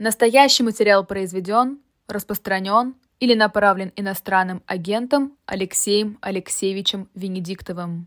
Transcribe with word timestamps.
Настоящий 0.00 0.62
материал 0.62 1.04
произведен, 1.04 1.80
распространен 2.06 2.94
или 3.18 3.34
направлен 3.34 3.92
иностранным 3.96 4.62
агентом 4.64 5.32
Алексеем 5.44 6.18
Алексеевичем 6.20 7.08
Венедиктовым. 7.16 8.06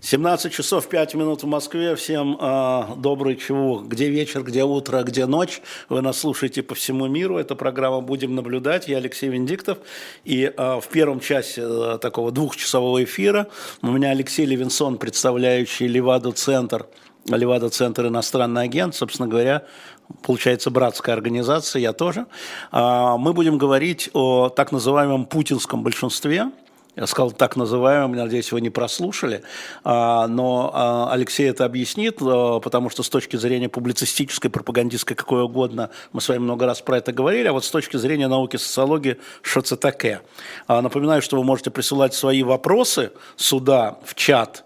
17 0.00 0.52
часов 0.52 0.88
5 0.88 1.14
минут 1.14 1.44
в 1.44 1.46
Москве. 1.46 1.94
Всем 1.94 2.36
э, 2.40 2.96
добрый 2.96 3.36
чего. 3.36 3.82
Где 3.86 4.10
вечер, 4.10 4.42
где 4.42 4.64
утро, 4.64 5.04
где 5.04 5.26
ночь. 5.26 5.62
Вы 5.88 6.02
нас 6.02 6.18
слушаете 6.18 6.64
по 6.64 6.74
всему 6.74 7.06
миру. 7.06 7.38
Эта 7.38 7.54
программа 7.54 8.00
«Будем 8.00 8.34
наблюдать». 8.34 8.88
Я 8.88 8.96
Алексей 8.96 9.28
Венедиктов. 9.28 9.78
И 10.24 10.52
э, 10.56 10.80
в 10.80 10.88
первом 10.88 11.20
часе 11.20 11.62
э, 11.64 11.98
такого 12.02 12.32
двухчасового 12.32 13.04
эфира 13.04 13.46
у 13.80 13.92
меня 13.92 14.10
Алексей 14.10 14.44
Левинсон, 14.44 14.98
представляющий 14.98 15.86
Леваду-центр. 15.86 16.86
Левада-центр 17.34 18.06
иностранный 18.06 18.62
агент, 18.62 18.94
собственно 18.94 19.28
говоря, 19.28 19.64
получается, 20.22 20.70
братская 20.70 21.14
организация, 21.14 21.80
я 21.80 21.92
тоже. 21.92 22.26
А, 22.70 23.16
мы 23.16 23.32
будем 23.32 23.58
говорить 23.58 24.10
о 24.12 24.48
так 24.48 24.72
называемом 24.72 25.26
путинском 25.26 25.82
большинстве, 25.82 26.50
я 26.96 27.06
сказал 27.06 27.30
так 27.30 27.56
называемым, 27.56 28.16
надеюсь, 28.16 28.50
вы 28.52 28.62
не 28.62 28.70
прослушали, 28.70 29.42
а, 29.84 30.26
но 30.26 30.70
а, 30.72 31.12
Алексей 31.12 31.48
это 31.48 31.66
объяснит, 31.66 32.16
потому 32.18 32.88
что 32.88 33.02
с 33.02 33.10
точки 33.10 33.36
зрения 33.36 33.68
публицистической, 33.68 34.50
пропагандистской, 34.50 35.14
какой 35.14 35.42
угодно, 35.42 35.90
мы 36.12 36.22
с 36.22 36.28
вами 36.28 36.38
много 36.38 36.64
раз 36.64 36.80
про 36.80 36.98
это 36.98 37.12
говорили, 37.12 37.48
а 37.48 37.52
вот 37.52 37.64
с 37.64 37.70
точки 37.70 37.98
зрения 37.98 38.28
науки 38.28 38.56
социологии, 38.56 39.18
что 39.42 39.60
это 39.60 39.76
такое. 39.76 40.22
Напоминаю, 40.68 41.20
что 41.20 41.36
вы 41.36 41.44
можете 41.44 41.70
присылать 41.70 42.14
свои 42.14 42.42
вопросы 42.42 43.12
сюда, 43.36 43.98
в 44.04 44.14
чат, 44.14 44.64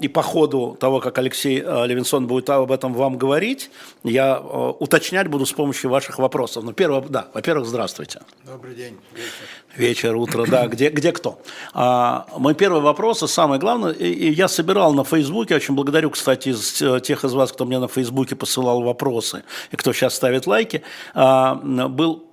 и 0.00 0.08
по 0.08 0.22
ходу 0.22 0.76
того, 0.78 1.00
как 1.00 1.16
Алексей 1.18 1.60
Левинсон 1.60 2.26
будет 2.26 2.50
об 2.50 2.70
этом 2.70 2.92
вам 2.92 3.16
говорить, 3.16 3.70
я 4.04 4.38
уточнять 4.38 5.28
буду 5.28 5.46
с 5.46 5.52
помощью 5.52 5.90
ваших 5.90 6.18
вопросов. 6.18 6.64
Но 6.64 6.72
первое, 6.72 7.00
да, 7.00 7.28
во-первых, 7.32 7.66
здравствуйте. 7.66 8.20
Добрый 8.44 8.74
день. 8.74 8.98
Вечер. 9.14 9.30
Вечер, 9.76 10.16
утро, 10.16 10.46
да, 10.46 10.66
где, 10.68 10.88
где 10.88 11.12
кто. 11.12 11.38
А, 11.74 12.26
мой 12.36 12.54
первый 12.54 12.80
вопрос, 12.80 13.22
и 13.22 13.26
самое 13.26 13.60
главное, 13.60 13.92
и, 13.92 14.08
и 14.08 14.32
я 14.32 14.48
собирал 14.48 14.94
на 14.94 15.04
Фейсбуке, 15.04 15.56
очень 15.56 15.74
благодарю, 15.74 16.10
кстати, 16.10 16.50
из 16.50 16.80
э, 16.80 17.00
тех 17.00 17.24
из 17.24 17.32
вас, 17.34 17.52
кто 17.52 17.64
мне 17.64 17.78
на 17.78 17.88
Фейсбуке 17.88 18.36
посылал 18.36 18.82
вопросы, 18.82 19.44
и 19.70 19.76
кто 19.76 19.92
сейчас 19.92 20.14
ставит 20.14 20.46
лайки, 20.46 20.82
а, 21.14 21.54
был, 21.54 22.24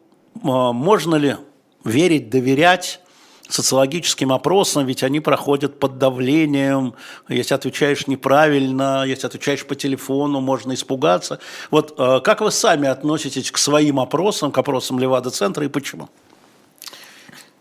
а, 0.43 0.71
можно 0.71 1.15
ли 1.15 1.35
верить, 1.83 2.29
доверять 2.29 3.01
социологическим 3.49 4.31
опросам, 4.31 4.85
ведь 4.85 5.03
они 5.03 5.19
проходят 5.19 5.77
под 5.79 5.97
давлением, 5.97 6.93
если 7.27 7.53
отвечаешь 7.53 8.07
неправильно, 8.07 9.03
если 9.05 9.27
отвечаешь 9.27 9.65
по 9.65 9.75
телефону, 9.75 10.39
можно 10.39 10.73
испугаться. 10.73 11.39
Вот 11.69 11.93
э, 11.97 12.21
как 12.23 12.39
вы 12.39 12.51
сами 12.51 12.87
относитесь 12.87 13.51
к 13.51 13.57
своим 13.57 13.99
опросам, 13.99 14.51
к 14.51 14.57
опросам 14.57 14.97
Левада-центра 14.97 15.65
и 15.65 15.67
почему? 15.67 16.09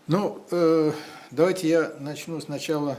Ну, 0.07 0.43
э, 0.51 0.91
давайте 1.31 1.69
я 1.69 1.93
начну 1.99 2.41
сначала, 2.41 2.97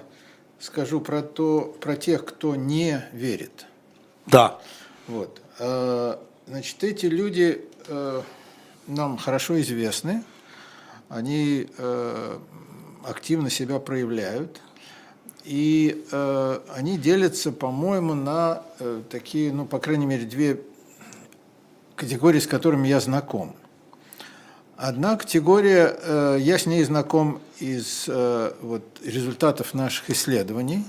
скажу 0.58 1.02
про, 1.02 1.20
то, 1.20 1.76
про 1.80 1.96
тех, 1.96 2.24
кто 2.24 2.56
не 2.56 3.04
верит. 3.12 3.66
Да. 4.26 4.58
Вот. 5.06 5.42
Э, 5.58 6.16
значит, 6.46 6.82
эти 6.82 7.04
люди 7.04 7.62
э, 7.88 8.22
нам 8.86 9.18
хорошо 9.18 9.60
известны, 9.60 10.24
они 11.10 11.68
э, 11.76 12.38
активно 13.04 13.50
себя 13.50 13.80
проявляют. 13.80 14.62
И 15.44 16.06
э, 16.10 16.58
они 16.74 16.96
делятся, 16.96 17.52
по-моему, 17.52 18.14
на 18.14 18.62
э, 18.78 19.02
такие, 19.10 19.52
ну, 19.52 19.66
по 19.66 19.78
крайней 19.78 20.06
мере, 20.06 20.24
две 20.24 20.58
категории, 21.96 22.40
с 22.40 22.46
которыми 22.46 22.88
я 22.88 22.98
знаком. 22.98 23.54
Одна 24.76 25.16
категория, 25.16 25.96
э, 26.02 26.38
я 26.40 26.58
с 26.58 26.66
ней 26.66 26.82
знаком 26.82 27.40
из 27.60 28.06
э, 28.08 28.52
вот, 28.60 28.82
результатов 29.04 29.72
наших 29.72 30.10
исследований, 30.10 30.84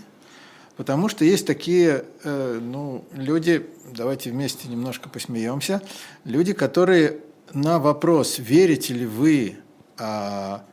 потому 0.76 1.08
что 1.08 1.24
есть 1.24 1.46
такие 1.46 2.04
э, 2.24 2.59
ну, 2.59 3.06
люди, 3.14 3.70
давайте 3.92 4.32
вместе 4.32 4.68
немножко 4.70 5.08
посмеемся, 5.08 5.84
люди, 6.24 6.54
которые 6.54 7.20
на 7.54 7.78
вопрос, 7.78 8.40
верите 8.40 8.96
ли 8.96 9.06
вы 9.06 9.58
а, 10.00 10.66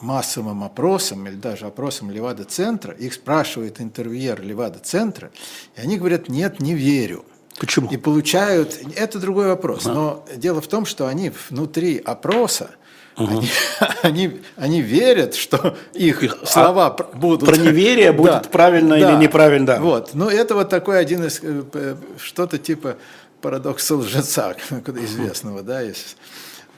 массовым 0.00 0.64
опросам 0.64 1.26
или 1.28 1.36
даже 1.36 1.66
опросам 1.66 2.10
Левада-центра, 2.10 2.92
их 2.92 3.14
спрашивает 3.14 3.80
интервьюер 3.80 4.42
Левада-центра, 4.42 5.30
и 5.76 5.80
они 5.80 5.96
говорят, 5.96 6.28
нет, 6.28 6.60
не 6.60 6.74
верю. 6.74 7.24
Почему? 7.58 7.88
И 7.90 7.96
получают, 7.96 8.78
это 8.96 9.18
другой 9.18 9.46
вопрос, 9.46 9.86
а. 9.86 9.92
но 9.92 10.26
дело 10.36 10.60
в 10.60 10.66
том, 10.66 10.86
что 10.86 11.06
они 11.06 11.32
внутри 11.50 11.98
опроса, 11.98 12.70
Угу. 13.16 13.26
Они, 13.28 13.48
они, 14.02 14.40
они 14.56 14.80
верят, 14.80 15.34
что 15.34 15.76
их, 15.92 16.22
их 16.22 16.38
слова 16.44 16.86
а 16.86 17.16
будут... 17.16 17.48
Про 17.48 17.56
неверие 17.56 18.12
будет 18.12 18.32
да, 18.32 18.40
правильно 18.40 18.98
да, 18.98 19.12
или 19.12 19.22
неправильно. 19.22 19.66
Да. 19.66 19.80
Вот. 19.80 20.10
Ну, 20.14 20.28
это 20.28 20.54
вот 20.54 20.68
такой 20.68 20.98
один 20.98 21.24
из... 21.24 21.40
Э, 21.42 21.96
что-то 22.18 22.58
типа 22.58 22.96
парадокса 23.40 23.96
лжеца, 23.96 24.56
известного, 24.86 25.62
да, 25.62 25.82
из 25.82 26.16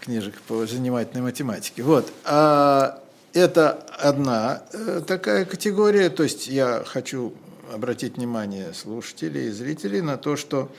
книжек 0.00 0.34
по 0.47 0.66
занимательной 0.66 1.22
математике. 1.22 1.82
Вот. 1.82 2.12
А 2.25 3.00
это 3.32 3.78
одна 3.98 4.62
э, 4.72 5.03
такая 5.06 5.44
категория, 5.44 6.10
то 6.10 6.22
есть 6.22 6.48
я 6.48 6.82
хочу 6.84 7.32
обратить 7.72 8.16
внимание 8.16 8.72
слушателей 8.75 9.49
и 9.49 9.50
зрителей 9.50 10.00
на 10.00 10.16
то, 10.16 10.37
что 10.37 10.71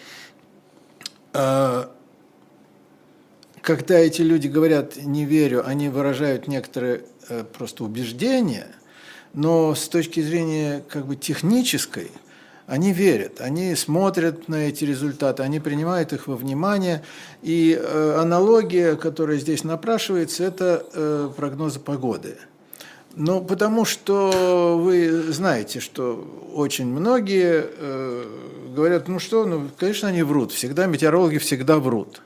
э, 1.33 1.87
когда 3.61 3.99
эти 3.99 4.21
люди 4.21 4.47
говорят 4.47 4.97
«не 4.97 5.25
верю», 5.25 5.67
они 5.67 5.89
выражают 5.89 6.47
некоторые 6.47 7.03
э, 7.29 7.43
просто 7.43 7.83
убеждения, 7.83 8.67
но 9.33 9.75
с 9.75 9.87
точки 9.89 10.21
зрения 10.21 10.83
как 10.89 11.05
бы 11.05 11.15
технической– 11.15 12.11
они 12.67 12.91
верят, 12.91 13.39
они 13.39 13.73
смотрят 13.75 14.49
на 14.49 14.67
эти 14.67 14.83
результаты, 14.83 15.41
они 15.41 15.61
принимают 15.61 16.11
их 16.11 16.27
во 16.27 16.35
внимание. 16.35 17.01
И 17.41 17.79
э, 17.81 18.17
аналогия, 18.19 18.97
которая 18.97 19.37
здесь 19.37 19.63
напрашивается, 19.63 20.43
это 20.43 20.85
э, 20.93 21.29
прогнозы 21.35 21.79
погоды. 21.79 22.37
Ну, 23.19 23.43
потому 23.43 23.83
что 23.83 24.79
вы 24.79 25.31
знаете, 25.31 25.79
что 25.79 26.23
очень 26.53 26.85
многие 26.85 27.65
э, 27.65 28.23
говорят, 28.75 29.07
ну 29.07 29.17
что, 29.17 29.45
ну, 29.45 29.69
конечно, 29.75 30.07
они 30.07 30.21
врут, 30.21 30.51
всегда 30.51 30.85
метеорологи 30.85 31.39
всегда 31.39 31.79
врут. 31.79 32.21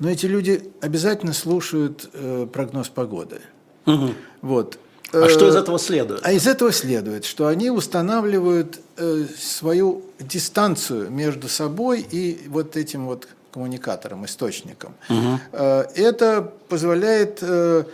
Но 0.00 0.10
эти 0.10 0.26
люди 0.26 0.72
обязательно 0.80 1.32
слушают 1.32 2.10
э, 2.12 2.48
прогноз 2.52 2.88
погоды. 2.88 3.40
Угу. 3.86 4.14
Вот. 4.42 4.78
А 5.12 5.28
что 5.28 5.48
из 5.48 5.54
этого 5.54 5.78
следует? 5.78 6.20
А 6.24 6.32
из 6.32 6.46
этого 6.48 6.72
следует, 6.72 7.24
что 7.24 7.46
они 7.46 7.70
устанавливают 7.70 8.80
э, 8.96 9.26
свою 9.38 10.02
дистанцию 10.18 11.08
между 11.08 11.48
собой 11.48 12.04
и 12.10 12.48
вот 12.48 12.76
этим 12.76 13.06
вот 13.06 13.28
коммуникатором, 13.52 14.24
источником. 14.24 14.94
Угу. 15.08 15.38
Это 15.52 16.52
позволяет 16.68 17.38
э, 17.42 17.84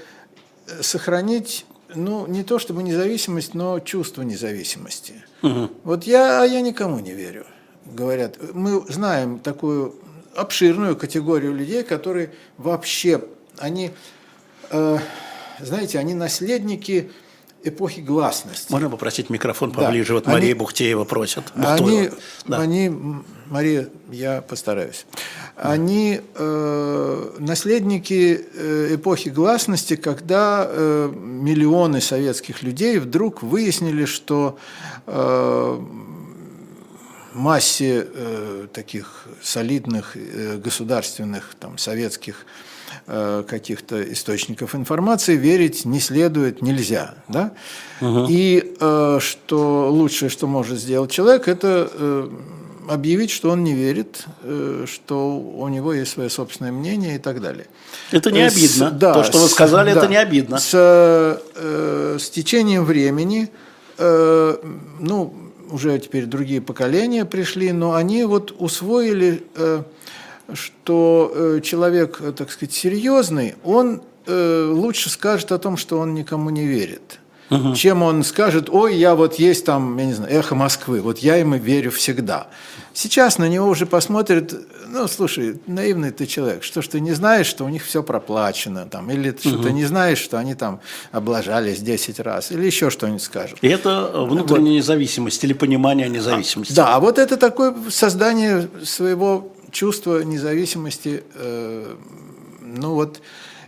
сохранить, 0.80 1.66
ну, 1.94 2.26
не 2.26 2.42
то 2.42 2.58
чтобы 2.58 2.82
независимость, 2.82 3.54
но 3.54 3.80
чувство 3.80 4.22
независимости. 4.22 5.14
Угу. 5.42 5.70
Вот 5.84 6.04
я, 6.04 6.42
а 6.42 6.44
я 6.44 6.60
никому 6.60 6.98
не 7.00 7.12
верю, 7.12 7.46
говорят. 7.84 8.36
Мы 8.54 8.80
знаем 8.88 9.38
такую 9.38 9.94
обширную 10.34 10.96
категорию 10.96 11.54
людей, 11.54 11.82
которые 11.82 12.32
вообще, 12.56 13.24
они 13.58 13.92
знаете, 15.60 15.98
они 15.98 16.14
наследники 16.14 17.10
эпохи 17.64 18.00
гласности. 18.00 18.70
Можно 18.70 18.90
попросить 18.90 19.30
микрофон 19.30 19.72
поближе? 19.72 20.08
Да. 20.08 20.14
Вот 20.14 20.26
Мария 20.26 20.50
они, 20.50 20.54
Бухтеева 20.54 21.04
просит. 21.04 21.44
Они, 21.54 22.10
да. 22.46 22.58
они, 22.58 22.90
Мария, 23.46 23.88
я 24.10 24.42
постараюсь. 24.42 25.06
Они 25.56 26.20
э, 26.34 27.36
наследники 27.38 28.46
э, 28.54 28.94
эпохи 28.94 29.28
гласности, 29.28 29.96
когда 29.96 30.66
э, 30.68 31.12
миллионы 31.14 32.00
советских 32.00 32.62
людей 32.62 32.98
вдруг 32.98 33.42
выяснили, 33.42 34.04
что 34.04 34.58
э, 35.06 35.80
массе 37.34 38.06
э, 38.12 38.66
таких 38.72 39.26
солидных 39.42 40.16
э, 40.16 40.58
государственных 40.58 41.54
там, 41.58 41.78
советских 41.78 42.46
Э, 42.46 42.67
каких-то 43.48 44.02
источников 44.12 44.74
информации 44.74 45.36
верить 45.36 45.84
не 45.84 45.98
следует, 45.98 46.60
нельзя. 46.60 47.14
Да? 47.28 47.52
Угу. 48.00 48.26
И 48.28 48.76
э, 48.78 49.18
что 49.20 49.90
лучшее, 49.90 50.28
что 50.28 50.46
может 50.46 50.78
сделать 50.78 51.10
человек, 51.10 51.48
это 51.48 51.90
э, 51.90 52.28
объявить, 52.88 53.30
что 53.30 53.50
он 53.50 53.64
не 53.64 53.74
верит, 53.74 54.24
э, 54.42 54.84
что 54.86 55.38
у 55.38 55.68
него 55.68 55.92
есть 55.92 56.12
свое 56.12 56.30
собственное 56.30 56.72
мнение 56.72 57.16
и 57.16 57.18
так 57.18 57.40
далее. 57.40 57.66
Это 58.10 58.30
не 58.30 58.42
обидно. 58.42 58.90
С, 58.90 58.92
да, 58.92 59.14
То, 59.14 59.24
что 59.24 59.38
вы 59.38 59.48
сказали, 59.48 59.90
с, 59.90 59.92
это 59.92 60.02
да, 60.02 60.06
не 60.06 60.16
обидно. 60.16 60.58
С, 60.58 60.70
э, 60.74 62.16
с 62.18 62.30
течением 62.30 62.84
времени, 62.84 63.50
э, 63.98 64.56
ну, 65.00 65.34
уже 65.70 65.98
теперь 65.98 66.26
другие 66.26 66.60
поколения 66.60 67.24
пришли, 67.24 67.72
но 67.72 67.94
они 67.94 68.24
вот 68.24 68.54
усвоили... 68.58 69.44
Э, 69.56 69.82
что 70.54 71.32
э, 71.34 71.60
человек, 71.62 72.18
э, 72.20 72.32
так 72.32 72.50
сказать, 72.50 72.72
серьезный, 72.72 73.56
он 73.64 74.02
э, 74.26 74.70
лучше 74.72 75.10
скажет 75.10 75.52
о 75.52 75.58
том, 75.58 75.76
что 75.76 75.98
он 75.98 76.14
никому 76.14 76.50
не 76.50 76.66
верит. 76.66 77.20
Угу. 77.50 77.74
Чем 77.74 78.02
он 78.02 78.24
скажет, 78.24 78.68
ой, 78.68 78.94
я 78.96 79.14
вот 79.14 79.36
есть 79.36 79.64
там, 79.64 79.96
я 79.96 80.04
не 80.04 80.12
знаю, 80.12 80.32
эхо 80.32 80.54
Москвы, 80.54 81.00
вот 81.00 81.18
я 81.18 81.36
ему 81.36 81.56
верю 81.56 81.90
всегда. 81.90 82.48
Сейчас 82.92 83.38
на 83.38 83.48
него 83.48 83.68
уже 83.68 83.86
посмотрят, 83.86 84.52
ну, 84.88 85.08
слушай, 85.08 85.58
наивный 85.66 86.10
ты 86.10 86.26
человек, 86.26 86.62
что 86.62 86.82
ж 86.82 86.88
ты 86.88 87.00
не 87.00 87.12
знаешь, 87.12 87.46
что 87.46 87.64
у 87.64 87.68
них 87.70 87.84
все 87.84 88.02
проплачено, 88.02 88.86
там, 88.86 89.10
или 89.10 89.30
угу. 89.30 89.38
что 89.38 89.62
ты 89.62 89.72
не 89.72 89.86
знаешь, 89.86 90.18
что 90.18 90.38
они 90.38 90.54
там 90.54 90.80
облажались 91.10 91.80
10 91.80 92.20
раз, 92.20 92.52
или 92.52 92.66
еще 92.66 92.90
что-нибудь 92.90 93.22
скажут. 93.22 93.58
И 93.62 93.68
это 93.68 94.10
внутренняя 94.14 94.72
вот. 94.72 94.78
независимость 94.78 95.42
или 95.42 95.54
понимание 95.54 96.08
независимости. 96.08 96.72
А, 96.72 96.76
да, 96.76 96.96
а 96.96 97.00
вот 97.00 97.18
это 97.18 97.38
такое 97.38 97.74
создание 97.88 98.68
своего 98.84 99.52
чувства 99.70 100.22
независимости, 100.22 101.22
э, 101.34 101.94
ну 102.60 102.94
вот, 102.94 103.20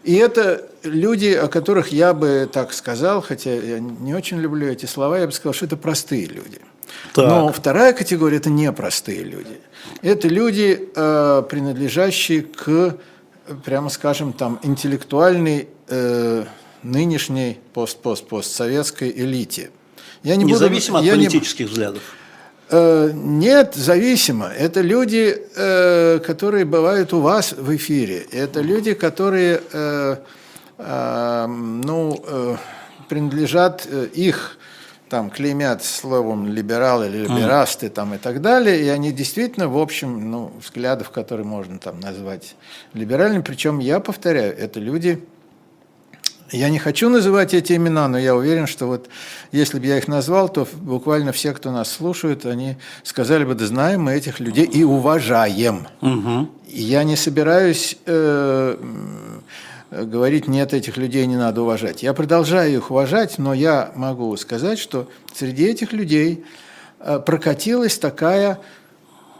и 0.02 0.14
это 0.14 0.68
люди, 0.82 1.28
о 1.28 1.48
которых 1.48 1.88
я 1.92 2.14
бы 2.14 2.48
так 2.50 2.72
сказал, 2.72 3.20
хотя 3.20 3.52
я 3.52 3.78
не 3.80 4.14
очень 4.14 4.38
люблю 4.38 4.66
эти 4.66 4.86
слова, 4.86 5.18
я 5.18 5.26
бы 5.26 5.32
сказал, 5.32 5.52
что 5.52 5.66
это 5.66 5.76
простые 5.76 6.26
люди. 6.26 6.58
Так. 7.14 7.26
Но 7.26 7.52
вторая 7.52 7.92
категория– 7.92 8.36
это 8.38 8.50
непростые 8.50 9.22
люди. 9.22 9.60
Это 10.02 10.28
люди, 10.28 10.88
э, 10.94 11.42
принадлежащие 11.48 12.42
к, 12.42 12.96
прямо 13.64 13.90
скажем, 13.90 14.32
там, 14.32 14.58
интеллектуальной 14.62 15.68
э, 15.88 16.44
нынешней 16.82 17.58
пост-пост-постсоветской 17.74 19.10
элите. 19.10 19.70
Я 20.22 20.36
не 20.36 20.44
Независимо 20.44 21.00
буду, 21.00 21.10
от 21.10 21.16
политических 21.16 21.66
не, 21.66 21.72
взглядов. 21.72 22.02
Э, 22.72 23.10
нет, 23.12 23.74
зависимо. 23.74 24.46
Это 24.46 24.80
люди, 24.80 25.36
э, 25.56 26.20
которые 26.20 26.64
бывают 26.64 27.12
у 27.12 27.20
вас 27.20 27.52
в 27.52 27.74
эфире. 27.74 28.26
Это 28.30 28.60
люди, 28.60 28.94
которые 28.94 29.60
э, 29.72 30.16
ну, 31.46 32.56
принадлежат 33.10 33.86
их 34.14 34.56
там 35.10 35.28
клеймят 35.28 35.84
словом 35.84 36.48
либералы 36.48 37.08
или 37.08 37.18
либерасты 37.18 37.90
там 37.90 38.14
и 38.14 38.18
так 38.18 38.40
далее, 38.40 38.80
и 38.80 38.88
они 38.88 39.12
действительно, 39.12 39.68
в 39.68 39.76
общем, 39.76 40.30
ну, 40.30 40.52
взглядов, 40.58 41.10
которые 41.10 41.44
можно 41.44 41.78
там 41.78 42.00
назвать 42.00 42.54
либеральными, 42.94 43.42
причем 43.42 43.80
я 43.80 44.00
повторяю, 44.00 44.56
это 44.56 44.80
люди, 44.80 45.22
я 46.52 46.68
не 46.68 46.78
хочу 46.78 47.08
называть 47.08 47.54
эти 47.54 47.74
имена, 47.74 48.08
но 48.08 48.18
я 48.18 48.34
уверен, 48.34 48.66
что 48.66 48.86
вот 48.86 49.08
если 49.52 49.78
бы 49.78 49.86
я 49.86 49.98
их 49.98 50.08
назвал, 50.08 50.48
то 50.48 50.66
буквально 50.80 51.32
все, 51.32 51.52
кто 51.52 51.70
нас 51.70 51.90
слушают, 51.90 52.46
они 52.46 52.76
сказали 53.02 53.44
бы, 53.44 53.54
да 53.54 53.66
знаем 53.66 54.02
мы 54.02 54.12
этих 54.14 54.40
людей 54.40 54.64
и 54.64 54.82
уважаем. 54.82 55.86
Угу. 56.00 56.48
Я 56.68 57.04
не 57.04 57.16
собираюсь 57.16 57.96
э, 58.06 58.76
говорить, 59.90 60.48
нет, 60.48 60.74
этих 60.74 60.96
людей 60.96 61.26
не 61.26 61.36
надо 61.36 61.62
уважать. 61.62 62.02
Я 62.02 62.14
продолжаю 62.14 62.74
их 62.74 62.90
уважать, 62.90 63.38
но 63.38 63.54
я 63.54 63.92
могу 63.94 64.36
сказать, 64.36 64.78
что 64.78 65.08
среди 65.34 65.66
этих 65.66 65.92
людей 65.92 66.44
э, 67.00 67.20
прокатилась 67.24 67.98
такая 67.98 68.58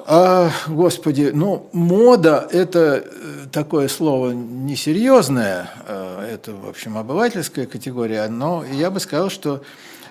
а, 0.06 0.50
господи, 0.69 1.31
ну, 1.32 1.69
мода– 1.73 2.49
это 2.50 3.05
э, 3.05 3.47
такое 3.52 3.88
слово 3.88 4.32
несерьезное, 4.32 5.70
э, 5.87 6.31
это, 6.35 6.52
в 6.55 6.69
общем, 6.69 6.99
обывательская 6.99 7.67
категория, 7.67 8.29
но 8.29 8.64
я 8.64 8.91
бы 8.91 9.00
сказал, 9.00 9.31
что 9.31 9.62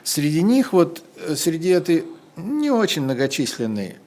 среди 0.03 0.41
них, 0.41 0.73
вот 0.73 1.01
э, 1.17 1.35
среди 1.35 1.69
этой 1.69 2.05
не 2.35 2.71
очень 2.71 3.01
многочисленной 3.01 3.97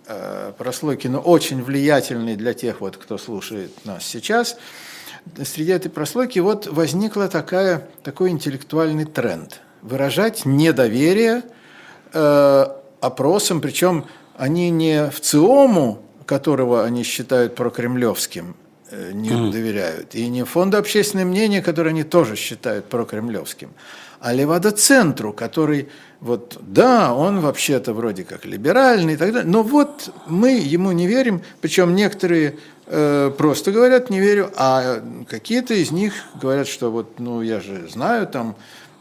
прослойки, 0.56 1.06
но 1.06 1.20
очень 1.20 1.62
влиятельной 1.62 2.34
для 2.34 2.54
тех, 2.54 2.80
вот, 2.80 2.96
кто 2.96 3.18
слушает 3.18 3.84
нас 3.84 4.06
сейчас, 4.06 4.56
среди 5.44 5.72
этой 5.72 5.90
прослойки 5.90 6.38
вот 6.38 6.66
возникла 6.66 7.28
такая, 7.28 7.86
такой 8.02 8.30
интеллектуальный 8.30 9.04
тренд– 9.04 9.60
выражать 9.82 10.46
недоверие 10.46 11.42
э, 12.12 12.66
опросам, 13.00 13.60
причем 13.60 14.06
они 14.42 14.70
не 14.70 15.08
в 15.08 15.20
ЦИОМу, 15.20 16.02
которого 16.26 16.84
они 16.84 17.04
считают 17.04 17.54
прокремлевским, 17.54 18.56
э, 18.90 19.12
не 19.12 19.30
mm. 19.30 19.52
доверяют, 19.52 20.16
и 20.16 20.28
не 20.28 20.44
фонду 20.44 20.78
общественное 20.78 21.24
мнение, 21.24 21.62
которое 21.62 21.90
они 21.90 22.02
тоже 22.02 22.34
считают 22.34 22.86
прокремлевским, 22.86 23.70
а 24.18 24.32
Левада-центру, 24.32 25.32
который, 25.32 25.88
вот, 26.20 26.58
да, 26.60 27.14
он 27.14 27.38
вообще-то 27.38 27.94
вроде 27.94 28.24
как 28.24 28.44
либеральный 28.44 29.14
и 29.14 29.16
так 29.16 29.32
далее, 29.32 29.48
но 29.48 29.62
вот 29.62 30.12
мы 30.26 30.58
ему 30.58 30.90
не 30.90 31.06
верим, 31.06 31.42
причем 31.60 31.94
некоторые 31.94 32.56
э, 32.86 33.30
просто 33.38 33.70
говорят 33.70 34.10
«не 34.10 34.18
верю», 34.18 34.50
а 34.56 35.04
какие-то 35.28 35.74
из 35.74 35.92
них 35.92 36.14
говорят, 36.42 36.66
что 36.66 36.90
вот, 36.90 37.20
ну, 37.20 37.42
я 37.42 37.60
же 37.60 37.88
знаю, 37.88 38.26
там, 38.26 38.56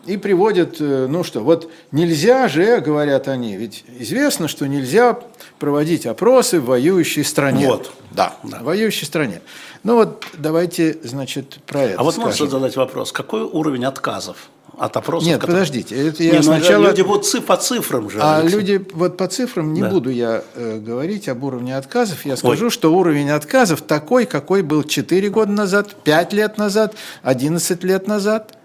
и 0.05 0.17
приводят, 0.17 0.77
э, 0.79 1.07
ну 1.09 1.23
что, 1.23 1.41
вот 1.41 1.69
нельзя 1.91 2.47
же, 2.47 2.79
говорят 2.79 3.27
они, 3.27 3.55
ведь 3.55 3.83
известно, 3.99 4.47
что 4.47 4.67
нельзя 4.67 5.19
проводить 5.59 6.05
опросы 6.05 6.59
в 6.59 6.65
воюющей 6.65 7.23
стране. 7.23 7.67
Вот. 7.67 7.91
Да, 8.11 8.35
да. 8.43 8.59
в 8.59 8.63
воюющей 8.63 9.05
стране. 9.05 9.41
Ну 9.83 9.95
вот 9.95 10.25
давайте, 10.33 10.97
значит, 11.03 11.59
про 11.65 11.83
это 11.83 11.99
А 11.99 12.03
вот 12.03 12.17
можно 12.17 12.47
задать 12.47 12.75
вопрос, 12.75 13.11
какой 13.11 13.43
уровень 13.43 13.85
отказов? 13.85 14.49
от 14.77 14.97
опросов. 14.97 15.27
Нет, 15.27 15.39
которые... 15.39 15.59
подождите. 15.61 16.07
Это 16.07 16.23
я 16.23 16.31
не, 16.31 16.37
ну, 16.37 16.43
сначала... 16.43 16.87
Люди 16.87 17.01
будут 17.01 17.25
циф 17.25 17.45
по 17.45 17.57
цифрам 17.57 18.09
же. 18.09 18.19
А 18.19 18.37
Алексей. 18.37 18.57
люди 18.57 18.85
вот 18.93 19.15
по 19.15 19.27
цифрам 19.27 19.71
не 19.73 19.81
да. 19.81 19.89
буду 19.89 20.09
я 20.09 20.43
э, 20.55 20.79
говорить 20.79 21.29
об 21.29 21.43
уровне 21.43 21.77
отказов. 21.77 22.25
Я 22.25 22.35
скажу, 22.35 22.65
Ой. 22.65 22.71
что 22.71 22.91
уровень 22.91 23.29
отказов 23.29 23.81
такой, 23.81 24.25
какой 24.25 24.63
был 24.63 24.83
4 24.83 25.29
года 25.29 25.51
назад, 25.51 25.95
5 26.03 26.33
лет 26.33 26.57
назад, 26.57 26.95
11 27.21 27.83
лет 27.83 28.07
назад. 28.07 28.57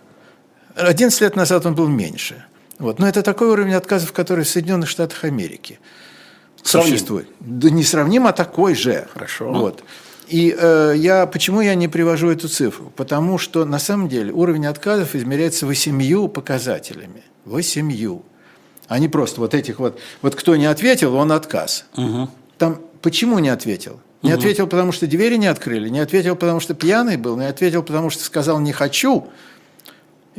11 0.76 1.20
лет 1.20 1.36
назад 1.36 1.66
он 1.66 1.74
был 1.74 1.88
меньше. 1.88 2.44
Вот. 2.78 2.98
Но 2.98 3.08
это 3.08 3.22
такой 3.22 3.48
уровень 3.48 3.74
отказов, 3.74 4.12
который 4.12 4.44
в 4.44 4.48
Соединенных 4.48 4.88
Штатах 4.88 5.24
Америки 5.24 5.78
Сравним. 6.62 6.92
существует. 6.92 7.28
Да 7.40 7.70
не 7.70 7.82
сравним, 7.82 8.26
а 8.26 8.32
такой 8.32 8.74
же. 8.74 9.08
Хорошо. 9.12 9.50
Вот. 9.52 9.82
И 10.28 10.54
э, 10.58 10.94
я, 10.96 11.26
почему 11.26 11.60
я 11.60 11.74
не 11.74 11.88
привожу 11.88 12.30
эту 12.30 12.48
цифру? 12.48 12.92
Потому 12.96 13.38
что 13.38 13.64
на 13.64 13.78
самом 13.78 14.08
деле 14.08 14.32
уровень 14.32 14.66
отказов 14.66 15.14
измеряется 15.14 15.66
восемью 15.66 16.28
показателями. 16.28 17.22
Восемью. 17.44 18.22
А 18.88 18.98
не 18.98 19.08
просто 19.08 19.40
вот 19.40 19.54
этих 19.54 19.78
вот, 19.78 19.98
вот 20.22 20.34
кто 20.34 20.56
не 20.56 20.66
ответил, 20.66 21.14
он 21.14 21.32
отказ. 21.32 21.86
Угу. 21.96 22.28
Там 22.58 22.80
почему 23.02 23.38
не 23.38 23.48
ответил? 23.48 24.00
Не 24.22 24.30
угу. 24.30 24.38
ответил, 24.38 24.66
потому 24.66 24.92
что 24.92 25.06
двери 25.06 25.36
не 25.36 25.46
открыли, 25.46 25.88
не 25.88 26.00
ответил, 26.00 26.34
потому 26.36 26.60
что 26.60 26.74
пьяный 26.74 27.16
был, 27.16 27.36
не 27.36 27.46
ответил, 27.46 27.82
потому 27.82 28.10
что 28.10 28.24
сказал 28.24 28.58
«не 28.58 28.72
хочу», 28.72 29.28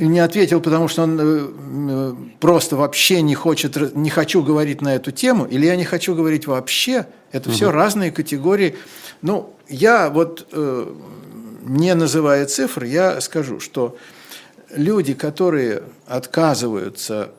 не 0.05 0.19
ответил, 0.19 0.61
потому 0.61 0.87
что 0.87 1.03
он 1.03 1.19
э, 1.19 1.47
э, 1.89 2.13
просто 2.39 2.75
вообще 2.75 3.21
не 3.21 3.35
хочет, 3.35 3.95
не 3.95 4.09
хочу 4.09 4.43
говорить 4.43 4.81
на 4.81 4.95
эту 4.95 5.11
тему, 5.11 5.45
или 5.45 5.65
я 5.65 5.75
не 5.75 5.85
хочу 5.85 6.15
говорить 6.15 6.45
вообще. 6.45 7.07
Это 7.31 7.49
угу. 7.49 7.55
все 7.55 7.71
разные 7.71 8.11
категории. 8.11 8.75
Ну, 9.21 9.53
я 9.67 10.09
вот, 10.09 10.47
э, 10.51 10.93
не 11.63 11.95
называя 11.95 12.45
цифр, 12.45 12.83
я 12.83 13.19
скажу, 13.21 13.59
что 13.59 13.97
люди, 14.75 15.13
которые 15.13 15.83
отказываются 16.05 17.31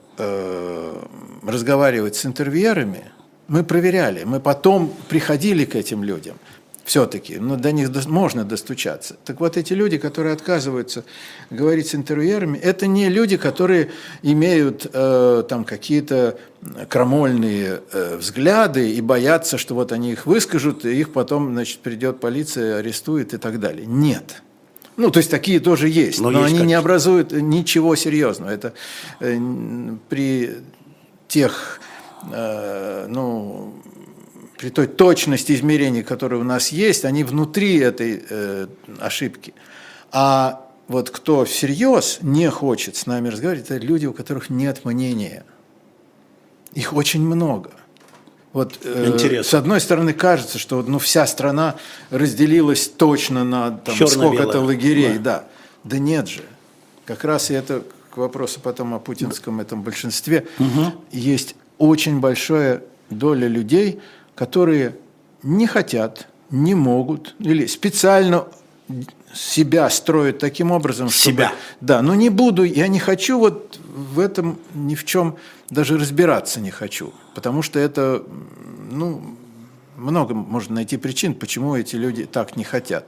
разговаривать 1.47 2.17
с 2.17 2.27
интервьюерами, 2.27 3.05
мы 3.47 3.63
проверяли, 3.63 4.25
мы 4.25 4.41
потом 4.41 4.93
приходили 5.09 5.65
к 5.65 5.77
этим 5.77 6.03
людям– 6.03 6.37
все-таки, 6.89 7.37
но 7.37 7.57
до 7.57 7.71
них 7.71 7.91
можно 8.07 8.45
достучаться. 8.45 9.17
Так 9.27 9.41
вот 9.41 9.59
эти 9.59 9.75
люди, 9.75 9.99
которые 9.99 10.33
отказываются 10.33 11.05
говорить 11.51 11.89
с 11.89 11.95
интервьюерами, 11.95 12.57
это 12.57 12.87
не 12.87 13.11
люди, 13.11 13.37
которые 13.37 13.91
имеют 14.23 14.87
э, 14.91 15.45
там 15.47 15.65
какие-то 15.65 16.39
крамольные 16.89 17.83
э, 17.93 18.17
взгляды 18.17 18.91
и 18.91 19.03
боятся, 19.03 19.59
что 19.59 19.75
вот 19.75 19.93
они 19.93 20.13
их 20.13 20.25
выскажут, 20.25 20.87
и 20.87 20.99
их 20.99 21.13
потом, 21.13 21.53
значит, 21.53 21.81
придет 21.81 22.21
полиция, 22.21 22.79
арестует 22.79 23.35
и 23.35 23.37
так 23.37 23.61
далее. 23.61 23.85
Нет. 23.85 24.43
Ну, 24.97 25.11
то 25.11 25.19
есть 25.19 25.31
такие 25.31 25.61
тоже 25.61 25.91
есть, 25.91 26.21
но, 26.21 26.31
но 26.31 26.45
есть 26.45 26.55
они 26.55 26.69
не 26.69 26.75
образуют 26.75 27.33
ничего 27.33 27.97
серьезного. 27.97 28.49
Это 28.49 28.73
э, 29.21 29.39
при 30.09 30.57
тех, 31.29 31.81
э, 32.33 33.07
ну, 33.11 33.75
при 34.59 34.71
той 34.71 34.89
точности 34.89 35.53
измерений, 35.53 36.03
которые 36.03 36.41
у 36.41 36.45
нас 36.45 36.69
есть, 36.69 37.05
они 37.05 37.23
внутри 37.23 37.79
этой 37.79 38.23
э, 38.29 38.67
ошибки. 38.99 39.55
А 40.11 40.69
вот 40.89 41.11
кто 41.11 41.45
всерьез 41.45 42.19
не 42.23 42.51
хочет 42.51 42.97
с 42.97 43.07
нами 43.07 43.29
разговаривать, 43.29 43.71
это 43.71 43.79
люди, 43.79 44.07
у 44.07 44.13
которых 44.13 44.51
нет 44.51 44.85
мнения. 44.85 45.45
Их 46.75 46.93
очень 46.93 47.23
много. 47.23 47.71
Вот, 48.53 48.81
э, 48.83 49.43
с 49.45 49.55
одной 49.55 49.81
стороны, 49.81 50.13
кажется, 50.13 50.59
что 50.59 50.83
ну, 50.83 50.99
вся 50.99 51.27
страна 51.27 51.77
разделилась 52.11 52.89
точно 52.89 53.45
на 53.45 53.81
сколько-то 53.87 54.61
лагерей. 54.61 55.19
Да. 55.19 55.21
да. 55.21 55.45
да 55.85 55.99
нет 55.99 56.29
же. 56.29 56.43
Как 57.05 57.25
раз 57.25 57.51
и 57.51 57.55
это 57.55 57.85
к 58.11 58.17
вопросу 58.17 58.59
потом 58.61 58.95
о 58.95 58.99
путинском 58.99 59.61
этом 59.61 59.83
большинстве. 59.83 60.47
Угу. 60.59 60.93
Есть 61.13 61.55
очень 61.79 62.19
большая 62.19 62.83
доля 63.11 63.47
людей, 63.47 64.01
которые 64.39 64.95
не 65.43 65.67
хотят 65.67 66.29
не 66.51 66.77
могут 66.77 67.35
или 67.41 67.67
специально 67.67 68.47
себя 69.35 69.91
строят 69.91 70.39
таким 70.39 70.71
образом, 70.71 71.11
чтобы... 71.11 71.33
Себя. 71.33 71.53
Да, 71.81 72.03
но 72.03 72.15
не 72.15 72.31
буду, 72.31 72.63
я 72.63 72.87
не 72.87 73.01
хочу 73.01 73.39
вот 73.39 73.81
в 73.85 74.21
этом 74.21 74.59
ни 74.75 74.95
в 74.95 75.05
чем 75.05 75.37
даже 75.71 75.99
разбираться 75.99 76.61
не 76.61 76.71
хочу, 76.71 77.13
потому 77.35 77.63
что 77.63 77.81
это, 77.81 78.23
ну, 78.91 79.37
много 79.97 80.35
можно 80.35 80.77
найти 80.77 80.97
причин, 80.97 81.35
почему 81.35 81.75
эти 81.75 81.97
люди 81.97 82.25
так 82.25 82.57
не 82.57 82.63
хотят. 82.63 83.07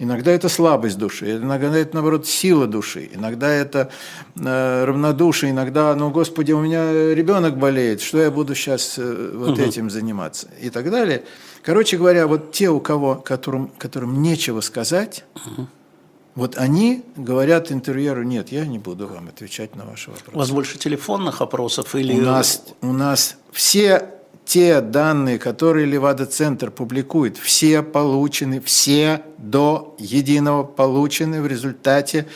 Иногда 0.00 0.30
это 0.30 0.48
слабость 0.48 0.96
души, 0.96 1.36
иногда 1.36 1.76
это, 1.76 1.94
наоборот, 1.94 2.26
сила 2.26 2.66
души, 2.66 3.10
иногда 3.12 3.50
это 3.50 3.90
э, 4.34 4.84
равнодушие, 4.84 5.52
иногда, 5.52 5.94
ну, 5.94 6.10
Господи, 6.10 6.52
у 6.52 6.60
меня 6.62 7.14
ребенок 7.14 7.58
болеет, 7.58 8.00
что 8.00 8.16
я 8.16 8.30
буду 8.30 8.54
сейчас 8.54 8.94
э, 8.96 9.32
вот 9.34 9.50
угу. 9.50 9.60
этим 9.60 9.90
заниматься 9.90 10.48
и 10.58 10.70
так 10.70 10.90
далее. 10.90 11.24
Короче 11.62 11.98
говоря, 11.98 12.26
вот 12.26 12.50
те, 12.52 12.70
у 12.70 12.80
кого, 12.80 13.16
которым, 13.16 13.68
которым 13.76 14.22
нечего 14.22 14.62
сказать, 14.62 15.24
угу. 15.34 15.66
вот 16.34 16.56
они 16.56 17.04
говорят 17.16 17.70
интервьюеру, 17.70 18.22
нет, 18.22 18.52
я 18.52 18.64
не 18.64 18.78
буду 18.78 19.06
вам 19.06 19.28
отвечать 19.28 19.76
на 19.76 19.84
ваши 19.84 20.10
вопросы. 20.10 20.34
У 20.34 20.38
вас 20.38 20.50
больше 20.50 20.78
телефонных 20.78 21.42
опросов 21.42 21.94
или... 21.94 22.14
У 22.14 22.22
нас, 22.22 22.64
у 22.80 22.94
нас 22.94 23.36
все 23.52 24.08
те 24.50 24.80
данные, 24.80 25.38
которые 25.38 25.86
Левада-центр 25.86 26.72
публикует, 26.72 27.36
все 27.36 27.82
получены, 27.82 28.60
все 28.60 29.22
до 29.38 29.94
единого 29.96 30.64
получены 30.64 31.40
в 31.40 31.46
результате 31.46 32.26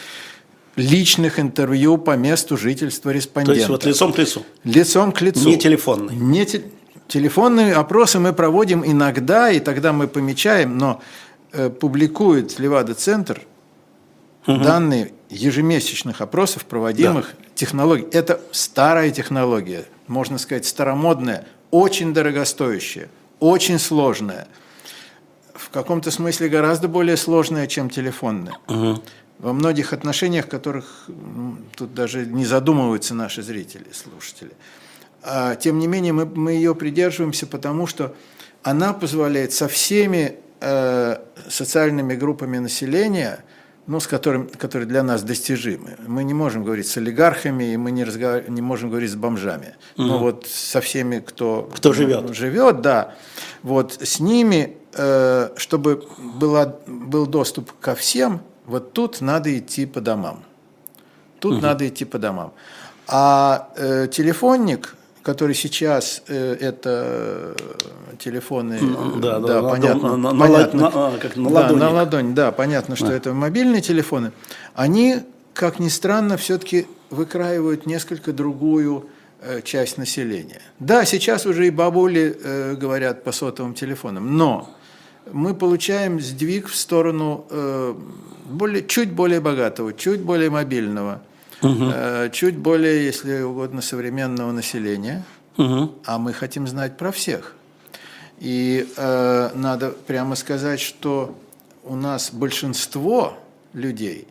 личных 0.77 1.41
интервью 1.41 1.99
по 1.99 2.17
месту 2.17 2.57
жительства 2.57 3.11
респондента. 3.11 3.55
То 3.55 3.59
есть 3.59 3.69
вот 3.69 3.85
лицом 3.85 4.13
к 4.13 4.19
лицу? 4.19 4.45
Лицом 4.63 5.11
к 5.11 5.23
лицу. 5.23 5.49
Не 5.49 5.59
телефонный? 5.59 6.15
Не 6.15 6.47
те... 6.47 6.63
Телефонные 7.09 7.75
опросы 7.75 8.21
мы 8.21 8.33
проводим 8.33 8.85
иногда, 8.87 9.51
и 9.51 9.59
тогда 9.59 9.93
мы 9.93 10.07
помечаем, 10.07 10.79
но 10.79 11.03
э, 11.51 11.69
публикует 11.69 12.61
Левада-центр 12.61 13.43
угу. 14.47 14.63
данные 14.63 15.15
ежемесячных 15.31 16.21
опросов, 16.21 16.65
проводимых 16.65 17.35
да. 17.37 17.45
технологий. 17.57 18.07
Это 18.13 18.41
старая 18.53 19.11
технология, 19.11 19.85
можно 20.07 20.39
сказать, 20.39 20.65
старомодная, 20.65 21.45
очень 21.75 22.15
дорогостоящее, 22.15 23.09
очень 23.41 23.81
сложное, 23.81 24.47
в 25.55 25.71
каком-то 25.71 26.13
смысле 26.13 26.49
гораздо 26.49 26.87
более 26.87 27.17
сложное, 27.17 27.67
чем 27.67 27.91
телефонное. 27.91 28.55
Угу. 28.69 29.03
Во 29.41 29.53
многих 29.53 29.93
отношениях, 29.93 30.49
которых 30.49 31.11
тут 31.77 31.93
даже 31.93 32.27
не 32.27 32.47
задумываются 32.47 33.15
наши 33.15 33.43
зрители, 33.43 33.87
слушатели. 33.93 34.53
А, 35.25 35.57
тем 35.57 35.81
не 35.81 35.89
менее, 35.89 36.13
мы, 36.13 36.27
мы 36.27 36.53
ее 36.53 36.77
придерживаемся, 36.77 37.49
потому 37.49 37.89
что 37.89 38.15
она 38.63 38.93
позволяет 38.93 39.53
со 39.53 39.67
всеми 39.67 40.37
э, 40.61 41.17
социальными 41.49 42.15
группами 42.15 42.59
населения– 42.59 43.45
ну, 43.87 44.01
с 44.01 44.07
которым, 44.07 44.49
которые 44.49 44.87
для 44.87 45.03
нас 45.03 45.23
достижимы. 45.23 45.97
Мы 46.07 46.25
не 46.25 46.35
можем 46.35 46.65
говорить 46.65 46.87
с 46.87 46.97
олигархами, 46.97 47.73
и 47.73 47.77
мы 47.77 47.91
не, 47.91 48.05
разговар... 48.05 48.49
не 48.49 48.63
можем 48.63 48.89
говорить 48.91 49.11
с 49.11 49.15
бомжами. 49.15 49.75
Угу. 49.97 50.07
Но 50.07 50.19
вот 50.19 50.47
со 50.47 50.81
всеми, 50.81 51.21
кто, 51.21 51.69
кто 51.75 51.93
живет. 51.93 52.35
живет, 52.35 52.81
да, 52.81 53.15
вот 53.63 53.99
с 54.03 54.21
ними, 54.21 54.77
э, 54.95 55.51
чтобы 55.57 56.07
была, 56.19 56.75
был 56.87 57.27
доступ 57.27 57.73
ко 57.81 57.95
всем, 57.95 58.41
вот 58.67 58.93
тут 58.93 59.21
надо 59.21 59.57
идти 59.59 59.85
по 59.85 60.01
домам. 60.01 60.45
Тут 61.39 61.55
угу. 61.55 61.63
надо 61.63 61.87
идти 61.87 62.07
по 62.07 62.19
домам. 62.19 62.55
А 63.07 63.71
э, 63.77 64.09
телефонник, 64.11 64.97
который 65.25 65.55
сейчас 65.55 66.23
э, 66.29 66.57
это 66.61 67.57
телефоны, 68.19 68.79
да, 69.17 69.41
да, 69.41 69.63
да 69.63 69.69
понятно, 69.69 70.17
на, 70.17 70.35
понятно, 70.35 70.91
на, 70.91 71.11
на, 71.11 71.19
как 71.19 71.37
на, 71.37 71.51
да, 71.51 71.73
на 71.73 71.91
ладонь, 71.91 72.35
да, 72.35 72.53
понятно, 72.53 72.95
что 72.95 73.09
да. 73.09 73.15
это 73.15 73.33
мобильные 73.33 73.81
телефоны, 73.81 74.33
они, 74.75 75.21
как 75.55 75.81
ни 75.81 75.89
странно, 75.89 76.37
все-таки 76.37 76.87
выкраивают 77.09 77.87
несколько 77.87 78.35
другую 78.35 79.09
э, 79.41 79.63
часть 79.63 79.97
населения. 79.97 80.61
Да, 80.79 81.07
сейчас 81.07 81.47
уже 81.47 81.67
и 81.67 81.71
бабули 81.71 82.39
э, 82.45 82.75
говорят 82.75 83.25
по 83.25 83.33
сотовым 83.33 83.73
телефонам, 83.73 84.37
но 84.37 84.69
мы 85.33 85.55
получаем 85.55 86.21
сдвиг 86.21 86.69
в 86.69 86.77
сторону 86.77 87.47
э, 87.49 87.95
более, 88.45 88.87
чуть 88.87 89.11
более 89.11 89.41
богатого, 89.41 89.95
чуть 89.95 90.21
более 90.21 90.51
мобильного– 90.51 91.23
угу. 91.65 92.31
чуть 92.33 92.57
более, 92.57 93.05
если 93.05 93.43
угодно, 93.43 93.83
современного 93.83 94.53
населения, 94.53 95.25
угу. 95.57 95.93
а 96.05 96.19
мы 96.19 96.33
хотим 96.33 96.67
знать 96.69 96.97
про 96.97 97.11
всех. 97.13 97.55
И 98.39 98.89
э, 98.97 99.51
надо 99.55 99.91
прямо 99.91 100.35
сказать, 100.35 100.81
что 100.81 101.37
у 101.85 101.97
нас 101.97 102.31
большинство 102.33 103.39
людей, 103.73 104.27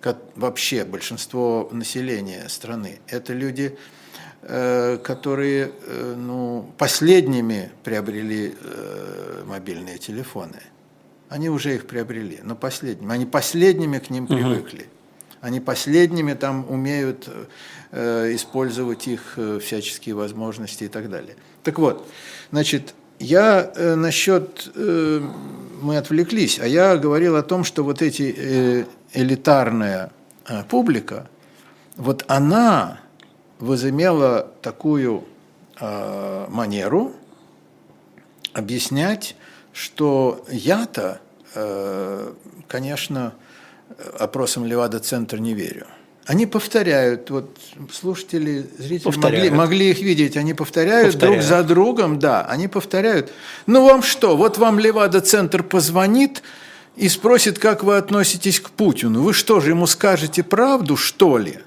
как, 0.00 0.18
вообще 0.36 0.84
большинство 0.84 1.68
населения 1.72 2.48
страны, 2.48 3.00
это 3.08 3.32
люди, 3.32 3.76
э, 4.42 4.98
которые 4.98 5.72
э, 5.86 6.14
ну, 6.16 6.70
последними 6.78 7.70
приобрели 7.82 8.54
э, 8.58 9.42
мобильные 9.46 9.98
телефоны. 9.98 10.60
Они 11.28 11.48
уже 11.48 11.74
их 11.74 11.86
приобрели, 11.86 12.40
но 12.42 12.54
последними. 12.54 13.12
Они 13.12 13.26
последними 13.26 13.98
к 13.98 14.10
ним 14.10 14.26
привыкли. 14.26 14.86
Они 15.44 15.60
последними 15.60 16.32
там 16.32 16.64
умеют 16.70 17.28
э, 17.90 18.34
использовать 18.34 19.06
их 19.06 19.34
э, 19.36 19.58
всяческие 19.62 20.14
возможности 20.14 20.84
и 20.84 20.88
так 20.88 21.10
далее. 21.10 21.36
Так 21.62 21.78
вот, 21.78 22.08
значит, 22.50 22.94
я 23.18 23.70
э, 23.76 23.94
насчет, 23.94 24.72
э, 24.74 25.20
мы 25.82 25.98
отвлеклись, 25.98 26.58
а 26.58 26.66
я 26.66 26.96
говорил 26.96 27.36
о 27.36 27.42
том, 27.42 27.62
что 27.64 27.84
вот 27.84 28.00
эти 28.00 28.34
э, 28.34 28.84
элитарная 29.12 30.12
э, 30.48 30.62
публика, 30.64 31.28
вот 31.98 32.24
она 32.26 33.00
возымела 33.58 34.50
такую 34.62 35.24
э, 35.78 36.46
манеру 36.48 37.12
объяснять, 38.54 39.36
что 39.74 40.42
я-то, 40.48 41.20
э, 41.54 42.32
конечно, 42.66 43.34
опросам 44.18 44.66
Левада-центр 44.66 45.38
не 45.38 45.54
верю. 45.54 45.86
Они 46.26 46.46
повторяют, 46.46 47.28
вот 47.28 47.58
слушатели, 47.92 48.66
зрители 48.78 49.04
повторяют. 49.04 49.52
Могли, 49.52 49.58
могли 49.58 49.90
их 49.90 50.00
видеть, 50.00 50.36
они 50.38 50.54
повторяют, 50.54 51.12
повторяют 51.12 51.40
друг 51.40 51.48
за 51.48 51.62
другом, 51.62 52.18
да, 52.18 52.46
они 52.46 52.66
повторяют. 52.66 53.30
Ну 53.66 53.84
вам 53.84 54.02
что, 54.02 54.36
вот 54.36 54.56
вам 54.56 54.78
Левада-центр 54.78 55.62
позвонит 55.62 56.42
и 56.96 57.08
спросит, 57.08 57.58
как 57.58 57.84
вы 57.84 57.96
относитесь 57.96 58.58
к 58.60 58.70
Путину. 58.70 59.22
Вы 59.22 59.34
что 59.34 59.60
же, 59.60 59.70
ему 59.70 59.86
скажете 59.86 60.42
правду, 60.42 60.96
что 60.96 61.36
ли? 61.36 61.58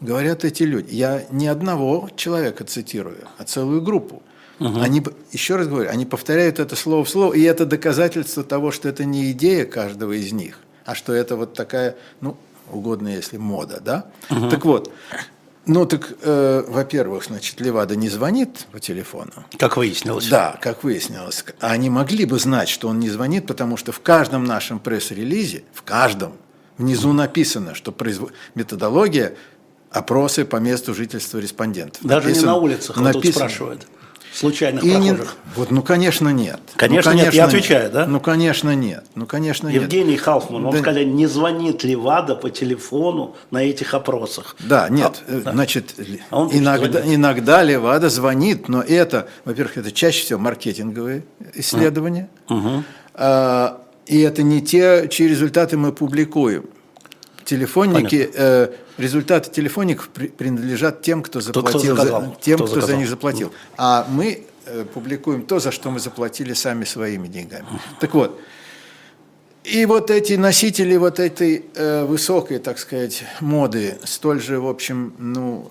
Говорят 0.00 0.44
эти 0.44 0.62
люди. 0.62 0.94
Я 0.94 1.24
не 1.30 1.48
одного 1.48 2.08
человека 2.16 2.64
цитирую, 2.64 3.28
а 3.36 3.44
целую 3.44 3.82
группу. 3.82 4.22
Угу. 4.60 4.80
Они, 4.80 5.02
еще 5.32 5.56
раз 5.56 5.68
говорю, 5.68 5.90
они 5.90 6.06
повторяют 6.06 6.58
это 6.58 6.76
слово 6.76 7.04
в 7.04 7.10
слово, 7.10 7.34
и 7.34 7.42
это 7.42 7.66
доказательство 7.66 8.42
того, 8.42 8.70
что 8.70 8.88
это 8.88 9.04
не 9.04 9.30
идея 9.32 9.66
каждого 9.66 10.12
из 10.12 10.32
них, 10.32 10.60
а 10.86 10.94
что 10.94 11.12
это 11.12 11.36
вот 11.36 11.54
такая, 11.54 11.96
ну, 12.20 12.36
угодно, 12.70 13.08
если 13.08 13.36
мода, 13.36 13.80
да? 13.84 14.06
Угу. 14.30 14.48
Так 14.48 14.64
вот, 14.64 14.92
ну 15.66 15.84
так, 15.84 16.14
э, 16.22 16.64
во-первых, 16.66 17.24
значит, 17.24 17.60
Левада 17.60 17.96
не 17.96 18.08
звонит 18.08 18.66
по 18.72 18.78
телефону. 18.78 19.32
Как 19.58 19.76
выяснилось. 19.76 20.28
Да, 20.28 20.58
как 20.62 20.84
выяснилось. 20.84 21.44
А 21.60 21.72
они 21.72 21.90
могли 21.90 22.24
бы 22.24 22.38
знать, 22.38 22.68
что 22.68 22.88
он 22.88 23.00
не 23.00 23.10
звонит, 23.10 23.46
потому 23.46 23.76
что 23.76 23.92
в 23.92 24.00
каждом 24.00 24.44
нашем 24.44 24.78
пресс-релизе, 24.78 25.64
в 25.74 25.82
каждом, 25.82 26.34
внизу 26.78 27.12
написано, 27.12 27.74
что 27.74 27.90
произв... 27.90 28.30
методология 28.54 29.34
опросы 29.90 30.44
по 30.44 30.56
месту 30.56 30.94
жительства 30.94 31.38
респондентов. 31.38 32.02
Даже 32.04 32.28
написано, 32.28 32.46
не 32.46 32.52
на 32.52 32.56
улицах, 32.56 32.96
написано, 32.96 33.22
тут 33.22 33.34
спрашивают 33.34 33.86
случайных 34.36 34.84
и 34.84 34.90
прохожих? 34.90 35.18
Не, 35.18 35.54
вот, 35.56 35.70
ну, 35.70 35.82
конечно, 35.82 36.28
нет. 36.28 36.60
Конечно, 36.76 37.12
ну, 37.12 37.18
конечно 37.18 37.24
нет, 37.24 37.34
я 37.34 37.44
отвечаю, 37.44 37.82
нет. 37.84 37.92
да? 37.92 38.06
Ну, 38.06 38.20
конечно, 38.20 38.74
нет. 38.74 39.04
Ну, 39.14 39.26
конечно, 39.26 39.68
Евгений 39.68 40.12
нет. 40.12 40.20
Халфман, 40.20 40.62
вам 40.62 40.72
да. 40.72 40.78
сказали, 40.78 41.04
не 41.04 41.26
звонит 41.26 41.84
ли 41.84 41.96
ВАДА 41.96 42.34
по 42.36 42.50
телефону 42.50 43.36
на 43.50 43.64
этих 43.64 43.94
опросах? 43.94 44.56
Да, 44.60 44.88
нет, 44.88 45.22
а, 45.26 45.40
да. 45.44 45.52
значит, 45.52 45.94
а 46.30 46.40
он 46.40 46.50
иногда, 46.52 47.00
иногда 47.02 47.62
Левада 47.62 48.10
звонит, 48.10 48.68
но 48.68 48.82
это, 48.82 49.28
во-первых, 49.44 49.78
это 49.78 49.90
чаще 49.90 50.22
всего 50.22 50.38
маркетинговые 50.38 51.24
исследования, 51.54 52.28
угу. 52.48 52.84
а, 53.14 53.80
и 54.06 54.20
это 54.20 54.42
не 54.42 54.60
те, 54.60 55.08
чьи 55.08 55.26
результаты 55.28 55.76
мы 55.76 55.92
публикуем. 55.92 56.66
Телефонники, 57.46 58.28
э, 58.34 58.68
результаты 58.98 59.50
телефоников 59.50 60.08
при, 60.08 60.28
принадлежат 60.28 61.00
тем, 61.00 61.22
кто 61.22 61.40
заплатил, 61.40 61.94
кто, 61.94 62.04
кто 62.04 62.20
за, 62.20 62.36
тем, 62.42 62.58
кто, 62.58 62.66
кто 62.66 62.80
за 62.80 62.96
них 62.96 63.08
заплатил. 63.08 63.52
А 63.78 64.06
мы 64.10 64.44
э, 64.66 64.84
публикуем 64.92 65.42
то, 65.42 65.58
за 65.60 65.70
что 65.70 65.90
мы 65.90 66.00
заплатили 66.00 66.52
сами 66.52 66.84
своими 66.84 67.28
деньгами. 67.28 67.66
Так 68.00 68.14
вот, 68.14 68.38
и 69.66 69.84
вот 69.86 70.10
эти 70.10 70.34
носители 70.34 70.96
вот 70.96 71.18
этой 71.18 71.64
э, 71.74 72.04
высокой, 72.04 72.58
так 72.58 72.78
сказать, 72.78 73.24
моды, 73.40 73.98
столь 74.04 74.40
же, 74.40 74.60
в 74.60 74.68
общем, 74.68 75.14
ну, 75.18 75.66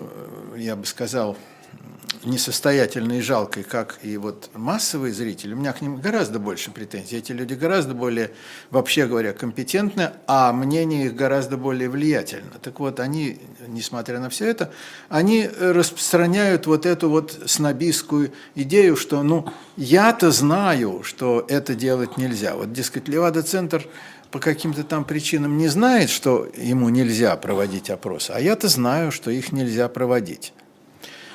э, 0.54 0.58
я 0.58 0.76
бы 0.76 0.84
сказал, 0.84 1.36
несостоятельной 2.26 3.18
и 3.18 3.22
жалкой, 3.22 3.62
как 3.62 3.98
и 4.02 4.16
вот 4.16 4.50
массовые 4.54 5.14
зрители, 5.14 5.54
у 5.54 5.56
меня 5.56 5.72
к 5.72 5.80
ним 5.80 5.96
гораздо 6.00 6.38
больше 6.38 6.70
претензий. 6.70 7.16
Эти 7.16 7.32
люди 7.32 7.54
гораздо 7.54 7.94
более, 7.94 8.32
вообще 8.70 9.06
говоря, 9.06 9.32
компетентны, 9.32 10.10
а 10.26 10.52
мнение 10.52 11.06
их 11.06 11.14
гораздо 11.14 11.56
более 11.56 11.88
влиятельно. 11.88 12.52
Так 12.60 12.80
вот, 12.80 13.00
они, 13.00 13.38
несмотря 13.68 14.20
на 14.20 14.28
все 14.28 14.46
это, 14.46 14.72
они 15.08 15.48
распространяют 15.58 16.66
вот 16.66 16.84
эту 16.86 17.08
вот 17.08 17.38
снобистскую 17.46 18.32
идею, 18.54 18.96
что, 18.96 19.22
ну, 19.22 19.48
я-то 19.76 20.30
знаю, 20.30 21.02
что 21.02 21.44
это 21.48 21.74
делать 21.74 22.16
нельзя. 22.16 22.56
Вот, 22.56 22.72
дескать, 22.72 23.08
Левада-центр 23.08 23.86
по 24.30 24.38
каким-то 24.38 24.84
там 24.84 25.04
причинам 25.04 25.56
не 25.56 25.68
знает, 25.68 26.10
что 26.10 26.48
ему 26.56 26.88
нельзя 26.88 27.36
проводить 27.36 27.90
опросы, 27.90 28.32
а 28.32 28.40
я-то 28.40 28.68
знаю, 28.68 29.12
что 29.12 29.30
их 29.30 29.52
нельзя 29.52 29.88
проводить. 29.88 30.52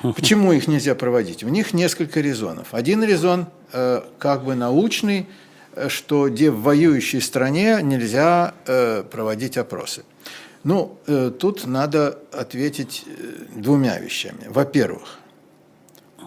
Почему 0.16 0.52
их 0.52 0.68
нельзя 0.68 0.94
проводить? 0.94 1.44
У 1.44 1.48
них 1.48 1.72
несколько 1.72 2.20
резонов. 2.20 2.74
Один 2.74 3.04
резон 3.04 3.46
э, 3.72 4.02
как 4.18 4.44
бы 4.44 4.54
научный, 4.54 5.28
э, 5.74 5.88
что 5.88 6.28
где 6.28 6.50
в 6.50 6.62
воюющей 6.62 7.20
стране 7.20 7.78
нельзя 7.82 8.54
э, 8.66 9.04
проводить 9.04 9.56
опросы. 9.56 10.04
Ну, 10.64 10.98
э, 11.06 11.30
тут 11.38 11.66
надо 11.66 12.18
ответить 12.32 13.04
э, 13.06 13.44
двумя 13.54 13.98
вещами. 13.98 14.46
Во-первых, 14.48 15.18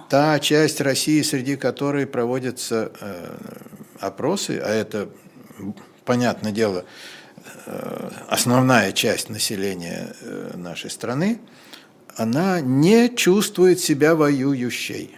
та 0.10 0.39
часть 0.39 0.79
России, 0.82 1.22
среди 1.22 1.58
которой 1.58 2.05
проводятся 2.05 2.91
э, 3.00 3.38
опросы, 4.00 4.62
а 4.63 4.70
это, 4.70 5.10
понятное 6.05 6.51
дело, 6.51 6.86
э, 7.65 8.10
основная 8.29 8.94
часть 8.94 9.29
населения 9.29 10.13
нашей 10.53 10.89
страны, 10.89 11.39
она 12.15 12.62
не 12.62 13.10
чувствует 13.15 13.79
себя 13.79 14.15
воюющей. 14.15 15.17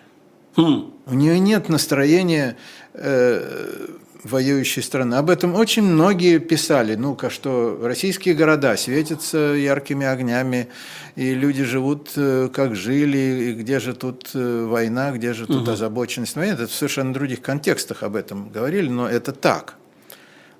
Хм. 0.55 0.93
У 1.05 1.13
нее 1.13 1.39
нет 1.39 1.69
настроения 1.69 2.57
э, 2.93 3.87
воюющей 4.23 4.81
страны. 4.81 5.15
Об 5.15 5.29
этом 5.29 5.55
очень 5.55 5.83
многие 5.83 6.39
писали. 6.39 6.95
Ну-ка, 6.95 7.29
что 7.29 7.79
российские 7.81 8.33
города 8.35 8.75
светятся 8.75 9.37
яркими 9.37 10.05
огнями, 10.05 10.67
и 11.15 11.33
люди 11.33 11.63
живут, 11.63 12.11
э, 12.15 12.49
как 12.51 12.75
жили, 12.75 13.17
и 13.17 13.53
где 13.53 13.79
же 13.79 13.93
тут 13.93 14.31
э, 14.33 14.65
война, 14.65 15.11
где 15.11 15.33
же 15.33 15.45
тут 15.45 15.63
угу. 15.63 15.71
озабоченность 15.71 16.35
войны. 16.35 16.53
Это 16.53 16.67
в 16.67 16.73
совершенно 16.73 17.13
других 17.13 17.41
контекстах 17.41 18.03
об 18.03 18.15
этом 18.15 18.49
говорили, 18.49 18.89
но 18.89 19.07
это 19.07 19.31
так 19.31 19.75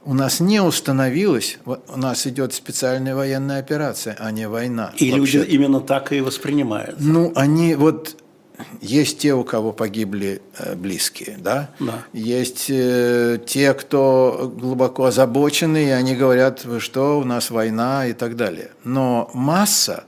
у 0.08 0.14
нас 0.14 0.40
не 0.40 0.62
установилось, 0.62 1.60
у 1.66 1.98
нас 1.98 2.26
идет 2.28 2.54
специальная 2.54 3.14
военная 3.14 3.60
операция, 3.60 4.16
а 4.18 4.32
не 4.32 4.48
война. 4.48 4.94
И 4.96 5.12
люди 5.12 5.38
именно 5.38 5.82
так 5.82 6.14
и 6.14 6.22
воспринимают. 6.22 6.96
Ну, 7.00 7.34
они 7.36 7.76
вот 7.76 8.16
есть 8.82 9.20
те, 9.20 9.34
у 9.34 9.44
кого 9.44 9.74
погибли 9.74 10.42
э, 10.58 10.76
близкие, 10.76 11.38
да? 11.38 11.72
да. 11.80 12.06
Есть 12.14 12.68
э, 12.70 13.38
те, 13.46 13.74
кто 13.74 14.52
глубоко 14.56 15.06
озабочены, 15.06 15.88
и 15.88 15.90
они 15.90 16.16
говорят, 16.16 16.64
вы 16.64 16.80
что, 16.80 17.20
у 17.20 17.26
нас 17.26 17.52
война 17.52 18.08
и 18.08 18.14
так 18.14 18.38
далее. 18.38 18.70
Но 18.86 19.30
масса, 19.34 20.06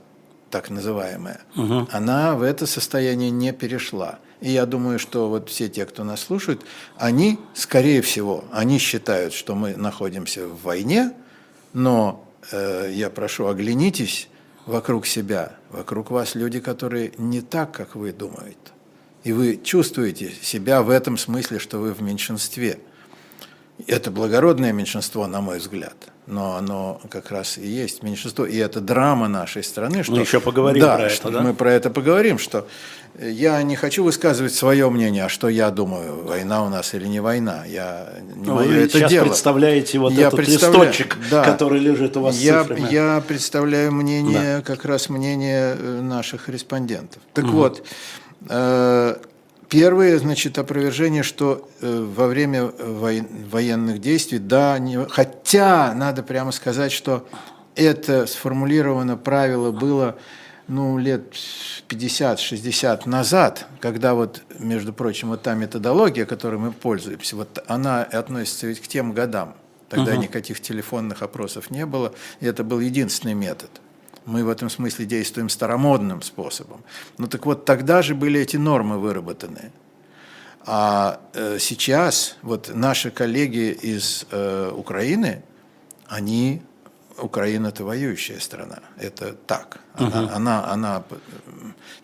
так 0.50 0.70
называемая, 0.70 1.40
угу. 1.54 1.86
она 1.92 2.34
в 2.36 2.42
это 2.42 2.66
состояние 2.66 3.30
не 3.30 3.52
перешла. 3.52 4.18
И 4.40 4.50
я 4.50 4.66
думаю, 4.66 4.98
что 4.98 5.28
вот 5.28 5.48
все 5.50 5.68
те, 5.68 5.84
кто 5.84 6.02
нас 6.02 6.20
слушает, 6.20 6.62
они, 6.96 7.38
скорее 7.54 8.00
всего, 8.00 8.44
они 8.52 8.78
считают, 8.78 9.34
что 9.34 9.54
мы 9.54 9.76
находимся 9.76 10.46
в 10.46 10.62
войне, 10.62 11.12
но 11.72 12.26
э, 12.50 12.90
я 12.92 13.10
прошу, 13.10 13.46
оглянитесь 13.48 14.28
вокруг 14.66 15.06
себя, 15.06 15.52
вокруг 15.70 16.10
вас 16.10 16.34
люди, 16.34 16.60
которые 16.60 17.12
не 17.18 17.42
так, 17.42 17.72
как 17.72 17.94
вы 17.94 18.12
думаете. 18.12 18.56
И 19.24 19.32
вы 19.32 19.60
чувствуете 19.62 20.32
себя 20.40 20.82
в 20.82 20.88
этом 20.88 21.18
смысле, 21.18 21.58
что 21.58 21.78
вы 21.78 21.92
в 21.92 22.00
меньшинстве. 22.00 22.80
Это 23.86 24.10
благородное 24.10 24.72
меньшинство, 24.72 25.26
на 25.26 25.42
мой 25.42 25.58
взгляд 25.58 25.96
но 26.30 26.56
оно 26.56 27.00
как 27.10 27.30
раз 27.30 27.58
и 27.58 27.66
есть 27.66 28.02
меньшинство. 28.02 28.46
И 28.46 28.56
это 28.56 28.80
драма 28.80 29.28
нашей 29.28 29.62
страны. 29.62 30.02
Что, 30.02 30.12
мы 30.12 30.20
еще 30.20 30.40
поговорим 30.40 30.82
да, 30.82 30.96
про 30.96 31.08
что 31.10 31.28
это, 31.28 31.38
да? 31.38 31.44
Мы 31.44 31.54
про 31.54 31.72
это 31.72 31.90
поговорим, 31.90 32.38
что 32.38 32.66
я 33.18 33.62
не 33.62 33.76
хочу 33.76 34.04
высказывать 34.04 34.54
свое 34.54 34.88
мнение, 34.88 35.24
а 35.24 35.28
что 35.28 35.48
я 35.48 35.70
думаю, 35.70 36.24
война 36.24 36.64
у 36.64 36.68
нас 36.68 36.94
или 36.94 37.06
не 37.06 37.20
война. 37.20 37.64
Я 37.66 38.08
не 38.22 38.46
ну, 38.46 38.54
мое 38.54 38.68
вы 38.68 38.74
это 38.74 38.98
сейчас 38.98 39.10
дело. 39.10 39.24
представляете 39.26 39.98
вот 39.98 40.12
я 40.12 40.28
этот 40.28 40.40
листочек, 40.40 41.18
да, 41.30 41.44
который 41.44 41.80
лежит 41.80 42.16
у 42.16 42.22
вас 42.22 42.36
я, 42.36 42.66
Я 42.90 43.22
представляю 43.26 43.92
мнение, 43.92 44.58
да. 44.58 44.62
как 44.62 44.84
раз 44.84 45.08
мнение 45.08 45.76
э, 45.78 46.00
наших 46.00 46.48
респондентов. 46.48 47.20
Так 47.34 47.46
угу. 47.46 47.52
вот, 47.56 47.84
э, 48.48 49.16
Первое, 49.70 50.18
значит, 50.18 50.58
опровержение, 50.58 51.22
что 51.22 51.70
э, 51.80 52.06
во 52.16 52.26
время 52.26 52.72
военных 52.80 54.00
действий, 54.00 54.40
да, 54.40 54.76
не, 54.80 55.06
хотя 55.06 55.94
надо 55.94 56.24
прямо 56.24 56.50
сказать, 56.50 56.90
что 56.90 57.28
это 57.76 58.26
сформулировано 58.26 59.16
правило 59.16 59.70
было 59.70 60.18
ну, 60.66 60.98
лет 60.98 61.34
50-60 61.88 63.08
назад, 63.08 63.68
когда 63.78 64.14
вот, 64.14 64.42
между 64.58 64.92
прочим, 64.92 65.28
вот 65.28 65.42
та 65.42 65.54
методология, 65.54 66.26
которой 66.26 66.56
мы 66.56 66.72
пользуемся, 66.72 67.36
вот 67.36 67.62
она 67.68 68.02
относится 68.02 68.66
ведь 68.66 68.80
к 68.80 68.88
тем 68.88 69.12
годам. 69.12 69.54
Тогда 69.88 70.14
угу. 70.14 70.22
никаких 70.22 70.60
телефонных 70.60 71.22
опросов 71.22 71.70
не 71.70 71.86
было, 71.86 72.12
и 72.40 72.46
это 72.46 72.64
был 72.64 72.80
единственный 72.80 73.34
метод– 73.34 73.70
мы 74.30 74.44
в 74.44 74.48
этом 74.48 74.70
смысле 74.70 75.04
действуем 75.04 75.48
старомодным 75.48 76.22
способом. 76.22 76.82
Ну 77.18 77.26
так 77.26 77.46
вот, 77.46 77.64
тогда 77.64 78.02
же 78.02 78.14
были 78.14 78.40
эти 78.40 78.56
нормы 78.56 78.98
выработаны. 78.98 79.72
А 80.66 81.20
э, 81.34 81.58
сейчас 81.58 82.36
вот 82.42 82.70
наши 82.74 83.10
коллеги 83.10 83.76
из 83.82 84.26
э, 84.30 84.72
Украины, 84.74 85.42
они 86.06 86.62
Украина 87.18 87.68
это 87.68 87.84
воюющая 87.84 88.38
страна, 88.38 88.80
это 88.98 89.34
так. 89.46 89.80
Она, 89.94 90.22
угу. 90.22 90.30
она, 90.34 90.72
она, 90.72 91.04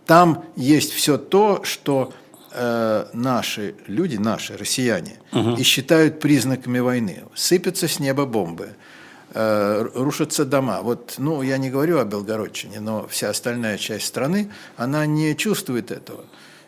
там 0.05 0.45
есть 0.57 0.93
все 0.93 1.19
то, 1.19 1.63
что 1.65 2.13
э, 2.53 3.07
наши 3.13 3.75
люди, 3.87 4.17
наши 4.17 4.57
россияне, 4.57 5.19
угу. 5.33 5.55
и 5.55 5.63
считают 5.63 6.21
признаками 6.21 6.79
войны. 6.79 7.25
Сыпятся 7.35 7.89
с 7.89 8.01
неба 8.01 8.27
бомбы, 8.27 8.75
рушатся 9.95 10.45
дома. 10.45 10.81
Вот, 10.83 11.15
ну, 11.19 11.43
я 11.43 11.59
не 11.59 11.71
говорю 11.71 11.99
о 11.99 12.05
Белгородчине, 12.05 12.81
но 12.81 13.07
вся 13.09 13.31
остальная 13.31 13.77
часть 13.77 14.07
страны, 14.07 14.51
она 14.77 15.05
не 15.07 15.37
чувствует 15.37 15.91
этого. 15.91 16.25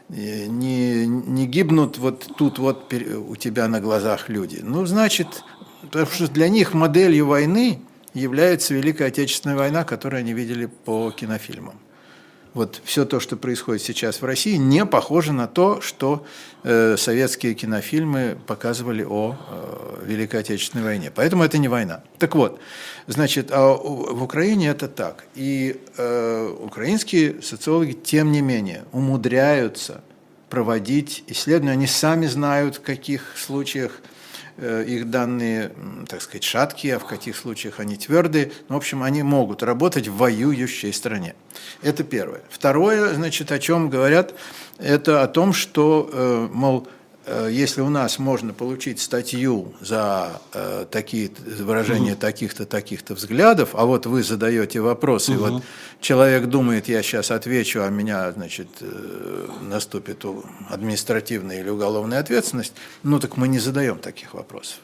Не, 0.09 1.07
не 1.07 1.47
гибнут 1.47 1.99
вот 1.99 2.27
тут 2.37 2.59
вот 2.59 2.93
у 2.93 3.37
тебя 3.37 3.69
на 3.69 3.81
глазах 3.81 4.29
люди. 4.29 4.61
Ну, 4.63 4.87
значит, 4.87 5.43
потому 5.83 6.07
что 6.07 6.29
для 6.29 6.49
них 6.49 6.75
моделью 6.75 7.27
войны 7.27 7.81
является 8.15 8.75
Великая 8.75 9.09
Отечественная 9.09 9.57
война, 9.57 9.85
которую 9.85 10.21
они 10.21 10.33
видели 10.33 10.67
по 10.67 11.11
кинофильмам 11.11 11.79
вот 12.55 12.81
все 12.85 13.05
то, 13.05 13.21
что 13.21 13.37
происходит 13.37 13.83
сейчас 13.83 14.21
в 14.21 14.25
России, 14.25 14.57
не 14.57 14.87
похоже 14.87 15.33
на 15.33 15.47
то, 15.47 15.81
что 15.81 16.25
э, 16.65 16.97
советские 16.97 17.55
кинофильмы 17.55 18.39
показывали 18.47 19.05
о 19.05 19.37
э, 19.37 20.05
Великой 20.07 20.41
Отечественной 20.41 20.85
войне. 20.85 21.13
Поэтому 21.15 21.45
это 21.45 21.59
не 21.59 21.69
война. 21.69 22.03
Так 22.19 22.35
вот, 22.35 22.59
значит, 23.07 23.51
а 23.51 23.75
в 23.75 24.23
Украине 24.23 24.69
это 24.69 24.89
так. 24.89 25.25
И 25.35 25.81
э, 25.97 26.55
украинские 26.61 27.43
социологи, 27.43 27.93
тем 27.93 28.33
не 28.33 28.41
менее, 28.41 28.85
умудряются 28.93 30.03
проводить 30.51 31.25
исследования. 31.27 31.73
Они 31.73 31.87
сами 31.87 32.27
знают, 32.27 32.77
в 32.77 32.81
каких 32.81 33.37
случаях 33.37 34.01
их 34.59 35.11
данные, 35.11 35.73
так 36.09 36.21
сказать, 36.21 36.45
шаткие, 36.45 36.97
а 36.97 36.99
в 36.99 37.05
каких 37.05 37.37
случаях 37.37 37.81
они 37.81 37.97
твердые. 37.97 38.53
Ну, 38.69 38.75
в 38.75 38.79
общем, 38.79 39.03
они 39.03 39.23
могут 39.23 39.63
работать 39.63 40.09
в 40.09 40.17
воюющей 40.17 40.93
стране. 40.93 41.35
Это 41.83 42.05
первое. 42.05 42.43
Второе, 42.51 43.15
значит, 43.15 43.53
о 43.53 43.59
чем 43.59 43.89
говорят, 43.89 44.35
это 44.79 45.23
о 45.23 45.29
том, 45.29 45.53
что, 45.53 46.11
э, 46.13 46.49
мол, 46.53 46.89
Э, 46.89 46.98
если 47.51 47.81
у 47.81 47.89
нас 47.89 48.19
можно 48.19 48.53
получить 48.53 49.01
статью 49.01 49.75
за 49.81 50.41
э, 50.53 50.87
такие 50.91 51.31
выражения 51.61 52.13
угу. 52.13 52.21
таких-то, 52.21 52.67
таких-то 52.67 53.15
взглядов, 53.15 53.71
а 53.73 53.85
вот 53.85 54.07
вы 54.07 54.23
задаете 54.23 54.81
вопрос, 54.81 55.29
угу. 55.29 55.35
и 55.35 55.41
вот 55.41 55.63
человек 56.01 56.47
думает, 56.47 56.89
я 56.89 57.03
сейчас 57.03 57.31
отвечу, 57.31 57.83
а 57.83 57.89
меня, 57.89 58.33
значит, 58.33 58.69
э, 58.81 59.49
наступит 59.63 60.25
административная 60.69 61.61
или 61.61 61.69
уголовная 61.69 62.21
ответственность, 62.21 62.73
ну 63.03 63.19
так 63.21 63.37
мы 63.37 63.49
не 63.49 63.59
задаем 63.59 63.99
таких 63.99 64.35
вопросов. 64.35 64.79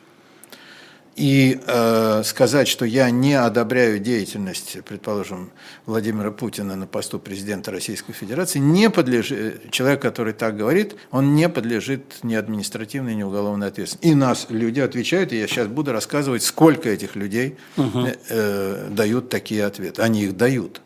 И 1.17 1.61
э, 1.65 2.23
сказать, 2.25 2.67
что 2.67 2.85
я 2.85 3.09
не 3.11 3.35
одобряю 3.35 4.01
деятельность, 4.01 4.79
предположим, 4.85 5.53
Владимира 5.87 6.33
Путина 6.33 6.75
на 6.75 6.89
посту 6.89 7.21
президента 7.21 7.71
Российской 7.71 8.13
Федерации, 8.13 8.59
не 8.59 8.91
подлежит, 8.91 9.71
человек, 9.71 10.03
который 10.03 10.33
так 10.33 10.57
говорит, 10.57 10.97
он 11.13 11.37
не 11.37 11.49
подлежит 11.49 12.19
ни 12.25 12.35
административной, 12.35 13.15
ни 13.15 13.23
уголовной 13.23 13.69
ответственности. 13.69 14.09
И 14.09 14.15
нас 14.17 14.47
люди 14.49 14.81
отвечают, 14.81 15.33
и 15.33 15.39
я 15.39 15.47
сейчас 15.47 15.69
буду 15.69 15.93
рассказывать, 15.93 16.43
сколько 16.43 16.89
этих 16.89 17.15
людей 17.15 17.59
угу. 17.77 18.09
э, 18.29 18.89
дают 18.91 19.29
такие 19.29 19.65
ответы. 19.65 20.03
Они 20.03 20.25
их 20.25 20.37
дают. 20.37 20.81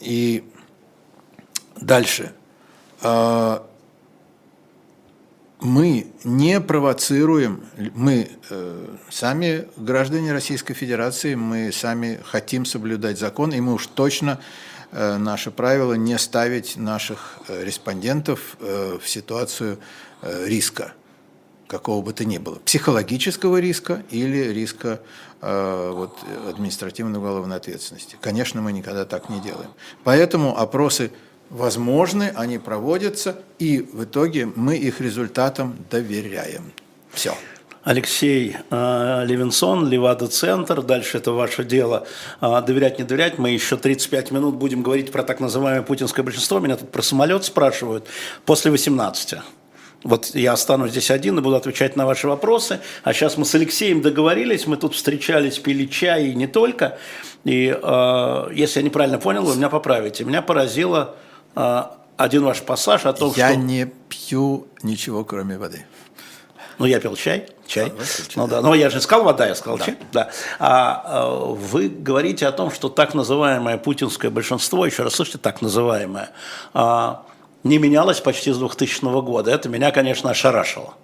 И 0.00 0.44
дальше. 1.80 2.32
э, 3.00 3.58
мы 5.60 6.06
не 6.24 6.60
провоцируем, 6.60 7.64
мы 7.94 8.30
э, 8.50 8.96
сами 9.10 9.66
граждане 9.76 10.32
Российской 10.32 10.74
Федерации, 10.74 11.34
мы 11.34 11.72
сами 11.72 12.20
хотим 12.24 12.64
соблюдать 12.64 13.18
закон, 13.18 13.52
и 13.52 13.60
мы 13.60 13.74
уж 13.74 13.88
точно 13.88 14.40
э, 14.92 15.16
наше 15.16 15.50
правило 15.50 15.94
не 15.94 16.16
ставить 16.18 16.76
наших 16.76 17.38
э, 17.48 17.64
респондентов 17.64 18.56
э, 18.60 18.98
в 19.02 19.08
ситуацию 19.08 19.78
э, 20.22 20.46
риска 20.46 20.92
какого 21.66 22.02
бы 22.02 22.12
то 22.14 22.24
ни 22.24 22.38
было, 22.38 22.56
психологического 22.56 23.58
риска 23.58 24.02
или 24.10 24.52
риска 24.52 25.00
э, 25.42 25.92
вот, 25.94 26.18
административной 26.48 27.20
уголовной 27.20 27.56
ответственности. 27.56 28.16
Конечно, 28.20 28.62
мы 28.62 28.72
никогда 28.72 29.04
так 29.04 29.28
не 29.28 29.38
делаем. 29.40 29.70
Поэтому 30.02 30.58
опросы 30.58 31.12
возможны, 31.50 32.32
они 32.34 32.58
проводятся, 32.58 33.36
и 33.58 33.80
в 33.80 34.04
итоге 34.04 34.46
мы 34.46 34.76
их 34.76 35.00
результатам 35.00 35.76
доверяем. 35.90 36.72
Все. 37.12 37.34
Алексей 37.84 38.54
э, 38.70 39.24
Левинсон, 39.24 39.88
Левада-центр. 39.88 40.82
Дальше 40.82 41.18
это 41.18 41.32
ваше 41.32 41.64
дело. 41.64 42.06
Э, 42.40 42.60
доверять, 42.60 42.98
не 42.98 43.04
доверять. 43.04 43.38
Мы 43.38 43.50
еще 43.50 43.76
35 43.78 44.30
минут 44.30 44.56
будем 44.56 44.82
говорить 44.82 45.10
про 45.10 45.22
так 45.22 45.40
называемое 45.40 45.82
путинское 45.82 46.22
большинство. 46.22 46.58
Меня 46.58 46.76
тут 46.76 46.90
про 46.90 47.02
самолет 47.02 47.44
спрашивают. 47.44 48.06
После 48.44 48.70
18. 48.70 49.36
Вот 50.04 50.34
я 50.34 50.52
останусь 50.52 50.90
здесь 50.90 51.10
один 51.10 51.38
и 51.38 51.40
буду 51.40 51.56
отвечать 51.56 51.96
на 51.96 52.04
ваши 52.04 52.28
вопросы. 52.28 52.80
А 53.04 53.12
сейчас 53.12 53.36
мы 53.38 53.44
с 53.44 53.54
Алексеем 53.54 54.00
договорились, 54.02 54.66
мы 54.66 54.76
тут 54.76 54.94
встречались, 54.94 55.58
пили 55.58 55.86
чай 55.86 56.26
и 56.26 56.34
не 56.34 56.46
только. 56.46 56.98
И 57.44 57.74
э, 57.74 58.48
если 58.52 58.80
я 58.80 58.84
неправильно 58.84 59.18
понял, 59.18 59.44
вы 59.44 59.56
меня 59.56 59.70
поправите. 59.70 60.24
Меня 60.24 60.42
поразило 60.42 61.16
один 61.54 62.44
ваш 62.44 62.62
пассаж 62.62 63.06
о 63.06 63.12
том, 63.12 63.28
я 63.28 63.32
что... 63.32 63.54
Я 63.54 63.54
не 63.56 63.86
пью 64.08 64.66
ничего, 64.82 65.24
кроме 65.24 65.58
воды. 65.58 65.84
Ну, 66.78 66.86
я 66.86 67.00
пил 67.00 67.16
чай, 67.16 67.48
чай. 67.66 67.86
А, 67.86 68.04
чай 68.04 68.26
ну, 68.36 68.46
да. 68.46 68.60
Но 68.60 68.74
я 68.74 68.88
же 68.88 69.00
сказал 69.00 69.24
вода, 69.24 69.46
я 69.46 69.54
сказал 69.54 69.78
да. 69.78 69.84
чай. 69.84 69.96
Да. 70.12 70.30
А, 70.60 71.02
а 71.04 71.30
вы 71.36 71.88
говорите 71.88 72.46
о 72.46 72.52
том, 72.52 72.70
что 72.70 72.88
так 72.88 73.14
называемое 73.14 73.78
путинское 73.78 74.30
большинство, 74.30 74.86
еще 74.86 75.02
раз 75.02 75.14
слышите, 75.14 75.38
так 75.38 75.60
называемое, 75.60 76.30
а, 76.74 77.24
не 77.64 77.78
менялось 77.78 78.20
почти 78.20 78.52
с 78.52 78.58
2000 78.58 79.22
года. 79.22 79.50
Это 79.50 79.68
меня, 79.68 79.90
конечно, 79.90 80.30
ошарашило. 80.30 80.94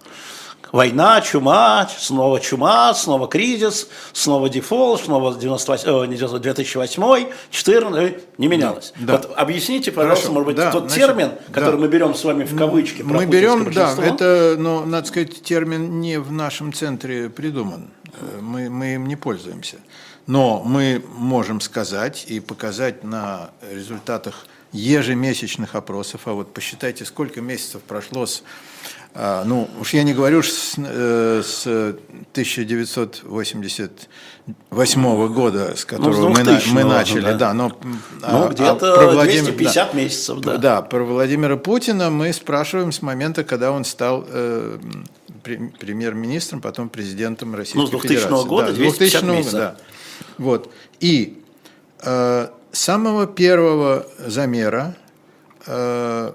Война, 0.75 1.21
чума, 1.21 1.89
снова 1.97 2.41
чума, 2.41 2.93
снова 2.93 3.29
кризис, 3.29 3.87
снова 4.11 4.49
дефолт, 4.49 5.05
снова 5.05 5.33
98, 5.33 5.87
э, 5.87 6.39
2008, 6.39 7.27
2014, 7.49 8.17
не 8.37 8.47
менялось. 8.49 8.91
Да, 8.99 9.13
вот 9.13 9.31
объясните, 9.37 9.93
пожалуйста, 9.93 10.27
Хорошо, 10.27 10.33
может 10.33 10.47
быть, 10.47 10.57
да, 10.57 10.71
тот 10.71 10.91
значит, 10.91 11.07
термин, 11.07 11.31
который 11.53 11.75
да. 11.75 11.77
мы 11.77 11.87
берем 11.87 12.13
с 12.13 12.25
вами 12.25 12.43
в 12.43 12.57
кавычки. 12.57 13.03
Мы 13.03 13.25
берем, 13.25 13.71
да, 13.71 13.95
это, 13.97 14.57
ну, 14.59 14.85
надо 14.85 15.07
сказать, 15.07 15.41
термин 15.43 16.01
не 16.01 16.19
в 16.19 16.33
нашем 16.33 16.73
центре 16.73 17.29
придуман. 17.29 17.87
Э, 18.19 18.39
мы, 18.41 18.69
мы 18.69 18.95
им 18.95 19.07
не 19.07 19.15
пользуемся. 19.15 19.77
Но 20.27 20.61
мы 20.65 21.01
можем 21.15 21.61
сказать 21.61 22.25
и 22.27 22.41
показать 22.41 23.05
на 23.05 23.51
результатах 23.71 24.45
ежемесячных 24.75 25.75
опросов, 25.75 26.21
а 26.25 26.33
вот 26.33 26.53
посчитайте, 26.53 27.05
сколько 27.05 27.41
месяцев 27.41 27.81
прошло 27.81 28.25
с, 28.25 28.43
ну, 29.15 29.69
уж 29.79 29.93
я 29.93 30.03
не 30.03 30.13
говорю 30.13 30.43
с, 30.43 30.73
э, 30.77 31.41
с 31.41 31.65
1988 32.33 35.33
года, 35.33 35.77
с 35.77 35.85
которого 35.85 36.19
ну, 36.19 36.29
мы, 36.29 36.43
мы 36.73 36.83
начали, 36.83 37.21
да, 37.21 37.33
да 37.33 37.53
но 37.53 37.71
ну, 37.81 37.95
а, 38.21 38.49
где-то 38.49 38.93
а 38.93 38.97
про 38.97 39.11
Владимир, 39.11 39.53
250 39.53 39.91
да, 39.91 39.97
месяцев, 39.97 40.39
да. 40.41 40.57
Да, 40.57 40.81
про 40.81 41.05
Владимира 41.05 41.55
Путина 41.55 42.09
мы 42.09 42.33
спрашиваем 42.33 42.91
с 42.91 43.01
момента, 43.01 43.45
когда 43.45 43.71
он 43.71 43.85
стал 43.85 44.25
э, 44.27 44.79
премьер-министром, 45.79 46.59
потом 46.59 46.89
президентом 46.89 47.55
Российской 47.55 47.77
ну, 47.77 47.87
с 47.87 47.91
2000 47.91 48.17
Федерации. 48.17 48.47
года, 48.49 48.67
да, 48.67 48.73
250 48.73 49.23
месяцев. 49.23 49.53
Да. 49.53 49.77
Вот. 50.37 50.69
И 50.99 51.41
э, 52.01 52.49
самого 52.73 53.27
первого 53.27 54.05
замера, 54.19 54.97
э, 55.67 56.33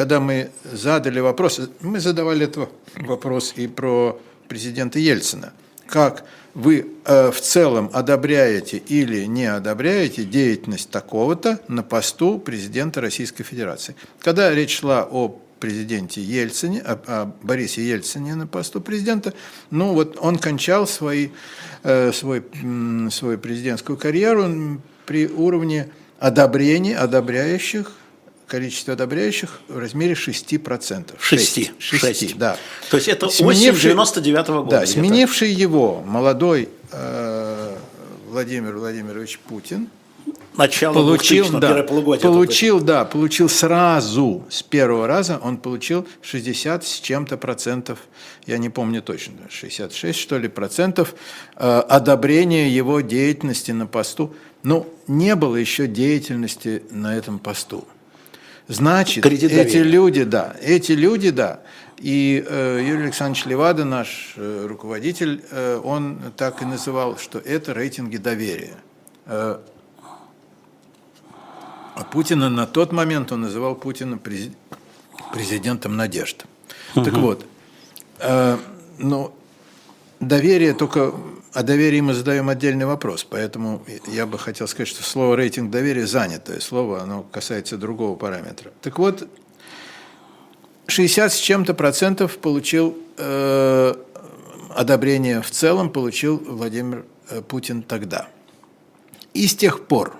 когда 0.00 0.18
мы 0.18 0.50
задали 0.64 1.20
вопрос, 1.20 1.60
мы 1.82 2.00
задавали 2.00 2.46
этот 2.46 2.70
вопрос 2.96 3.52
и 3.56 3.66
про 3.66 4.18
президента 4.48 4.98
Ельцина, 4.98 5.52
как 5.86 6.24
вы 6.54 6.86
э, 7.04 7.30
в 7.30 7.38
целом 7.38 7.90
одобряете 7.92 8.78
или 8.78 9.26
не 9.26 9.44
одобряете 9.44 10.24
деятельность 10.24 10.88
такого-то 10.88 11.60
на 11.68 11.82
посту 11.82 12.38
президента 12.38 13.02
Российской 13.02 13.44
Федерации. 13.44 13.94
Когда 14.20 14.54
речь 14.54 14.78
шла 14.78 15.04
о 15.04 15.38
президенте 15.58 16.22
Ельцине, 16.22 16.80
о, 16.80 16.92
о 17.06 17.26
Борисе 17.42 17.86
Ельцине 17.86 18.36
на 18.36 18.46
посту 18.46 18.80
президента, 18.80 19.34
ну 19.70 19.92
вот 19.92 20.16
он 20.18 20.38
кончал 20.38 20.86
свои, 20.86 21.28
э, 21.82 22.10
свой, 22.12 22.42
свою 23.10 23.36
президентскую 23.36 23.98
карьеру 23.98 24.80
при 25.04 25.28
уровне 25.28 25.90
одобрения, 26.18 26.96
одобряющих, 26.96 27.92
количество 28.50 28.94
одобряющих 28.94 29.60
в 29.68 29.78
размере 29.78 30.14
6%. 30.14 31.12
6? 31.18 31.72
6, 31.78 32.00
6 32.00 32.36
да. 32.36 32.56
То 32.90 32.96
есть 32.96 33.08
это 33.08 33.28
сменивший, 33.28 33.90
99 33.90 34.48
-го 34.48 34.64
года. 34.64 34.80
Да, 34.80 34.86
сменивший 34.86 35.52
его 35.52 36.02
молодой 36.06 36.68
э, 36.92 37.76
Владимир 38.28 38.76
Владимирович 38.76 39.38
Путин, 39.38 39.88
Начало 40.56 40.94
получил, 40.94 41.48
да, 41.58 41.82
получил, 42.20 42.80
да, 42.80 43.04
получил 43.04 43.48
сразу 43.48 44.44
с 44.50 44.62
первого 44.62 45.06
раза, 45.06 45.40
он 45.42 45.56
получил 45.56 46.06
60 46.22 46.84
с 46.84 47.00
чем-то 47.00 47.36
процентов, 47.36 48.00
я 48.46 48.58
не 48.58 48.68
помню 48.68 49.00
точно, 49.00 49.48
66 49.48 50.18
что 50.18 50.38
ли 50.38 50.48
процентов 50.48 51.14
э, 51.56 51.82
одобрения 51.88 52.68
его 52.68 53.00
деятельности 53.00 53.70
на 53.70 53.86
посту 53.86 54.34
но 54.62 54.86
не 55.06 55.34
было 55.34 55.56
еще 55.56 55.86
деятельности 55.86 56.82
на 56.90 57.16
этом 57.16 57.38
посту. 57.38 57.86
Значит, 58.70 59.26
эти 59.26 59.78
люди, 59.78 60.22
да, 60.22 60.54
эти 60.62 60.92
люди, 60.92 61.30
да. 61.30 61.60
И 61.98 62.42
э, 62.46 62.80
Юрий 62.82 63.02
Александрович 63.04 63.44
Левада, 63.46 63.84
наш 63.84 64.34
э, 64.36 64.66
руководитель, 64.68 65.42
э, 65.50 65.80
он 65.82 66.20
так 66.36 66.62
и 66.62 66.64
называл, 66.64 67.18
что 67.18 67.40
это 67.40 67.72
рейтинги 67.72 68.16
доверия. 68.16 68.76
Э, 69.26 69.58
а 71.96 72.04
Путина 72.04 72.48
на 72.48 72.66
тот 72.66 72.92
момент 72.92 73.32
он 73.32 73.40
называл 73.40 73.74
Путина 73.74 74.18
президентом 75.32 75.96
надежд. 75.96 76.46
Угу. 76.94 77.04
Так 77.04 77.14
вот, 77.14 77.46
э, 78.20 78.56
ну, 78.98 79.34
доверие 80.20 80.74
только 80.74 81.12
о 81.52 81.62
доверии 81.62 82.00
мы 82.00 82.14
задаем 82.14 82.48
отдельный 82.48 82.86
вопрос, 82.86 83.24
поэтому 83.24 83.82
я 84.06 84.26
бы 84.26 84.38
хотел 84.38 84.68
сказать, 84.68 84.88
что 84.88 85.02
слово 85.02 85.36
рейтинг 85.36 85.70
доверия 85.70 86.06
занятое 86.06 86.60
слово, 86.60 87.02
оно 87.02 87.22
касается 87.24 87.76
другого 87.76 88.16
параметра. 88.16 88.70
Так 88.82 88.98
вот, 88.98 89.28
60 90.86 91.32
с 91.32 91.36
чем-то 91.36 91.74
процентов 91.74 92.38
получил 92.38 92.96
э, 93.16 93.94
одобрение 94.70 95.42
в 95.42 95.50
целом, 95.50 95.90
получил 95.90 96.38
Владимир 96.38 97.04
э, 97.28 97.42
Путин 97.42 97.82
тогда. 97.82 98.28
И 99.34 99.46
с 99.46 99.54
тех 99.54 99.86
пор, 99.86 100.14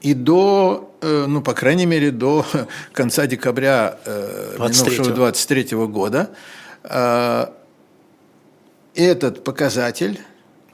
и 0.00 0.14
до, 0.14 0.92
э, 1.02 1.26
ну, 1.28 1.40
по 1.40 1.54
крайней 1.54 1.86
мере, 1.86 2.10
до 2.10 2.44
конца 2.92 3.26
декабря 3.26 3.98
э, 4.04 4.54
23 4.56 4.92
минувшего 4.92 5.16
23 5.16 5.76
года, 5.86 6.30
э, 6.82 7.46
этот 8.94 9.44
показатель 9.44 10.20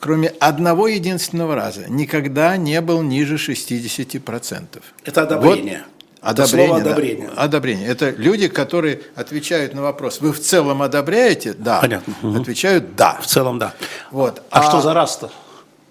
кроме 0.01 0.29
одного 0.29 0.89
единственного 0.89 1.55
раза, 1.55 1.89
никогда 1.89 2.57
не 2.57 2.81
был 2.81 3.03
ниже 3.03 3.37
60%. 3.37 4.83
Это 5.05 5.23
одобрение. 5.23 5.79
Вот 5.79 5.99
Одобрение, 6.21 6.65
это 6.65 6.67
слово 6.67 6.81
одобрение. 6.81 7.29
Да. 7.29 7.43
Одобрение. 7.43 7.89
Это 7.89 8.11
люди, 8.11 8.49
которые 8.49 9.03
отвечают 9.15 9.75
на 9.75 9.83
вопрос, 9.83 10.21
вы 10.21 10.33
в 10.33 10.41
целом 10.41 10.83
одобряете? 10.83 11.55
Да. 11.55 11.81
Понятно. 11.81 12.15
Отвечают 12.41 12.97
да. 12.97 13.19
В 13.21 13.27
целом 13.27 13.59
да. 13.59 13.73
Вот. 14.11 14.43
А, 14.51 14.61
а 14.61 14.63
что 14.65 14.81
за 14.81 14.95
раз-то? 14.95 15.31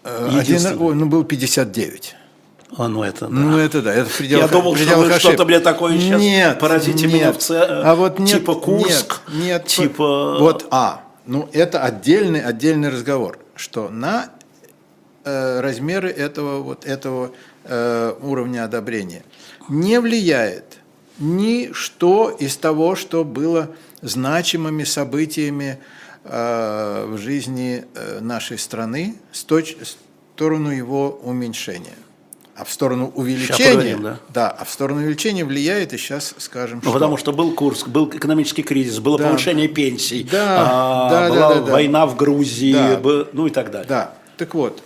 Э, 0.04 0.30
один, 0.38 0.62
ну, 0.78 1.06
был 1.06 1.24
59. 1.24 2.16
А, 2.76 2.88
ну 2.90 3.04
это 3.04 3.28
да. 3.28 3.28
Ну 3.30 3.58
это 3.58 3.82
да, 3.82 3.94
это 3.94 4.10
в 4.10 4.18
пределах 4.18 4.46
Я 4.46 4.52
думал, 4.52 4.76
что 4.76 4.98
вы 4.98 5.12
что-то 5.18 5.46
мне 5.46 5.60
такое 5.60 5.98
сейчас 5.98 6.20
нет, 6.20 6.60
поразите 6.60 7.06
нет. 7.06 7.14
меня 7.14 7.32
в 7.32 7.38
ц... 7.38 7.58
а 7.58 7.96
вот 7.96 8.20
нет, 8.20 8.40
типа 8.40 8.56
Курск, 8.56 9.22
нет, 9.30 9.42
нет, 9.42 9.66
типа... 9.68 10.38
Вот, 10.38 10.68
а, 10.70 11.04
ну 11.26 11.48
это 11.54 11.82
отдельный, 11.82 12.42
отдельный 12.42 12.90
разговор 12.90 13.40
что 13.58 13.90
на 13.90 14.32
э, 15.24 15.60
размеры 15.60 16.10
этого, 16.10 16.62
вот 16.62 16.86
этого 16.86 17.32
э, 17.64 18.14
уровня 18.22 18.64
одобрения 18.64 19.24
не 19.70 20.00
влияет 20.00 20.78
ничто 21.20 22.30
из 22.30 22.56
того, 22.58 22.96
что 22.96 23.24
было 23.24 23.76
значимыми 24.02 24.84
событиями 24.84 25.80
э, 26.24 27.06
в 27.08 27.18
жизни 27.18 27.86
э, 27.94 28.20
нашей 28.22 28.58
страны 28.58 29.16
с, 29.32 29.46
точ- 29.46 29.84
в 29.84 29.98
сторону 30.36 30.70
его 30.70 31.20
уменьшения. 31.24 31.96
А 32.60 32.64
в 32.64 32.72
сторону 32.72 33.12
увеличения, 33.14 33.70
поговорим, 33.70 34.02
да. 34.02 34.20
да, 34.34 34.50
а 34.50 34.66
в 34.66 34.70
сторону 34.72 35.02
увеличения 35.02 35.46
влияет, 35.46 35.94
и 35.94 35.98
сейчас 35.98 36.34
скажем, 36.40 36.78
Ну, 36.84 36.90
что. 36.90 36.94
потому 36.94 37.16
что 37.18 37.32
был 37.32 37.52
курс, 37.54 37.84
был 37.84 38.10
экономический 38.10 38.64
кризис, 38.64 38.98
было 38.98 39.20
Да. 39.20 39.28
повышение 39.28 39.68
пенсий, 39.68 40.24
Да, 40.24 40.56
а, 40.58 41.10
да, 41.12 41.22
да, 41.22 41.30
была 41.30 41.50
да, 41.56 41.62
да. 41.62 41.72
война 41.72 42.08
в 42.08 42.16
Грузии, 42.16 42.74
Да. 42.74 42.98
б- 42.98 43.28
ну 43.32 43.46
и 43.46 43.52
так 43.52 43.70
далее. 43.70 43.88
Да, 43.88 44.16
так 44.38 44.56
вот, 44.56 44.82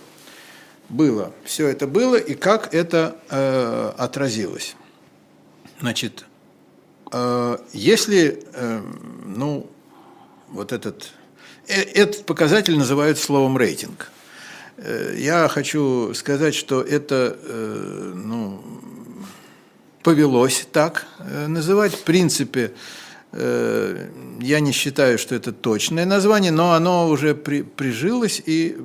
было, 0.90 1.32
все 1.44 1.66
это 1.68 1.86
было, 1.86 2.16
и 2.16 2.34
как 2.34 2.74
это 2.74 3.16
э, 3.30 3.92
отразилось. 3.96 4.76
Значит, 5.80 6.26
э, 7.10 7.56
если, 7.72 8.44
э, 8.52 8.82
ну, 9.24 9.66
вот 10.50 10.72
этот, 10.72 11.10
э, 11.68 11.80
этот 11.80 12.26
показатель 12.26 12.76
называют 12.76 13.18
словом 13.18 13.56
рейтинг. 13.56 14.10
Э, 14.76 15.14
Я 15.16 15.48
хочу 15.48 16.12
сказать, 16.14 16.54
что 16.54 16.82
это, 16.82 17.36
э, 17.42 18.12
ну, 18.14 18.62
повелось 20.02 20.66
так 20.72 21.06
э, 21.18 21.46
называть. 21.46 21.94
В 21.94 22.02
принципе, 22.02 22.72
я 23.34 24.60
не 24.60 24.72
считаю, 24.72 25.16
что 25.16 25.34
это 25.34 25.52
точное 25.52 26.04
название, 26.04 26.52
но 26.52 26.74
оно 26.74 27.08
уже 27.08 27.34
при, 27.34 27.62
прижилось, 27.62 28.42
и 28.44 28.76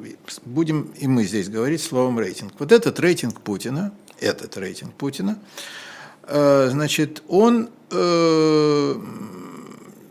будем 0.45 0.93
и 1.01 1.05
мы 1.05 1.25
здесь 1.25 1.49
говорить 1.49 1.81
словом 1.81 2.17
рейтинг. 2.17 2.53
Вот 2.57 2.71
этот 2.71 2.97
рейтинг 3.01 3.41
Путина, 3.41 3.91
этот 4.21 4.55
рейтинг 4.55 4.93
Путина, 4.93 5.37
значит, 6.25 7.23
он 7.27 7.67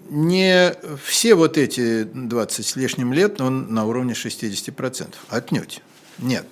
не 0.09 0.75
все 1.05 1.35
вот 1.35 1.59
эти 1.59 2.05
20 2.05 2.67
с 2.67 2.77
лишним 2.77 3.13
лет, 3.13 3.41
он 3.41 3.73
на 3.73 3.85
уровне 3.87 4.13
60%. 4.15 5.15
Отнюдь. 5.29 5.81
Нет. 6.19 6.47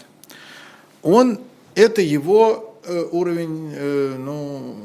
Он, 1.02 1.40
это 1.74 2.00
его 2.02 2.78
э, 2.84 3.04
уровень, 3.10 3.72
э, 3.74 4.16
ну, 4.18 4.76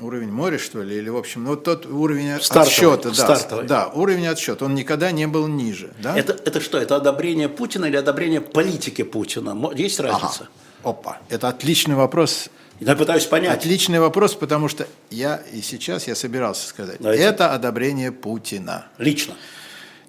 уровень 0.00 0.30
моря, 0.30 0.58
что 0.58 0.82
ли, 0.82 0.96
или, 0.96 1.08
в 1.08 1.16
общем, 1.16 1.44
ну, 1.44 1.50
вот 1.50 1.64
тот 1.64 1.86
уровень 1.86 2.40
Стартовый, 2.40 2.66
отсчета. 2.68 3.08
Да, 3.10 3.14
стартовый. 3.36 3.66
да, 3.66 3.88
уровень 3.88 4.26
отсчета. 4.26 4.64
Он 4.64 4.74
никогда 4.74 5.10
не 5.12 5.26
был 5.26 5.46
ниже. 5.46 5.92
Да? 6.02 6.16
Это, 6.16 6.32
это 6.32 6.60
что, 6.60 6.78
это 6.78 6.96
одобрение 6.96 7.48
Путина 7.48 7.86
или 7.86 7.96
одобрение 7.96 8.40
политики 8.40 9.02
Путина? 9.02 9.56
Есть 9.74 10.00
Ага. 10.00 10.10
разница? 10.12 10.48
Опа, 10.82 11.18
это 11.28 11.48
отличный 11.48 11.94
вопрос. 11.94 12.50
Я 12.80 12.96
пытаюсь 12.96 13.26
понять. 13.26 13.58
Отличный 13.58 14.00
вопрос, 14.00 14.34
потому 14.34 14.68
что 14.68 14.86
я 15.10 15.36
и 15.52 15.60
сейчас 15.62 16.06
я 16.06 16.14
собирался 16.14 16.66
сказать. 16.66 16.96
Давайте. 17.00 17.22
Это 17.22 17.52
одобрение 17.52 18.12
Путина. 18.12 18.86
Лично. 18.98 19.34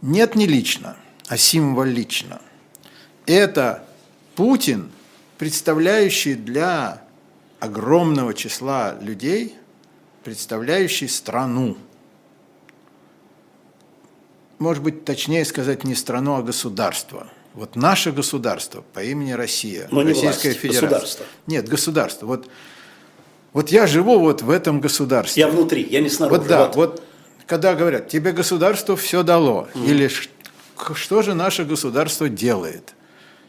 Нет, 0.02 0.36
не 0.36 0.48
лично, 0.48 0.98
а 1.28 1.38
символично. 1.38 2.42
Это 3.26 3.86
Путин, 4.36 4.92
представляющий 5.38 6.36
для 6.36 7.02
огромного 7.60 8.34
числа 8.34 8.96
людей, 9.00 9.56
представляющий 10.24 11.08
страну. 11.08 11.78
Может 14.60 14.84
быть, 14.84 15.06
точнее 15.06 15.46
сказать, 15.46 15.84
не 15.84 15.96
страну, 15.96 16.36
а 16.36 16.42
государство. 16.42 17.28
Вот 17.56 17.76
наше 17.76 18.12
государство 18.12 18.84
по 18.94 19.02
имени 19.04 19.32
Россия, 19.32 19.88
Но 19.90 20.02
не 20.04 20.10
Российская 20.10 20.50
власть, 20.50 20.60
Федерация. 20.60 20.90
государство. 20.90 21.26
Нет, 21.48 21.70
государство. 21.70 22.26
Вот, 22.26 22.50
вот 23.54 23.70
я 23.70 23.88
живу 23.88 24.20
вот 24.20 24.42
в 24.42 24.50
этом 24.50 24.82
государстве. 24.82 25.40
Я 25.42 25.48
внутри, 25.48 25.88
я 25.90 26.02
не 26.02 26.10
снаружи. 26.10 26.40
Вот 26.42 26.48
да, 26.50 26.68
вот 26.74 27.02
когда 27.48 27.74
говорят, 27.76 28.10
тебе 28.10 28.34
государство 28.34 28.98
все 28.98 29.24
дало, 29.24 29.70
или 29.74 30.08
ш- 30.10 30.30
к- 30.76 30.96
что 30.96 31.22
же 31.22 31.34
наше 31.34 31.64
государство 31.64 32.28
делает, 32.28 32.94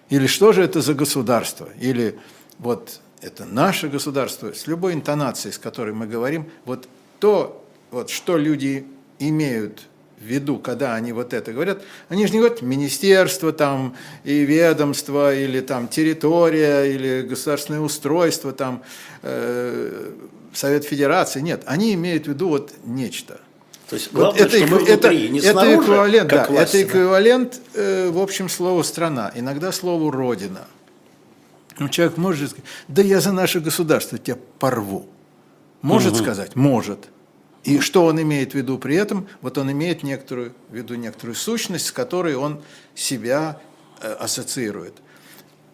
или 0.09 0.29
что 0.29 0.53
же 0.53 0.63
это 0.63 0.81
за 0.83 0.95
государство, 0.95 1.69
или 1.81 2.17
вот 2.59 3.01
это 3.23 3.45
наше 3.45 3.89
государство, 3.89 4.53
с 4.53 4.69
любой 4.69 4.93
интонацией, 4.95 5.53
с 5.53 5.59
которой 5.59 5.95
мы 5.95 6.07
говорим, 6.07 6.49
вот 6.65 6.89
то, 7.19 7.65
вот 7.91 8.11
что 8.11 8.37
люди 8.37 8.87
имеют 9.19 9.81
виду, 10.27 10.59
когда 10.59 10.95
они 10.95 11.13
вот 11.13 11.33
это 11.33 11.53
говорят, 11.53 11.83
они 12.09 12.27
же 12.27 12.33
не 12.33 12.39
говорят 12.39 12.63
министерство 12.63 13.53
там 13.53 13.95
и 14.25 14.41
ведомство, 14.41 15.35
или 15.35 15.61
там 15.61 15.89
территория, 15.89 16.85
или 16.85 17.23
государственное 17.23 17.81
устройство, 17.81 18.53
там 18.53 18.83
э, 19.23 20.13
Совет 20.53 20.85
Федерации, 20.85 21.41
нет, 21.41 21.63
они 21.67 21.95
имеют 21.95 22.25
в 22.27 22.29
виду 22.29 22.49
вот 22.49 22.73
нечто. 22.85 23.41
То 23.89 23.95
есть 23.97 24.13
Вот 24.13 24.21
главное, 24.21 24.43
это, 24.47 24.57
что 24.57 24.67
мы 24.67 24.79
экви- 24.79 24.89
это, 24.89 25.09
внутри, 25.09 25.29
не 25.29 25.39
это 25.39 25.51
снаружи, 25.53 25.77
эквивалент, 25.83 26.31
как 26.31 26.49
да, 26.49 26.53
власть. 26.53 26.75
это 26.75 26.83
эквивалент, 26.83 27.61
э, 27.75 28.11
в 28.11 28.19
общем, 28.19 28.49
слову 28.49 28.83
страна, 28.83 29.33
иногда 29.35 29.71
слову 29.71 30.11
родина. 30.11 30.67
Ну, 31.79 31.89
человек 31.89 32.17
может 32.17 32.51
сказать, 32.51 32.65
да 32.89 33.03
я 33.03 33.21
за 33.21 33.33
наше 33.33 33.61
государство 33.61 34.19
тебя 34.19 34.39
порву. 34.59 35.07
Может 35.83 36.17
сказать? 36.17 36.57
Может. 36.57 36.99
И 37.67 37.81
что 37.81 38.05
он 38.05 38.23
имеет 38.23 38.53
в 38.53 38.55
виду 38.55 38.79
при 38.79 38.95
этом? 38.95 39.27
Вот 39.43 39.59
он 39.59 39.71
имеет 39.73 40.05
некоторую, 40.05 40.55
в 40.71 40.75
виду 40.75 40.95
некоторую 40.95 41.35
сущность, 41.35 41.87
с 41.87 41.93
которой 41.93 42.37
он 42.37 42.63
себя 42.95 43.61
э, 44.01 44.13
ассоциирует. 44.13 44.95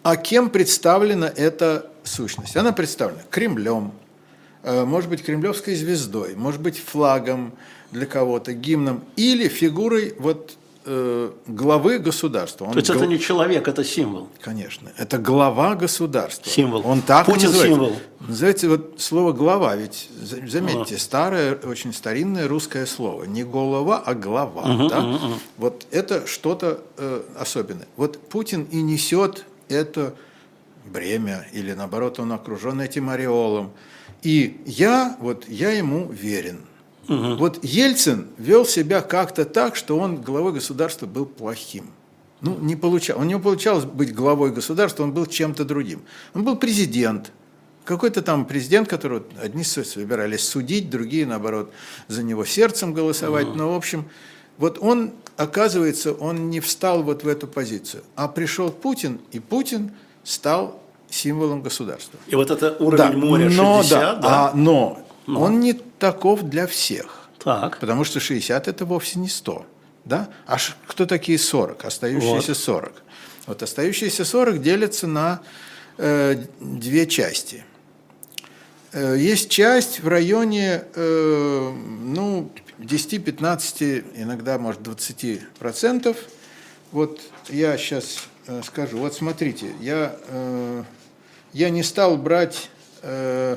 А 0.03 0.17
кем 0.17 0.49
представлена 0.49 1.29
эта 1.29 1.91
сущность? 2.03 2.57
Она 2.57 2.73
представлена 2.73 3.21
Кремлем, 3.31 3.93
э, 4.63 4.87
может 4.87 5.11
быть, 5.11 5.23
кремлевской 5.23 5.75
звездой, 5.75 6.35
может 6.35 6.63
быть, 6.63 6.79
флагом 6.79 7.53
для 7.91 8.07
кого-то, 8.07 8.55
гимном 8.55 9.05
или 9.17 9.49
фигурой 9.49 10.15
вот, 10.19 10.57
главы 10.85 11.99
государства. 11.99 12.65
Он 12.67 12.73
То 12.73 12.79
есть 12.79 12.91
это 12.91 12.99
гл- 13.01 13.09
не 13.09 13.19
человек, 13.19 13.69
это 13.69 13.85
символ. 13.85 14.29
Конечно, 14.41 14.91
это 14.97 15.19
глава 15.19 15.75
государства. 15.75 16.51
Символ. 16.51 16.83
Он 16.87 17.03
так 17.03 17.27
Путин 17.27 17.47
называется. 17.51 17.69
символ. 17.69 17.93
Называется 18.21 18.69
вот 18.69 18.95
слово 18.99 19.33
глава, 19.33 19.77
ведь 19.77 20.09
за- 20.21 20.47
заметьте, 20.47 20.99
старое, 20.99 21.55
очень 21.57 21.93
старинное 21.93 22.49
русское 22.49 22.87
слово. 22.87 23.25
Не 23.25 23.45
голова, 23.45 24.03
а 24.05 24.15
глава. 24.15 24.89
да? 24.89 25.19
Вот 25.57 25.87
это 25.91 26.27
что-то 26.27 26.81
э, 26.97 27.23
особенное. 27.39 27.87
Вот 27.97 28.19
Путин 28.29 28.65
и 28.71 28.81
несет 28.83 29.45
это 29.69 30.15
бремя, 30.87 31.47
или 31.53 31.73
наоборот, 31.73 32.19
он 32.19 32.33
окружен 32.33 32.81
этим 32.81 33.09
ореолом. 33.09 33.71
И 34.23 34.61
я, 34.67 35.17
вот, 35.21 35.49
я 35.49 35.71
ему 35.71 36.09
верен. 36.11 36.61
Вот 37.09 37.63
Ельцин 37.65 38.29
вел 38.39 38.65
себя 38.65 39.01
как-то 39.01 39.45
так, 39.45 39.77
что 39.77 39.99
он 39.99 40.21
главой 40.21 40.53
государства 40.53 41.07
был 41.07 41.27
плохим. 41.27 41.91
Ну, 42.41 42.59
не 42.59 42.75
получал. 42.75 43.21
У 43.21 43.25
него 43.25 43.41
получалось 43.41 43.85
быть 43.85 44.13
главой 44.15 44.53
государства, 44.53 45.05
он 45.05 45.13
был 45.13 45.27
чем-то 45.27 45.65
другим. 45.65 46.03
Он 46.35 46.45
был 46.45 46.57
президент. 46.57 47.33
Какой-то 47.85 48.23
там 48.23 48.47
президент, 48.47 48.89
которого 48.89 49.25
одни 49.41 49.65
собирались 49.65 50.49
судить, 50.49 50.91
другие, 50.91 51.27
наоборот, 51.27 51.73
за 52.09 52.23
него 52.23 52.45
сердцем 52.45 52.95
голосовать. 52.95 53.55
Но, 53.55 53.73
в 53.73 53.77
общем, 53.77 54.09
вот 54.59 54.79
он, 54.81 55.13
оказывается, 55.37 56.13
он 56.13 56.51
не 56.51 56.61
встал 56.61 57.03
вот 57.03 57.25
в 57.25 57.29
эту 57.29 57.47
позицию. 57.47 58.03
А 58.15 58.29
пришел 58.29 58.71
Путин, 58.71 59.21
и 59.33 59.41
Путин 59.41 59.93
стал 60.25 60.81
символом 61.11 61.63
государства. 61.63 62.19
И 62.27 62.35
вот 62.35 62.51
это 62.51 62.77
уровень 62.79 63.19
моря 63.19 63.51
60, 63.51 63.57
но, 63.59 63.83
да? 63.89 64.19
А, 64.23 64.53
но, 64.55 64.99
он 65.27 65.61
не 65.61 65.73
таков 65.73 66.43
для 66.43 66.67
всех. 66.67 67.29
Так. 67.43 67.79
Потому 67.79 68.05
что 68.05 68.21
60 68.21 68.69
это 68.69 68.85
вовсе 68.85 69.19
не 69.19 69.29
100. 69.29 69.67
Да? 70.05 70.29
А 70.47 70.57
кто 70.87 71.07
такие 71.07 71.39
40? 71.39 71.85
Остающиеся 71.85 72.55
40. 72.55 73.03
Вот 73.47 73.63
остающиеся 73.63 74.25
40 74.25 74.63
делятся 74.63 75.07
на 75.07 75.41
э, 75.99 76.45
две 76.61 77.07
части. 77.07 77.65
Э, 78.93 79.17
есть 79.19 79.51
часть 79.51 80.01
в 80.01 80.09
районе 80.09 80.85
э, 80.95 81.73
ну, 82.05 82.51
10-15, 82.79 84.05
иногда, 84.17 84.59
может, 84.59 84.83
20 84.83 85.49
процентов. 85.59 86.17
Вот 86.91 87.21
я 87.49 87.77
сейчас 87.79 88.29
скажу. 88.65 88.99
Вот 88.99 89.15
смотрите, 89.15 89.73
я, 89.81 90.17
э, 90.29 90.83
я 91.53 91.71
не 91.71 91.83
стал 91.83 92.17
брать 92.17 92.71
э, 93.03 93.57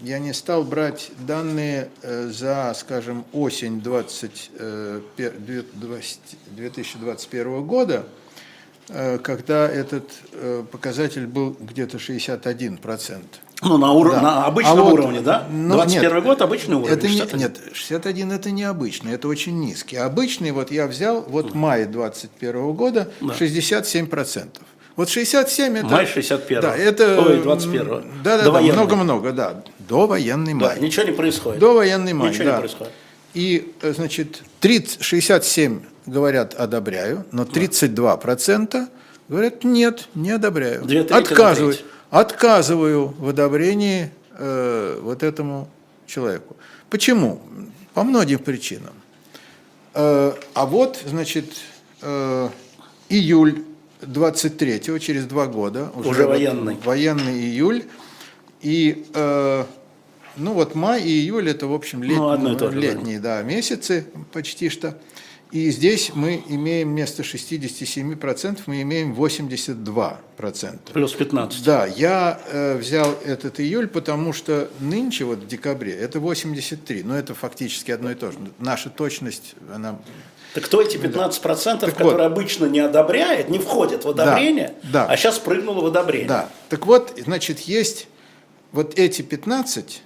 я 0.00 0.18
не 0.18 0.32
стал 0.32 0.64
брать 0.64 1.10
данные 1.26 1.88
э, 2.02 2.28
за, 2.28 2.74
скажем, 2.78 3.24
осень 3.32 3.80
20, 3.80 4.50
э, 4.58 5.00
пе- 5.16 5.30
две- 5.30 5.64
20 5.74 6.20
2021 6.50 7.62
года, 7.66 8.04
э, 8.88 9.18
когда 9.18 9.68
этот 9.68 10.04
показатель 10.70 11.26
был 11.26 11.56
где-то 11.58 11.98
61%. 11.98 13.22
Ну, 13.60 13.76
на, 13.76 13.90
ур- 13.92 14.12
Да. 14.12 14.20
на 14.22 14.44
обычном 14.44 14.78
А 14.78 14.82
вот, 14.82 14.92
уровне, 14.92 15.20
да? 15.20 15.48
ну, 15.50 15.74
21 15.74 16.14
нет, 16.14 16.24
год 16.24 16.42
обычный 16.42 16.76
уровень. 16.76 16.92
Это 16.92 17.08
не, 17.08 17.18
61. 17.18 17.40
нет, 17.40 17.60
61 17.72 18.30
это 18.32 18.50
не 18.52 18.62
обычный, 18.62 19.12
это 19.14 19.26
очень 19.26 19.58
низкий. 19.58 19.96
Обычный, 19.96 20.52
вот 20.52 20.70
я 20.70 20.86
взял, 20.86 21.22
вот 21.22 21.54
май 21.56 21.84
21 21.86 22.72
года, 22.74 23.10
67%. 23.20 24.60
Вот 24.98 25.08
67 25.08 25.76
это... 25.76 25.86
Май 25.86 26.06
61-го. 26.06 26.60
Да, 26.60 26.76
это... 26.76 27.20
Ой, 27.20 27.38
21-го. 27.38 28.02
Да, 28.24 28.38
да, 28.42 28.50
да, 28.50 28.60
много-много, 28.60 29.30
да. 29.30 29.62
До 29.78 30.08
военный 30.08 30.54
Да, 30.54 30.70
май. 30.70 30.80
ничего 30.80 31.06
не 31.06 31.12
происходит. 31.12 31.60
До 31.60 31.74
военный 31.74 32.14
май, 32.14 32.30
Ничего 32.30 32.46
да. 32.46 32.54
не 32.54 32.58
происходит. 32.58 32.92
И, 33.32 33.74
э, 33.80 33.92
значит, 33.92 34.42
30, 34.58 35.00
67 35.00 35.82
говорят 36.06 36.54
«одобряю», 36.54 37.24
но 37.30 37.44
32% 37.44 38.88
говорят 39.28 39.62
«нет, 39.62 40.08
не 40.16 40.32
одобряю». 40.32 40.82
Треть. 40.84 41.12
отказываю 42.10 43.14
в 43.16 43.28
одобрении 43.28 44.10
э, 44.36 44.98
вот 45.00 45.22
этому 45.22 45.68
человеку. 46.08 46.56
Почему? 46.90 47.40
По 47.94 48.02
многим 48.02 48.40
причинам. 48.40 48.94
Э, 49.94 50.32
а 50.54 50.66
вот, 50.66 50.98
значит, 51.06 51.52
э, 52.02 52.48
июль 53.08 53.62
23-го, 54.00 54.98
через 54.98 55.26
два 55.26 55.46
года. 55.46 55.90
Уже, 55.94 56.10
уже 56.10 56.26
военный. 56.26 56.76
Военный 56.84 57.40
июль. 57.40 57.84
И, 58.60 59.06
э, 59.14 59.64
ну 60.36 60.52
вот 60.52 60.74
май 60.74 61.02
и 61.02 61.10
июль, 61.10 61.48
это, 61.48 61.66
в 61.66 61.74
общем, 61.74 62.02
лет, 62.02 62.18
ну, 62.18 62.70
летние 62.70 63.20
да, 63.20 63.42
месяцы 63.42 64.06
почти 64.32 64.68
что. 64.68 64.96
И 65.50 65.70
здесь 65.70 66.10
мы 66.14 66.42
имеем 66.46 66.90
вместо 66.90 67.22
67%, 67.22 68.60
мы 68.66 68.82
имеем 68.82 69.14
82%. 69.14 70.78
Плюс 70.92 71.12
15. 71.14 71.64
Да, 71.64 71.86
я 71.86 72.38
э, 72.48 72.76
взял 72.76 73.16
этот 73.24 73.58
июль, 73.58 73.88
потому 73.88 74.34
что 74.34 74.68
нынче, 74.80 75.24
вот 75.24 75.38
в 75.38 75.46
декабре, 75.46 75.92
это 75.92 76.20
83, 76.20 77.02
но 77.02 77.16
это 77.16 77.34
фактически 77.34 77.90
одно 77.90 78.10
и 78.10 78.14
то 78.14 78.30
же. 78.30 78.38
Наша 78.58 78.90
точность, 78.90 79.54
она... 79.74 79.98
Так 80.58 80.66
кто 80.66 80.82
эти 80.82 80.96
15%, 80.96 81.78
так 81.78 81.94
которые 81.94 82.28
вот, 82.28 82.32
обычно 82.32 82.64
не 82.66 82.80
одобряет, 82.80 83.48
не 83.48 83.60
входят 83.60 84.04
в 84.04 84.08
одобрение, 84.08 84.74
да, 84.82 85.06
да. 85.06 85.12
а 85.12 85.16
сейчас 85.16 85.38
прыгнуло 85.38 85.82
в 85.82 85.86
одобрение? 85.86 86.26
Да, 86.26 86.48
так 86.68 86.84
вот, 86.84 87.16
значит, 87.24 87.60
есть 87.60 88.08
вот 88.72 88.98
эти 88.98 89.22
15, 89.22 90.02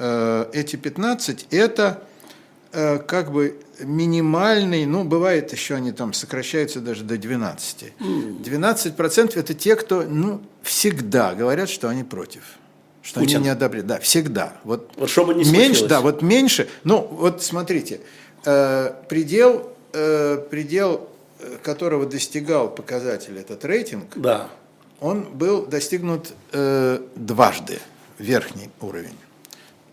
э, 0.00 0.46
эти 0.52 0.74
15, 0.74 1.46
это 1.52 2.02
э, 2.72 2.98
как 2.98 3.30
бы 3.30 3.60
минимальный, 3.78 4.84
ну, 4.84 5.04
бывает 5.04 5.52
еще 5.52 5.76
они 5.76 5.92
там 5.92 6.12
сокращаются 6.12 6.80
даже 6.80 7.04
до 7.04 7.16
12. 7.16 7.92
12% 8.00 9.38
это 9.38 9.54
те, 9.54 9.76
кто, 9.76 10.02
ну, 10.02 10.42
всегда 10.64 11.36
говорят, 11.36 11.68
что 11.68 11.88
они 11.88 12.02
против. 12.02 12.42
Что 13.00 13.20
Путин. 13.20 13.36
они 13.36 13.44
не 13.44 13.50
одобряют. 13.50 13.86
Да, 13.86 14.00
всегда. 14.00 14.54
Вот, 14.64 14.90
вот 14.96 15.08
чтобы 15.08 15.34
не 15.34 15.44
меньше, 15.44 15.54
случилось. 15.54 15.88
Да, 15.88 16.00
вот 16.00 16.20
меньше. 16.20 16.68
Ну, 16.82 17.06
вот 17.12 17.44
смотрите, 17.44 18.00
предел, 18.42 19.70
э, 19.92 20.38
предел, 20.50 21.08
э, 21.40 21.56
которого 21.62 22.06
достигал 22.06 22.70
показатель 22.70 23.38
этот 23.38 23.64
рейтинг, 23.64 24.16
да. 24.16 24.48
он 25.00 25.22
был 25.22 25.66
достигнут 25.66 26.32
э, 26.52 27.00
дважды, 27.14 27.78
верхний 28.18 28.70
уровень. 28.80 29.16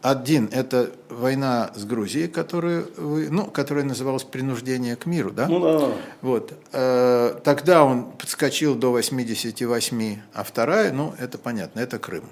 Один– 0.05 0.49
это 0.51 0.91
война 1.09 1.71
с 1.73 1.83
Грузией, 1.83 2.27
которую 2.27 2.91
вы, 2.95 3.27
ну, 3.31 3.45
которая 3.45 3.83
называлась 3.83 4.23
«Принуждение 4.23 4.95
к 4.95 5.07
миру», 5.07 5.31
да? 5.31 5.47
Ну 5.47 5.59
да. 5.59 5.91
Вот. 6.21 6.53
Э, 6.73 7.39
тогда 7.43 7.83
он 7.83 8.11
подскочил 8.11 8.75
до 8.75 8.91
88, 8.91 10.17
а 10.31 10.43
вторая, 10.43 10.93
ну, 10.93 11.15
это 11.17 11.39
понятно, 11.39 11.79
это 11.79 11.97
Крым. 11.97 12.25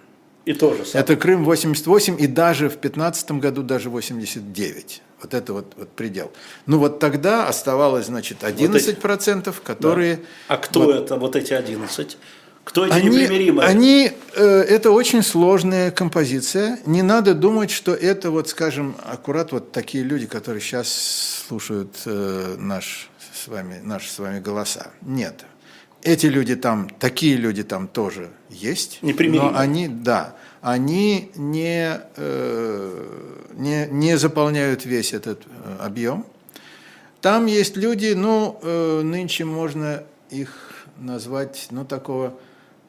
И 0.46 0.54
тоже. 0.54 0.84
Это 0.94 1.16
Крым 1.16 1.44
88, 1.44 2.18
и 2.20 2.28
даже 2.28 2.70
в 2.70 2.78
15 2.78 3.32
году 3.32 3.64
даже 3.64 3.90
89. 3.90 5.02
Вот 5.24 5.34
это 5.34 5.54
вот, 5.54 5.74
вот 5.78 5.90
предел. 5.92 6.32
Ну 6.66 6.80
вот 6.80 7.00
тогда 7.00 7.48
оставалось, 7.48 8.08
значит, 8.08 8.44
11%, 8.44 8.68
вот 8.68 9.48
эти, 9.48 9.62
которые... 9.64 10.18
Да. 10.18 10.22
А 10.50 10.58
кто 10.58 10.82
вот, 10.82 10.96
это, 10.96 11.16
вот 11.16 11.36
эти 11.38 11.54
11? 11.54 12.18
Кто 12.66 12.86
эти 12.86 12.94
они, 12.94 13.10
непримиримые? 13.10 13.68
Они, 13.68 14.12
э, 14.36 14.44
это 14.44 14.92
очень 14.92 15.24
сложная 15.24 15.92
композиция. 15.92 16.80
Не 16.86 17.02
надо 17.02 17.34
думать, 17.34 17.72
что 17.72 17.94
это 17.94 18.32
вот, 18.32 18.50
скажем, 18.50 18.96
аккурат 19.04 19.54
вот 19.54 19.72
такие 19.72 20.04
люди, 20.04 20.28
которые 20.28 20.62
сейчас 20.62 21.46
слушают 21.48 21.96
э, 22.06 22.56
наш 22.58 23.10
с 23.34 23.48
вами, 23.48 23.80
наши 23.82 24.10
с 24.10 24.20
вами 24.20 24.40
голоса. 24.40 24.92
Нет. 25.02 25.46
Эти 26.02 26.26
люди 26.26 26.56
там, 26.56 26.90
такие 27.00 27.38
люди 27.38 27.64
там 27.64 27.88
тоже 27.88 28.30
есть. 28.50 29.00
Непримиримые. 29.02 29.52
Но 29.52 29.58
они, 29.58 29.88
да, 29.88 30.36
они 30.64 31.30
не, 31.36 32.02
э, 32.16 33.38
не, 33.52 33.88
не 33.92 34.18
заполняют 34.18 34.86
весь 34.86 35.14
этот 35.14 35.44
э, 35.46 35.76
объем. 35.82 36.26
Там 37.20 37.48
есть 37.48 37.76
люди, 37.76 38.14
ну, 38.16 38.58
э, 38.62 39.02
нынче 39.04 39.44
можно 39.44 40.06
их 40.30 40.86
назвать, 40.98 41.68
ну, 41.70 41.84
такого 41.84 42.36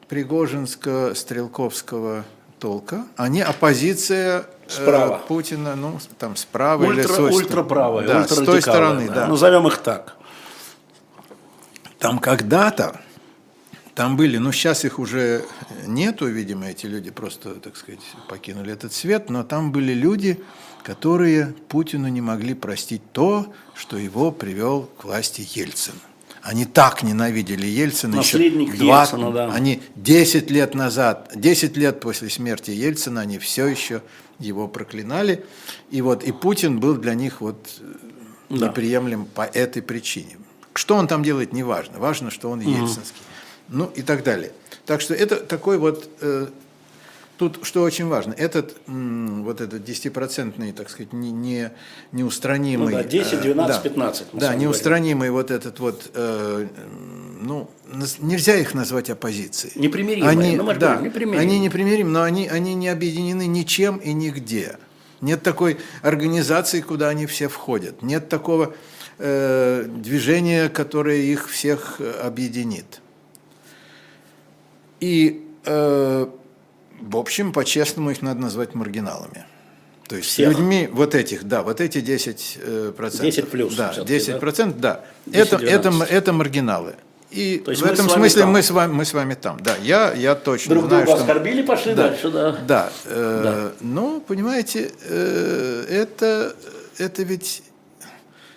Пригожинско-Стрелковского 0.07 2.23
толка, 2.59 3.03
они 3.17 3.41
оппозиция 3.41 4.45
справа. 4.67 5.21
Путина, 5.27 5.75
ну, 5.75 5.99
там 6.17 6.37
справа 6.37 6.85
Ультра, 6.85 7.03
или 7.03 7.11
с 7.11 7.19
Ультраправая, 7.19 8.07
да, 8.07 8.25
с 8.25 8.35
той 8.35 8.61
стороны, 8.61 9.09
да. 9.13 9.27
Назовем 9.27 9.67
их 9.67 9.79
так. 9.79 10.15
Там 11.99 12.19
когда-то, 12.19 13.01
там 13.95 14.17
были, 14.17 14.37
ну, 14.37 14.51
сейчас 14.51 14.83
их 14.83 14.99
уже 14.99 15.45
нету, 15.87 16.27
видимо, 16.27 16.67
эти 16.67 16.85
люди 16.85 17.11
просто, 17.11 17.55
так 17.55 17.77
сказать, 17.77 18.01
покинули 18.27 18.73
этот 18.73 18.93
свет, 18.93 19.29
но 19.29 19.43
там 19.43 19.71
были 19.71 19.93
люди, 19.93 20.39
которые 20.83 21.55
Путину 21.69 22.09
не 22.09 22.19
могли 22.21 22.53
простить 22.53 23.01
то, 23.13 23.53
что 23.73 23.97
его 23.97 24.31
привел 24.31 24.89
к 24.97 25.05
власти 25.05 25.47
Ельцин. 25.53 25.93
Они 26.41 26.65
так 26.65 27.01
ненавидели 27.01 27.65
Ельцина 27.65 28.17
Наследник 28.17 28.73
еще 28.73 28.83
20, 28.83 29.13
Ельцина, 29.13 29.31
да. 29.31 29.51
Они 29.51 29.81
10 29.95 30.51
лет 30.51 30.75
назад, 30.75 31.31
10 31.33 31.77
лет 31.77 32.01
после 32.01 32.29
смерти 32.29 32.71
Ельцина, 32.71 33.21
они 33.21 33.39
все 33.39 33.65
еще 33.65 34.03
его 34.37 34.67
проклинали. 34.67 35.43
И 35.89 36.01
вот 36.01 36.23
и 36.23 36.31
Путин 36.33 36.79
был 36.79 36.97
для 36.97 37.15
них 37.15 37.41
вот 37.41 37.81
да. 38.49 38.67
неприемлем 38.67 39.25
по 39.25 39.41
этой 39.41 39.81
причине. 39.81 40.37
Что 40.73 40.97
он 40.97 41.07
там 41.07 41.23
делает, 41.23 41.53
не 41.53 41.63
важно. 41.63 41.97
Важно, 41.97 42.29
что 42.29 42.51
он 42.51 42.59
ельцинский. 42.59 43.21
Ну 43.69 43.91
и 43.95 44.01
так 44.01 44.23
далее. 44.23 44.51
Так 44.85 45.01
что 45.01 45.13
это 45.13 45.37
такой 45.37 45.77
вот 45.77 46.09
э, 46.21 46.47
Тут 47.37 47.59
что 47.63 47.83
очень 47.83 48.07
важно, 48.07 48.33
этот 48.33 48.77
вот 48.87 49.59
этот 49.59 49.83
десятипроцентный, 49.83 50.71
так 50.71 50.89
сказать, 50.89 51.11
не, 51.11 51.31
не, 51.31 51.71
неустранимый... 52.13 52.93
Ну 52.93 53.01
да, 53.01 53.03
10, 53.03 53.41
12, 53.41 53.75
да, 53.75 53.89
15. 53.89 54.27
Да, 54.33 54.55
неустранимый 54.55 55.29
вот 55.31 55.51
этот 55.51 55.81
вот, 55.81 56.11
э, 56.13 56.67
ну, 57.41 57.69
нельзя 58.19 58.55
их 58.55 58.73
назвать 58.73 59.09
оппозицией. 59.09 59.73
Непримиримые, 59.75 60.29
они, 60.29 60.55
ну, 60.55 60.73
да, 60.75 60.95
непримиримые. 60.95 61.41
Они 61.41 61.59
непримиримы, 61.59 62.09
но 62.09 62.23
они, 62.23 62.47
они 62.47 62.73
не 62.73 62.87
объединены 62.87 63.47
ничем 63.47 63.97
и 63.97 64.13
нигде. 64.13 64.77
Нет 65.19 65.43
такой 65.43 65.77
организации, 66.03 66.79
куда 66.79 67.09
они 67.09 67.25
все 67.25 67.49
входят. 67.49 68.01
Нет 68.01 68.29
такого 68.29 68.73
э, 69.17 69.85
движения, 69.89 70.69
которое 70.69 71.17
их 71.17 71.49
всех 71.49 71.97
э, 71.99 72.11
объединит. 72.23 73.01
И... 75.05 75.41
Э, 75.65 76.27
в 77.01 77.17
общем, 77.17 77.51
по-честному 77.51 78.11
их 78.11 78.21
надо 78.21 78.39
назвать 78.41 78.73
маргиналами. 78.73 79.45
То 80.07 80.15
есть 80.15 80.29
Всех? 80.29 80.49
людьми 80.49 80.87
вот 80.91 81.15
этих, 81.15 81.43
да, 81.43 81.63
вот 81.63 81.81
эти 81.81 81.99
10 81.99 82.57
э, 82.61 82.93
процентов. 82.95 83.25
10 83.25 83.49
плюс. 83.49 83.75
Да, 83.75 83.93
10 83.93 84.39
процентов, 84.39 84.79
да. 84.79 85.03
да. 85.25 85.39
Это, 85.39 85.57
это, 85.57 85.91
это 86.09 86.33
маргиналы. 86.33 86.95
И 87.31 87.61
в 87.65 87.83
этом 87.83 88.09
смысле 88.09 88.45
мы 88.45 88.61
с, 88.61 88.69
вами, 88.71 88.93
мы 88.93 89.03
с 89.03 89.13
вами 89.13 89.33
там. 89.33 89.59
Да, 89.59 89.75
я, 89.81 90.13
я 90.13 90.35
точно 90.35 90.75
Друг 90.75 90.87
знаю, 90.87 91.05
друга 91.05 91.17
что... 91.17 91.25
оскорбили, 91.25 91.61
пошли 91.63 91.95
да, 91.95 92.09
дальше, 92.09 92.29
да. 92.29 92.51
Да. 92.67 92.89
Э, 93.05 93.41
да. 93.43 93.71
Ну, 93.81 94.21
понимаете, 94.21 94.91
э, 95.03 95.85
это, 95.89 96.55
это 96.97 97.23
ведь 97.23 97.63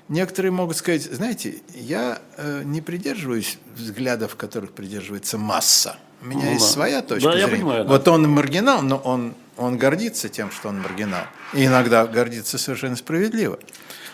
некоторые 0.09 0.53
могут 0.53 0.77
сказать, 0.77 1.03
знаете, 1.03 1.57
я 1.75 2.21
э, 2.37 2.63
не 2.65 2.83
придерживаюсь 2.83 3.59
взглядов, 3.75 4.37
которых 4.37 4.73
придерживается 4.73 5.39
масса. 5.39 5.97
У 6.21 6.27
меня 6.27 6.45
ну, 6.45 6.51
есть 6.53 6.67
да. 6.67 6.73
своя 6.73 7.03
точка 7.03 7.29
да, 7.29 7.33
зрения. 7.33 7.51
Я 7.51 7.57
понимаю, 7.57 7.85
да. 7.85 7.91
Вот 7.91 8.09
он 8.09 8.29
маргинал, 8.29 8.83
но 8.83 8.97
он, 8.97 9.35
он 9.57 9.79
гордится 9.79 10.29
тем, 10.29 10.51
что 10.51 10.69
он 10.69 10.81
маргинал. 10.81 11.23
И 11.55 11.65
иногда 11.65 12.07
гордится 12.07 12.59
совершенно 12.59 12.97
справедливо. 12.97 13.59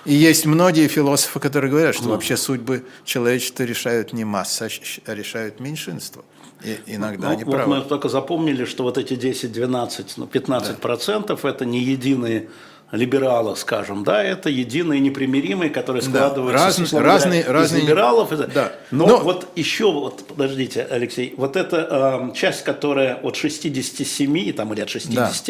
И 0.05 0.13
есть 0.13 0.45
многие 0.45 0.87
философы, 0.89 1.41
которые 1.41 1.71
говорят, 1.71 1.95
что 1.95 2.05
да. 2.05 2.11
вообще 2.11 2.37
судьбы 2.37 2.85
человечества 3.05 3.63
решают 3.63 4.13
не 4.13 4.25
масса, 4.25 4.69
а 5.07 5.15
решают 5.15 5.61
меньшинство. 5.61 6.25
И 6.63 6.79
иногда 6.87 7.29
ну, 7.29 7.35
они 7.35 7.45
вот 7.45 7.53
правы. 7.53 7.77
Мы 7.77 7.83
только 7.83 8.09
запомнили, 8.09 8.65
что 8.65 8.85
вот 8.85 8.99
эти 8.99 9.17
10, 9.17 9.53
12, 9.53 10.17
ну, 10.17 10.27
15 10.27 10.69
да. 10.71 10.75
процентов 10.77 11.45
это 11.45 11.65
не 11.65 11.81
единые 11.81 12.49
либерала, 12.93 13.55
скажем, 13.55 14.05
да, 14.05 14.23
это 14.23 14.49
единые 14.49 15.01
непримиримые, 15.01 15.71
которые 15.71 16.03
складываются 16.03 16.83
да, 16.93 17.01
раз, 17.01 17.23
разные, 17.25 17.41
из 17.43 17.49
разные, 17.49 17.83
либералов. 17.83 18.31
Да. 18.53 18.73
Но, 18.91 19.07
Но 19.07 19.19
вот 19.19 19.49
еще, 19.57 19.91
вот, 19.91 20.27
подождите, 20.27 20.87
Алексей, 20.89 21.35
вот 21.37 21.57
эта 21.57 22.31
э, 22.31 22.35
часть, 22.35 22.63
которая 22.63 23.17
от 23.17 23.37
67 23.37 24.53
там, 24.53 24.73
или 24.73 24.81
от 24.81 24.89
60 24.89 25.47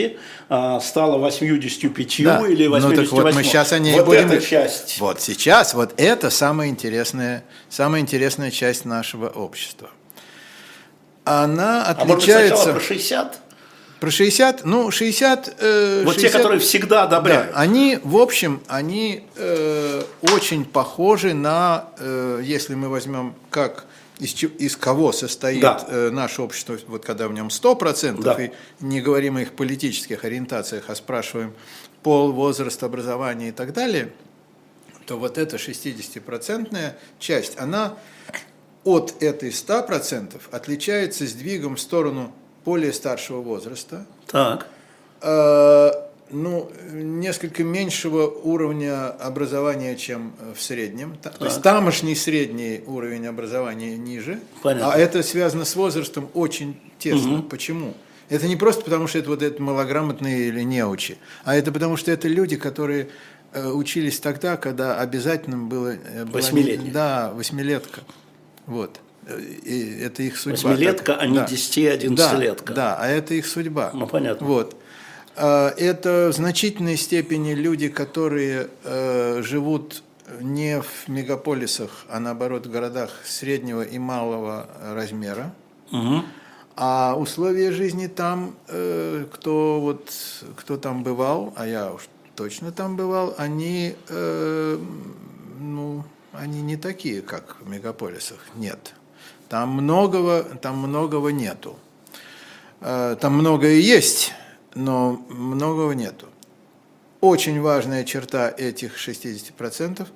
да. 0.49 0.77
э, 0.77 0.81
стала 0.81 1.19
85 1.19 2.25
да. 2.25 2.47
или 2.49 2.67
88. 2.67 2.81
Ну, 2.89 2.97
так 2.97 3.13
вот 3.13 3.35
мы 3.35 3.43
сейчас 3.43 3.73
о 3.73 3.79
ней 3.79 3.95
вот 3.95 4.07
будем... 4.07 4.31
эта 4.31 4.41
часть. 4.45 4.99
Вот 5.01 5.21
сейчас, 5.21 5.75
вот 5.75 5.93
это 5.99 6.31
самая 6.31 6.69
интересная, 6.69 7.45
самая 7.69 8.01
интересная 8.01 8.51
часть 8.51 8.85
нашего 8.85 9.29
общества. 9.29 9.91
Она 11.25 11.85
отличается... 11.87 12.03
А 12.03 12.07
может 12.07 12.23
сначала 12.25 12.73
про 12.73 12.81
60? 12.81 13.44
Про 14.05 14.11
60, 14.11 14.67
ну, 14.67 14.91
60... 14.91 15.57
Э, 15.61 16.03
вот 16.05 16.17
60, 16.17 16.31
те, 16.31 16.37
которые 16.37 16.61
всегда 16.61 17.05
одобряют. 17.05 17.53
Да, 17.55 17.59
они, 17.59 17.99
в 18.05 18.19
общем, 18.19 18.61
они 18.69 19.25
э, 19.35 20.03
очень 20.21 20.67
похожи 20.67 21.33
на, 21.33 21.89
э, 21.99 22.43
если 22.45 22.75
мы 22.75 22.91
возьмем 22.91 23.35
как 23.49 23.87
из, 24.19 24.35
из 24.43 24.77
кого 24.77 25.11
состоит 25.13 25.63
да. 25.63 25.83
э, 25.89 26.11
наше 26.11 26.43
общество, 26.43 26.77
вот 26.87 27.03
когда 27.03 27.29
в 27.29 27.33
нем 27.33 27.47
100%, 27.49 28.21
да. 28.21 28.35
и 28.35 28.51
не 28.81 29.01
говорим 29.01 29.39
о 29.39 29.41
их 29.41 29.53
политических 29.53 30.27
ориентациях, 30.27 30.85
а 30.89 30.95
спрашиваем 30.95 31.55
пол, 32.03 32.33
возраст, 32.33 32.83
образование 32.83 33.49
и 33.49 33.53
так 33.53 33.73
далее, 33.73 34.13
то 35.07 35.17
вот 35.17 35.39
эта 35.39 35.57
60-процентная 35.57 36.97
часть, 37.19 37.59
она 37.59 37.97
от 38.85 39.15
этой 39.23 39.49
100% 39.49 40.43
отличается 40.51 41.27
сдвигом 41.27 41.77
в 41.77 41.81
сторону 41.81 42.35
более 42.65 42.93
старшего 42.93 43.41
возраста. 43.41 44.07
Так. 44.27 44.67
Э, 45.21 45.91
ну, 46.31 46.71
несколько 46.93 47.63
меньшего 47.65 48.27
уровня 48.27 49.11
образования, 49.11 49.97
чем 49.97 50.33
в 50.55 50.61
среднем. 50.61 51.17
Так. 51.23 51.39
То 51.39 51.45
есть 51.47 51.63
тамошний 51.63 52.15
средний 52.15 52.83
уровень 52.87 53.27
образования 53.27 53.97
ниже. 53.97 54.41
Понятно. 54.63 54.93
А 54.93 54.99
это 54.99 55.23
связано 55.23 55.65
с 55.65 55.77
возрастом 55.77 56.29
очень 56.35 56.81
тесно. 56.99 57.39
Угу. 57.39 57.43
Почему? 57.45 57.95
Это 58.29 58.49
не 58.49 58.57
просто 58.57 58.83
потому, 58.83 59.07
что 59.07 59.19
это 59.19 59.29
вот 59.29 59.43
это 59.43 59.63
малограмотные 59.63 60.49
или 60.49 60.63
неучи, 60.63 61.19
а 61.45 61.55
это 61.55 61.71
потому, 61.73 61.97
что 61.97 62.11
это 62.11 62.27
люди, 62.27 62.57
которые 62.57 63.11
э, 63.53 63.69
учились 63.69 64.19
тогда, 64.19 64.57
когда 64.57 64.99
обязательным 64.99 65.69
было... 65.69 65.95
Э, 65.95 66.25
Восьмилетие. 66.25 66.91
Да, 66.91 67.33
восьмилетка. 67.35 68.01
Вот. 68.67 68.99
И 69.65 69.99
это 70.01 70.23
их 70.23 70.37
судьба. 70.37 70.71
Восьмилетка, 70.71 71.17
а 71.17 71.27
не. 71.27 71.39
10-11-летка. 71.39 72.75
Да, 72.75 72.75
да, 72.75 72.97
а 72.99 73.09
это 73.09 73.35
их 73.35 73.47
судьба. 73.47 73.91
Ну, 73.95 74.07
понятно. 74.07 74.47
Вот. 74.47 74.77
А, 75.37 75.71
это 75.77 76.31
в 76.33 76.37
значительной 76.37 76.97
степени 76.97 77.55
люди, 77.55 77.89
которые 77.89 78.69
э, 78.85 79.43
живут 79.43 80.03
не 80.41 80.81
в 80.81 81.09
мегаполисах, 81.09 82.07
а 82.09 82.21
наоборот 82.21 82.67
в 82.67 82.71
городах 82.71 83.11
среднего 83.25 83.83
и 83.83 83.99
малого 83.99 84.69
размера. 84.83 85.55
Угу. 85.93 86.23
А 86.77 87.15
условия 87.17 87.73
жизни 87.73 88.09
там, 88.09 88.55
э, 88.69 89.27
кто 89.33 89.81
вот 89.81 90.13
кто 90.57 90.77
там 90.77 91.03
бывал, 91.03 91.53
а 91.57 91.67
я 91.67 91.93
уж 91.93 92.09
точно 92.35 92.73
там 92.73 92.97
бывал, 92.97 93.35
они 93.39 93.95
э, 94.09 94.79
ну 95.61 96.05
они 96.33 96.63
не 96.63 96.77
такие, 96.77 97.23
как 97.23 97.57
в 97.61 97.69
мегаполисах. 97.69 98.39
Нет, 98.57 98.95
там 99.49 99.71
многого 99.71 100.43
там 100.43 100.79
многого 100.79 101.31
нету. 101.31 101.79
Там 102.81 103.35
многое 103.35 103.77
есть, 103.77 104.33
но 104.75 105.25
многого 105.29 105.93
нету. 105.93 106.27
Очень 107.21 107.63
важная 107.63 108.05
черта 108.05 108.51
этих 108.51 108.99
60%, 108.99 110.07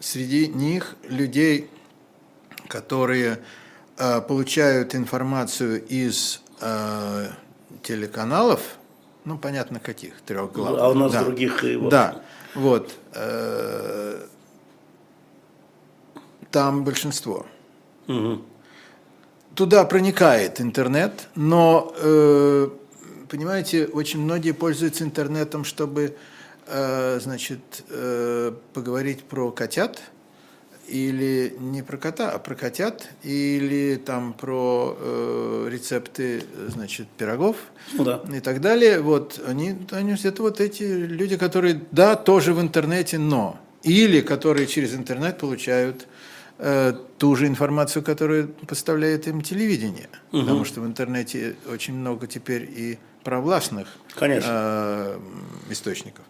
среди 0.00 0.48
них 0.48 0.96
людей, 1.06 1.68
которые 2.68 3.40
э, 3.98 4.20
получают 4.22 4.94
информацию 4.94 5.84
из 5.86 6.40
э, 6.60 7.28
телеканалов, 7.82 8.60
ну, 9.24 9.36
понятно, 9.38 9.80
каких, 9.80 10.20
трех 10.22 10.52
главных. 10.52 10.82
А 10.82 10.88
у 10.88 10.94
нас 10.94 11.12
да. 11.12 11.24
других 11.24 11.62
и 11.64 11.76
вот. 11.76 11.90
Да, 11.90 12.22
вот. 12.54 12.94
Э, 13.12 14.26
там 16.50 16.84
большинство. 16.84 17.46
Угу. 18.08 18.42
Туда 19.54 19.84
проникает 19.84 20.60
интернет, 20.60 21.28
но 21.34 21.94
э, 21.96 22.68
понимаете, 23.28 23.86
очень 23.86 24.20
многие 24.20 24.52
пользуются 24.52 25.04
интернетом, 25.04 25.64
чтобы, 25.64 26.16
э, 26.66 27.20
значит, 27.22 27.84
э, 27.88 28.52
поговорить 28.72 29.24
про 29.24 29.50
котят, 29.50 30.00
или 30.88 31.54
не 31.58 31.82
про 31.82 31.96
кота, 31.96 32.30
а 32.30 32.38
про 32.38 32.54
котят, 32.54 33.08
или 33.22 33.96
там 33.96 34.34
про 34.34 34.96
э, 34.98 35.68
рецепты, 35.70 36.44
значит, 36.68 37.06
пирогов 37.16 37.56
ну, 37.92 38.04
да. 38.04 38.20
и 38.32 38.40
так 38.40 38.60
далее. 38.60 39.00
Вот 39.00 39.40
они, 39.46 39.76
они, 39.90 40.14
это 40.22 40.42
вот 40.42 40.60
эти 40.60 40.82
люди, 40.82 41.36
которые, 41.36 41.80
да, 41.90 42.16
тоже 42.16 42.52
в 42.52 42.60
интернете, 42.60 43.18
но 43.18 43.58
или 43.82 44.20
которые 44.20 44.66
через 44.66 44.94
интернет 44.94 45.38
получают 45.38 46.06
ту 47.18 47.34
же 47.34 47.46
информацию, 47.46 48.02
которую 48.02 48.48
поставляет 48.68 49.26
им 49.26 49.42
телевидение, 49.42 50.08
угу. 50.30 50.42
потому 50.42 50.64
что 50.64 50.80
в 50.80 50.86
интернете 50.86 51.56
очень 51.68 51.94
много 51.94 52.26
теперь 52.26 52.62
и 52.62 52.98
провластных 53.24 53.88
Конечно. 54.14 54.50
Э, 54.52 55.18
источников. 55.70 56.24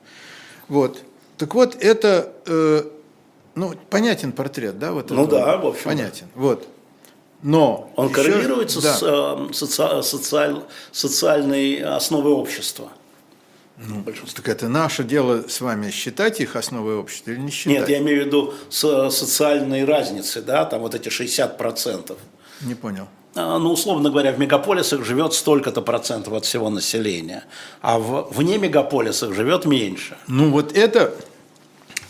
Вот. 0.68 1.02
Так 1.36 1.54
вот, 1.54 1.76
это, 1.80 2.32
э, 2.46 2.84
ну, 3.56 3.74
понятен 3.90 4.32
портрет, 4.32 4.78
да? 4.78 4.92
Вот 4.92 5.10
ну 5.10 5.26
да, 5.26 5.58
в 5.58 5.66
общем. 5.66 5.84
Понятен. 5.84 6.26
Вот. 6.34 6.66
Но 7.42 7.92
он 7.96 8.06
еще, 8.06 8.14
коррелируется 8.14 8.80
да. 8.80 8.94
с 8.94 9.02
э, 9.02 9.52
соци, 9.52 10.02
социаль, 10.02 10.62
социальной 10.92 11.82
основой 11.82 12.32
общества. 12.32 12.90
Ну, 13.76 14.04
так 14.34 14.48
это 14.48 14.68
наше 14.68 15.02
дело 15.02 15.48
с 15.48 15.60
вами 15.60 15.90
считать 15.90 16.40
их 16.40 16.54
основой 16.54 16.96
общества 16.96 17.32
или 17.32 17.40
не 17.40 17.50
считать? 17.50 17.80
Нет, 17.80 17.88
я 17.88 17.98
имею 17.98 18.22
в 18.22 18.26
виду 18.26 18.54
с 18.70 19.10
социальной 19.10 19.84
разницы, 19.84 20.42
да, 20.42 20.64
там 20.64 20.80
вот 20.80 20.94
эти 20.94 21.08
60%. 21.08 22.16
Не 22.60 22.74
понял. 22.74 23.08
А, 23.34 23.58
ну, 23.58 23.72
условно 23.72 24.10
говоря, 24.10 24.32
в 24.32 24.38
мегаполисах 24.38 25.04
живет 25.04 25.34
столько-то 25.34 25.82
процентов 25.82 26.34
от 26.34 26.44
всего 26.44 26.70
населения, 26.70 27.44
а 27.80 27.98
в, 27.98 28.28
вне 28.30 28.58
мегаполисах 28.58 29.34
живет 29.34 29.64
меньше. 29.64 30.16
Ну, 30.28 30.50
вот 30.50 30.76
это, 30.76 31.12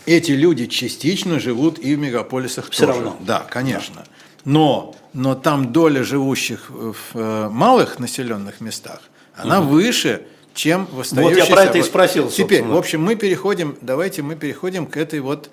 эти 0.05 0.31
люди 0.31 0.67
частично 0.67 1.39
живут 1.39 1.79
и 1.79 1.95
в 1.95 1.99
мегаполисах 1.99 2.69
Все 2.69 2.85
тоже. 2.85 2.99
равно. 2.99 3.17
Да, 3.21 3.39
конечно. 3.49 3.95
Да. 3.95 4.11
Но, 4.45 4.95
но 5.13 5.33
там 5.33 5.71
доля 5.71 6.03
живущих 6.03 6.69
в 6.69 6.95
э, 7.15 7.49
малых 7.49 7.97
населенных 7.97 8.61
местах, 8.61 9.01
она 9.35 9.61
угу. 9.61 9.69
выше, 9.69 10.27
чем 10.55 10.87
в 10.91 11.01
остающихся. 11.01 11.41
Вот 11.41 11.49
я 11.49 11.55
про 11.55 11.63
это 11.65 11.77
и 11.77 11.83
спросил. 11.83 12.29
Теперь, 12.29 12.63
в 12.63 12.75
общем, 12.75 13.03
мы 13.03 13.15
переходим, 13.15 13.77
давайте 13.81 14.23
мы 14.23 14.35
переходим 14.35 14.87
к 14.87 14.97
этой 14.97 15.19
вот 15.19 15.51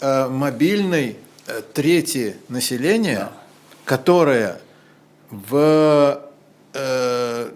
э, 0.00 0.28
мобильной 0.28 1.16
э, 1.46 1.62
трети 1.74 2.36
населения, 2.48 3.18
да. 3.18 3.32
которая 3.84 4.60
в 5.30 6.22
э, 6.72 7.50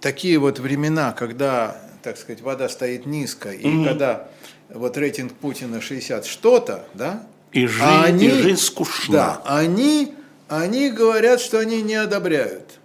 такие 0.00 0.38
вот 0.38 0.60
времена, 0.60 1.12
когда, 1.12 1.76
так 2.02 2.16
сказать, 2.16 2.40
вода 2.40 2.68
стоит 2.68 3.06
низко, 3.06 3.50
и 3.50 3.66
mm-hmm. 3.66 3.84
когда 3.84 4.28
вот 4.72 4.96
рейтинг 4.96 5.32
Путина 5.34 5.80
60 5.80 6.24
что-то, 6.26 6.86
да, 6.94 7.26
и 7.50 7.66
жизнь, 7.66 7.82
а 7.82 8.04
они, 8.04 8.26
и 8.26 8.30
жизнь 8.30 8.62
скучна. 8.62 9.12
Да, 9.12 9.42
они, 9.44 10.14
они 10.48 10.90
говорят, 10.90 11.40
что 11.40 11.58
они 11.58 11.82
не 11.82 11.96
одобряют. 11.96 12.78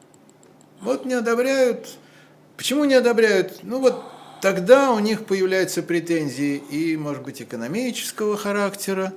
Вот 0.81 1.05
не 1.05 1.13
одобряют. 1.13 1.87
Почему 2.57 2.85
не 2.85 2.93
одобряют? 2.95 3.59
Ну 3.63 3.79
вот 3.79 4.03
тогда 4.41 4.91
у 4.91 4.99
них 4.99 5.25
появляются 5.25 5.83
претензии 5.83 6.57
и, 6.57 6.97
может 6.97 7.23
быть, 7.23 7.41
экономического 7.41 8.37
характера, 8.37 9.13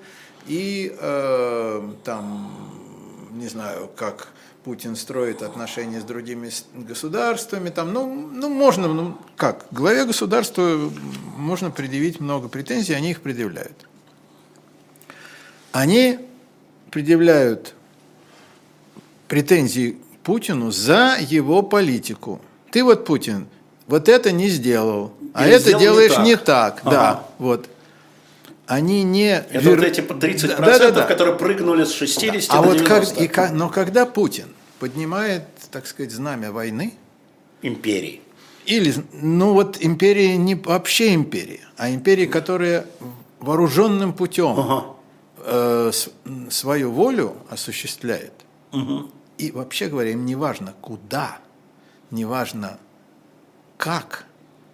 и 0.46 0.96
э, 0.98 1.90
там, 2.04 3.28
не 3.32 3.48
знаю, 3.48 3.90
как 3.94 4.28
Путин 4.64 4.96
строит 4.96 5.42
отношения 5.42 6.00
с 6.00 6.04
другими 6.04 6.50
государствами, 6.74 7.70
там, 7.70 7.92
ну, 7.92 8.28
ну 8.32 8.48
можно, 8.48 8.88
ну 8.88 9.16
как, 9.36 9.66
главе 9.70 10.04
государства 10.04 10.90
можно 11.36 11.70
предъявить 11.70 12.20
много 12.20 12.48
претензий, 12.48 12.94
они 12.94 13.12
их 13.12 13.20
предъявляют. 13.20 13.86
Они 15.72 16.18
предъявляют 16.90 17.74
претензии 19.28 19.98
Путину 20.22 20.70
за 20.70 21.16
его 21.20 21.62
политику. 21.62 22.40
Ты 22.70 22.84
вот, 22.84 23.04
Путин, 23.04 23.48
вот 23.86 24.08
это 24.08 24.32
не 24.32 24.48
сделал, 24.48 25.12
а 25.32 25.46
Или 25.46 25.56
это 25.56 25.78
делаешь 25.78 26.18
не 26.18 26.36
так. 26.36 26.84
Не 26.84 26.84
так. 26.84 26.84
Ага. 26.84 26.90
Да, 26.90 27.24
вот 27.38 27.68
они 28.68 29.02
не... 29.02 29.30
Это 29.30 29.58
вер... 29.58 29.76
вот 29.76 29.84
эти 29.84 30.00
30%, 30.00 30.60
да, 30.60 30.78
да, 30.78 30.90
да. 30.90 31.04
которые 31.04 31.36
прыгнули 31.36 31.84
с 31.84 31.92
60 31.92 32.50
а 32.54 32.62
до 32.62 32.74
90. 32.74 32.94
Вот 32.94 33.08
как, 33.08 33.20
и 33.20 33.26
как, 33.26 33.52
но 33.52 33.70
когда 33.70 34.04
Путин 34.04 34.48
поднимает, 34.78 35.44
так 35.70 35.86
сказать, 35.86 36.12
знамя 36.12 36.52
войны... 36.52 36.94
Империи. 37.62 38.20
Или, 38.66 38.94
ну 39.12 39.54
вот 39.54 39.78
империи 39.80 40.36
не 40.36 40.54
вообще 40.54 41.14
империи, 41.14 41.60
а 41.78 41.90
империи, 41.90 42.26
которая 42.26 42.84
вооруженным 43.40 44.12
путем 44.12 44.58
ага. 44.58 44.84
э, 45.38 45.92
свою 46.50 46.90
волю 46.90 47.36
осуществляет. 47.48 48.34
Угу. 48.72 49.10
И 49.38 49.50
вообще 49.50 49.88
говоря, 49.88 50.10
им 50.10 50.26
не 50.26 50.34
важно 50.34 50.74
куда, 50.82 51.38
не 52.10 52.24
важно 52.24 52.78
как, 53.76 54.26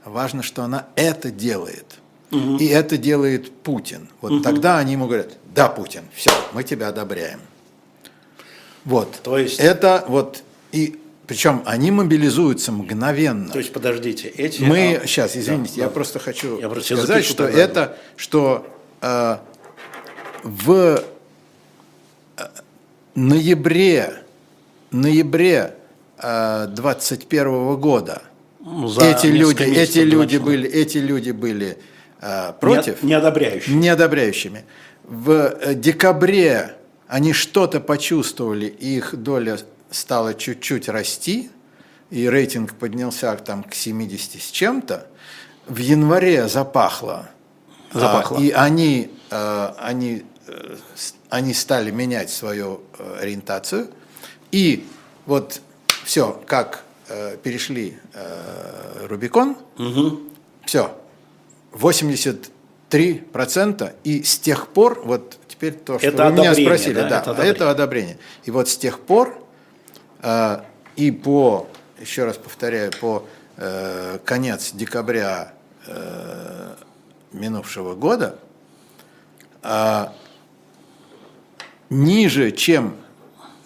а 0.05 0.11
важно, 0.11 0.43
что 0.43 0.62
она 0.62 0.87
это 0.97 1.30
делает– 1.30 1.99
Угу. 2.35 2.57
И 2.57 2.66
это 2.66 2.97
делает 2.97 3.53
Путин. 3.53 4.09
Вот 4.20 4.32
угу. 4.32 4.43
тогда 4.43 4.78
они 4.78 4.93
ему 4.93 5.07
говорят, 5.07 5.37
да, 5.55 5.68
Путин, 5.68 6.03
все, 6.14 6.30
мы 6.53 6.64
тебя 6.64 6.89
одобряем. 6.89 7.41
Вот. 8.85 9.12
То 9.22 9.39
есть... 9.39 9.61
Это 9.61 10.05
вот, 10.09 10.43
и 10.72 10.99
причем 11.26 11.62
они 11.64 11.91
мобилизуются 11.91 12.72
мгновенно. 12.72 13.51
То 13.51 13.59
есть, 13.59 13.72
подождите, 13.72 14.28
эти... 14.28 14.62
Мы, 14.62 15.01
а... 15.03 15.07
сейчас, 15.07 15.37
извините, 15.37 15.74
да, 15.76 15.82
я 15.82 15.89
да. 15.89 15.95
просто 15.95 16.18
хочу 16.18 16.61
я 16.61 16.68
просто 16.68 16.97
сказать, 16.97 17.24
что 17.24 17.45
тогда. 17.47 17.59
это, 17.59 17.99
что 18.16 18.66
э, 19.01 19.37
в... 20.43 21.03
Э, 22.37 22.49
ноябре, 23.14 24.24
ноябре 24.91 25.76
21 26.18 27.76
года 27.76 28.22
Ну, 28.60 28.88
за 28.88 29.04
эти 29.04 29.26
люди, 29.26 29.62
эти 29.62 29.98
люди 29.98 30.34
начала. 30.36 30.46
были, 30.46 30.68
эти 30.70 30.98
люди 30.98 31.30
были 31.32 31.78
против, 32.60 33.02
Не, 33.02 33.10
неодобряющий. 33.10 33.74
неодобряющими. 33.74 34.64
В 35.04 35.30
э, 35.60 35.74
декабре 35.74 36.76
они 37.08 37.34
что-то 37.34 37.80
почувствовали, 37.80 38.66
их 38.66 39.14
доля 39.14 39.58
стала 39.90 40.32
чуть-чуть 40.34 40.88
расти, 40.88 41.50
и 42.10 42.28
рейтинг 42.28 42.74
поднялся 42.74 43.34
там 43.36 43.62
к 43.64 43.74
70 43.74 44.40
с 44.42 44.50
чем-то. 44.50 45.06
В 45.66 45.76
январе 45.76 46.48
запахло. 46.48 47.28
Запахло. 47.92 48.38
А, 48.38 48.40
и 48.40 48.50
они, 48.50 49.10
э, 49.30 49.68
они, 49.78 50.24
э, 50.46 50.76
они 51.28 51.52
стали 51.52 51.90
менять 51.90 52.30
свою 52.30 52.80
ориентацию. 53.20 53.90
И 54.52 54.86
вот 55.26 55.60
все, 56.05 56.40
как 56.46 56.84
э, 57.09 57.36
перешли 57.42 57.98
э, 58.12 59.07
Рубикон, 59.09 59.57
все, 60.64 60.96
83%, 61.72 63.92
и 64.05 64.22
с 64.22 64.38
тех 64.38 64.68
пор, 64.68 65.02
вот 65.05 65.38
теперь 65.48 65.72
то, 65.72 65.98
что 65.98 66.07
Это 66.07 66.26
вы 66.26 66.32
меня 66.32 66.50
одобрение, 66.50 66.66
спросили, 66.66 66.94
да, 66.94 67.09
да, 67.09 67.20
это 67.20 67.30
это 67.30 67.32
одобрение. 67.32 67.70
одобрение. 67.70 68.18
И 68.44 68.50
вот 68.50 68.68
с 68.68 68.76
тех 68.76 69.00
пор, 69.00 69.42
э, 70.22 70.61
и 70.96 71.11
по, 71.11 71.66
еще 72.00 72.24
раз 72.24 72.36
повторяю, 72.36 72.92
по 73.00 73.24
э, 73.57 74.18
конец 74.24 74.72
декабря 74.72 75.55
э, 75.86 76.74
минувшего 77.32 77.94
года, 77.94 78.38
а, 79.66 80.12
ниже, 81.88 82.52
чем, 82.52 82.96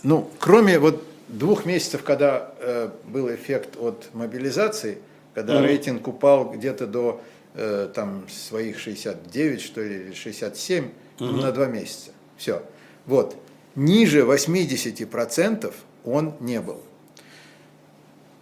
ну, 0.04 0.30
кроме 0.38 0.78
вот 0.78 1.02
двух 1.28 1.64
месяцев, 1.64 2.02
когда 2.02 2.52
э, 2.58 2.90
был 3.04 3.32
эффект 3.32 3.76
от 3.78 4.08
мобилизации, 4.12 4.98
когда 5.34 5.60
рейтинг 5.60 6.08
упал 6.08 6.50
где-то 6.50 6.86
до 6.86 7.20
э, 7.54 7.88
там 7.94 8.26
своих 8.28 8.78
69, 8.78 9.60
что 9.60 9.82
ли, 9.82 10.06
или 10.06 10.12
67, 10.12 10.88
ну, 11.20 11.32
на 11.32 11.52
два 11.52 11.66
месяца. 11.66 12.10
Все. 12.36 12.62
Вот. 13.06 13.36
Ниже 13.74 14.20
80% 14.20 15.72
он 16.04 16.34
не 16.40 16.60
был. 16.60 16.80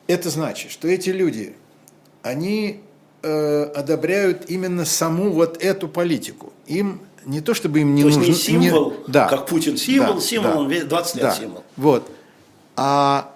Это 0.07 0.30
значит, 0.30 0.70
что 0.70 0.89
эти 0.89 1.11
люди, 1.11 1.57
они 2.22 2.80
э, 3.22 3.62
одобряют 3.74 4.49
именно 4.49 4.84
саму 4.84 5.30
вот 5.30 5.62
эту 5.62 5.89
политику. 5.89 6.53
Им 6.66 7.01
не 7.24 7.41
то, 7.41 7.55
чтобы 7.55 7.80
им 7.80 7.95
не 7.95 8.03
То 8.03 8.09
есть 8.09 8.18
нужно... 8.18 8.30
не 8.30 8.39
символ, 8.39 8.95
да, 9.09 9.28
как 9.28 9.47
Путин 9.47 9.76
символ, 9.76 10.14
да, 10.14 10.20
символ, 10.20 10.53
да, 10.53 10.59
он 10.61 10.70
ве- 10.70 10.84
20 10.84 11.14
лет 11.16 11.24
да, 11.24 11.30
символ. 11.32 11.64
Вот. 11.76 12.11
А 12.77 13.35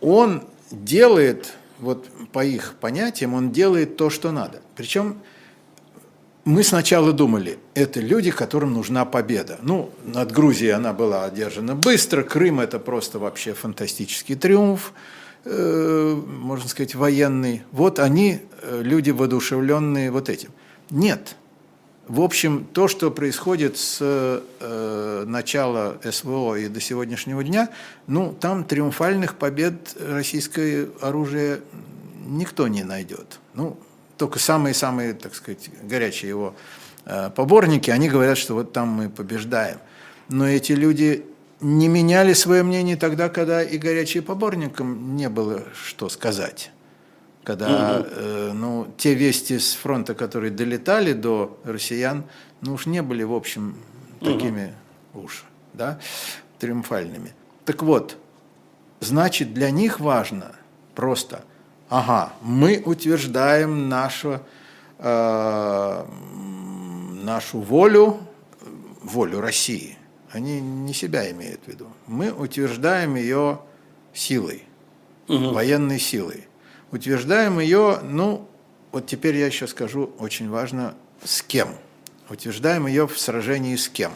он 0.00 0.42
делает, 0.70 1.52
вот 1.78 2.08
по 2.32 2.44
их 2.44 2.74
понятиям, 2.80 3.34
он 3.34 3.50
делает 3.50 3.96
то, 3.96 4.10
что 4.10 4.32
надо. 4.32 4.60
Причем 4.76 5.20
мы 6.44 6.62
сначала 6.62 7.12
думали, 7.12 7.58
это 7.74 8.00
люди, 8.00 8.30
которым 8.30 8.72
нужна 8.72 9.04
победа. 9.04 9.58
Ну, 9.62 9.90
над 10.04 10.32
Грузией 10.32 10.72
она 10.72 10.92
была 10.92 11.24
одержана 11.24 11.74
быстро, 11.74 12.22
Крым– 12.22 12.60
это 12.60 12.78
просто 12.78 13.18
вообще 13.18 13.52
фантастический 13.52 14.36
триумф, 14.36 14.92
э, 15.44 16.14
можно 16.26 16.68
сказать, 16.68 16.94
военный. 16.94 17.62
Вот 17.72 17.98
они, 17.98 18.40
э, 18.62 18.80
люди, 18.82 19.10
воодушевленные 19.10 20.10
вот 20.10 20.28
этим. 20.28 20.50
Нет. 20.88 21.36
В 22.10 22.22
общем, 22.22 22.64
то, 22.64 22.88
что 22.88 23.12
происходит 23.12 23.78
с 23.78 23.98
э, 24.00 25.24
начала 25.28 25.96
СВО 26.02 26.56
и 26.56 26.66
до 26.66 26.80
сегодняшнего 26.80 27.44
дня, 27.44 27.68
ну, 28.08 28.32
там 28.32 28.64
триумфальных 28.64 29.36
побед 29.36 29.96
российское 29.96 30.88
оружие 31.00 31.60
никто 32.26 32.66
не 32.66 32.82
найдет. 32.82 33.38
Ну, 33.54 33.78
только 34.16 34.40
самые-самые, 34.40 35.14
так 35.14 35.36
сказать, 35.36 35.70
горячие 35.84 36.30
его 36.30 36.56
э, 37.04 37.30
поборники, 37.30 37.92
они 37.92 38.08
говорят, 38.08 38.38
что 38.38 38.54
вот 38.54 38.72
там 38.72 38.88
мы 38.88 39.08
побеждаем. 39.08 39.78
Но 40.28 40.48
эти 40.48 40.72
люди 40.72 41.24
не 41.60 41.86
меняли 41.86 42.32
свое 42.32 42.64
мнение 42.64 42.96
тогда, 42.96 43.28
когда 43.28 43.62
и 43.62 43.78
горячим 43.78 44.24
поборникам 44.24 45.14
не 45.14 45.28
было 45.28 45.62
что 45.80 46.08
сказать. 46.08 46.72
Когда 47.42 48.04
э, 48.04 48.52
ну, 48.54 48.86
те 48.98 49.14
вести 49.14 49.58
с 49.58 49.72
фронта, 49.72 50.14
которые 50.14 50.50
долетали 50.50 51.14
до 51.14 51.58
россиян, 51.64 52.24
ну 52.60 52.74
уж 52.74 52.86
не 52.86 53.02
были, 53.02 53.22
в 53.22 53.32
общем, 53.32 53.76
такими 54.20 54.74
уж, 55.14 55.44
да, 55.72 55.98
триумфальными. 56.58 57.32
Так 57.64 57.82
вот, 57.82 58.16
значит, 59.00 59.54
для 59.54 59.70
них 59.70 60.00
важно 60.00 60.52
просто, 60.94 61.44
ага, 61.88 62.34
мы 62.42 62.82
утверждаем 62.84 63.88
нашу, 63.88 64.40
э, 64.98 66.04
нашу 67.22 67.60
волю, 67.60 68.20
волю 69.02 69.40
России. 69.40 69.96
Они 70.30 70.60
не 70.60 70.92
себя 70.92 71.30
имеют 71.30 71.62
в 71.64 71.68
виду. 71.68 71.86
Мы 72.06 72.30
утверждаем 72.30 73.16
ее 73.16 73.60
силой, 74.12 74.64
военной 75.26 75.98
силой. 75.98 76.46
Утверждаем 76.92 77.60
ее, 77.60 78.00
ну, 78.02 78.46
вот 78.92 79.06
теперь 79.06 79.36
я 79.36 79.46
еще 79.46 79.66
скажу, 79.66 80.10
очень 80.18 80.48
важно, 80.50 80.94
с 81.24 81.42
кем. 81.42 81.68
Утверждаем 82.28 82.86
ее 82.86 83.06
в 83.06 83.18
сражении 83.18 83.76
с 83.76 83.88
кем. 83.88 84.12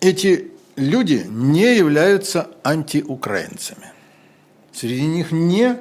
Эти 0.00 0.50
люди 0.76 1.24
не 1.28 1.76
являются 1.76 2.48
антиукраинцами. 2.64 3.92
Среди 4.72 5.06
них 5.06 5.32
не 5.32 5.76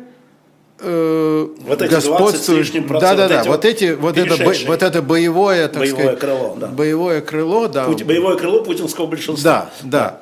э, 0.80 1.48
Вот 1.62 1.82
эти 1.82 2.02
20 2.06 2.42
с 2.44 2.48
лишним 2.50 2.88
процентов, 2.88 3.18
Да, 3.18 3.28
да, 3.28 3.44
да. 3.44 3.50
вот 3.50 3.66
эти 3.66 3.94
вот 3.94 4.18
это, 4.18 4.36
вот 4.68 4.84
это 4.84 5.02
боевое, 5.02 5.68
так 5.68 5.80
Боевое 5.80 6.04
сказать, 6.04 6.20
крыло, 6.20 6.56
да. 6.56 6.68
боевое 6.68 7.22
крыло, 7.22 7.68
да. 7.68 7.86
Пути- 7.88 8.04
Боевое 8.06 8.38
крыло 8.38 8.64
путинского 8.64 9.08
большинства. 9.08 9.70
Да, 9.84 10.22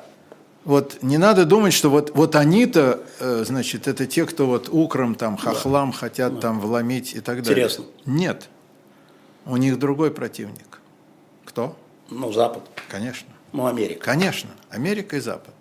Вот 0.64 1.02
не 1.02 1.18
надо 1.18 1.44
думать, 1.44 1.74
что 1.74 1.90
вот, 1.90 2.12
вот 2.14 2.36
они-то, 2.36 3.02
э, 3.20 3.44
значит, 3.46 3.86
это 3.86 4.06
те, 4.06 4.24
кто 4.24 4.46
вот 4.46 4.68
укром, 4.70 5.14
там, 5.14 5.36
хохлам 5.36 5.92
хотят 5.92 6.40
там 6.40 6.58
вломить 6.58 7.14
и 7.14 7.20
так 7.20 7.42
далее. 7.42 7.64
Интересно. 7.64 7.84
Нет. 8.06 8.48
У 9.44 9.58
них 9.58 9.78
другой 9.78 10.10
противник. 10.10 10.80
Кто? 11.44 11.76
Ну, 12.08 12.32
Запад. 12.32 12.62
Конечно. 12.88 13.28
Ну, 13.52 13.66
Америка. 13.66 14.06
Конечно. 14.06 14.50
Америка 14.70 15.16
и 15.16 15.20
Запад. 15.20 15.54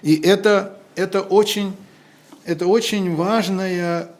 И 0.00 0.16
это, 0.16 0.78
это, 0.96 1.20
очень, 1.20 1.76
это 2.46 2.66
очень, 2.66 3.14
важная, 3.14 4.12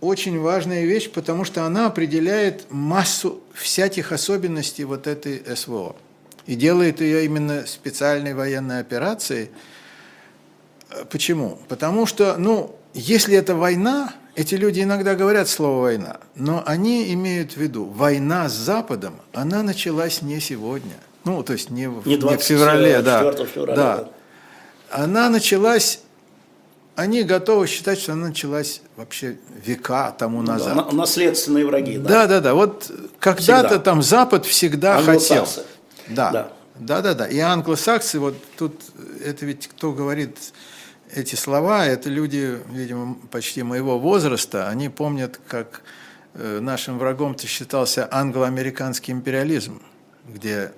очень 0.00 0.40
важная 0.40 0.84
вещь, 0.84 1.08
потому 1.10 1.44
что 1.44 1.64
она 1.64 1.86
определяет 1.86 2.66
массу 2.70 3.40
всяких 3.54 4.10
особенностей 4.10 4.82
вот 4.84 5.06
этой 5.06 5.42
СВО. 5.56 5.94
И 6.46 6.54
делает 6.54 7.00
ее 7.00 7.24
именно 7.24 7.66
специальной 7.66 8.34
военной 8.34 8.80
операцией. 8.80 9.50
Почему? 11.10 11.58
Потому 11.68 12.06
что, 12.06 12.36
ну, 12.36 12.74
если 12.94 13.36
это 13.36 13.54
война, 13.54 14.12
эти 14.34 14.54
люди 14.54 14.82
иногда 14.82 15.14
говорят 15.14 15.48
слово 15.48 15.82
«война», 15.82 16.18
но 16.34 16.62
они 16.66 17.12
имеют 17.12 17.52
в 17.52 17.56
виду, 17.56 17.84
война 17.84 18.48
с 18.48 18.52
Западом, 18.52 19.20
она 19.32 19.62
началась 19.62 20.22
не 20.22 20.40
сегодня. 20.40 20.94
Ну, 21.24 21.42
то 21.42 21.52
есть 21.52 21.70
не 21.70 21.88
в, 21.88 22.06
Не 22.06 22.16
не 22.16 22.36
в 22.36 22.42
феврале, 22.42 23.00
да. 23.02 23.20
24 23.20 23.48
февраля, 23.48 23.76
да. 23.76 23.96
да. 23.96 24.08
Она 24.90 25.30
началась, 25.30 26.00
они 26.96 27.22
готовы 27.22 27.66
считать, 27.66 27.98
что 28.00 28.12
она 28.12 28.28
началась 28.28 28.82
вообще 28.96 29.36
века 29.64 30.14
тому 30.18 30.42
назад. 30.42 30.74
На- 30.74 30.90
наследственные 30.90 31.64
враги. 31.64 31.98
Да. 31.98 32.08
Да, 32.08 32.26
да, 32.26 32.40
да. 32.40 32.54
Вот 32.54 32.90
когда-то 33.18 33.78
там 33.78 34.02
Запад 34.02 34.44
всегда 34.44 35.00
хотел. 35.00 35.46
Да. 36.08 36.30
Да. 36.30 36.52
да, 36.76 37.02
да, 37.02 37.14
да. 37.14 37.26
И 37.26 37.38
англосаксы, 37.38 38.18
вот 38.18 38.36
тут 38.56 38.82
это 39.24 39.46
ведь 39.46 39.68
кто 39.68 39.92
говорит 39.92 40.36
эти 41.14 41.34
слова, 41.34 41.86
это 41.86 42.08
люди, 42.08 42.58
видимо, 42.70 43.16
почти 43.30 43.62
моего 43.62 43.98
возраста, 43.98 44.68
они 44.68 44.88
помнят, 44.88 45.38
как 45.46 45.82
э, 46.34 46.60
нашим 46.60 46.98
врагом-то 46.98 47.46
считался 47.46 48.08
англо-американский 48.10 49.12
империализм, 49.12 49.82
где 50.26 50.72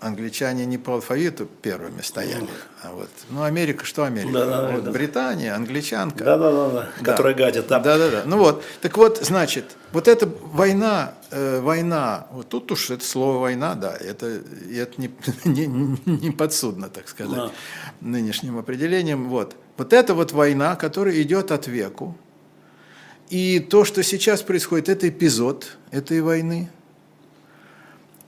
англичане 0.00 0.66
не 0.66 0.78
по 0.78 0.94
алфавиту 0.94 1.46
первыми 1.46 2.02
стояли, 2.02 2.48
а 2.82 2.92
вот, 2.92 3.08
ну, 3.30 3.42
Америка, 3.42 3.84
что 3.84 4.04
Америка? 4.04 4.32
Да, 4.32 4.46
да, 4.46 4.70
вот 4.72 4.84
да. 4.84 4.90
Британия, 4.90 5.54
англичанка. 5.54 6.24
Да, 6.24 6.36
да, 6.38 6.52
да, 6.52 6.70
да. 6.70 6.88
Которая 7.02 7.34
гадит. 7.34 7.66
Да. 7.66 7.78
Да, 7.78 7.98
да, 7.98 8.10
да. 8.10 8.22
Ну 8.26 8.38
вот, 8.38 8.62
так 8.80 8.96
вот, 8.98 9.18
значит, 9.22 9.76
вот 9.92 10.08
эта 10.08 10.28
война, 10.52 11.14
э, 11.30 11.60
война, 11.60 12.26
вот 12.30 12.48
тут 12.48 12.70
уж 12.72 12.90
это 12.90 13.04
слово 13.04 13.38
война, 13.38 13.74
да, 13.74 13.96
это, 13.96 14.26
это 14.70 15.00
не, 15.00 15.10
не, 15.44 15.66
не 16.06 16.30
подсудно, 16.30 16.88
так 16.88 17.08
сказать, 17.08 17.34
Да. 17.34 17.50
нынешним 18.00 18.58
определением. 18.58 19.28
Вот. 19.28 19.56
вот 19.76 19.92
эта 19.92 20.14
вот 20.14 20.32
война, 20.32 20.76
которая 20.76 21.20
идет 21.22 21.50
от 21.50 21.66
веку, 21.66 22.16
и 23.28 23.58
то, 23.58 23.84
что 23.84 24.02
сейчас 24.02 24.42
происходит, 24.42 24.88
это 24.88 25.08
эпизод 25.08 25.76
этой 25.90 26.20
войны. 26.20 26.70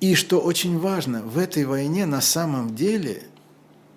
И 0.00 0.14
что 0.14 0.38
очень 0.38 0.78
важно, 0.78 1.22
в 1.22 1.38
этой 1.38 1.64
войне 1.64 2.06
на 2.06 2.20
самом 2.20 2.74
деле 2.74 3.22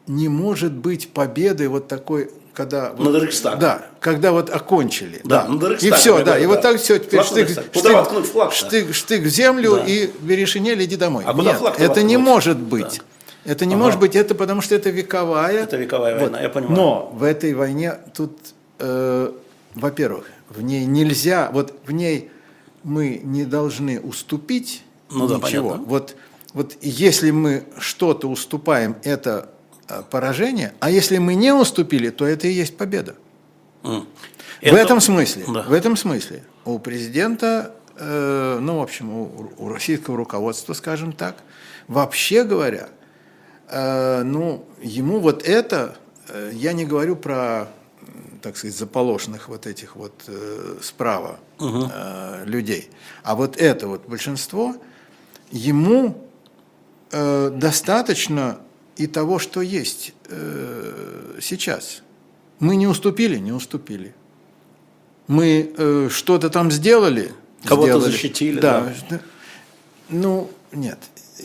не 0.08 0.30
может 0.30 0.74
быть 0.74 1.10
победы 1.10 1.70
вот 1.70 1.88
такой, 1.88 2.32
когда... 2.54 2.93
Над 2.97 3.22
Рейхстагом. 3.22 3.60
Да, 3.60 3.86
когда 3.99 4.32
вот 4.32 4.49
окончили. 4.49 5.22
Да, 5.24 5.47
над 5.47 5.84
И 5.84 5.91
все, 5.91 6.24
да, 6.24 6.39
и 6.39 6.45
вот 6.47 6.56
да. 6.56 6.62
так 6.62 6.82
все, 6.82 6.97
теперь 6.97 7.24
штык, 7.24 7.49
воткнуть 7.76 8.26
флаг-то? 8.26 8.56
штык, 8.56 8.93
штык 8.93 9.22
в 9.22 9.30
землю 9.30 9.76
Да. 9.76 9.86
и 9.86 10.10
Верешинель, 10.22 10.84
иди 10.84 10.95
домой. 10.95 11.24
А 11.28 11.34
Нет, 11.34 11.62
это 11.78 12.04
не 12.04 12.18
может 12.18 12.58
быть. 12.58 13.02
Это 13.45 13.66
не 13.66 13.74
Ага. 13.76 13.84
может 13.84 13.99
быть, 13.99 14.16
это 14.16 14.36
потому 14.36 14.62
что 14.62 14.76
это 14.76 14.89
вековая. 14.89 15.64
Это 15.64 15.78
вековая 15.78 16.20
война, 16.20 16.41
я 16.41 16.49
понимаю. 16.49 16.76
Но 16.76 17.12
в 17.14 17.24
этой 17.24 17.54
войне 17.54 17.95
тут, 18.16 18.38
э, 18.80 19.32
во-первых, 19.74 20.26
в 20.49 20.62
ней 20.62 20.86
нельзя, 20.86 21.49
вот 21.52 21.74
в 21.86 21.91
ней 21.91 22.30
мы 22.84 23.20
не 23.24 23.45
должны 23.45 23.99
уступить 23.99 24.84
Ну 25.12 25.28
да, 25.28 25.36
ничего. 25.36 25.70
понятно. 25.70 25.86
Вот, 25.88 26.16
вот 26.53 26.78
если 26.82 27.32
мы 27.32 27.64
что-то 27.78 28.28
уступаем, 28.30 28.95
это 29.03 29.49
э, 29.88 30.01
поражение, 30.09 30.74
а 30.80 30.89
если 30.89 31.18
мы 31.18 31.36
не 31.36 31.53
уступили, 31.53 32.09
то 32.09 32.26
это 32.26 32.47
и 32.47 32.51
есть 32.51 32.78
победа. 32.78 33.16
В 33.84 34.05
Это- 34.62 34.78
этом 34.78 35.01
смысле, 35.01 35.43
Да. 35.47 35.64
в 35.64 35.74
этом 35.74 35.97
смысле 35.97 36.43
у 36.66 36.78
президента, 36.80 37.74
э, 37.97 38.59
ну, 38.62 38.80
в 38.80 38.82
общем, 38.84 39.09
у, 39.12 39.51
у 39.57 39.70
российского 39.70 40.16
руководства, 40.18 40.74
скажем 40.74 41.14
так, 41.14 41.36
вообще 41.88 42.43
говоря, 42.43 42.89
э, 43.70 44.22
ну, 44.24 44.66
ему 44.82 45.20
вот 45.20 45.43
это, 45.43 45.95
э, 46.30 46.51
я 46.53 46.74
не 46.74 46.86
говорю 46.86 47.16
про, 47.16 47.68
так 48.43 48.55
сказать, 48.57 48.76
заполошенных 48.78 49.49
вот 49.49 49.66
этих 49.66 49.95
вот 49.95 50.14
э, 50.28 50.78
справа 50.82 51.39
э, 51.59 52.43
людей, 52.45 52.89
а 53.24 53.36
вот 53.36 53.57
это 53.57 53.88
вот 53.88 54.05
большинство, 54.07 54.76
ему 55.52 56.18
э, 57.12 57.52
достаточно 57.54 58.60
и 58.97 59.08
того, 59.08 59.39
что 59.39 59.62
есть 59.62 60.14
э, 60.30 61.38
сейчас. 61.41 62.02
Мы 62.60 62.76
не 62.76 62.88
уступили, 62.88 63.38
не 63.38 63.52
уступили. 63.52 64.14
Мы 65.28 65.74
э, 65.78 66.10
что-то 66.12 66.49
там 66.49 66.72
сделали. 66.72 67.32
Кого-то 67.64 67.99
защитили, 67.99 68.60
да. 68.60 68.93
да. 69.10 69.20
Ну, 70.10 70.49
нет, 70.72 70.99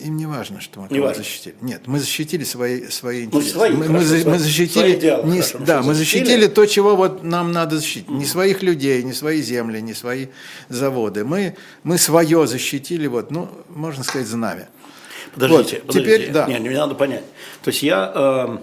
им 0.04 0.16
не 0.16 0.26
важно, 0.26 0.60
что 0.60 0.80
мы 0.80 0.88
Не 0.90 1.00
важно. 1.00 1.22
защитили. 1.22 1.54
Нет, 1.60 1.82
мы 1.86 1.98
защитили 1.98 2.44
свои, 2.44 2.86
свои 2.88 3.22
Ну, 3.26 3.38
интересы. 3.38 3.50
свои, 3.50 3.70
мы, 3.72 3.78
мы 3.78 3.86
хорошо, 3.86 4.06
свои- 4.08 4.24
мы 4.24 4.38
защитили, 4.38 4.80
свои 4.80 4.94
идеалы, 4.96 5.24
не, 5.26 5.40
хорошо, 5.40 5.58
да, 5.60 5.82
мы 5.82 5.94
защитили? 5.94 6.24
защитили 6.24 6.46
то, 6.48 6.66
чего 6.66 6.96
вот 6.96 7.22
нам 7.24 7.52
надо 7.52 7.76
защитить. 7.76 8.08
Не 8.10 8.24
своих 8.24 8.62
людей, 8.62 9.02
не 9.02 9.12
свои 9.12 9.40
земли, 9.42 9.80
не 9.80 9.94
свои 9.94 10.26
заводы. 10.68 11.24
Мы, 11.24 11.56
мы 11.84 11.98
свое 11.98 12.46
защитили, 12.46 13.06
вот, 13.06 13.30
ну, 13.30 13.48
можно 13.68 14.04
сказать, 14.04 14.26
знамя. 14.26 14.68
Подождите, 15.34 15.76
Вот, 15.78 15.86
подождите. 15.88 16.16
теперь, 16.18 16.32
да. 16.32 16.46
Не, 16.46 16.58
не 16.60 16.68
надо 16.70 16.94
понять. 16.94 17.24
То 17.62 17.70
есть 17.70 17.82
я 17.82 18.12
э, 18.14 18.58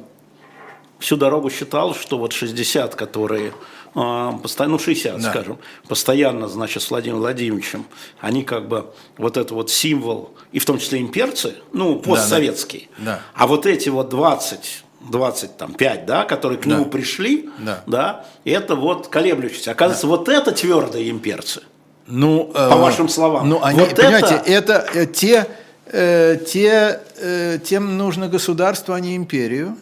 всю 0.99 1.17
дорогу 1.17 1.49
считал, 1.49 1.93
что 1.95 2.17
вот 2.17 2.33
60, 2.33 2.95
которые 2.95 3.53
ну 3.95 4.79
60, 4.79 5.21
Да. 5.21 5.29
скажем, 5.29 5.57
постоянно, 5.87 6.47
значит, 6.47 6.81
с 6.83 6.89
Владимиром 6.89 7.19
Владимировичем, 7.19 7.85
они 8.19 8.43
как 8.43 8.67
бы 8.67 8.91
вот 9.17 9.37
это 9.37 9.53
вот 9.53 9.69
символ, 9.69 10.35
и 10.51 10.59
в 10.59 10.65
том 10.65 10.79
числе 10.79 10.99
имперцы, 10.99 11.55
ну, 11.73 11.99
постсоветские. 11.99 12.89
Да. 12.97 13.19
А 13.35 13.47
вот 13.47 13.65
эти 13.65 13.89
вот 13.89 14.09
20, 14.09 14.83
25, 15.09 16.05
да, 16.05 16.23
которые 16.25 16.57
к 16.59 16.63
Да. 16.65 16.71
нему 16.71 16.85
пришли, 16.85 17.49
Да. 17.85 18.25
это 18.45 18.75
вот 18.75 19.07
колеблющиеся. 19.09 19.71
Оказывается, 19.71 20.07
вот 20.07 20.29
это 20.29 20.51
твердые 20.51 21.09
имперцы. 21.09 21.61
Ну, 22.07 22.45
По 22.53 22.75
вашим 22.75 23.07
словам. 23.07 23.47
Ну, 23.47 23.63
они, 23.63 23.79
Вот 23.79 23.95
понимаете, 23.95 24.41
это- 24.45 24.49
это, 24.83 24.87
э, 24.93 25.05
те, 25.05 25.47
э, 25.85 26.37
те, 26.45 26.99
э, 27.17 27.59
тем 27.63 27.97
нужно 27.97 28.27
государство, 28.27 28.95
а 28.95 28.99
не 28.99 29.15
империю. 29.15 29.77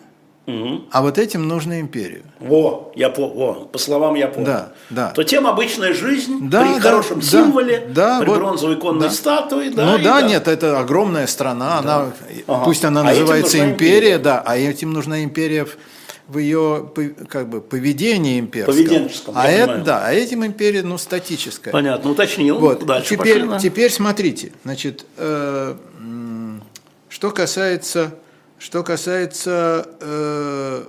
Мгм. 0.47 0.85
А 0.91 1.01
вот 1.03 1.19
этим 1.19 1.47
нужно 1.47 1.79
империю. 1.79 2.23
Во, 2.39 2.91
я 2.95 3.09
по, 3.09 3.27
во, 3.27 3.53
по 3.65 3.77
словам 3.77 4.15
я 4.15 4.27
понял. 4.27 4.47
Да, 4.47 4.71
да. 4.89 5.09
То 5.11 5.23
тем 5.23 5.45
обычная 5.45 5.93
жизнь 5.93 6.49
Да, 6.49 6.61
при 6.63 6.73
да, 6.75 6.79
хорошем 6.89 7.19
да, 7.19 7.25
символе, 7.25 7.87
да, 7.93 8.19
при 8.19 8.27
вот, 8.27 8.37
бронзовой 8.39 8.77
конной 8.77 9.09
да. 9.09 9.13
статуе, 9.13 9.69
да. 9.69 9.85
ну 9.85 9.97
и 9.99 10.03
да, 10.03 10.21
нет, 10.23 10.47
это 10.47 10.79
огромная 10.79 11.27
страна, 11.27 11.77
она, 11.77 12.11
Ага. 12.47 12.65
пусть 12.65 12.83
она 12.83 13.01
А 13.01 13.03
называется 13.03 13.57
нужна 13.57 13.71
империя, 13.71 13.97
империя. 13.97 14.17
да, 14.17 14.41
а 14.43 14.57
этим 14.57 14.91
нужна 14.93 15.23
империя 15.23 15.65
в, 15.65 15.77
в 16.27 16.37
ее 16.39 16.89
как 17.29 17.47
бы 17.47 17.61
поведении 17.61 18.39
имперском. 18.39 18.73
Поведенческом, 18.73 19.33
а 19.37 19.47
это, 19.47 19.67
понимаю. 19.67 19.83
да, 19.85 20.07
а 20.07 20.11
этим 20.11 20.43
империя, 20.43 20.81
ну, 20.81 20.97
статическая. 20.97 21.71
Понятно, 21.71 22.09
уточнил. 22.09 22.57
Вот, 22.57 22.83
Дальше 22.83 23.15
теперь, 23.15 23.35
пошли, 23.41 23.49
да. 23.49 23.59
теперь 23.59 23.91
смотрите, 23.91 24.51
значит, 24.63 25.05
э, 25.17 25.75
что 27.09 27.29
касается, 27.31 28.15
что 28.61 28.83
касается 28.83 29.89
э, 29.99 30.83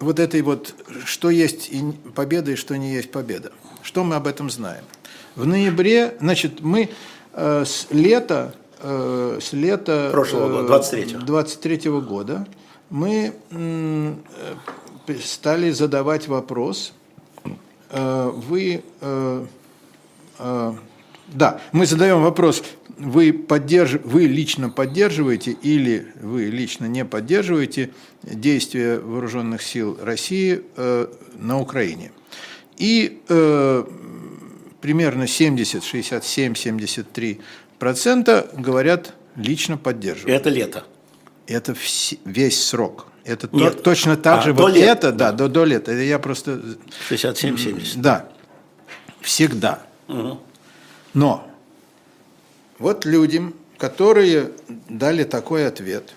вот 0.00 0.20
этой 0.20 0.42
вот, 0.42 0.74
что 1.06 1.30
есть 1.30 1.70
победа 2.14 2.50
и 2.50 2.56
что 2.56 2.76
не 2.76 2.92
есть 2.92 3.10
победа. 3.10 3.52
Что 3.82 4.04
мы 4.04 4.16
об 4.16 4.26
этом 4.26 4.50
знаем? 4.50 4.84
В 5.34 5.46
ноябре, 5.46 6.14
значит, 6.20 6.60
мы 6.60 6.90
э, 7.32 7.64
с 7.64 7.86
лета, 7.90 8.54
э, 8.80 9.38
с 9.40 9.54
лета 9.54 10.10
Прошлого 10.12 10.62
года, 10.62 10.74
23-го. 10.74 11.20
23 11.24 11.90
года 12.00 12.46
мы 12.90 13.32
э, 13.50 14.14
стали 15.24 15.70
задавать 15.70 16.28
вопрос, 16.28 16.92
э, 17.88 18.30
вы, 18.30 18.84
э, 19.00 19.46
э, 20.38 20.72
да, 21.28 21.60
мы 21.72 21.86
задаем 21.86 22.22
вопрос, 22.22 22.62
вы, 23.02 23.32
поддерж... 23.32 24.00
вы 24.04 24.26
лично 24.26 24.70
поддерживаете 24.70 25.52
или 25.52 26.06
вы 26.20 26.44
лично 26.46 26.86
не 26.86 27.04
поддерживаете 27.04 27.90
действия 28.22 28.98
вооруженных 28.98 29.62
сил 29.62 29.98
России 30.02 30.62
э, 30.76 31.06
на 31.38 31.58
Украине. 31.60 32.12
И 32.78 33.20
э, 33.28 33.84
примерно 34.80 35.26
70, 35.26 35.84
67, 35.84 36.54
73 36.54 37.40
процента 37.78 38.48
говорят 38.56 39.14
лично 39.36 39.76
поддерживают. 39.76 40.40
Это 40.40 40.50
лето. 40.50 40.84
Это 41.46 41.72
вс- 41.72 42.18
весь 42.24 42.62
срок. 42.64 43.06
Это 43.24 43.46
то- 43.48 43.56
Нет. 43.56 43.82
точно 43.82 44.16
так 44.16 44.40
А, 44.40 44.42
же. 44.42 44.52
до 44.52 44.62
вот 44.62 44.72
лета, 44.74 45.08
это, 45.08 45.12
да, 45.12 45.32
до, 45.32 45.48
до 45.48 45.64
лета. 45.64 45.92
Это 45.92 46.02
я 46.02 46.18
просто... 46.18 46.60
67-70. 47.10 47.92
Да, 47.96 48.28
всегда. 49.20 49.82
Мгм. 50.08 50.40
Но 51.14 51.48
вот 52.82 53.04
людям, 53.04 53.54
которые 53.78 54.50
дали 54.88 55.22
такой 55.22 55.66
ответ, 55.66 56.14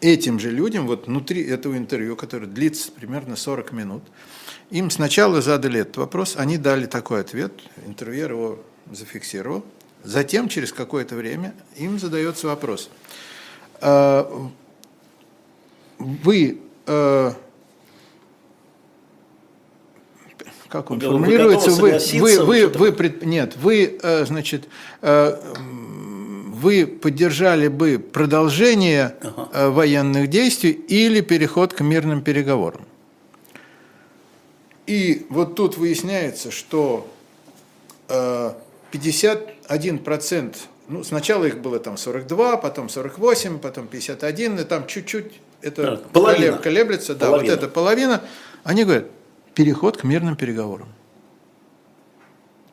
этим 0.00 0.38
же 0.38 0.50
людям, 0.50 0.86
вот 0.86 1.06
внутри 1.06 1.42
этого 1.42 1.76
интервью, 1.76 2.14
которое 2.14 2.46
длится 2.46 2.92
примерно 2.92 3.36
40 3.36 3.72
минут, 3.72 4.02
им 4.70 4.90
сначала 4.90 5.40
задали 5.40 5.80
этот 5.80 5.96
вопрос, 5.96 6.36
они 6.36 6.58
дали 6.58 6.84
такой 6.84 7.22
ответ, 7.22 7.52
интервьюер 7.86 8.32
его 8.32 8.58
зафиксировал, 8.92 9.64
затем 10.04 10.48
через 10.48 10.72
какое-то 10.72 11.16
время 11.16 11.54
им 11.76 11.98
задается 11.98 12.46
вопрос. 12.46 12.90
«А, 13.80 14.30
Вы 15.98 16.60
э, 16.86 17.32
как 20.68 20.90
он 20.90 21.00
формулируется, 21.00 21.70
вы, 21.70 21.98
вы, 22.20 22.44
вы, 22.44 22.66
вы 22.68 22.92
пред- 22.92 23.24
нет, 23.24 23.56
вы, 23.56 23.98
э, 24.02 24.24
значит, 24.26 24.68
э, 25.02 25.36
вы 26.60 26.86
поддержали 26.86 27.68
бы 27.68 27.98
продолжение 27.98 29.14
э, 29.52 29.68
военных 29.68 30.28
действий 30.28 30.72
или 30.72 31.20
переход 31.20 31.72
к 31.72 31.80
мирным 31.80 32.22
переговорам. 32.22 32.82
И 34.86 35.26
вот 35.30 35.54
тут 35.54 35.76
выясняется, 35.76 36.50
что 36.50 37.06
э, 38.08 38.52
51%, 38.92 40.56
ну, 40.88 41.04
сначала 41.04 41.44
их 41.44 41.58
было 41.58 41.78
там 41.78 41.96
42, 41.96 42.56
потом 42.56 42.88
48, 42.88 43.58
потом 43.58 43.86
51, 43.86 44.58
и 44.60 44.64
там 44.64 44.86
чуть-чуть 44.86 45.32
это 45.60 45.82
Да, 45.82 45.96
половина. 46.12 46.54
колеб- 46.56 46.62
колеблется, 46.62 47.14
да, 47.14 47.26
Половина. 47.26 47.54
вот 47.54 47.58
эта 47.62 47.68
половина, 47.72 48.22
они 48.64 48.84
говорят, 48.84 49.04
переход 49.58 49.96
к 49.96 50.04
мирным 50.04 50.36
переговорам. 50.36 50.86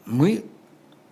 Мы, 0.05 0.43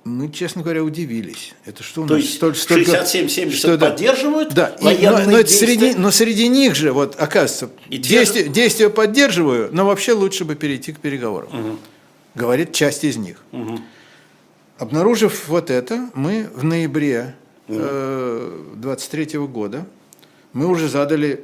мы, 0.03 0.30
честно 0.32 0.61
говоря, 0.61 0.84
удивились. 0.84 1.55
Это 1.65 1.82
что 1.82 2.03
у 2.03 2.07
То 2.07 2.13
нас 2.13 2.21
есть 2.21 2.36
столь- 2.39 2.53
столько- 2.53 2.91
67-70 2.91 3.51
что 3.55 3.76
да. 3.76 3.89
поддерживают 3.89 4.53
Да, 4.53 4.67
и- 4.80 5.03
но, 5.03 5.17
но 5.26 5.39
это 5.39 5.49
среди, 5.51 5.95
но 5.95 6.11
среди 6.11 6.47
них 6.47 6.76
же, 6.76 6.91
вот, 6.91 7.15
оказывается, 7.19 7.71
И 7.89 7.97
действия, 7.97 8.43
действия 8.49 8.91
поддерживаю, 8.91 9.69
но 9.74 9.88
вообще 9.88 10.13
лучше 10.13 10.45
бы 10.45 10.53
перейти 10.53 10.93
к 10.93 10.99
переговорам. 10.99 11.80
Говорит 12.36 12.71
часть 12.71 13.03
из 13.03 13.17
них. 13.17 13.43
Обнаружив 14.78 15.47
вот 15.47 15.71
это, 15.71 16.11
мы 16.13 16.47
в 16.53 16.63
ноябре 16.63 17.36
23 17.67 19.38
года 19.47 19.88
мы 20.51 20.67
уже 20.67 20.88
задали 20.88 21.43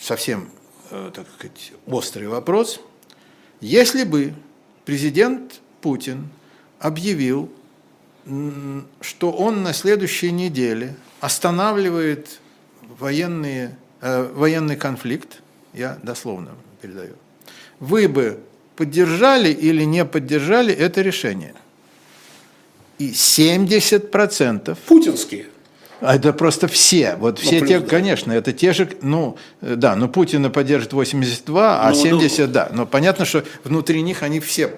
совсем, 0.00 0.50
э, 0.92 1.10
так 1.12 1.26
сказать, 1.36 1.72
острый 1.86 2.28
вопрос. 2.28 2.78
Если 3.60 4.04
бы 4.04 4.34
президент 4.84 5.60
Путин 5.80 6.28
объявил 6.78 7.50
что 9.00 9.30
он 9.30 9.62
на 9.62 9.72
следующей 9.72 10.32
неделе 10.32 10.96
останавливает 11.20 12.40
военные, 12.98 13.78
э, 14.00 14.30
военный 14.34 14.76
конфликт, 14.76 15.42
я 15.72 15.98
дословно 16.02 16.50
передаю, 16.82 17.14
вы 17.78 18.08
бы 18.08 18.40
поддержали 18.74 19.50
или 19.50 19.84
не 19.84 20.04
поддержали 20.04 20.74
это 20.74 21.02
решение? 21.02 21.54
И 22.98 23.12
70% 23.12 24.76
Путинские. 24.86 25.46
А 26.00 26.16
это 26.16 26.32
просто 26.32 26.68
все. 26.68 27.16
Вот 27.18 27.38
все 27.38 27.50
те, 27.50 27.60
президент. 27.60 27.88
конечно, 27.88 28.32
это 28.32 28.52
те 28.52 28.72
же, 28.72 28.88
ну, 29.02 29.36
э, 29.60 29.74
да, 29.76 29.96
но 29.96 30.08
Путина 30.08 30.50
поддержит 30.50 30.92
82, 30.92 31.80
а 31.82 31.90
Ну, 31.90 31.94
70, 31.94 32.52
да. 32.52 32.68
Но 32.72 32.86
понятно, 32.86 33.24
что 33.24 33.44
внутри 33.64 34.02
них 34.02 34.22
они 34.22 34.40
все 34.40 34.72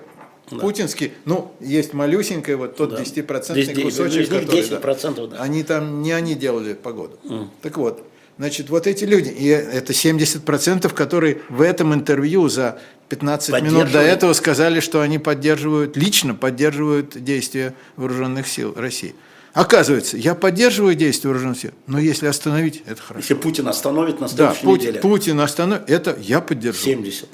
путинские. 0.50 1.12
Ну, 1.24 1.52
есть 1.60 1.92
малюсенькая, 1.92 2.56
вот 2.56 2.76
тот 2.76 2.98
10% 2.98 3.52
Здесь 3.52 3.82
кусочек, 3.82 4.22
из 4.22 4.30
них 4.30 4.46
который, 4.46 4.62
10%, 4.62 5.28
да. 5.28 5.42
Они 5.42 5.62
там, 5.62 6.02
не 6.02 6.12
они 6.12 6.34
делали 6.34 6.74
погоду. 6.74 7.18
Так 7.62 7.76
вот, 7.76 8.04
значит, 8.38 8.70
вот 8.70 8.86
эти 8.86 9.04
люди, 9.04 9.28
и 9.28 9.46
это 9.48 9.92
70%, 9.92 10.92
которые 10.94 11.42
в 11.48 11.60
этом 11.60 11.94
интервью 11.94 12.48
за 12.48 12.78
15 13.08 13.62
минут 13.62 13.90
до 13.90 14.00
этого 14.00 14.32
сказали, 14.32 14.80
что 14.80 15.00
они 15.00 15.18
поддерживают, 15.18 15.96
лично 15.96 16.34
поддерживают 16.34 17.22
действия 17.22 17.74
вооруженных 17.96 18.46
сил 18.46 18.74
России. 18.76 19.14
Оказывается, 19.58 20.16
я 20.16 20.36
поддерживаю 20.36 20.94
действия 20.94 21.30
вооруженных 21.30 21.58
сил, 21.58 21.72
но 21.88 21.98
если 21.98 22.28
остановить, 22.28 22.84
это 22.86 23.02
хорошо. 23.02 23.18
Если 23.22 23.34
Путин 23.34 23.66
остановит 23.66 24.20
на 24.20 24.28
Да, 24.28 24.32
следующей 24.54 24.62
Путин, 24.64 24.82
неделе. 24.82 25.00
Путин 25.00 25.40
остановит, 25.40 25.90
это 25.90 26.16
я 26.20 26.40
поддержу. 26.40 26.80
70. 26.84 27.28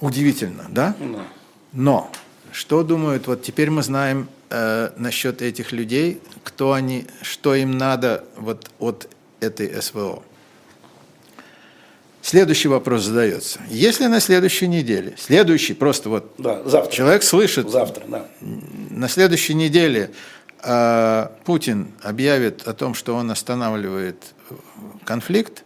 Удивительно, 0.00 0.64
да? 0.70 0.96
Да. 0.98 1.26
Но 1.74 2.10
что 2.50 2.82
думают, 2.82 3.26
вот 3.26 3.42
теперь 3.42 3.68
мы 3.68 3.82
знаем 3.82 4.26
э, 4.48 4.88
насчет 4.96 5.42
этих 5.42 5.72
людей, 5.72 6.18
кто 6.44 6.72
они, 6.72 7.06
что 7.20 7.54
им 7.54 7.76
надо 7.76 8.24
вот 8.38 8.70
от 8.78 9.06
этой 9.40 9.82
СВО. 9.82 10.22
Следующий 12.22 12.68
вопрос 12.68 13.02
задается. 13.02 13.60
Если 13.68 14.06
на 14.06 14.20
следующей 14.20 14.66
неделе, 14.66 15.14
следующий, 15.18 15.74
просто 15.74 16.08
вот 16.08 16.32
Да, 16.38 16.62
завтра. 16.64 16.90
человек 16.90 17.22
слышит, 17.22 17.68
Завтра, 17.68 18.04
да. 18.08 18.28
на 18.40 19.08
следующей 19.10 19.52
неделе 19.52 20.10
Путин 21.44 21.92
объявит 22.02 22.68
о 22.68 22.72
том, 22.72 22.94
что 22.94 23.16
он 23.16 23.30
останавливает 23.30 24.34
э, 24.48 24.54
конфликт 25.04 25.64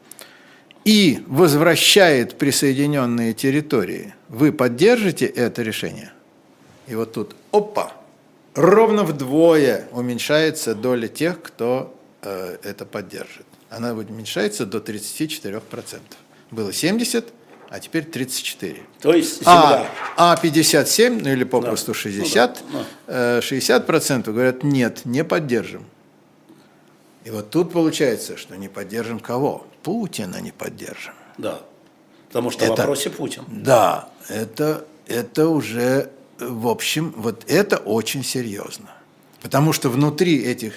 и 0.86 1.22
возвращает 1.26 2.38
присоединенные 2.38 3.34
территории, 3.34 4.14
вы 4.28 4.52
поддержите 4.52 5.26
это 5.26 5.62
решение? 5.62 6.12
И 6.86 6.94
вот 6.94 7.12
тут, 7.12 7.36
опа, 7.52 7.92
ровно 8.54 9.04
вдвое 9.04 9.88
уменьшается 9.92 10.74
доля 10.74 11.08
тех, 11.08 11.42
кто 11.42 11.94
э, 12.22 12.56
это 12.62 12.86
поддержит. 12.86 13.46
Она 13.68 13.92
уменьшается 13.92 14.64
до 14.64 14.78
34%. 14.78 16.00
Было 16.52 16.72
70, 16.72 17.26
а 17.68 17.80
теперь 17.80 18.04
34. 18.04 18.82
То 19.00 19.12
есть 19.12 19.42
А, 19.44 19.62
земля. 19.78 19.90
а 20.16 20.36
57, 20.36 21.20
ну 21.22 21.30
или 21.30 21.44
попросту 21.44 21.92
Да. 21.92 21.98
60, 21.98 22.62
Ну 22.72 22.84
э, 23.08 23.40
60% 23.42 24.32
говорят, 24.32 24.62
нет, 24.62 25.04
не 25.04 25.24
поддержим. 25.24 25.84
И 27.24 27.30
вот 27.30 27.50
тут 27.50 27.72
получается, 27.72 28.36
что 28.36 28.56
не 28.56 28.68
поддержим 28.68 29.18
кого? 29.18 29.66
Путина 29.82 30.40
не 30.40 30.52
поддержим. 30.52 31.12
Да. 31.38 31.60
Потому 32.28 32.50
что 32.50 32.60
в 32.66 32.68
Это- 32.72 32.82
вопросе 32.82 33.10
Путин. 33.10 33.44
Да, 33.48 34.08
это, 34.28 34.84
это 35.06 35.48
уже, 35.48 36.10
э, 36.38 36.46
в 36.46 36.68
общем, 36.68 37.12
вот 37.16 37.44
это 37.48 37.78
очень 37.78 38.22
серьезно. 38.24 38.90
Потому 39.42 39.72
что 39.72 39.88
внутри 39.90 40.42
этих 40.44 40.74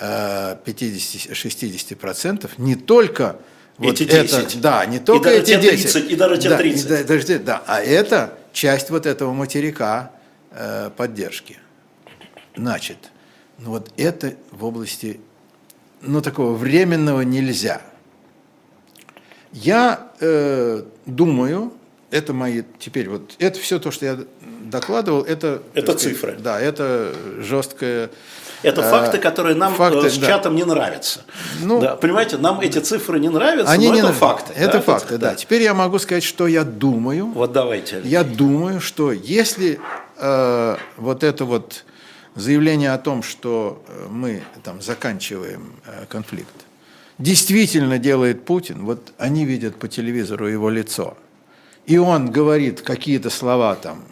э, 0.00 0.56
50-60% 0.64 2.50
не 2.58 2.74
только 2.74 3.36
вот 3.78 4.00
Эти 4.00 4.04
это, 4.04 4.42
10. 4.42 4.60
да, 4.60 4.86
не 4.86 4.96
И 4.96 5.00
только 5.00 5.30
даже 5.30 5.40
эти 5.40 5.46
те 5.46 5.60
10, 5.60 5.92
30, 5.92 6.10
и 6.10 6.16
даже 6.16 6.38
те 6.38 6.48
да, 6.48 6.58
30. 6.58 6.88
да, 6.88 7.04
даже 7.04 7.38
да, 7.40 7.62
а 7.66 7.80
это 7.80 8.38
часть 8.52 8.90
вот 8.90 9.06
этого 9.06 9.32
материка 9.32 10.12
э, 10.52 10.90
поддержки. 10.96 11.58
Значит, 12.56 12.98
ну 13.58 13.70
вот 13.70 13.90
это 13.96 14.34
в 14.52 14.64
области, 14.64 15.20
ну 16.00 16.22
такого 16.22 16.54
временного 16.54 17.22
нельзя. 17.22 17.82
Я 19.52 20.12
э, 20.20 20.84
думаю, 21.06 21.72
это 22.10 22.32
мои 22.32 22.62
теперь 22.78 23.08
вот 23.08 23.34
это 23.38 23.58
все 23.58 23.80
то, 23.80 23.90
что 23.90 24.06
я 24.06 24.18
докладывал, 24.74 25.22
это 25.22 25.62
Это 25.74 25.92
сказать, 25.92 26.00
цифры. 26.00 26.36
Да, 26.38 26.60
это 26.60 27.14
жесткое. 27.38 28.10
Это 28.62 28.80
э, 28.80 28.90
факты, 28.90 29.18
которые 29.18 29.54
нам 29.54 29.74
факты, 29.74 30.06
э, 30.06 30.10
с 30.10 30.18
да. 30.18 30.26
чатом 30.26 30.56
не 30.56 30.64
нравятся. 30.64 31.20
Ну, 31.62 31.80
да, 31.80 31.96
понимаете, 31.96 32.38
нам 32.38 32.60
эти 32.60 32.78
цифры 32.78 33.20
не 33.20 33.28
нравятся, 33.28 33.72
Они 33.72 33.88
но 33.88 33.94
не 33.94 33.98
это 34.00 34.08
нрав- 34.08 34.18
факты. 34.18 34.52
Это 34.56 34.80
факты, 34.80 35.18
да. 35.18 35.34
Теперь 35.34 35.62
я 35.62 35.74
могу 35.74 35.98
сказать, 35.98 36.24
что 36.24 36.46
я 36.46 36.64
думаю. 36.64 37.26
Вот 37.26 37.52
давайте. 37.52 38.00
Я 38.04 38.24
думаю, 38.24 38.80
что 38.80 39.12
если 39.12 39.78
э, 40.18 40.76
вот 40.96 41.22
это 41.22 41.44
вот 41.44 41.84
заявление 42.34 42.92
о 42.92 42.98
том, 42.98 43.22
что 43.22 43.82
э, 43.86 44.06
мы 44.10 44.42
там 44.64 44.82
заканчиваем 44.82 45.72
э, 45.86 46.06
конфликт, 46.08 46.54
действительно 47.18 47.98
делает 47.98 48.44
Путин, 48.44 48.84
вот 48.84 49.12
они 49.18 49.44
видят 49.44 49.76
по 49.76 49.86
телевизору 49.86 50.48
его 50.48 50.68
лицо, 50.68 51.16
и 51.86 51.98
он 51.98 52.30
говорит 52.30 52.80
какие-то 52.80 53.30
слова 53.30 53.74
там, 53.76 54.04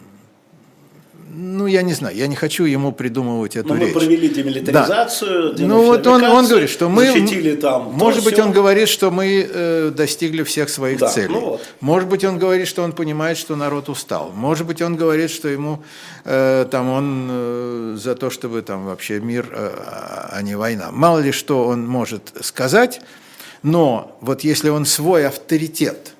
ну, 1.33 1.65
я 1.67 1.81
не 1.81 1.93
знаю, 1.93 2.15
я 2.15 2.27
не 2.27 2.35
хочу 2.35 2.65
ему 2.65 2.91
придумывать 2.91 3.55
эту 3.55 3.69
Ну, 3.69 3.75
мы 3.75 3.85
речь. 3.85 3.93
провели 3.93 4.29
демилитаризацию, 4.29 5.55
Ну 5.59 5.83
вот 5.85 6.05
он, 6.07 6.23
он 6.23 6.47
говорит, 6.47 6.69
что 6.69 6.89
мы, 6.89 7.05
там. 7.61 7.85
то, 7.85 7.89
может 7.91 8.23
быть, 8.23 8.35
сё. 8.35 8.43
он 8.43 8.51
говорит, 8.51 8.87
что 8.87 9.11
мы 9.11 9.47
э, 9.49 9.91
достигли 9.95 10.43
всех 10.43 10.69
своих 10.69 10.99
Да, 10.99 11.07
целей. 11.07 11.33
ну 11.33 11.39
вот. 11.41 11.61
Может 11.81 12.09
быть, 12.09 12.23
он 12.23 12.37
говорит, 12.37 12.67
что 12.67 12.83
он 12.83 12.91
понимает, 12.91 13.37
что 13.37 13.55
народ 13.55 13.89
устал. 13.89 14.31
Может 14.35 14.67
быть, 14.67 14.81
он 14.81 14.95
говорит, 14.95 15.31
что 15.31 15.47
ему 15.47 15.83
э, 16.25 16.65
там 16.69 16.89
он 16.89 17.27
э, 17.31 17.97
за 17.97 18.15
то, 18.15 18.29
чтобы 18.29 18.61
там 18.61 18.85
вообще 18.85 19.19
мир, 19.19 19.47
э, 19.51 19.71
а 20.31 20.41
не 20.41 20.55
война. 20.55 20.89
Мало 20.91 21.19
ли 21.19 21.31
что 21.31 21.65
он 21.67 21.87
может 21.87 22.33
сказать, 22.41 23.01
но 23.63 24.17
вот 24.21 24.41
если 24.43 24.69
он 24.69 24.85
свой 24.85 25.25
авторитет, 25.25 26.13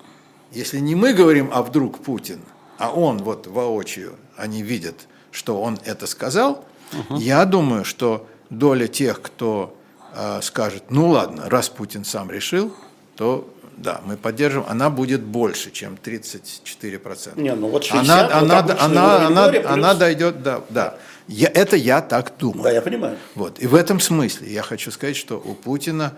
если 0.51 0.80
не 0.80 0.95
мы 0.95 1.14
говорим, 1.14 1.49
а 1.53 1.61
вдруг 1.61 1.99
Путин, 1.99 2.39
а 2.78 2.91
он 2.91 3.18
вот 3.20 3.47
воочию, 3.47 4.14
они 4.38 4.62
видят, 4.62 5.08
что 5.32 5.62
он 5.62 5.80
это 5.86 6.08
сказал, 6.08 6.66
я 7.10 7.46
думаю, 7.46 7.86
что 7.86 8.28
доля 8.50 8.88
тех, 8.88 9.22
кто 9.22 9.76
э, 10.16 10.40
скажет, 10.42 10.84
ну 10.90 11.10
ладно, 11.10 11.50
раз 11.50 11.70
Путин 11.70 12.06
сам 12.06 12.30
решил, 12.30 12.74
то 13.16 13.50
да, 13.78 14.02
мы 14.06 14.18
поддержим, 14.18 14.64
она 14.68 14.90
будет 14.90 15.24
больше, 15.24 15.72
чем 15.72 15.98
34%. 16.04 17.42
Не, 17.42 17.56
ну 17.56 17.70
вот 17.70 17.84
60, 17.84 18.32
она, 18.32 18.62
вот 18.62 18.72
она, 18.72 18.84
она, 18.86 19.28
она, 19.28 19.50
плюс- 19.50 19.66
она 19.66 19.94
дойдет, 19.94 20.44
да, 20.44 20.62
да. 20.70 20.98
Я, 21.28 21.48
это 21.48 21.76
я 21.76 22.02
так 22.02 22.34
думаю. 22.38 22.64
Да, 22.64 22.72
я 22.72 22.82
понимаю. 22.82 23.18
Вот. 23.36 23.60
И 23.60 23.68
в 23.68 23.76
этом 23.76 24.00
смысле 24.00 24.52
я 24.52 24.62
хочу 24.62 24.92
сказать, 24.92 25.16
что 25.16 25.38
у 25.44 25.54
Путина, 25.56 26.14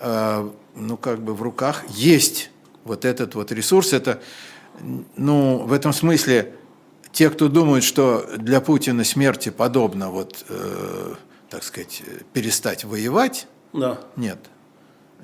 э, 0.00 0.50
ну, 0.74 0.96
как 0.96 1.20
бы 1.22 1.34
в 1.34 1.42
руках 1.42 1.84
есть 1.88 2.50
вот 2.84 3.04
этот 3.04 3.34
вот 3.34 3.52
ресурс. 3.52 3.92
Это, 3.92 4.20
ну, 5.16 5.58
в 5.58 5.72
этом 5.72 5.92
смысле 5.92 6.52
те, 7.12 7.30
кто 7.30 7.48
думают, 7.48 7.84
что 7.84 8.24
для 8.36 8.60
Путина 8.60 9.04
смерти 9.04 9.48
подобно 9.50 10.10
вот, 10.10 10.44
э, 10.48 11.14
так 11.48 11.62
сказать, 11.62 12.02
перестать 12.32 12.84
воевать, 12.84 13.46
Да. 13.72 14.00
нет. 14.16 14.38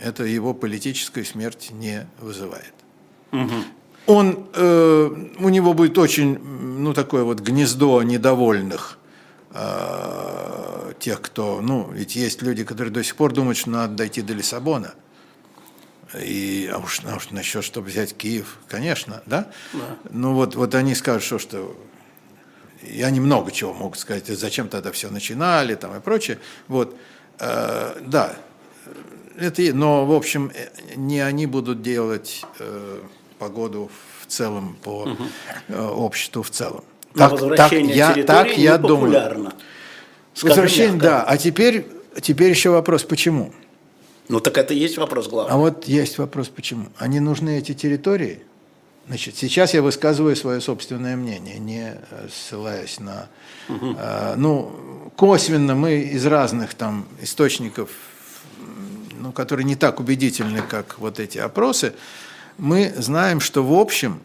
Это 0.01 0.25
его 0.25 0.53
политическую 0.53 1.25
смерть 1.25 1.71
не 1.73 2.07
вызывает. 2.21 2.75
Он, 4.07 4.47
э, 4.55 5.11
у 5.39 5.49
него 5.49 5.75
будет 5.75 5.99
очень, 5.99 6.39
ну, 6.39 6.95
такое 6.95 7.25
вот 7.25 7.41
гнездо 7.41 8.03
недовольных 8.03 8.99
э, 9.53 10.93
тех, 11.01 11.21
кто, 11.23 11.61
ну, 11.61 11.91
ведь 11.93 12.15
есть 12.15 12.43
люди, 12.43 12.63
которые 12.63 12.93
до 12.93 13.03
сих 13.03 13.17
пор 13.17 13.33
думают, 13.33 13.57
что 13.59 13.71
надо 13.71 13.95
дойти 13.95 14.23
до 14.23 14.33
Лиссабона. 14.35 14.95
И, 16.15 16.71
а 16.73 16.79
уж, 16.79 17.01
а 17.05 17.17
уж 17.17 17.31
насчет, 17.31 17.65
чтобы 17.65 17.89
взять 17.89 18.17
Киев, 18.17 18.59
конечно, 18.69 19.23
да? 19.27 19.49
Ну 20.11 20.35
вот, 20.35 20.55
вот 20.55 20.75
они 20.75 20.95
скажут, 20.95 21.23
что, 21.23 21.39
что 21.39 21.77
и 22.83 23.03
они 23.03 23.21
много 23.21 23.51
чего 23.51 23.73
могут 23.73 23.99
сказать, 23.99 24.27
зачем 24.27 24.69
тогда 24.69 24.93
все 24.93 25.11
начинали 25.11 25.75
там 25.75 25.97
и 25.97 26.01
прочее. 26.01 26.39
Вот, 26.69 26.97
Э, 27.39 27.99
да, 28.01 28.35
это, 29.39 29.63
но, 29.75 30.07
в 30.07 30.13
общем, 30.13 30.51
э, 30.55 30.69
не 30.97 31.21
они 31.21 31.47
будут 31.47 31.83
делать 31.83 32.45
э, 32.59 33.01
погоду 33.39 33.91
в 34.23 34.27
целом 34.27 34.77
по 34.83 35.17
э, 35.69 35.87
обществу 35.87 36.43
в 36.43 36.51
целом. 36.51 36.85
На 37.15 37.29
возвращение 37.29 37.95
я, 37.95 38.13
территории 38.13 38.27
так 38.27 38.59
я 38.59 38.79
думаю. 38.79 39.53
Возвращение, 40.41 40.93
мягко. 40.93 41.07
да. 41.07 41.25
А 41.25 41.37
теперь, 41.39 41.87
теперь 42.21 42.51
еще 42.51 42.71
вопрос, 42.71 43.05
почему? 43.05 43.53
Ну 44.29 44.41
так 44.41 44.59
это 44.59 44.75
и 44.75 44.79
есть 44.79 44.99
вопрос 44.99 45.29
главный. 45.29 45.53
А 45.53 45.57
вот 45.57 45.85
есть 45.85 46.19
вопрос, 46.19 46.49
почему. 46.49 46.87
Они 46.99 47.21
нужны 47.21 47.59
эти 47.59 47.75
территории? 47.75 48.43
Значит, 49.07 49.37
сейчас 49.37 49.73
я 49.73 49.83
высказываю 49.83 50.35
свое 50.35 50.61
собственное 50.61 51.17
мнение, 51.17 51.59
не 51.61 51.95
э, 51.95 52.29
ссылаясь 52.29 52.99
на... 52.99 53.29
э, 53.69 54.35
ну, 54.37 55.13
косвенно 55.17 55.77
мы 55.77 56.01
из 56.01 56.27
разных 56.27 56.75
там 56.75 57.07
источников, 57.23 57.91
ну, 59.13 59.31
которые 59.31 59.65
не 59.65 59.77
так 59.77 60.01
убедительны, 60.01 60.61
как 60.61 60.99
вот 60.99 61.21
эти 61.21 61.39
опросы, 61.39 61.95
мы 62.59 62.93
знаем, 62.97 63.39
что 63.39 63.65
в 63.65 63.73
общем 63.75 64.21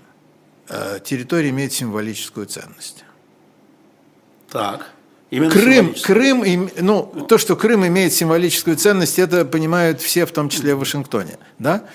э, 0.68 1.00
территория 1.04 1.50
имеет 1.50 1.74
символическую 1.74 2.48
ценность. 2.48 3.04
Так. 4.50 4.90
Именно 5.32 5.52
Крым, 5.52 5.96
Крым, 6.04 6.70
ну, 6.78 7.26
то, 7.28 7.38
что 7.38 7.56
Крым 7.56 7.88
имеет 7.88 8.12
символическую 8.12 8.76
ценность, 8.76 9.18
это 9.18 9.46
понимают 9.46 10.02
все, 10.02 10.26
в 10.26 10.32
том 10.32 10.50
числе 10.50 10.76
в 10.76 10.80
Вашингтоне, 10.80 11.40
да? 11.58 11.86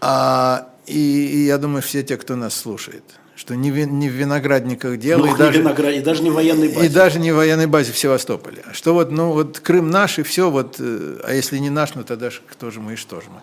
А, 0.00 0.68
и, 0.84 1.26
и 1.26 1.44
я 1.46 1.58
думаю, 1.58 1.80
все 1.80 2.02
те, 2.02 2.16
кто 2.16 2.34
нас 2.34 2.56
слушает, 2.56 3.04
что 3.36 3.54
не, 3.54 3.70
в, 3.70 3.76
не 3.76 4.08
в 4.08 4.12
виноградниках 4.12 4.98
дело, 4.98 5.26
ну, 5.26 5.34
и, 5.36 5.38
даже, 5.38 5.60
виноград, 5.60 5.94
и 5.94 6.00
даже 6.00 6.24
не 6.24 6.30
в 6.30 6.34
военной 6.34 6.68
базе. 6.68 6.86
И 6.86 6.88
даже 6.88 7.20
не 7.20 7.30
в 7.30 7.36
военной 7.36 7.66
базе 7.68 7.92
в 7.92 7.98
Севастополе. 7.98 8.64
Что 8.72 8.94
вот, 8.94 9.12
ну, 9.12 9.30
вот 9.30 9.60
Крым 9.60 9.88
наш, 9.88 10.18
и 10.18 10.24
все, 10.24 10.50
вот, 10.50 10.76
э, 10.80 11.20
а 11.22 11.34
если 11.34 11.58
не 11.58 11.70
наш, 11.70 11.94
ну, 11.94 12.02
тогда 12.02 12.30
кто 12.50 12.72
же 12.72 12.80
мы 12.80 12.94
и 12.94 12.96
что 12.96 13.20
же 13.20 13.28
мы. 13.28 13.42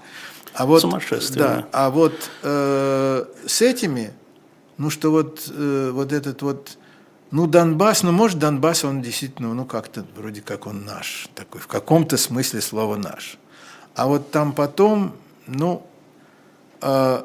А 0.53 0.65
вот, 0.65 0.81
Сумасшествие. 0.81 1.39
Да, 1.41 1.67
а 1.71 1.89
вот 1.91 2.13
э, 2.43 3.25
с 3.47 3.61
этими, 3.61 4.11
ну, 4.77 4.89
что 4.89 5.11
вот, 5.11 5.49
э, 5.49 5.91
вот 5.93 6.11
этот 6.11 6.41
вот 6.41 6.77
ну, 7.33 7.47
Донбасс, 7.47 8.03
ну, 8.03 8.11
может, 8.11 8.37
Донбасс, 8.37 8.85
он 8.85 9.01
действительно, 9.01 9.55
ну, 9.55 9.65
как-то 9.65 10.05
вроде 10.15 10.41
как 10.41 10.67
он 10.67 10.85
наш, 10.85 11.27
такой, 11.33 11.59
в 11.59 11.65
каком-то 11.65 12.15
смысле 12.15 12.61
слова 12.61 12.95
наш. 12.95 13.39
А 13.95 14.05
вот 14.05 14.29
там 14.29 14.53
потом, 14.53 15.15
ну, 15.47 15.83
э, 16.81 17.23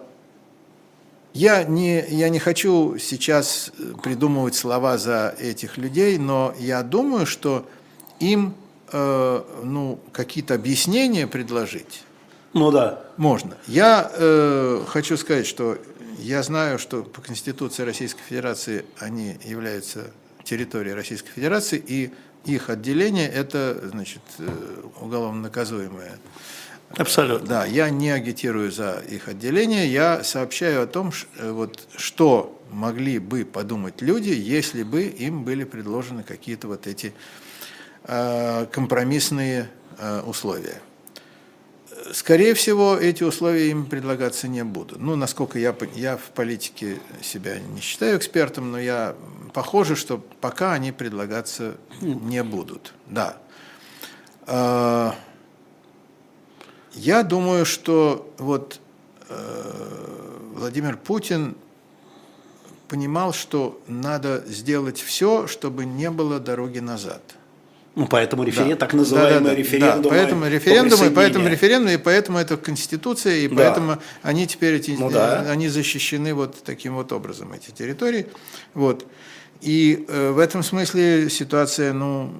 я, 1.34 1.64
не, 1.64 2.06
я 2.09 2.30
не 2.30 2.38
хочу 2.38 2.96
сейчас 2.96 3.70
придумывать 4.02 4.54
слова 4.54 4.96
за 4.96 5.34
этих 5.38 5.76
людей, 5.76 6.16
но 6.16 6.54
я 6.59 6.82
думаю, 6.82 7.26
что 7.26 7.68
им, 8.18 8.54
э, 8.90 9.42
ну, 9.62 10.00
какие-то 10.12 10.54
объяснения 10.54 11.26
предложить. 11.26 12.02
Ну 12.54 12.70
да. 12.70 13.02
Можно. 13.18 13.59
Я 13.66 14.11
э, 14.14 14.84
хочу 14.86 15.18
сказать, 15.18 15.46
что 15.46 15.76
я 16.18 16.42
знаю, 16.42 16.78
что 16.78 17.02
по 17.02 17.20
Конституции 17.20 17.82
Российской 17.82 18.22
Федерации 18.22 18.84
они 18.98 19.36
являются 19.44 20.10
территорией 20.44 20.94
Российской 20.94 21.30
Федерации, 21.30 21.82
и 21.84 22.12
их 22.44 22.70
отделение– 22.70 23.28
это, 23.34 23.88
значит, 23.88 24.22
э, 24.38 24.48
уголовно 25.00 25.42
наказуемое. 25.42 26.18
Абсолютно. 26.96 27.46
Да, 27.46 27.64
я 27.66 27.90
не 27.90 28.10
агитирую 28.10 28.72
за 28.72 29.02
их 29.08 29.28
отделение, 29.28 29.86
я 29.86 30.24
сообщаю 30.24 30.82
о 30.82 30.86
том, 30.86 31.12
э, 31.36 31.50
вот, 31.50 31.86
что 31.96 32.60
могли 32.70 33.18
бы 33.18 33.44
подумать 33.44 34.00
люди, 34.00 34.30
если 34.30 34.82
бы 34.82 35.02
им 35.02 35.44
были 35.44 35.64
предложены 35.64 36.22
какие-то 36.22 36.68
вот 36.68 36.86
эти 36.86 37.12
э, 38.04 38.66
компромиссные 38.72 39.68
условия. 40.26 40.80
Скорее 42.12 42.55
всего, 42.55 42.96
эти 42.96 43.22
условия 43.22 43.70
им 43.70 43.86
предлагаться 43.86 44.49
не 44.49 44.64
будут. 44.64 45.01
Ну, 45.01 45.16
насколько 45.16 45.59
я, 45.59 45.74
я 45.94 46.16
в 46.16 46.30
политике 46.30 47.01
себя 47.22 47.59
не 47.59 47.80
считаю 47.80 48.16
экспертом, 48.16 48.72
но 48.72 48.78
я 48.78 49.14
похоже, 49.53 49.96
что 49.96 50.18
пока 50.40 50.72
они 50.72 50.92
предлагаться 50.92 51.76
не 52.01 52.42
будут. 52.42 52.94
Да. 53.07 53.36
А, 54.46 55.14
я 56.94 57.22
думаю, 57.22 57.66
что 57.66 58.32
вот 58.38 58.80
э, 59.28 60.38
Владимир 60.55 60.96
Путин 60.96 61.57
понимал, 62.88 63.32
что 63.32 63.80
надо 63.86 64.42
сделать 64.46 64.99
все, 65.01 65.46
чтобы 65.46 65.84
не 65.84 66.11
было 66.11 66.40
дороги 66.40 66.78
назад. 66.78 67.22
Ну, 67.99 68.07
поэтому 68.07 68.44
референдум, 68.44 68.78
да. 68.78 68.86
так 68.86 68.94
называемый 68.94 69.42
да, 69.42 69.51
да, 69.51 69.55
референдум. 69.57 70.03
Да, 70.03 70.09
поэтому 70.09 70.46
референдум, 70.46 71.05
и 71.05 71.11
поэтому 71.11 71.49
референдум, 71.49 71.90
и 71.90 71.96
поэтому 71.96 72.38
это 72.38 72.57
Конституция, 72.57 73.38
и 73.38 73.49
да. 73.49 73.57
поэтому 73.57 73.99
они 74.22 74.46
теперь 74.46 74.74
эти, 74.74 74.92
ну, 74.92 75.11
да. 75.11 75.40
они 75.51 75.66
защищены 75.66 76.32
вот 76.32 76.62
таким 76.62 76.94
вот 76.94 77.11
образом, 77.11 77.53
эти 77.53 77.72
территории. 77.72 78.28
Вот. 78.74 79.05
И 79.62 80.07
э, 80.07 80.30
в 80.30 80.38
этом 80.38 80.62
смысле 80.62 81.28
ситуация, 81.28 81.92
ну, 81.92 82.32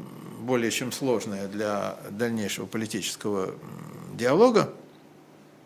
более 0.43 0.71
чем 0.71 0.93
сложная 0.93 1.49
для 1.49 1.97
дальнейшего 2.09 2.67
политического 2.67 3.51
диалога. 4.15 4.73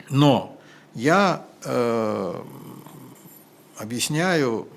Но 0.08 0.58
я 0.94 1.44
э, 1.64 2.34
объясняю 3.76 4.68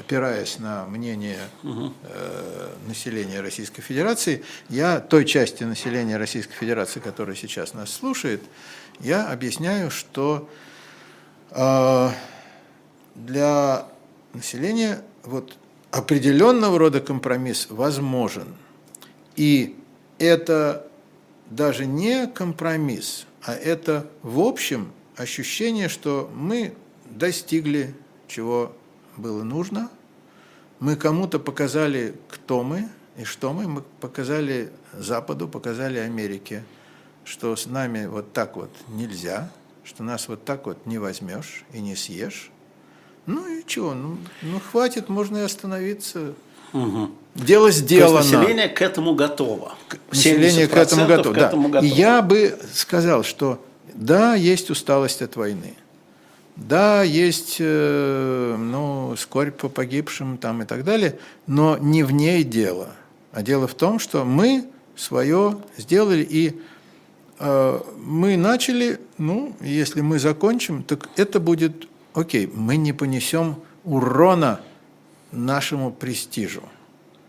опираясь 0.00 0.58
на 0.58 0.86
мнение 0.86 1.38
э, 1.62 2.68
населения 2.88 3.40
Российской 3.40 3.82
Федерации, 3.82 4.42
я 4.70 4.98
той 4.98 5.26
части 5.26 5.62
населения 5.62 6.16
Российской 6.16 6.54
Федерации, 6.54 7.00
которая 7.00 7.36
сейчас 7.36 7.74
нас 7.74 7.90
слушает, 7.90 8.42
я 9.00 9.28
объясняю, 9.28 9.90
что 9.90 10.48
э, 11.50 12.08
для 13.14 13.86
населения 14.32 15.02
вот 15.24 15.56
определенного 15.90 16.78
рода 16.78 17.00
компромисс 17.00 17.66
возможен. 17.68 18.56
И 19.36 19.76
это 20.18 20.86
даже 21.50 21.84
не 21.84 22.26
компромисс, 22.26 23.26
а 23.42 23.54
это 23.54 24.08
в 24.22 24.40
общем 24.40 24.92
ощущение, 25.16 25.88
что 25.88 26.30
мы 26.34 26.72
достигли 27.04 27.94
чего 28.28 28.72
было 29.20 29.42
нужно. 29.42 29.90
Мы 30.78 30.96
кому-то 30.96 31.38
показали, 31.38 32.14
кто 32.28 32.62
мы 32.62 32.88
и 33.16 33.24
что 33.24 33.52
мы. 33.52 33.68
Мы 33.68 33.82
показали 34.00 34.70
Западу, 34.92 35.48
показали 35.48 35.98
Америке, 35.98 36.64
что 37.24 37.54
с 37.54 37.66
нами 37.66 38.06
вот 38.06 38.32
так 38.32 38.56
вот 38.56 38.70
нельзя, 38.88 39.50
что 39.84 40.02
нас 40.02 40.28
вот 40.28 40.44
так 40.44 40.66
вот 40.66 40.86
не 40.86 40.98
возьмешь 40.98 41.64
и 41.72 41.80
не 41.80 41.96
съешь. 41.96 42.50
Ну 43.26 43.46
и 43.46 43.64
чего, 43.66 43.94
ну, 43.94 44.18
ну 44.42 44.60
хватит, 44.60 45.08
можно 45.08 45.38
и 45.38 45.42
остановиться. 45.42 46.34
Угу. 46.72 47.10
Дело 47.34 47.70
сделано. 47.70 48.18
То 48.18 48.22
есть 48.22 48.32
население 48.32 48.68
к 48.68 48.82
этому 48.82 49.14
готово. 49.14 49.74
Население 50.10 50.66
к 50.66 50.76
этому 50.76 51.06
готово. 51.06 51.34
К 51.34 51.38
этому 51.38 51.68
да. 51.68 51.80
готово. 51.80 51.84
И 51.84 51.94
я 51.94 52.22
бы 52.22 52.58
сказал, 52.72 53.22
что 53.22 53.64
да, 53.94 54.34
есть 54.34 54.70
усталость 54.70 55.22
от 55.22 55.36
войны. 55.36 55.74
Да, 56.60 57.02
есть 57.02 57.56
э, 57.58 58.56
ну, 58.58 59.14
скорбь 59.16 59.56
по 59.56 59.68
погибшим 59.70 60.36
там 60.36 60.62
и 60.62 60.66
так 60.66 60.84
далее, 60.84 61.18
но 61.46 61.78
не 61.78 62.02
в 62.02 62.12
ней 62.12 62.44
дело. 62.44 62.90
А 63.32 63.42
дело 63.42 63.66
в 63.66 63.74
том, 63.74 63.98
что 63.98 64.24
мы 64.24 64.66
свое 64.94 65.56
сделали, 65.78 66.26
и 66.28 66.60
э, 67.38 67.80
мы 67.96 68.36
начали, 68.36 69.00
ну, 69.16 69.56
если 69.62 70.02
мы 70.02 70.18
закончим, 70.18 70.82
так 70.82 71.08
это 71.16 71.40
будет 71.40 71.88
окей, 72.12 72.50
мы 72.52 72.76
не 72.76 72.92
понесем 72.92 73.56
урона 73.84 74.60
нашему 75.32 75.90
престижу. 75.90 76.62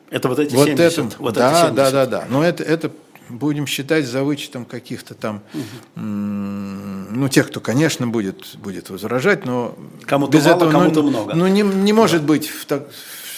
Это 0.10 0.28
вот 0.28 0.40
эти 0.40 0.54
вот 0.54 0.68
70? 0.68 1.06
Это, 1.06 1.24
вот 1.24 1.36
да, 1.36 1.52
эти 1.52 1.68
70. 1.70 1.76
да, 1.76 1.92
да, 1.92 2.06
да. 2.06 2.26
Но 2.30 2.44
это, 2.44 2.64
это 2.64 2.92
будем 3.32 3.68
считать 3.68 4.06
за 4.06 4.24
вычетом 4.24 4.66
каких-то 4.66 5.14
там, 5.14 5.42
угу. 5.54 6.02
ну, 6.02 7.30
тех, 7.30 7.48
кто, 7.48 7.60
конечно, 7.60 8.08
будет, 8.08 8.56
будет 8.58 8.90
возражать, 8.90 9.46
но... 9.46 9.76
Кому-то 10.06 10.38
мало, 10.38 10.56
этого, 10.56 10.72
кому-то 10.72 11.02
ну, 11.02 11.10
много. 11.10 11.34
Ну, 11.34 11.48
не, 11.48 11.62
не 11.62 11.94
может 11.94 12.22
да. 12.22 12.28
быть 12.28 12.48
в, 12.48 12.66
так, 12.66 12.88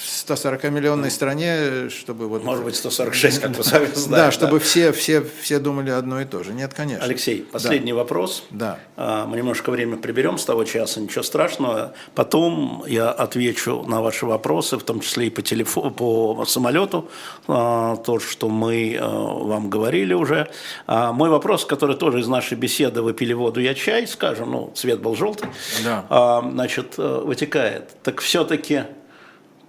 140-миллионной 0.04 1.10
стране, 1.10 1.90
чтобы 1.90 2.28
вот... 2.28 2.44
Может 2.44 2.64
быть, 2.64 2.76
146, 2.76 3.40
как 3.40 3.58
вы 3.58 3.64
сами 3.64 3.86
знаете. 3.94 4.10
Да, 4.10 4.32
чтобы 4.32 4.60
Все, 4.60 4.92
все, 4.92 5.24
все 5.42 5.60
думали 5.60 5.90
одно 5.90 6.22
и 6.22 6.26
то 6.26 6.44
же. 6.44 6.54
Нет, 6.54 6.74
конечно. 6.74 7.04
Алексей, 7.06 7.42
последний 7.42 7.92
да. 7.92 7.98
вопрос. 7.98 8.44
Да. 8.50 8.80
А, 8.98 9.26
мы 9.26 9.38
немножко 9.38 9.72
время 9.72 9.98
приберем 9.98 10.38
с 10.38 10.46
того 10.46 10.64
часа, 10.66 11.00
ничего 11.00 11.24
страшного. 11.24 11.94
Потом 12.16 12.84
я 12.88 13.10
отвечу 13.12 13.84
на 13.84 14.02
ваши 14.02 14.26
вопросы, 14.26 14.78
в 14.78 14.84
том 14.84 15.00
числе 15.00 15.28
и 15.28 15.30
по 15.30 15.42
телефону, 15.42 15.92
по 15.92 16.46
самолету, 16.46 17.10
а, 17.48 17.96
то, 17.98 18.20
что 18.20 18.50
мы 18.50 18.98
а, 19.00 19.08
вам 19.08 19.70
говорили 19.70 20.14
уже. 20.14 20.50
Мой 20.88 21.30
вопрос, 21.30 21.66
который 21.66 21.96
тоже 21.96 22.20
из 22.20 22.28
нашей 22.28 22.58
беседы 22.58 23.02
«Выпили 23.02 23.34
воду, 23.34 23.62
я 23.62 23.74
чай», 23.74 24.08
скажем, 24.08 24.52
ну, 24.52 24.72
цвет 24.76 25.02
был 25.02 25.16
желтый, 25.16 25.50
да. 25.84 26.42
значит, 26.52 26.96
э, 26.98 27.22
вытекает. 27.24 27.96
Так 28.04 28.22
все-таки 28.22 28.84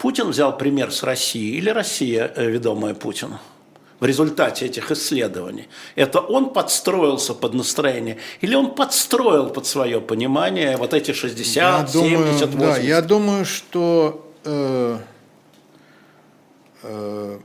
Путин 0.04 0.28
взял 0.28 0.54
пример 0.58 0.92
с 0.92 1.02
России 1.02 1.56
или 1.56 1.70
Россия, 1.70 2.30
э, 2.36 2.50
ведомая 2.50 2.92
Путину? 2.92 3.38
в 4.00 4.04
результате 4.04 4.66
этих 4.66 4.90
исследований? 4.90 5.66
Это 5.96 6.20
он 6.20 6.50
подстроился 6.52 7.32
под 7.32 7.54
настроение 7.54 8.18
или 8.42 8.54
он 8.54 8.74
подстроил 8.74 9.48
под 9.48 9.66
свое 9.66 10.02
понимание 10.02 10.76
вот 10.76 10.92
эти 10.92 11.12
60, 11.12 11.56
я 11.56 11.86
70, 11.86 11.92
думаю, 11.94 12.32
80? 12.32 12.58
Да, 12.58 12.76
я 12.76 13.00
думаю, 13.00 13.46
что 13.46 14.30
э, 14.44 14.98
э, 16.82 17.38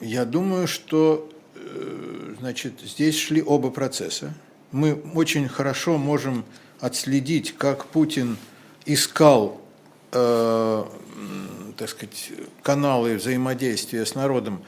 я 0.00 0.24
думаю, 0.24 0.66
что 0.66 1.28
э, 1.54 2.34
значит, 2.40 2.72
здесь 2.84 3.16
шли 3.16 3.40
оба 3.40 3.70
процесса. 3.70 4.34
Мы 4.72 5.00
очень 5.14 5.48
хорошо 5.48 5.96
можем 5.96 6.44
отследить, 6.80 7.54
как 7.56 7.86
Путин 7.86 8.36
искал 8.84 9.60
э, 10.10 10.84
так 11.76 11.88
сказать, 11.88 12.32
каналы 12.62 13.16
взаимодействия 13.16 14.04
с 14.04 14.14
народом. 14.14 14.62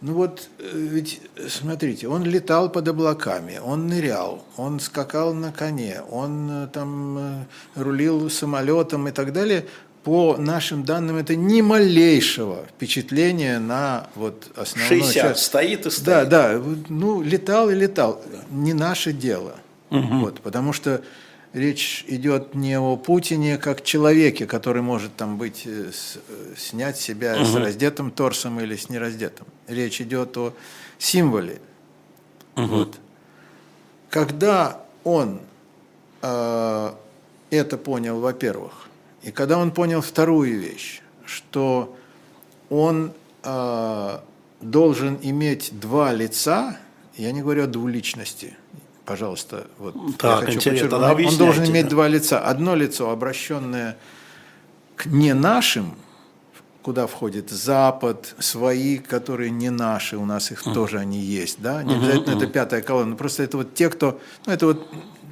Ну 0.00 0.12
вот, 0.12 0.48
э, 0.58 0.70
ведь, 0.74 1.22
смотрите, 1.48 2.08
он 2.08 2.24
летал 2.24 2.70
под 2.70 2.88
облаками, 2.88 3.58
он 3.64 3.86
нырял, 3.86 4.44
он 4.56 4.78
скакал 4.80 5.32
на 5.32 5.50
коне, 5.50 6.02
он 6.10 6.50
э, 6.50 6.66
там 6.66 7.18
э, 7.18 7.44
рулил 7.74 8.28
самолетом 8.28 9.08
и 9.08 9.12
так 9.12 9.32
далее. 9.32 9.64
По 10.02 10.36
нашим 10.36 10.84
данным, 10.84 11.16
это 11.16 11.34
ни 11.34 11.62
малейшего 11.62 12.66
впечатления 12.68 13.58
на 13.58 14.08
вот 14.14 14.50
основной 14.54 15.00
60 15.00 15.14
часть. 15.14 15.40
стоит 15.40 15.86
и 15.86 15.90
стоит. 15.90 16.04
Да, 16.04 16.24
да, 16.26 16.62
ну, 16.90 17.22
летал 17.22 17.70
и 17.70 17.74
летал. 17.74 18.20
Не 18.50 18.74
наше 18.74 19.14
дело. 19.14 19.54
Вот, 19.88 20.40
потому 20.40 20.74
что 20.74 21.02
речь 21.54 22.04
идет 22.08 22.54
не 22.54 22.78
о 22.78 22.96
Путине 22.96 23.56
как 23.58 23.82
человеке, 23.82 24.44
который 24.46 24.82
может 24.82 25.16
там 25.16 25.38
быть, 25.38 25.62
э, 25.66 25.90
с- 25.92 26.18
э, 26.28 26.54
снять 26.56 26.98
себя 26.98 27.42
с 27.44 27.54
раздетым 27.54 28.10
торсом 28.10 28.60
или 28.60 28.76
с 28.76 28.90
нераздетым. 28.90 29.46
Речь 29.68 30.00
идет 30.02 30.36
о 30.36 30.52
символе. 30.98 31.60
Вот. 32.56 32.98
Когда 34.10 34.84
он 35.04 35.40
э, 36.22 36.92
это 37.50 37.76
понял, 37.78 38.20
во-первых, 38.20 38.88
и 39.22 39.30
когда 39.30 39.58
он 39.58 39.70
понял 39.72 40.00
вторую 40.00 40.58
вещь, 40.60 41.02
что 41.26 41.96
он 42.70 43.12
э, 43.42 44.18
должен 44.60 45.18
иметь 45.22 45.78
два 45.78 46.12
лица, 46.12 46.78
я 47.16 47.30
не 47.32 47.42
говорю 47.42 47.64
о 47.64 47.66
двуличности, 47.66 48.56
пожалуйста, 49.04 49.66
вот 49.78 49.94
Так, 50.18 50.40
я 50.40 50.46
хочу 50.46 50.58
интересно, 50.58 50.96
он 50.96 51.04
объясняйте, 51.04 51.38
должен 51.38 51.64
иметь 51.66 51.84
да. 51.84 51.90
два 51.90 52.08
лица. 52.08 52.40
Одно 52.40 52.74
лицо, 52.74 53.10
обращенное 53.10 53.96
к 54.96 55.06
не 55.06 55.34
нашим, 55.34 55.96
куда 56.82 57.06
входит 57.06 57.50
Запад, 57.50 58.34
свои, 58.38 58.98
которые 58.98 59.50
не 59.50 59.70
наши, 59.70 60.16
у 60.16 60.26
нас 60.26 60.50
их 60.50 60.62
тоже 60.62 60.98
они 60.98 61.18
есть, 61.18 61.60
да, 61.60 61.82
не 61.82 61.94
обязательно 61.94 62.36
это 62.36 62.46
пятая 62.46 62.82
колонна, 62.82 63.16
просто 63.16 63.42
это 63.42 63.56
вот 63.56 63.74
те, 63.74 63.88
кто, 63.88 64.20
ну 64.44 64.52
это 64.52 64.66
вот, 64.66 64.86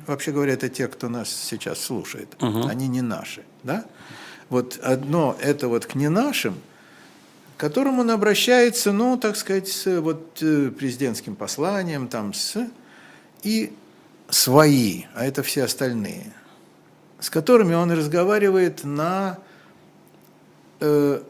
вообще 0.06 0.32
говоря, 0.32 0.54
это 0.54 0.70
те, 0.70 0.88
кто 0.88 1.10
нас 1.10 1.30
сейчас 1.30 1.78
слушает, 1.78 2.34
они 2.40 2.88
не 2.88 3.02
наши, 3.02 3.42
да. 3.62 3.84
Вот 4.48 4.78
одно 4.82 5.36
это 5.40 5.68
вот 5.68 5.86
к 5.86 5.94
не 5.94 6.08
нашим, 6.08 6.54
к 7.56 7.60
которым 7.60 8.00
он 8.00 8.10
обращается, 8.10 8.92
ну, 8.92 9.16
так 9.16 9.36
сказать, 9.36 9.68
с 9.68 10.00
вот 10.00 10.38
э, 10.42 10.70
президентским 10.70 11.36
посланием, 11.36 12.08
там, 12.08 12.34
с, 12.34 12.66
и 13.42 13.72
свои, 14.28 15.04
а 15.14 15.24
это 15.26 15.42
все 15.42 15.64
остальные, 15.64 16.32
с 17.20 17.30
которыми 17.30 17.74
он 17.74 17.92
разговаривает 17.92 18.84
на 18.84 19.38
э, 20.80 21.22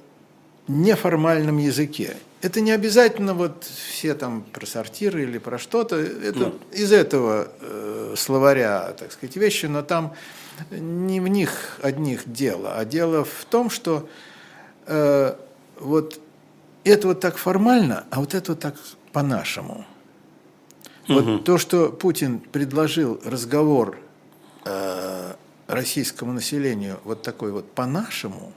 неформальном 0.69 1.59
языке. 1.59 2.17
Это 2.41 2.61
не 2.61 2.73
обязательно 2.73 3.35
вот 3.35 3.65
все 3.65 4.15
там 4.15 4.43
про 4.43 4.67
сортиры 4.67 5.23
или 5.23 5.39
про 5.39 5.59
что-то. 5.59 5.97
Это 5.97 6.53
из 6.73 6.93
этого 6.93 7.49
э, 7.61 8.15
словаря, 8.17 8.95
так 8.99 9.13
сказать, 9.13 9.37
вещи, 9.37 9.67
но 9.67 9.83
там 9.83 10.15
не 10.71 11.21
в 11.21 11.29
них 11.29 11.79
одних 11.83 12.31
дело, 12.31 12.75
а 12.77 12.85
дело 12.85 13.25
в 13.25 13.45
том, 13.49 13.71
что 13.71 14.09
э, 14.87 15.35
вот 15.79 16.21
это 16.85 17.09
вот 17.09 17.21
так 17.21 17.37
формально, 17.37 18.05
а 18.11 18.21
вот 18.21 18.35
это 18.35 18.53
вот 18.53 18.61
так 18.61 18.75
по-нашему. 19.13 19.87
Вот 21.09 21.45
то, 21.45 21.59
что 21.59 21.91
Путин 21.91 22.39
предложил 22.39 23.21
разговор 23.25 23.99
э, 24.65 25.35
российскому 25.67 26.33
населению 26.33 27.01
вот 27.05 27.23
такой 27.23 27.53
вот 27.53 27.71
по-нашему, 27.73 28.53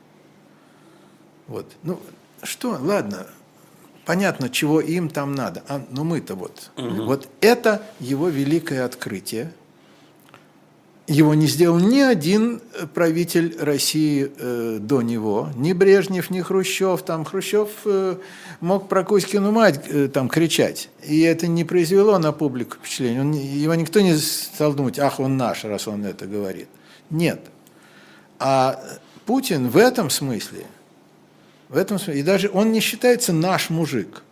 вот, 1.48 1.72
ну 1.84 2.00
что, 2.44 2.78
ладно, 2.80 3.28
понятно, 4.06 4.50
чего 4.50 4.80
им 4.80 5.10
там 5.10 5.36
надо, 5.36 5.64
а, 5.68 5.84
но 5.90 6.04
мы-то 6.04 6.36
вот, 6.36 6.72
вот 6.78 7.28
это 7.42 7.84
его 8.00 8.30
великое 8.30 8.86
открытие. 8.86 9.54
Его 11.08 11.36
не 11.36 11.46
сделал 11.46 11.78
ни 11.78 12.00
один 12.00 12.62
э, 12.74 12.88
правитель 12.88 13.56
России 13.60 14.32
э, 14.38 14.80
до 14.82 15.04
него, 15.04 15.50
ни 15.56 15.72
Брежнев, 15.72 16.32
ни 16.32 16.42
Хрущев. 16.42 17.04
Там 17.04 17.26
Хрущев 17.26 17.70
э, 17.86 18.16
мог 18.60 18.90
про 18.90 19.04
Кузькину 19.04 19.52
мать 19.52 19.82
э, 19.88 20.08
там 20.08 20.30
кричать, 20.30 20.90
и 21.04 21.22
это 21.22 21.46
не 21.46 21.64
произвело 21.64 22.18
на 22.18 22.32
публику 22.32 22.78
впечатление. 22.78 23.22
Он 23.22 23.34
его 23.34 23.76
никто 23.76 24.02
не 24.02 24.16
стал 24.16 24.74
думать, 24.74 24.98
ах, 24.98 25.20
он 25.20 25.38
наш, 25.38 25.64
раз 25.64 25.88
он 25.88 26.06
это 26.06 26.26
говорит. 26.26 26.70
Нет. 27.12 27.40
А 28.40 28.82
Путин 29.28 29.70
в 29.70 29.78
этом 29.78 30.10
смысле, 30.10 30.66
в 31.70 31.78
этом 31.78 32.00
смысле, 32.00 32.20
и 32.20 32.24
даже 32.24 32.50
он 32.52 32.72
не 32.72 32.80
считается 32.80 33.32
наш 33.32 33.70
мужик. 33.70 34.24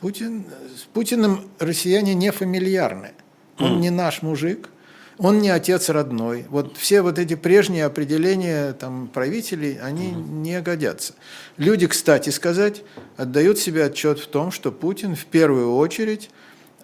Путин, 0.00 0.46
с 0.76 0.82
Путиным 0.94 1.44
россияне 1.58 2.14
не 2.14 2.32
фамильярны. 2.32 3.10
Он 3.58 3.80
не 3.80 3.90
наш 3.90 4.22
мужик, 4.22 4.68
он 5.22 5.38
не 5.38 5.50
отец 5.50 5.88
родной. 5.88 6.46
Вот 6.50 6.76
все 6.76 7.00
вот 7.00 7.18
эти 7.18 7.34
прежние 7.34 7.84
определения 7.84 8.72
там, 8.72 9.06
правителей, 9.06 9.78
они 9.80 10.10
не 10.10 10.60
годятся. 10.60 11.14
Люди, 11.56 11.86
кстати 11.86 12.30
сказать, 12.30 12.82
отдают 13.16 13.58
себе 13.58 13.84
отчет 13.84 14.18
в 14.18 14.26
том, 14.26 14.50
что 14.50 14.72
Путин 14.72 15.14
в 15.14 15.24
первую 15.26 15.76
очередь 15.76 16.30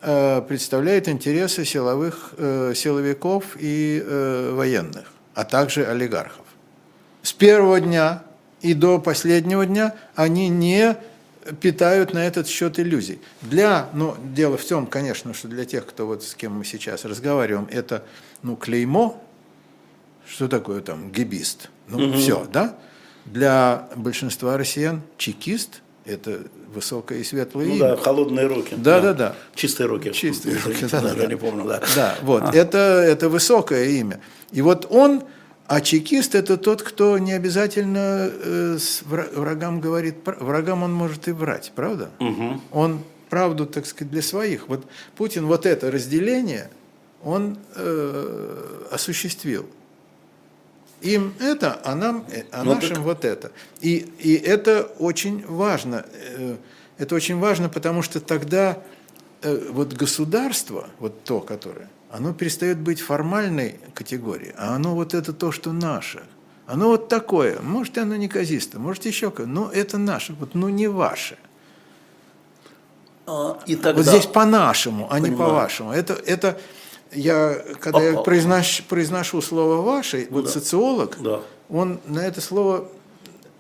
э, 0.03 0.41
представляет 0.43 1.09
интересы 1.09 1.65
силовых, 1.65 2.35
э, 2.39 2.75
силовиков 2.77 3.57
и 3.59 4.01
э, 4.07 4.53
военных, 4.55 5.13
а 5.35 5.45
также 5.45 5.85
олигархов. 5.85 6.47
С 7.23 7.33
первого 7.33 7.81
дня 7.81 8.23
и 8.61 8.73
до 8.73 9.01
последнего 9.01 9.67
дня 9.67 9.97
они 10.15 10.49
не 10.49 10.97
питают 11.61 12.13
на 12.13 12.27
этот 12.27 12.47
счет 12.47 12.79
иллюзий. 12.79 13.21
Для, 13.43 13.89
ну, 13.95 14.15
дело 14.35 14.57
в 14.57 14.65
том, 14.65 14.87
конечно, 14.87 15.35
что 15.35 15.49
для 15.49 15.65
тех, 15.65 15.87
кто 15.87 16.07
вот 16.07 16.23
с 16.23 16.35
кем 16.35 16.53
мы 16.53 16.65
сейчас 16.65 17.05
разговариваем, 17.05 17.69
это, 17.71 18.05
ну, 18.43 18.57
клеймо, 18.57 19.23
что 20.27 20.49
такое 20.49 20.81
там 20.81 21.11
гибист, 21.11 21.71
ну, 21.89 22.13
все, 22.13 22.47
да? 22.53 22.77
Для 23.25 23.89
большинства 23.97 24.57
россиян 24.57 25.03
чекист– 25.19 25.83
это 26.05 26.41
высокое 26.75 27.19
и 27.19 27.25
светлое 27.25 27.67
Ну 27.67 27.73
имя. 27.75 27.81
да, 27.81 27.97
холодные 27.97 28.47
руки. 28.47 28.75
Да, 28.77 29.01
да, 29.01 29.13
да. 29.13 29.35
Чистые 29.55 29.87
руки. 29.87 30.13
Чистые 30.13 30.57
руки, 30.59 30.87
да, 30.91 31.01
да, 31.01 31.09
я 31.11 31.15
да. 31.15 31.27
не 31.27 31.37
помню, 31.37 31.65
да. 31.65 31.83
Да, 31.95 32.15
вот. 32.23 32.55
Это, 32.55 32.79
это 32.79 33.29
высокое 33.29 33.85
имя. 33.91 34.21
И 34.51 34.63
вот 34.63 34.87
он, 34.91 35.23
а 35.67 35.81
чекист 35.83 36.35
это 36.35 36.57
тот, 36.57 36.83
кто 36.83 37.19
не 37.19 37.33
обязательно 37.33 38.31
э, 38.33 38.77
с 38.79 39.03
вра- 39.03 39.35
врагам 39.39 39.81
говорит, 39.81 40.17
врагам 40.25 40.83
он 40.83 40.93
может 40.95 41.29
и 41.29 41.33
врать, 41.33 41.73
правда? 41.75 42.11
Он 42.73 43.01
правду, 43.29 43.67
так 43.67 43.85
сказать, 43.85 44.11
для 44.11 44.23
своих. 44.23 44.69
Вот 44.69 44.87
Путин 45.17 45.47
вот 45.47 45.67
это 45.67 45.91
разделение, 45.91 46.71
он 47.25 47.59
э, 47.75 48.89
осуществил. 48.91 49.67
Им 51.01 51.35
это, 51.41 51.81
а 51.85 51.95
нам, 51.95 52.25
э, 52.31 52.45
а 52.53 52.65
Ну, 52.65 52.75
нашим 52.75 52.97
так- 52.97 53.05
вот 53.05 53.25
это. 53.25 53.53
И, 53.81 53.97
и 54.19 54.35
это 54.35 54.83
очень 54.99 55.45
важно. 55.47 56.05
Э, 56.13 56.57
Это 56.99 57.15
очень 57.15 57.39
важно, 57.39 57.69
потому 57.69 58.03
что 58.03 58.19
тогда 58.21 58.77
э, 59.43 59.69
вот 59.71 59.93
государство, 59.93 60.89
вот 60.99 61.23
то, 61.23 61.41
которое, 61.41 61.89
оно 62.11 62.33
перестает 62.35 62.79
быть 62.79 63.01
формальной 63.01 63.79
категорией, 63.95 64.53
а 64.59 64.75
оно 64.75 64.95
вот 64.97 65.15
это 65.15 65.33
то, 65.33 65.53
что 65.53 65.73
наше. 65.73 66.23
Оно 66.67 66.89
вот 66.89 67.09
такое. 67.09 67.61
Может, 67.61 67.99
оно 67.99 68.17
неказисто, 68.17 68.81
может, 68.81 69.07
еще 69.07 69.31
как 69.31 69.47
но 69.47 69.71
это 69.73 69.97
наше, 69.99 70.33
вот, 70.33 70.55
ну, 70.57 70.69
не 70.71 70.89
ваше. 70.89 71.37
А, 73.27 73.61
И 73.67 73.77
тогда... 73.77 74.03
Вот 74.03 74.07
здесь 74.07 74.27
по-нашему, 74.27 75.07
а 75.11 75.21
не 75.21 75.27
Понимаю. 75.27 75.51
по-вашему. 75.51 75.93
Это, 75.93 76.15
это 76.15 76.59
я, 77.13 77.63
когда 77.81 78.03
я 78.03 78.19
произношу, 78.21 78.83
произношу 78.89 79.41
слово 79.41 79.83
«ваше», 79.83 80.27
вот 80.31 80.51
социолог, 80.51 81.17
Да. 81.21 81.41
он 81.69 82.01
на 82.07 82.21
это 82.21 82.41
слово 82.41 82.89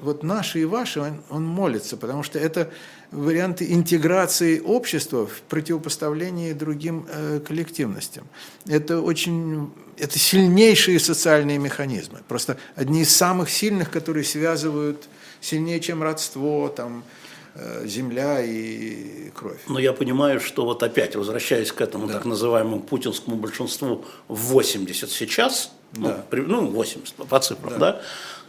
вот 0.00 0.22
«наши» 0.22 0.60
и 0.60 0.64
«ваши» 0.64 1.00
он, 1.00 1.22
он 1.30 1.44
молится, 1.44 1.96
потому 1.96 2.22
что 2.22 2.38
это 2.38 2.70
варианты 3.10 3.72
интеграции 3.72 4.60
общества 4.60 5.26
в 5.26 5.40
противопоставлении 5.42 6.52
другим 6.52 7.06
э, 7.08 7.40
коллективностям. 7.46 8.26
Это 8.66 9.00
очень, 9.00 9.72
это 9.96 10.18
сильнейшие 10.18 11.00
социальные 11.00 11.58
механизмы, 11.58 12.20
просто 12.28 12.58
одни 12.76 13.02
из 13.02 13.16
самых 13.16 13.50
сильных, 13.50 13.90
которые 13.90 14.24
связывают 14.24 15.08
сильнее, 15.40 15.80
чем 15.80 16.02
родство, 16.02 16.68
там, 16.68 17.02
земля 17.84 18.40
и 18.44 19.30
кровь. 19.34 19.58
Но 19.68 19.78
я 19.78 19.92
понимаю, 19.92 20.40
что 20.40 20.64
вот 20.64 20.82
опять, 20.82 21.16
возвращаясь 21.16 21.72
к 21.72 21.80
этому 21.80 22.08
так 22.08 22.24
называемому 22.24 22.80
путинскому 22.80 23.36
большинству 23.36 24.04
в 24.28 24.36
80 24.52 25.10
сейчас, 25.10 25.72
ну, 25.96 26.08
Да. 26.08 26.24
при- 26.30 26.40
ну, 26.42 26.66
80 26.66 27.14
по 27.28 27.38
цифрам, 27.40 27.78
да. 27.78 28.00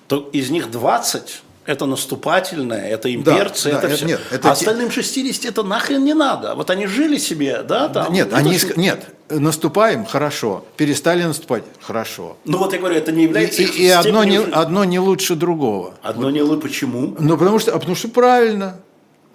то 0.07 0.29
из 0.33 0.49
них 0.49 0.71
20– 0.71 1.41
это 1.65 1.85
наступательное, 1.85 2.87
это 2.89 3.13
имперцы, 3.13 3.71
да, 3.71 3.77
это 3.77 3.87
это- 3.87 3.95
все. 3.97 4.05
нет, 4.05 4.21
это 4.31 4.49
а 4.49 4.51
остальным 4.53 4.89
60 4.91 5.45
это 5.45 5.63
нахрен 5.63 6.03
не 6.03 6.13
надо. 6.15 6.55
Вот 6.55 6.69
они 6.71 6.87
жили 6.87 7.17
себе, 7.17 7.61
да, 7.63 7.89
там. 7.89 8.11
Нет, 8.11 8.29
ну, 8.31 8.37
они, 8.37 8.49
то 8.49 8.53
есть- 8.53 8.65
ск- 8.71 8.79
нет, 8.79 9.05
наступаем, 9.29 10.05
хорошо, 10.05 10.65
перестали 10.77 11.23
наступать, 11.23 11.63
хорошо. 11.79 12.37
Ну 12.45 12.57
вот 12.57 12.73
я 12.73 12.79
говорю, 12.79 12.95
это 12.95 13.11
не 13.11 13.21
И, 13.23 13.27
является 13.27 13.61
их 13.61 13.75
и- 13.77 13.83
и 13.85 13.87
одно, 13.89 14.23
не, 14.23 14.37
жизни. 14.37 14.51
одно 14.51 14.83
не 14.83 14.99
лучше 14.99 15.35
другого. 15.35 15.93
Одно 16.01 16.31
не 16.31 16.41
лы, 16.41 16.59
почему? 16.59 17.15
Ну, 17.19 17.37
потому 17.37 17.59
что, 17.59 17.73
а 17.75 17.77
потому 17.79 17.95
что 17.95 18.07
правильно. 18.09 18.79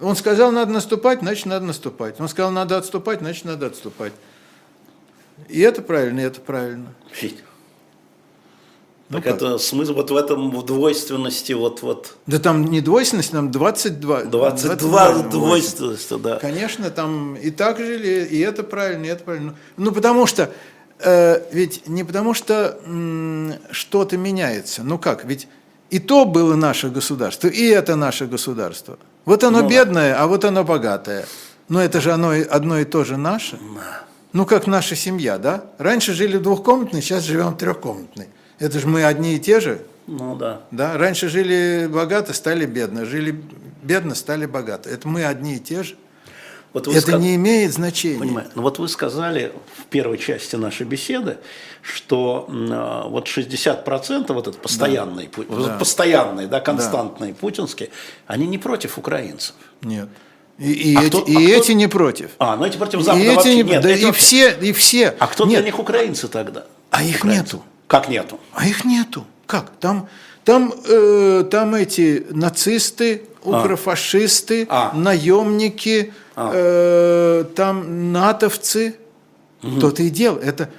Он 0.01 0.15
сказал, 0.15 0.51
надо 0.51 0.71
наступать, 0.71 1.19
значит, 1.19 1.45
надо 1.45 1.65
наступать. 1.65 2.19
Он 2.19 2.27
сказал, 2.27 2.51
надо 2.51 2.77
отступать, 2.77 3.19
значит, 3.19 3.45
надо 3.45 3.67
отступать. 3.67 4.13
И 5.47 5.59
это 5.61 5.81
правильно, 5.81 6.19
и 6.21 6.23
это 6.23 6.41
правильно. 6.41 6.93
Ну 9.07 9.17
так 9.17 9.23
как? 9.25 9.35
это 9.35 9.57
смысл 9.59 9.93
вот 9.93 10.09
в 10.09 10.15
этом 10.15 10.49
в 10.49 10.65
двойственности, 10.65 11.53
вот, 11.53 11.83
вот 11.83 12.17
Да 12.25 12.39
там 12.39 12.65
не 12.65 12.81
двойственность, 12.81 13.31
там 13.31 13.51
22. 13.51 14.23
22 14.23 14.77
двойственность. 14.77 15.29
двойственности, 15.29 16.17
да. 16.17 16.37
Конечно, 16.39 16.89
там 16.89 17.35
и 17.35 17.51
так 17.51 17.77
жили, 17.77 18.25
и 18.25 18.39
это 18.39 18.63
правильно, 18.63 19.05
и 19.05 19.09
это 19.09 19.23
правильно. 19.23 19.55
Ну, 19.77 19.91
потому 19.91 20.25
что, 20.25 20.51
э, 20.99 21.39
ведь 21.53 21.87
не 21.87 22.03
потому 22.03 22.33
что 22.33 22.79
м, 22.83 23.53
что-то 23.69 24.17
меняется. 24.17 24.81
Ну 24.83 24.97
как, 24.97 25.23
ведь 25.25 25.47
и 25.89 25.99
то 25.99 26.25
было 26.25 26.55
наше 26.55 26.89
государство, 26.89 27.47
и 27.47 27.65
это 27.65 27.95
наше 27.95 28.25
государство. 28.25 28.97
Вот 29.25 29.43
оно 29.43 29.61
да. 29.61 29.67
бедное, 29.67 30.15
а 30.19 30.27
вот 30.27 30.45
оно 30.45 30.63
богатое. 30.63 31.25
Но 31.67 31.81
это 31.81 31.99
же 31.99 32.11
оно 32.11 32.31
одно 32.49 32.79
и 32.79 32.85
то 32.85 33.03
же 33.03 33.17
наше. 33.17 33.59
Ну, 34.33 34.45
как 34.45 34.67
наша 34.67 34.95
семья, 34.95 35.37
да? 35.37 35.65
Раньше 35.77 36.13
жили 36.13 36.37
двухкомнатной, 36.37 37.01
сейчас 37.01 37.23
живем 37.23 37.55
трехкомнатной. 37.55 38.27
Это 38.59 38.79
же 38.79 38.87
мы 38.87 39.03
одни 39.03 39.35
и 39.35 39.39
те 39.39 39.59
же. 39.59 39.81
Ну 40.07 40.35
да. 40.35 40.61
Да, 40.71 40.97
раньше 40.97 41.29
жили 41.29 41.87
богато, 41.91 42.33
стали 42.33 42.65
бедно, 42.65 43.05
жили 43.05 43.41
бедно, 43.81 44.13
стали 44.13 44.45
богато. 44.45 44.89
Это 44.89 45.07
мы 45.07 45.25
одни 45.25 45.55
и 45.55 45.59
те 45.59 45.83
же. 45.83 45.95
Вот 46.75 46.87
Это 46.89 47.13
ска- 47.13 47.19
не 47.19 47.35
имеет 47.35 47.71
значения. 47.73 48.19
Понимаю. 48.19 48.47
Ну 48.53 48.61
вот 48.61 48.79
вы 48.79 48.89
сказали 48.89 49.53
в 49.77 49.85
первой 49.85 50.17
части 50.17 50.57
нашей 50.57 50.85
беседы, 50.85 51.37
что 51.81 52.49
а, 52.49 53.07
вот 53.07 53.27
60% 53.29 54.33
вот 54.33 54.47
этот 54.49 54.61
постоянный, 54.61 55.27
пу- 55.27 55.45
вот 55.47 55.67
Да. 55.67 55.77
постоянные, 55.77 56.47
да, 56.47 56.59
константные 56.59 57.33
путинские, 57.33 57.91
они 58.27 58.45
не 58.45 58.57
против 58.57 58.97
украинцев. 58.97 59.55
Нет. 59.83 60.09
И, 60.57 60.71
и 60.71 60.95
А 60.97 61.01
эти, 61.03 61.07
кто- 61.07 61.19
и 61.21 61.33
а 61.35 61.39
кто- 61.39 61.63
эти 61.63 61.71
не 61.71 61.87
против. 61.87 62.31
А, 62.39 62.57
ну 62.57 62.65
эти 62.65 62.75
против 62.75 62.99
и 62.99 63.03
Запада 63.03 63.23
эти 63.23 63.35
вообще 63.35 63.55
не, 63.55 63.63
нет. 63.63 63.81
да 63.81 63.89
эти 63.89 64.01
и 64.01 64.05
вообще- 64.05 64.49
все, 64.51 64.67
и 64.69 64.73
все. 64.73 65.15
А 65.17 65.27
кто 65.27 65.45
Нет, 65.45 65.59
для 65.61 65.65
них 65.67 65.79
украинцы 65.79 66.27
тогда? 66.27 66.65
А 66.91 67.03
их 67.03 67.19
Украинцы. 67.19 67.41
нету. 67.55 67.63
Как 67.87 68.09
нету? 68.09 68.37
А 68.53 68.67
их 68.67 68.83
нету. 68.83 69.25
Как? 69.45 69.71
Там, 69.79 70.09
там, 70.43 70.73
э, 70.89 71.45
там 71.49 71.73
эти 71.73 72.27
нацисты, 72.31 73.21
укрофашисты, 73.43 74.65
А. 74.69 74.91
наемники, 74.93 76.11
А. 76.35 76.51
э, 76.53 77.43
там 77.55 78.11
натовцы. 78.11 78.95
То-то 79.79 80.03
и 80.03 80.09
дело. 80.09 80.37
Это 80.37 80.69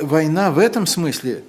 война 0.00 0.50
в 0.52 0.58
этом 0.58 0.86
смысле 0.86 1.42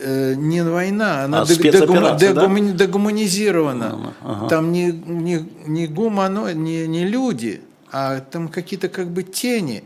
э, 0.00 0.34
не 0.34 0.62
война, 0.64 1.24
она 1.24 1.42
А, 1.42 1.46
де- 1.46 1.54
спецоперация, 1.54 2.32
да? 2.32 2.42
дегумани- 2.46 2.72
дегуманизирована. 2.72 4.14
Там 4.48 4.72
не, 4.72 4.86
не, 4.92 5.46
не 5.66 5.86
гумано, 5.86 6.54
не, 6.54 6.86
не 6.86 7.04
люди, 7.04 7.60
а 7.92 8.20
там 8.20 8.48
какие-то 8.48 8.88
как 8.88 9.08
бы 9.08 9.22
тени, 9.24 9.82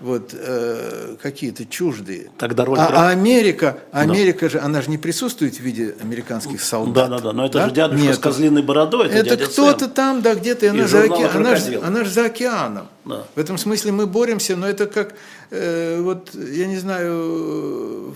вот 0.00 0.30
э, 0.32 1.16
какие-то 1.22 1.66
чуждые. 1.66 2.30
Тогда 2.38 2.64
роль 2.64 2.78
а, 2.78 2.86
про- 2.86 2.96
а 2.98 3.08
Америка, 3.10 3.78
Америка 3.92 4.48
же, 4.48 4.58
она 4.58 4.80
же 4.80 4.88
не 4.90 4.96
присутствует 4.98 5.56
в 5.56 5.60
виде 5.60 5.94
американских 6.00 6.62
солдат. 6.62 7.10
Да, 7.10 7.18
да, 7.18 7.22
да. 7.24 7.32
Но 7.32 7.46
это 7.46 7.66
же 7.66 7.70
дядюшка 7.70 8.02
Нет. 8.06 8.16
с 8.16 8.18
козлиной 8.18 8.62
бородой. 8.62 9.08
Это, 9.08 9.34
Это 9.34 9.46
кто-то 9.46 9.88
там, 9.88 10.22
да, 10.22 10.34
где-то, 10.34 10.70
она, 10.70 10.86
за, 10.88 11.04
оке- 11.04 11.26
она, 11.26 11.56
же, 11.56 11.80
она 11.84 12.04
же 12.04 12.10
за 12.10 12.24
океаном. 12.26 12.88
Да. 13.04 13.24
В 13.34 13.38
этом 13.38 13.58
смысле 13.58 13.92
мы 13.92 14.06
боремся, 14.06 14.56
но 14.56 14.66
это 14.66 14.86
как, 14.86 15.14
э, 15.50 16.00
вот, 16.00 16.30
я 16.34 16.66
не 16.66 16.78
знаю, 16.78 18.14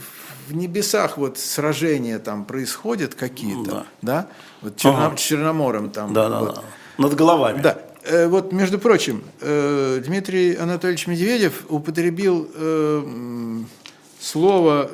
в 0.48 0.54
небесах 0.54 1.16
вот 1.18 1.38
сражения 1.38 2.18
там 2.18 2.44
происходят 2.44 3.14
какие-то, 3.14 3.70
Да. 3.70 3.84
да, 4.02 4.26
вот 4.62 4.76
Черно- 4.76 5.06
Ага. 5.06 5.16
Черномором 5.16 5.90
там. 5.90 6.12
Да, 6.14 6.28
да, 6.28 6.40
вот. 6.40 6.54
да. 6.56 6.62
Над 6.98 7.14
головами. 7.14 7.60
Да. 7.62 7.78
Э, 8.04 8.26
Вот, 8.28 8.52
между 8.52 8.78
прочим, 8.78 9.22
э, 9.40 10.00
Дмитрий 10.04 10.54
Анатольевич 10.56 11.06
Медведев 11.06 11.62
употребил 11.68 12.48
э, 12.54 13.62
слово, 14.20 14.90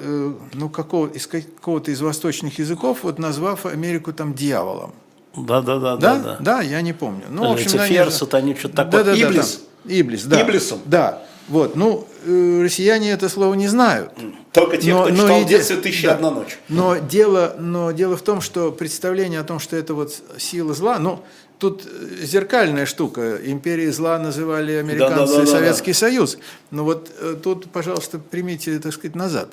ну, 0.54 0.68
какого, 0.68 1.06
из 1.08 1.26
какого-то 1.26 1.90
из 1.90 2.00
восточных 2.00 2.58
языков, 2.58 2.98
вот 3.02 3.18
назвав 3.18 3.66
Америку 3.66 4.12
там 4.12 4.34
дьяволом. 4.34 4.92
Да, 5.36 5.60
да, 5.62 5.78
да, 5.78 5.96
Да? 5.96 6.16
да. 6.18 6.36
Да, 6.40 6.60
я 6.62 6.80
не 6.82 6.92
помню. 6.92 7.22
Ну, 7.30 7.48
в 7.48 7.52
общем, 7.52 7.66
Люцифер, 7.66 7.82
они 7.84 7.98
же- 7.98 8.10
сатанин, 8.10 8.56
что-то 8.56 8.76
такое. 8.76 9.04
Да, 9.04 9.12
да, 9.12 9.16
да, 9.16 9.22
Иблис. 9.28 9.52
там. 9.84 9.92
Иблис, 9.92 10.24
да. 10.24 10.42
Иблисом. 10.42 10.78
Да. 10.84 11.22
Вот, 11.48 11.74
ну, 11.76 12.06
россияне 12.26 13.10
это 13.10 13.28
слово 13.28 13.54
не 13.54 13.66
знают. 13.68 14.12
Только 14.52 14.76
те, 14.76 14.92
Но- 14.92 15.04
кто 15.04 15.12
но 15.14 15.22
читал 15.22 15.40
в 15.40 15.42
иде- 15.44 15.48
детстве 15.48 15.76
«Тысяча 15.76 16.08
да. 16.08 16.14
одна 16.14 16.30
ночь». 16.30 16.58
Но 16.68 16.96
дело, 16.96 17.56
но 17.58 17.90
дело 17.92 18.16
в 18.16 18.22
том, 18.22 18.40
что 18.40 18.70
представление 18.72 19.40
о 19.40 19.44
том, 19.44 19.58
что 19.60 19.76
это 19.76 19.94
вот 19.94 20.12
сила 20.38 20.74
зла, 20.74 20.98
ну, 20.98 21.22
тут 21.60 21.86
э, 21.86 22.24
зеркальная 22.24 22.86
штука. 22.86 23.36
Империей 23.44 23.90
зла 23.92 24.18
называли 24.18 24.72
американцы 24.72 25.16
Да-да-да-да-да. 25.16 25.50
Советский 25.50 25.92
Союз. 25.92 26.38
Но 26.70 26.84
вот 26.84 27.10
э, 27.20 27.36
тут, 27.40 27.70
пожалуйста, 27.70 28.18
примите, 28.18 28.78
так 28.80 28.92
сказать, 28.92 29.14
назад. 29.14 29.50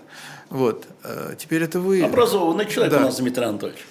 Вот. 0.49 0.86
Э, 1.03 1.36
Теперь 1.38 1.62
это 1.64 1.80
вы 1.80 2.01
Образованный 2.01 2.66
человек 2.66 2.93
Да. 2.93 2.99
у 2.99 3.01
нас 3.03 3.18
Дмитрий 3.18 3.43
Анатольевич. 3.45 3.86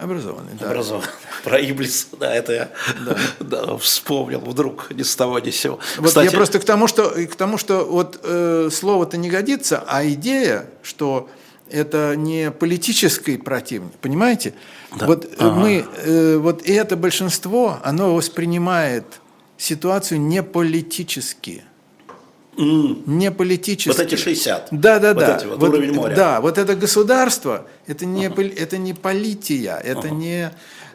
образованный. 0.00 0.52
Да. 0.58 0.70
Образованный. 0.70 1.08
Про 1.44 1.60
Иблис, 1.60 2.08
да, 2.18 2.34
это 2.34 2.52
я 2.52 2.68
да, 3.40 3.76
вспомнил 3.76 4.40
вдруг 4.40 4.90
ни 4.90 5.02
с 5.02 5.14
того 5.16 5.38
ни 5.38 5.50
с 5.50 5.56
сего. 5.56 5.78
Вот 5.98 6.08
Кстати, 6.08 6.26
я 6.26 6.30
просто 6.32 6.58
к 6.58 6.64
тому, 6.64 6.86
что, 6.88 7.10
к 7.10 7.34
тому, 7.36 7.58
что 7.58 7.84
вот 7.84 8.18
э, 8.22 8.70
слово-то 8.72 9.16
не 9.16 9.28
годится, 9.28 9.84
а 9.86 10.04
идея, 10.08 10.66
что 10.82 11.28
это 11.70 12.14
не 12.16 12.50
политический 12.50 13.36
противник, 13.36 13.92
понимаете? 14.00 14.54
Вот 14.90 15.26
э, 15.38 15.50
мы, 15.50 15.84
э, 16.04 16.36
вот 16.38 16.62
и 16.62 16.72
это 16.72 16.96
большинство, 16.96 17.78
оно 17.84 18.14
воспринимает 18.14 19.04
ситуацию 19.58 20.20
не 20.20 20.42
политически, 20.42 21.62
м, 22.56 23.02
не 23.06 23.30
политически. 23.30 23.88
вот 23.88 24.00
эти 24.00 24.16
60. 24.16 24.68
Да, 24.70 24.98
да, 24.98 25.14
вот 25.14 25.20
да. 25.20 25.36
Эти 25.36 25.44
вот, 25.46 25.62
уровень 25.62 25.92
моря. 25.92 26.14
Да, 26.16 26.40
вот 26.40 26.56
это 26.58 26.74
государство, 26.74 27.66
это 27.86 28.06
не, 28.06 28.30
пол- 28.30 28.52
это 28.56 28.78
не 28.78 28.94
полития, 28.94 29.76
это 29.76 30.10
не... 30.10 30.46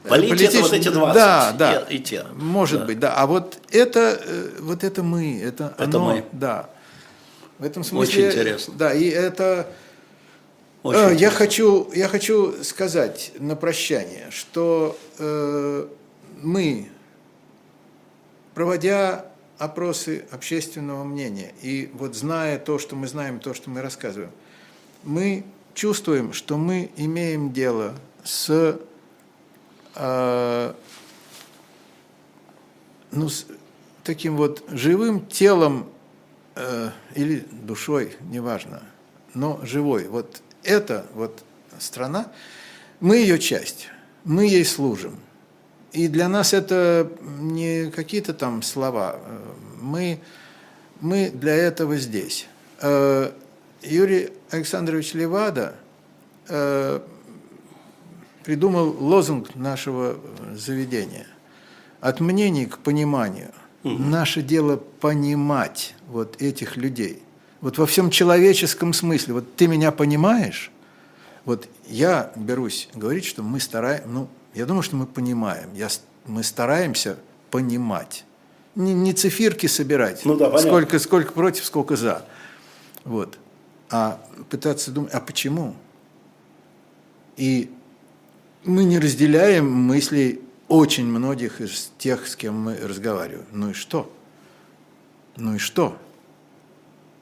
э, 0.04 0.10
Полития 0.10 0.48
это 0.48 0.58
политич- 0.58 0.62
вот 0.62 0.74
эти 0.74 0.90
20 0.90 1.14
Да, 1.16 1.52
да. 1.58 1.74
и- 1.90 1.96
и 1.96 2.00
те. 2.00 2.26
Может 2.36 2.82
Да. 2.82 2.86
быть, 2.88 3.00
да. 3.00 3.14
А 3.16 3.26
вот 3.28 3.58
это, 3.72 4.20
э, 4.26 4.50
вот 4.60 4.84
это 4.84 5.04
мы, 5.04 5.40
это, 5.40 5.74
Это 5.78 5.84
оно, 5.84 6.06
мы. 6.06 6.26
Да. 6.32 6.70
В 7.60 7.64
этом 7.64 7.84
смысле... 7.84 8.28
Очень 8.28 8.32
интересно. 8.32 8.74
Да, 8.78 8.92
и 8.94 9.08
это... 9.08 9.68
Очень 10.84 11.00
Э, 11.00 11.16
я, 11.16 11.30
хочу, 11.30 11.90
я 11.94 12.10
хочу 12.10 12.62
сказать 12.64 13.32
на 13.40 13.56
прощание, 13.56 14.30
что 14.32 14.98
э, 15.18 15.88
мы, 16.42 16.90
проводя 18.54 19.26
опросы 19.58 20.26
общественного 20.30 21.06
мнения, 21.06 21.54
и 21.62 21.90
вот 21.94 22.16
зная 22.16 22.60
то, 22.60 22.80
что 22.80 22.98
мы 22.98 23.08
знаем, 23.08 23.40
то, 23.40 23.54
что 23.54 23.70
мы 23.70 23.82
рассказываем, 23.82 24.32
мы 25.04 25.46
чувствуем, 25.74 26.34
что 26.34 26.58
мы 26.58 26.92
имеем 26.98 27.54
дело 27.54 27.94
с, 28.26 28.78
э, 29.96 30.74
ну, 33.12 33.30
с 33.30 33.46
таким 34.04 34.36
вот 34.36 34.66
живым 34.68 35.26
телом 35.28 35.90
э, 36.56 36.90
или 37.16 37.46
душой, 37.52 38.18
неважно, 38.20 38.84
но 39.34 39.62
живой. 39.64 40.10
Вот 40.10 40.42
эта 40.64 41.06
вот 41.14 41.44
страна, 41.80 42.28
мы 43.00 43.18
ее 43.18 43.40
часть, 43.40 43.88
мы 44.24 44.46
ей 44.46 44.66
служим. 44.66 45.18
И 45.92 46.08
для 46.08 46.28
нас 46.28 46.54
это 46.54 47.12
не 47.40 47.92
какие-то 47.92 48.34
там 48.34 48.62
слова, 48.62 49.18
э, 49.18 49.40
мы, 49.82 50.20
мы 51.02 51.30
для 51.30 51.54
этого 51.54 51.98
здесь. 51.98 52.48
Э, 52.82 53.32
Юрий 53.82 54.30
Александрович 54.50 55.14
Левада 55.14 55.76
э, 56.48 57.00
придумал 58.44 58.96
лозунг 59.00 59.56
нашего 59.56 60.18
заведения 60.56 61.28
«От 62.02 62.20
мнений 62.20 62.66
к 62.66 62.80
пониманию». 62.80 63.52
Наше 63.84 64.42
дело 64.42 64.78
понимать 64.78 65.94
вот 66.08 66.42
этих 66.42 66.78
людей. 66.78 67.23
Вот 67.64 67.78
во 67.78 67.86
всем 67.86 68.10
человеческом 68.10 68.92
смысле. 68.92 69.36
Вот 69.36 69.56
ты 69.56 69.68
меня 69.68 69.94
понимаешь? 69.94 70.70
Вот 71.46 71.70
я 71.88 72.34
берусь 72.36 72.90
говорить, 72.94 73.24
что 73.24 73.42
мы 73.42 73.62
стараемся, 73.62 74.06
ну, 74.06 74.28
я 74.54 74.66
думаю, 74.66 74.84
что 74.84 74.98
мы 74.98 75.06
понимаем, 75.06 75.74
я, 75.74 75.88
мы 76.26 76.44
стараемся 76.44 77.18
понимать. 77.52 78.26
Не, 78.76 78.94
не 78.94 79.14
цифирки 79.14 79.68
собирать, 79.68 80.26
Ну 80.26 80.36
да, 80.36 80.50
понятно. 80.50 80.68
сколько, 80.68 81.00
сколько 81.00 81.32
против, 81.32 81.64
сколько 81.64 81.96
за. 81.96 82.26
Вот. 83.06 83.40
А 83.90 84.20
пытаться 84.50 84.92
думать, 84.92 85.14
а 85.14 85.22
почему? 85.22 85.74
И 87.38 87.72
мы 88.66 88.84
не 88.84 89.00
разделяем 89.00 89.72
мыслей 89.72 90.42
очень 90.68 91.06
многих 91.06 91.62
из 91.62 91.94
тех, 91.98 92.28
с 92.28 92.36
кем 92.36 92.60
мы 92.60 92.76
разговариваем. 92.76 93.46
Ну 93.54 93.70
и 93.70 93.74
что? 93.74 94.12
Ну 95.38 95.56
и 95.56 95.60
что? 95.60 95.98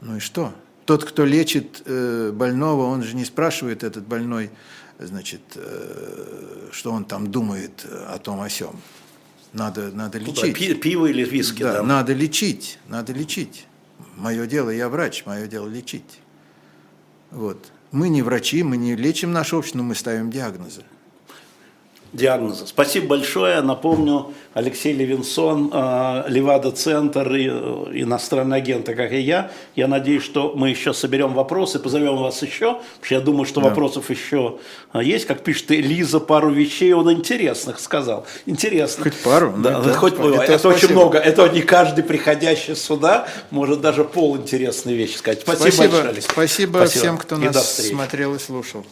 Ну 0.02 0.18
и 0.18 0.20
что? 0.20 0.54
Тот, 0.86 1.06
кто 1.06 1.26
лечит 1.26 1.84
э, 1.86 2.32
больного, 2.34 2.86
он 2.86 3.04
же 3.04 3.16
не 3.16 3.24
спрашивает 3.24 3.84
этот 3.84 4.06
больной, 4.08 4.50
значит, 5.00 5.42
э, 5.56 6.70
что 6.72 6.92
он 6.92 7.06
там 7.06 7.32
думает 7.32 7.86
о 8.08 8.18
том 8.18 8.42
о 8.42 8.50
сем. 8.50 8.76
Надо, 9.54 9.92
надо 9.92 10.20
Ну 10.20 10.28
лечить. 10.28 10.58
пи- 10.58 10.74
пиво 10.74 11.06
или 11.06 11.24
виски, 11.24 11.62
Да, 11.64 11.74
да. 11.74 11.84
надо 11.84 12.14
лечить, 12.14 12.80
надо 12.88 13.14
лечить. 13.14 13.68
Мое 14.18 14.48
дело, 14.48 14.70
я 14.70 14.90
врач, 14.90 15.26
мое 15.26 15.46
дело 15.48 15.68
лечить. 15.68 16.20
Вот. 17.32 17.72
Мы 17.92 18.10
не 18.10 18.22
врачи, 18.22 18.64
мы 18.64 18.78
не 18.78 18.96
лечим 18.96 19.32
наше 19.32 19.56
общество, 19.56 19.80
но 19.80 19.84
мы 19.84 19.96
ставим 19.96 20.32
диагнозы. 20.32 20.84
Диагноза. 22.14 22.68
Спасибо 22.68 23.08
большое. 23.08 23.62
Напомню, 23.62 24.34
Алексей 24.54 24.92
Левинсон, 24.94 25.70
э, 25.74 26.24
Левада-центр, 26.28 27.32
э, 27.32 27.38
иностранный 27.94 28.58
агент, 28.58 28.86
как 28.88 29.12
и 29.14 29.20
я. 29.20 29.52
Я 29.76 29.88
надеюсь, 29.88 30.24
что 30.24 30.54
мы 30.56 30.70
еще 30.70 30.94
соберем 30.94 31.34
вопросы, 31.34 31.80
позовем 31.80 32.18
вас 32.18 32.42
еще, 32.42 32.74
потому 32.74 33.04
что 33.06 33.16
я 33.16 33.22
думаю, 33.22 33.46
что 33.46 33.62
Да. 33.62 33.70
вопросов 33.70 34.10
еще 34.10 34.58
э, 34.94 35.02
есть. 35.04 35.26
Как 35.26 35.42
пишет 35.44 35.70
Лиза, 35.70 36.20
пару 36.20 36.50
вещей 36.52 36.92
он 36.94 37.10
интересных 37.12 37.80
сказал. 37.80 38.26
Интересно. 38.46 39.06
Хоть 39.06 39.16
пару? 39.24 39.54
Ну, 39.56 39.64
Да, 39.64 39.80
это- 39.80 39.94
хоть 39.94 40.14
это 40.16 40.24
это, 40.54 40.68
очень 40.68 40.80
спасибо. 40.80 40.92
много. 41.00 41.18
Это 41.18 41.48
не 41.48 41.62
каждый 41.62 42.04
приходящий 42.04 42.76
сюда 42.76 43.28
может 43.52 43.80
даже 43.80 44.04
полинтересные 44.04 44.98
вещи 44.98 45.16
сказать. 45.16 45.42
Спасибо, 45.42 45.62
Спасибо, 45.64 45.84
большое, 45.92 46.10
Алексей. 46.10 46.30
спасибо, 46.30 46.86
всем, 46.88 47.18
кто 47.18 47.36
И 47.38 47.40
нас 47.46 47.78
смотрел 47.78 48.36
и 48.36 48.40
слушал. 48.40 48.86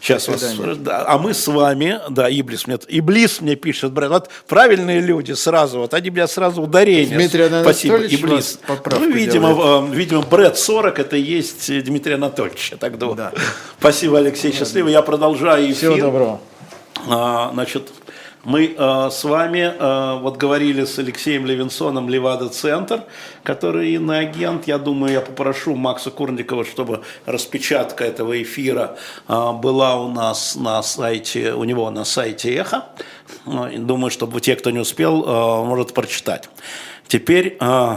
Сейчас 0.00 0.28
вас, 0.28 0.42
а 0.86 1.18
мы 1.18 1.34
с 1.34 1.46
вами, 1.46 2.00
да, 2.08 2.30
Иблис 2.30 2.66
мне, 2.66 2.78
Иблис 2.88 3.42
мне 3.42 3.54
пишет, 3.54 3.92
брат, 3.92 4.10
вот 4.10 4.30
правильные 4.48 5.00
люди 5.00 5.32
сразу, 5.32 5.80
вот 5.80 5.92
они 5.92 6.08
меня 6.08 6.26
сразу 6.26 6.62
ударение. 6.62 7.16
Дмитрий 7.16 7.46
Спасибо, 7.62 7.96
Анатольевич 7.96 8.20
Иблис. 8.20 8.32
вас 8.32 8.58
поправку 8.66 9.04
Ну, 9.04 9.12
видимо, 9.12 9.88
э, 9.90 9.94
видимо, 9.94 10.22
Брэд 10.22 10.56
40 10.56 10.98
это 10.98 11.16
и 11.16 11.20
есть 11.20 11.68
э, 11.68 11.82
Дмитрий 11.82 12.14
Анатольевич, 12.14 12.70
я 12.72 12.78
так 12.78 12.96
думаю. 12.96 13.16
Да. 13.16 13.32
Спасибо, 13.78 14.18
Алексей, 14.18 14.52
счастливо. 14.52 14.88
Я 14.88 15.02
продолжаю 15.02 15.64
эфир. 15.66 15.92
Всего 15.92 15.96
доброго. 15.96 16.40
А, 17.08 17.50
Значит, 17.52 17.90
мы 18.44 18.74
э, 18.76 19.08
с 19.10 19.24
вами 19.24 19.58
э, 19.58 20.18
вот 20.20 20.38
говорили 20.38 20.84
с 20.84 20.98
Алексеем 20.98 21.44
Левинсоном 21.44 22.08
Левада-центр, 22.08 23.04
который 23.42 23.92
иноагент. 23.94 24.66
Я 24.66 24.78
думаю, 24.78 25.12
я 25.12 25.20
попрошу 25.20 25.76
Макса 25.76 26.10
Курникова, 26.10 26.64
чтобы 26.64 27.02
распечатка 27.26 28.04
этого 28.04 28.42
эфира 28.42 28.96
э, 29.28 29.52
была 29.52 29.96
у 29.96 30.10
нас 30.10 30.56
на 30.56 30.82
сайте, 30.82 31.52
у 31.52 31.64
него 31.64 31.90
на 31.90 32.04
сайте 32.04 32.54
Эхо. 32.54 32.86
И 33.72 33.76
Думаю, 33.76 34.10
чтобы 34.10 34.40
те, 34.40 34.56
кто 34.56 34.70
не 34.70 34.78
успел, 34.78 35.22
э, 35.22 35.64
может 35.66 35.92
прочитать. 35.92 36.48
Теперь 37.08 37.58
э, 37.60 37.96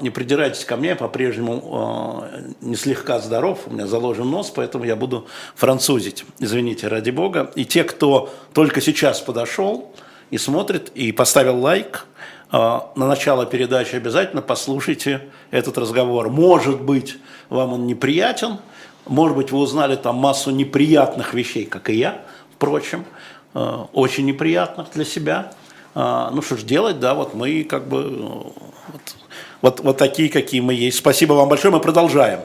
Не 0.00 0.10
придирайтесь 0.10 0.64
ко 0.64 0.76
мне, 0.76 0.88
я 0.88 0.96
по-прежнему 0.96 2.24
э, 2.32 2.52
не 2.60 2.74
слегка 2.74 3.20
здоров, 3.20 3.60
у 3.66 3.70
меня 3.70 3.86
заложен 3.86 4.28
нос, 4.28 4.50
поэтому 4.50 4.84
я 4.84 4.96
буду 4.96 5.26
французить, 5.54 6.24
извините, 6.40 6.88
ради 6.88 7.10
бога. 7.10 7.52
И 7.54 7.64
те, 7.64 7.84
кто 7.84 8.32
только 8.52 8.80
сейчас 8.80 9.20
подошел 9.20 9.92
и 10.30 10.38
смотрит, 10.38 10.90
и 10.94 11.12
поставил 11.12 11.60
лайк, 11.60 12.06
э, 12.50 12.56
на 12.56 13.06
начало 13.06 13.46
передачи 13.46 13.94
обязательно 13.94 14.42
послушайте 14.42 15.28
этот 15.52 15.78
разговор. 15.78 16.30
Может 16.30 16.80
быть, 16.80 17.18
вам 17.48 17.74
он 17.74 17.86
неприятен, 17.86 18.58
может 19.06 19.36
быть, 19.36 19.52
вы 19.52 19.58
узнали 19.58 19.94
там 19.94 20.16
массу 20.16 20.50
неприятных 20.50 21.32
вещей, 21.34 21.64
как 21.66 21.90
и 21.90 21.94
я, 21.94 22.22
впрочем, 22.54 23.04
очень 23.52 24.26
неприятных 24.26 24.90
для 24.94 25.04
себя. 25.04 25.52
А, 25.94 26.30
Ну 26.30 26.42
что 26.42 26.56
ж 26.56 26.62
делать, 26.62 27.00
да, 27.00 27.14
вот 27.14 27.34
мы 27.34 27.64
как 27.64 27.88
бы 27.88 27.98
э, 27.98 28.52
вот, 28.92 29.16
вот, 29.62 29.80
вот 29.80 29.98
такие, 29.98 30.28
какие 30.30 30.60
мы 30.60 30.74
есть. 30.74 30.98
Спасибо 30.98 31.34
вам 31.34 31.48
большое, 31.48 31.72
мы 31.72 31.80
продолжаем. 31.80 32.40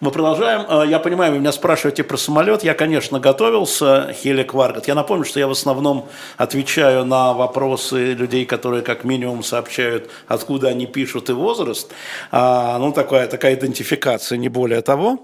Мы 0.00 0.12
продолжаем. 0.12 0.64
Э, 0.68 0.84
Я 0.88 1.00
понимаю, 1.00 1.32
вы 1.32 1.38
меня 1.40 1.50
спрашиваете 1.50 2.04
про 2.04 2.16
самолет. 2.16 2.62
Я, 2.62 2.74
конечно, 2.74 3.18
готовился, 3.18 4.12
Хелик 4.12 4.54
Варгат. 4.54 4.86
Я 4.86 4.94
напомню, 4.94 5.24
что 5.24 5.40
я 5.40 5.48
в 5.48 5.50
основном 5.50 6.08
отвечаю 6.36 7.04
на 7.04 7.32
вопросы 7.32 8.14
людей, 8.14 8.44
которые 8.44 8.82
как 8.82 9.04
минимум 9.04 9.42
сообщают, 9.42 10.08
откуда 10.28 10.68
они 10.68 10.86
пишут 10.86 11.30
и 11.30 11.32
возраст. 11.32 11.92
А, 12.30 12.78
Ну, 12.78 12.92
такая, 12.92 13.26
такая 13.26 13.54
идентификация, 13.54 14.38
не 14.38 14.48
более 14.48 14.82
того. 14.82 15.18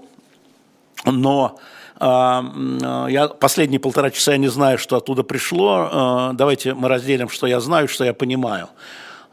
Но 1.05 1.57
а, 1.97 2.43
я 3.07 3.27
последние 3.29 3.79
полтора 3.79 4.09
часа 4.11 4.31
я 4.33 4.37
не 4.37 4.49
знаю, 4.49 4.77
что 4.77 4.97
оттуда 4.97 5.23
пришло. 5.23 5.89
А, 5.91 6.33
Давайте 6.33 6.73
мы 6.73 6.89
разделим, 6.89 7.29
что 7.29 7.47
я 7.47 7.61
знаю, 7.61 7.87
что 7.87 8.03
я 8.03 8.13
понимаю. 8.13 8.67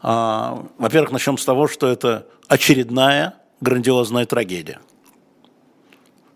А, 0.03 0.65
Во-первых, 0.77 1.11
начнем 1.11 1.37
с 1.37 1.45
того, 1.45 1.67
что 1.67 1.87
это 1.87 2.27
очередная 2.49 3.35
грандиозная 3.61 4.25
трагедия. 4.25 4.79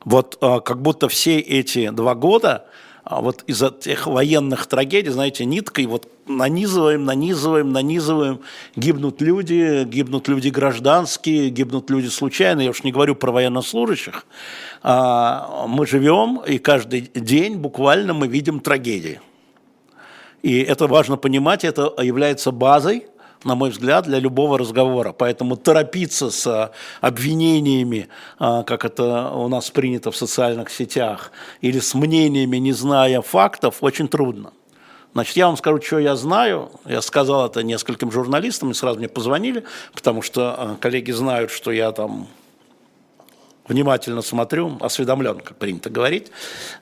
Вот 0.06 0.38
а, 0.40 0.62
как 0.62 0.82
будто 0.82 1.10
все 1.10 1.40
эти 1.40 1.90
два 1.90 2.16
года 2.16 2.68
а, 3.04 3.20
вот 3.20 3.44
из-за 3.46 3.72
тех 3.72 4.08
военных 4.08 4.68
трагедий, 4.68 5.10
знаете, 5.10 5.44
ниткой 5.44 5.86
вот 5.86 6.08
нанизываем, 6.28 7.04
нанизываем, 7.04 7.74
нанизываем, 7.74 8.40
гибнут 8.78 9.22
люди, 9.22 9.84
гибнут 9.84 10.30
люди 10.30 10.48
гражданские, 10.48 11.50
гибнут 11.50 11.90
люди 11.90 12.08
случайно, 12.08 12.62
я 12.62 12.70
уж 12.70 12.84
не 12.84 12.94
говорю 12.94 13.16
про 13.16 13.32
военнослужащих. 13.34 14.26
Мы 14.84 15.88
живем, 15.88 16.42
и 16.46 16.58
каждый 16.58 17.10
день 17.14 17.58
буквально 17.58 18.14
мы 18.14 18.28
видим 18.28 18.60
трагедии. 18.60 19.20
И 20.42 20.60
это 20.60 20.88
важно 20.88 21.18
понимать, 21.18 21.64
это 21.64 21.94
является 22.02 22.52
базой, 22.52 23.08
на 23.44 23.56
мой 23.56 23.70
взгляд, 23.70 24.06
для 24.06 24.20
любого 24.20 24.58
разговора. 24.58 25.14
Поэтому 25.14 25.56
торопиться 25.56 26.30
с 26.30 26.72
обвинениями, 27.02 28.08
а, 28.40 28.64
как 28.64 28.86
это 28.86 29.30
у 29.30 29.48
нас 29.48 29.70
принято 29.70 30.12
в 30.12 30.18
социальных 30.18 30.70
сетях, 30.70 31.32
или 31.62 31.80
с 31.80 31.94
мнениями, 31.94 32.58
не 32.58 32.74
зная 32.74 33.22
фактов, 33.22 33.78
очень 33.82 34.08
трудно. 34.08 34.52
Значит, 35.14 35.38
я 35.38 35.48
вам 35.48 35.58
скажу, 35.58 35.82
что 35.82 36.00
я 36.00 36.16
знаю. 36.16 36.70
Я 36.86 37.02
сказал 37.02 37.48
это 37.48 37.64
нескольким 37.64 38.12
журналистам, 38.12 38.72
и 38.72 38.74
сразу 38.74 39.00
мне 39.00 39.08
позвонили, 39.08 39.64
потому 39.94 40.22
что 40.22 40.56
а, 40.58 40.78
коллеги 40.80 41.12
знают, 41.12 41.52
что 41.52 41.72
я 41.72 41.92
там 41.92 42.28
внимательно 43.68 44.22
смотрю, 44.22 44.78
осведомлен, 44.80 45.40
как 45.40 45.58
принято 45.58 45.90
говорить, 45.90 46.28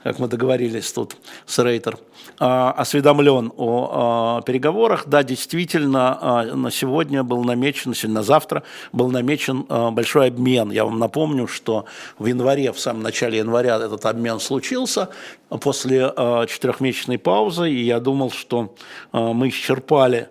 как 0.04 0.20
мы 0.20 0.28
договорились 0.28 0.92
тут 0.92 1.16
с 1.46 1.60
Рейтер, 1.60 1.98
а, 2.40 2.72
осведомлен 2.72 3.52
о 3.58 3.90
а, 3.92 4.42
переговорах. 4.42 5.08
Да, 5.08 5.24
действительно, 5.24 6.18
а, 6.22 6.44
на 6.44 6.72
сегодня 6.72 7.24
был 7.24 7.44
намечен, 7.44 7.94
на 8.14 8.24
завтра 8.24 8.64
был 8.92 9.10
намечен 9.10 9.66
большой 9.94 10.28
обмен. 10.28 10.72
Я 10.72 10.86
вам 10.86 11.00
напомню, 11.00 11.48
что 11.48 11.86
в 12.20 12.26
январе, 12.26 12.72
в 12.72 12.80
самом 12.80 13.04
начале 13.04 13.40
января 13.40 13.78
этот 13.78 14.06
обмен 14.06 14.40
случился 14.40 15.10
после 15.50 16.14
четырехмесячной 16.48 17.18
паузы, 17.18 17.72
и 17.72 17.84
я 17.84 18.00
думал, 18.00 18.32
что 18.32 18.76
мы 19.12 19.50
исчерпали 19.50 20.30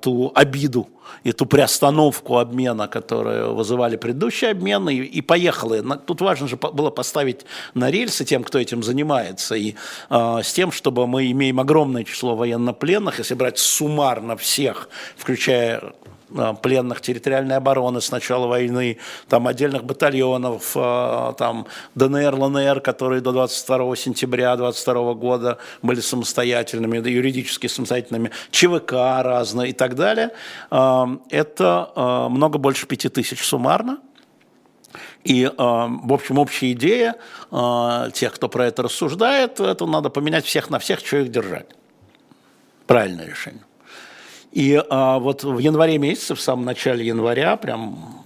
ту 0.00 0.32
обиду, 0.34 0.88
и 1.24 1.32
ту 1.32 1.46
приостановку 1.46 2.38
обмена, 2.38 2.88
которую 2.88 3.54
вызывали 3.54 3.96
предыдущие 3.96 4.50
обмены, 4.50 4.94
и, 4.94 5.02
и 5.02 5.20
поехали. 5.20 5.82
Тут 6.06 6.20
важно 6.20 6.48
же 6.48 6.56
было 6.56 6.90
поставить 6.90 7.46
на 7.74 7.90
рельсы 7.90 8.24
тем, 8.24 8.44
кто 8.44 8.58
этим 8.58 8.82
занимается, 8.82 9.54
и 9.54 9.74
а, 10.08 10.42
с 10.42 10.52
тем, 10.52 10.72
чтобы 10.72 11.06
мы 11.06 11.30
имеем 11.30 11.60
огромное 11.60 12.04
число 12.04 12.36
военнопленных, 12.36 13.18
если 13.18 13.34
брать 13.34 13.58
суммарно 13.58 14.36
всех, 14.36 14.88
включая 15.16 15.92
пленных 16.62 17.00
территориальной 17.00 17.56
обороны 17.56 18.00
с 18.00 18.10
начала 18.10 18.46
войны, 18.46 18.98
там 19.28 19.46
отдельных 19.46 19.84
батальонов, 19.84 20.72
а, 20.76 21.32
там 21.34 21.66
ДНР, 21.94 22.34
ЛНР, 22.34 22.80
которые 22.80 23.20
до 23.20 23.32
22 23.32 23.96
сентября 23.96 24.56
22 24.56 25.14
года 25.14 25.58
были 25.82 26.00
самостоятельными, 26.00 26.96
юридически 27.08 27.66
самостоятельными, 27.66 28.30
ЧВК 28.50 28.92
разные 29.22 29.70
и 29.70 29.72
так 29.72 29.94
далее. 29.94 30.30
А, 30.70 31.08
Это 31.30 32.28
много 32.30 32.58
больше 32.58 32.86
пяти 32.86 33.08
тысяч 33.08 33.44
суммарно. 33.44 33.98
И, 35.24 35.44
э, 35.44 35.50
в 35.56 36.12
общем, 36.12 36.38
общая 36.38 36.72
идея 36.72 37.16
э, 37.50 38.10
тех, 38.12 38.32
кто 38.34 38.48
про 38.48 38.66
это 38.66 38.82
рассуждает, 38.82 39.60
это 39.60 39.86
надо 39.86 40.08
поменять 40.08 40.46
всех 40.46 40.70
на 40.70 40.78
всех, 40.78 41.00
что 41.00 41.18
их 41.18 41.30
держать. 41.30 41.68
Правильное 42.86 43.26
решение. 43.26 43.62
И 44.52 44.74
э, 44.74 45.18
вот 45.18 45.44
в 45.44 45.58
январе 45.58 45.98
месяце, 45.98 46.34
в 46.34 46.40
самом 46.40 46.64
начале 46.64 47.06
января, 47.06 47.56
прям 47.56 48.24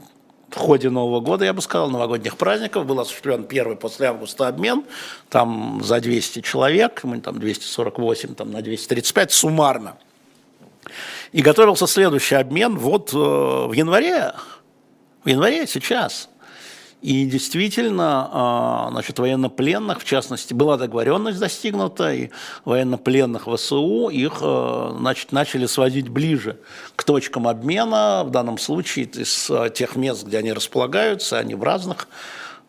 в 0.50 0.56
ходе 0.56 0.88
Нового 0.88 1.20
года, 1.20 1.44
я 1.44 1.52
бы 1.52 1.60
сказал, 1.60 1.90
новогодних 1.90 2.36
праздников, 2.36 2.86
был 2.86 3.00
осуществлен 3.00 3.44
первый 3.44 3.76
после 3.76 4.06
августа 4.06 4.48
обмен, 4.48 4.84
там 5.28 5.80
за 5.82 6.00
200 6.00 6.40
человек, 6.40 7.02
мы 7.02 7.20
там 7.20 7.38
248, 7.38 8.34
там 8.34 8.52
на 8.52 8.62
235 8.62 9.32
суммарно. 9.32 9.96
И 11.32 11.42
готовился 11.42 11.86
следующий 11.86 12.36
обмен 12.36 12.78
вот 12.78 13.12
э, 13.12 13.16
в 13.16 13.72
январе, 13.72 14.34
в 15.24 15.28
январе 15.28 15.66
сейчас. 15.66 16.28
И 17.04 17.26
действительно, 17.26 18.30
а, 18.32 18.88
значит, 18.90 19.18
военнопленных, 19.18 20.00
в 20.00 20.04
частности, 20.04 20.54
была 20.54 20.78
договоренность 20.78 21.38
достигнута, 21.38 22.14
и 22.14 22.30
военнопленных 22.64 23.46
ВСУ 23.46 24.08
их 24.08 24.38
а, 24.40 24.96
значит, 24.98 25.30
начали 25.30 25.66
сводить 25.66 26.08
ближе 26.08 26.56
к 26.96 27.04
точкам 27.04 27.46
обмена, 27.46 28.22
в 28.24 28.30
данном 28.30 28.56
случае 28.56 29.04
из 29.04 29.50
а, 29.50 29.68
тех 29.68 29.96
мест, 29.96 30.24
где 30.24 30.38
они 30.38 30.54
располагаются, 30.54 31.38
они 31.38 31.54
в 31.54 31.62
разных 31.62 32.08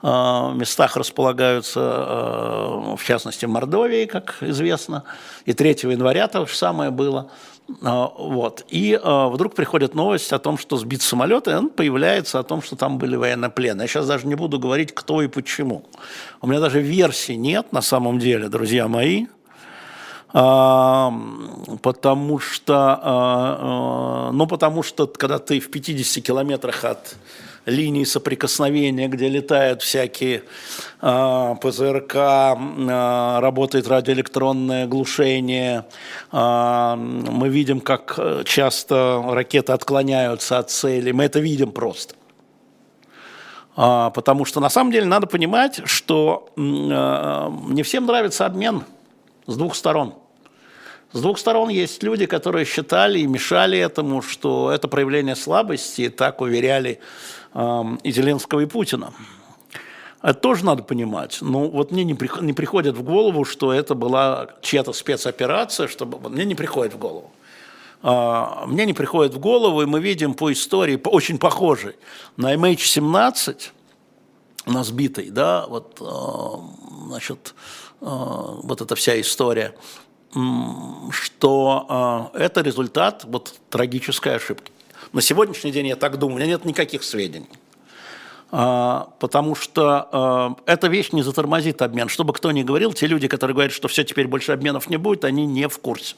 местах 0.04 0.98
располагаются, 0.98 1.80
в 1.80 3.00
частности, 3.04 3.46
в 3.46 3.50
Мордовии, 3.50 4.06
как 4.06 4.36
известно, 4.42 5.04
и 5.46 5.54
3 5.54 5.70
января 5.84 6.28
то 6.28 6.46
же 6.46 6.54
самое 6.54 6.92
было– 6.92 7.32
вот. 7.68 8.66
И 8.70 9.00
а, 9.02 9.28
вдруг 9.30 9.56
приходит 9.56 9.96
новость 9.96 10.32
о 10.34 10.40
том, 10.40 10.58
что 10.58 10.78
сбит 10.78 11.02
самолет, 11.02 11.48
и 11.48 11.52
он 11.52 11.70
появляется 11.70 12.40
о 12.40 12.44
том, 12.44 12.62
что 12.62 12.76
там 12.76 12.98
были 12.98 13.16
военнопленные. 13.16 13.86
Я 13.86 13.88
сейчас 13.88 14.08
даже 14.08 14.28
не 14.28 14.36
буду 14.36 14.60
говорить, 14.60 14.94
кто 14.94 15.22
и 15.22 15.28
почему. 15.28 15.84
У 16.42 16.48
меня 16.48 16.60
даже 16.60 16.80
версии 16.82 17.34
нет 17.34 17.72
на 17.72 17.82
самом 17.82 18.20
деле, 18.20 18.50
друзья 18.50 18.88
мои, 18.88 19.26
а, 20.32 21.12
потому 21.82 22.40
что, 22.40 24.30
ну, 24.34 24.48
потому 24.48 24.84
что, 24.84 25.08
когда 25.08 25.40
ты 25.40 25.60
в 25.60 25.72
50 25.72 26.24
километрах 26.24 26.84
от 26.84 27.16
линии 27.66 28.04
соприкосновения, 28.04 29.08
где 29.08 29.28
летают 29.28 29.82
всякие 29.82 30.44
э, 31.02 31.56
ПЗРК, 31.62 32.16
э, 32.16 33.40
работает 33.40 33.88
радиоэлектронное 33.88 34.88
глушение. 34.88 35.86
Э, 36.32 36.96
мы 36.96 37.50
видим, 37.50 37.80
как 37.82 38.20
часто 38.46 39.24
ракеты 39.28 39.74
отклоняются 39.74 40.60
от 40.60 40.70
цели. 40.70 41.12
Мы 41.12 41.24
это 41.26 41.40
видим 41.40 41.72
просто. 41.72 42.16
Э, 43.78 44.12
потому 44.14 44.46
что 44.46 44.60
на 44.60 44.70
самом 44.70 44.92
деле 44.92 45.06
надо 45.06 45.28
понимать, 45.28 45.82
что 45.86 46.50
э, 46.56 46.60
не 46.62 47.84
всем 47.84 48.06
нравится 48.06 48.46
обмен 48.46 48.84
с 49.48 49.56
двух 49.56 49.76
сторон. 49.76 50.16
С 51.12 51.22
двух 51.22 51.40
сторон 51.40 51.70
есть 51.70 52.04
люди, 52.04 52.26
которые 52.26 52.66
считали 52.66 53.20
и 53.20 53.28
мешали 53.28 53.78
этому, 53.78 54.22
что 54.22 54.70
это 54.70 54.90
проявление 54.90 55.36
слабости, 55.36 56.02
и 56.02 56.10
так 56.10 56.42
уверяли 56.42 57.00
и 57.56 58.12
Зеленского, 58.12 58.60
и 58.60 58.66
Путина. 58.66 59.14
Это 60.26 60.40
тоже 60.40 60.66
надо 60.66 60.82
понимать. 60.82 61.38
Ну, 61.42 61.70
вот 61.70 61.92
мне 61.92 62.04
не, 62.04 62.16
приходит 62.16 62.98
в 62.98 63.04
голову, 63.04 63.46
что 63.46 63.72
это 63.72 63.94
была 63.94 64.50
чья-то 64.62 64.92
спецоперация, 64.92 65.88
чтобы 65.88 66.30
мне 66.30 66.46
не 66.46 66.56
приходит 66.56 66.96
в 66.96 66.98
голову. 66.98 67.32
А, 68.02 68.66
мне 68.66 68.88
не 68.88 68.94
приходит 68.94 69.36
в 69.36 69.40
голову, 69.40 69.84
и 69.84 69.86
мы 69.86 70.00
видим 70.00 70.34
по 70.34 70.52
истории, 70.52 71.00
очень 71.06 71.38
похожей, 71.38 71.96
на 72.38 72.56
MH17, 72.56 73.70
на 74.66 74.84
сбитой, 74.84 75.30
да, 75.30 75.68
вот, 75.68 75.98
а, 76.02 76.60
значит, 77.08 77.54
а, 78.02 78.60
вот 78.64 78.82
эта 78.82 78.96
вся 78.96 79.22
история, 79.22 79.76
что 81.12 82.32
это 82.34 82.62
результат 82.62 83.26
вот 83.26 83.54
трагической 83.70 84.36
ошибки. 84.36 84.72
На 85.16 85.22
сегодняшний 85.22 85.72
день 85.72 85.88
я 85.88 85.96
так 85.96 86.20
думаю, 86.20 86.36
у 86.36 86.40
меня 86.40 86.48
нет 86.48 86.66
никаких 86.66 87.02
сведений. 87.02 87.48
А, 88.52 89.08
потому 89.20 89.56
что 89.56 90.10
а, 90.12 90.56
эта 90.66 90.88
вещь 90.90 91.14
не 91.14 91.22
затормозит 91.22 91.82
обмен. 91.82 92.10
Что 92.10 92.26
бы 92.26 92.34
кто 92.34 92.52
ни 92.52 92.64
говорил, 92.64 92.92
те 92.92 93.08
люди, 93.08 93.30
которые 93.30 93.56
говорят, 93.56 93.72
что 93.72 93.88
все, 93.88 94.04
теперь 94.04 94.28
больше 94.28 94.52
обменов 94.52 94.90
не 94.90 94.98
будет, 94.98 95.24
они 95.24 95.46
не 95.46 95.70
в 95.70 95.80
курсе. 95.80 96.18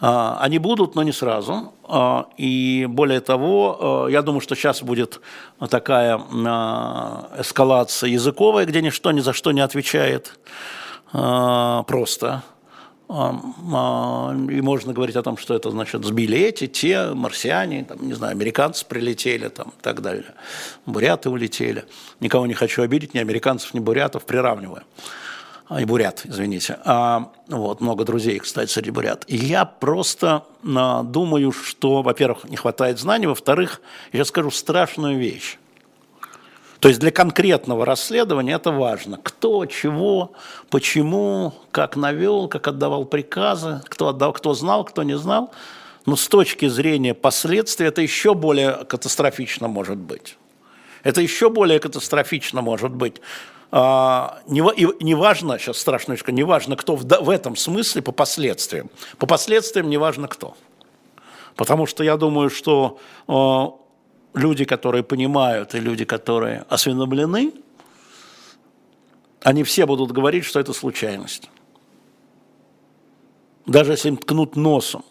А, 0.00 0.38
они 0.40 0.58
будут, 0.58 0.96
но 0.96 1.04
не 1.04 1.12
сразу. 1.12 1.72
И 2.36 2.86
более 2.88 3.20
того, 3.20 4.08
я 4.10 4.22
думаю, 4.22 4.40
что 4.40 4.56
сейчас 4.56 4.82
будет 4.82 5.20
такая 5.68 6.16
эскалация 7.38 8.10
языковая, 8.10 8.66
где 8.66 8.82
ничто 8.82 9.12
ни 9.12 9.20
за 9.20 9.32
что 9.32 9.52
не 9.52 9.60
отвечает 9.60 10.36
просто. 11.12 12.42
А, 13.12 14.32
и 14.48 14.60
можно 14.60 14.92
говорить 14.92 15.16
о 15.16 15.22
том, 15.22 15.36
что 15.36 15.54
это 15.54 15.70
значит 15.70 16.04
сбили 16.04 16.38
эти, 16.38 16.68
те, 16.68 17.12
марсиане, 17.12 17.84
там, 17.84 18.06
не 18.06 18.14
знаю, 18.14 18.32
американцы 18.32 18.86
прилетели 18.86 19.48
там, 19.48 19.68
и 19.68 19.82
так 19.82 20.00
далее, 20.00 20.26
буряты 20.86 21.28
улетели. 21.28 21.84
Никого 22.20 22.46
не 22.46 22.54
хочу 22.54 22.82
обидеть, 22.82 23.12
ни 23.12 23.18
американцев, 23.18 23.74
ни 23.74 23.80
бурятов, 23.80 24.24
приравниваю. 24.24 24.84
А, 25.70 25.80
и 25.80 25.84
бурят, 25.84 26.22
извините. 26.24 26.78
А, 26.84 27.30
вот, 27.48 27.80
много 27.80 28.04
друзей, 28.04 28.40
кстати, 28.40 28.70
среди 28.70 28.90
бурят. 28.90 29.24
И 29.28 29.36
я 29.36 29.64
просто 29.64 30.44
а, 30.76 31.02
думаю, 31.02 31.52
что, 31.52 32.02
во-первых, 32.02 32.44
не 32.44 32.56
хватает 32.56 32.98
знаний, 32.98 33.26
во-вторых, 33.26 33.80
я 34.12 34.24
скажу 34.24 34.50
страшную 34.50 35.18
вещь. 35.18 35.58
То 36.80 36.88
есть 36.88 36.98
для 36.98 37.10
конкретного 37.10 37.84
расследования 37.84 38.54
это 38.54 38.72
важно. 38.72 39.18
Кто, 39.22 39.66
чего, 39.66 40.32
почему, 40.70 41.52
как 41.70 41.94
навел, 41.94 42.48
как 42.48 42.68
отдавал 42.68 43.04
приказы, 43.04 43.82
кто, 43.84 44.08
отдал, 44.08 44.32
кто 44.32 44.54
знал, 44.54 44.84
кто 44.84 45.02
не 45.02 45.16
знал. 45.16 45.52
Но 46.06 46.16
с 46.16 46.26
точки 46.26 46.68
зрения 46.68 47.12
последствий 47.12 47.86
это 47.86 48.00
еще 48.00 48.34
более 48.34 48.84
катастрофично 48.86 49.68
может 49.68 49.98
быть. 49.98 50.38
Это 51.02 51.20
еще 51.20 51.50
более 51.50 51.80
катастрофично 51.80 52.62
может 52.62 52.92
быть. 52.92 53.20
А, 53.72 54.40
не, 54.48 54.60
и, 54.74 55.04
не 55.04 55.14
важно, 55.14 55.58
сейчас 55.58 55.78
страшно, 55.78 56.16
не 56.28 56.42
важно, 56.42 56.76
кто 56.76 56.96
в, 56.96 57.04
в 57.04 57.30
этом 57.30 57.56
смысле 57.56 58.00
по 58.00 58.12
последствиям. 58.12 58.90
По 59.18 59.26
последствиям 59.26 59.90
не 59.90 59.98
важно 59.98 60.28
кто. 60.28 60.56
Потому 61.56 61.86
что 61.86 62.02
я 62.02 62.16
думаю, 62.16 62.48
что 62.48 62.98
а, 63.28 63.72
люди, 64.34 64.64
которые 64.64 65.02
понимают, 65.02 65.74
и 65.74 65.80
люди, 65.80 66.04
которые 66.04 66.64
осведомлены, 66.68 67.52
они 69.42 69.62
все 69.64 69.86
будут 69.86 70.12
говорить, 70.12 70.44
что 70.44 70.60
это 70.60 70.72
случайность. 70.72 71.50
Даже 73.66 73.92
если 73.92 74.08
им 74.08 74.16
ткнут 74.16 74.56
носом 74.56 75.04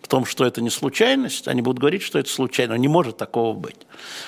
в 0.00 0.08
том, 0.08 0.24
что 0.24 0.46
это 0.46 0.62
не 0.62 0.70
случайность, 0.70 1.48
они 1.48 1.62
будут 1.62 1.80
говорить, 1.80 2.02
что 2.02 2.18
это 2.18 2.30
случайно. 2.30 2.74
Не 2.74 2.88
может 2.88 3.16
такого 3.16 3.52
быть. 3.52 3.86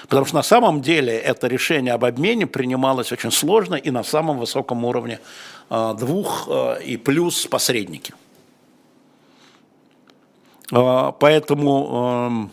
Потому 0.09 0.27
что 0.27 0.35
на 0.35 0.43
самом 0.43 0.83
деле 0.83 1.17
это 1.17 1.47
решение 1.47 1.95
об 1.95 2.05
обмене 2.05 2.47
принималось 2.47 3.13
очень 3.13 3.31
сложно 3.31 3.77
и 3.77 3.91
на 3.91 4.03
самом 4.03 4.39
высоком 4.39 4.85
уровне 4.85 5.21
а, 5.71 5.95
двух 5.95 6.49
а, 6.51 6.75
и 6.75 6.97
плюс 6.97 7.47
посредники. 7.47 8.13
А, 10.73 11.13
поэтому 11.13 12.51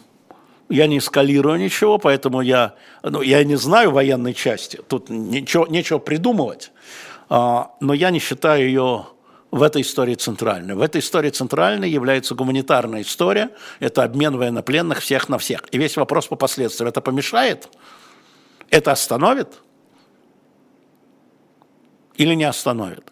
я 0.70 0.88
не 0.88 0.98
эскалирую 0.98 1.60
ничего, 1.60 1.98
поэтому 1.98 2.42
я, 2.42 2.76
ну, 3.04 3.22
я 3.22 3.44
не 3.44 3.56
знаю 3.56 3.92
военной 3.92 4.34
части, 4.34 4.80
тут 4.88 5.10
ничего, 5.10 5.68
нечего 5.68 6.00
придумывать, 6.00 6.72
а, 7.30 7.72
но 7.80 7.94
я 7.94 8.10
не 8.10 8.20
считаю 8.20 8.66
ее 8.68 9.06
в 9.52 9.62
этой 9.62 9.84
истории 9.84 10.16
центральной. 10.16 10.76
В 10.76 10.82
этой 10.82 11.00
истории 11.02 11.30
центральной 11.30 11.90
является 11.90 12.36
гуманитарная 12.36 13.02
история, 13.02 13.52
это 13.80 14.04
обмен 14.04 14.38
военнопленных 14.38 15.00
всех 15.00 15.30
на 15.30 15.38
всех. 15.38 15.64
И 15.72 15.78
весь 15.78 15.98
вопрос 15.98 16.28
по 16.28 16.36
последствиям, 16.36 16.90
это 16.90 17.02
помешает? 17.02 17.70
Это 18.70 18.92
остановит? 18.92 19.62
Или 22.16 22.34
не 22.34 22.46
остановит? 22.46 23.12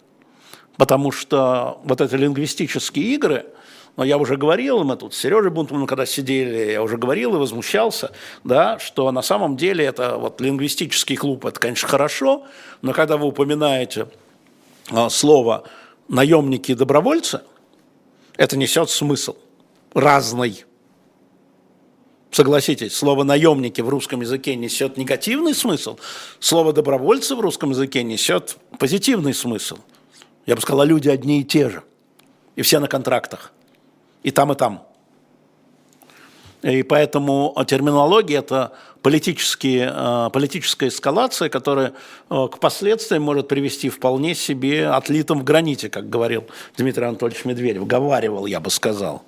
Потому 0.78 1.12
что 1.12 1.80
вот 1.84 2.02
эти 2.02 2.16
лингвистические 2.16 3.14
игры– 3.14 3.46
но 3.96 4.04
я 4.04 4.18
уже 4.18 4.38
говорил, 4.38 4.84
мы 4.84 4.96
тут 4.96 5.14
с 5.14 5.18
Сережей 5.18 5.52
Бунтманом, 5.52 5.86
когда 5.86 6.06
сидели, 6.06 6.72
я 6.72 6.82
уже 6.82 6.98
говорил 6.98 7.36
и 7.36 7.38
возмущался, 7.38 8.12
да, 8.44 8.80
что 8.80 9.12
на 9.12 9.22
самом 9.22 9.56
деле 9.56 9.86
это 9.86 10.18
вот 10.18 10.42
лингвистический 10.42 11.16
клуб, 11.16 11.46
это, 11.46 11.60
конечно, 11.60 11.88
хорошо, 11.88 12.44
но 12.82 12.94
когда 12.94 13.18
вы 13.18 13.28
упоминаете 13.28 14.08
а, 14.90 15.10
слово 15.10 15.66
«наемники 16.08 16.72
и 16.72 16.76
добровольцы», 16.76 17.42
это 18.36 18.58
несет 18.58 18.90
смысл 18.90 19.36
разный. 19.94 20.66
Согласитесь, 22.32 22.96
слово 22.96 23.24
«наемники» 23.24 23.82
в 23.82 23.90
русском 23.90 24.22
языке 24.22 24.56
несет 24.56 24.98
негативный 24.98 25.54
смысл, 25.54 26.00
слово 26.40 26.74
«добровольцы» 26.74 27.36
в 27.36 27.42
русском 27.42 27.70
языке 27.70 28.02
несет 28.02 28.58
позитивный 28.80 29.36
смысл. 29.36 29.78
Я 30.48 30.56
бы 30.56 30.62
сказал, 30.62 30.84
люди 30.84 31.10
одни 31.10 31.42
и 31.42 31.44
те 31.44 31.70
же, 31.70 31.84
и 32.56 32.64
все 32.64 32.80
на 32.80 32.88
контрактах 32.88 33.54
и 34.24 34.32
там, 34.32 34.52
и 34.52 34.56
там. 34.56 34.88
И 36.64 36.82
поэтому 36.84 37.54
терминология– 37.68 38.38
это 38.40 38.72
политические, 39.02 39.92
э, 39.94 40.30
политическая 40.32 40.88
эскалация, 40.88 41.50
которая 41.50 41.94
э, 42.30 42.48
к 42.50 42.58
последствиям 42.58 43.24
может 43.24 43.50
привести 43.50 43.90
вполне 43.90 44.34
себе 44.34 44.88
отлитым 44.88 45.42
в 45.42 45.44
граните, 45.44 45.90
как 45.90 46.10
говорил 46.10 46.46
Дмитрий 46.78 47.06
Анатольевич 47.06 47.44
Медведев, 47.44 47.86
говаривал, 47.86 48.46
я 48.46 48.62
бы 48.62 48.70
сказал. 48.70 49.24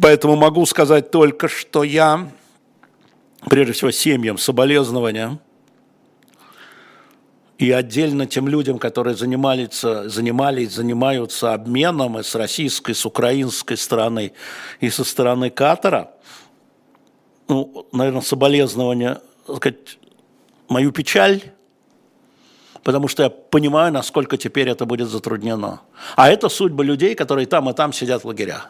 Поэтому 0.00 0.36
могу 0.36 0.64
сказать 0.64 1.10
только, 1.10 1.48
что 1.48 1.84
я, 1.84 2.30
прежде 3.48 3.74
всего, 3.74 3.90
семьям 3.90 4.38
соболезнования– 4.38 5.38
и 7.64 7.70
отдельно 7.70 8.26
тем 8.26 8.46
людям, 8.46 8.78
которые 8.78 9.16
занимались, 9.16 9.80
занимались, 9.80 10.72
занимаются 10.72 11.54
обменом 11.54 12.18
и 12.18 12.22
с 12.22 12.34
российской, 12.34 12.94
с 12.94 13.06
украинской 13.06 13.78
стороны, 13.78 14.32
и 14.80 14.90
со 14.90 15.02
стороны 15.02 15.48
Катара, 15.48 16.10
ну, 17.48 17.86
наверное, 17.90 18.20
соболезнования, 18.20 19.22
сказать, 19.44 19.98
мою 20.68 20.92
печаль, 20.92 21.40
потому 22.82 23.08
что 23.08 23.22
я 23.22 23.30
понимаю, 23.30 23.90
насколько 23.94 24.36
теперь 24.36 24.68
это 24.68 24.84
будет 24.84 25.08
затруднено. 25.08 25.80
А 26.16 26.28
это 26.28 26.50
судьба 26.50 26.84
людей, 26.84 27.14
которые 27.14 27.46
там 27.46 27.70
и 27.70 27.72
там 27.72 27.94
сидят 27.94 28.24
в 28.24 28.26
лагерях. 28.26 28.68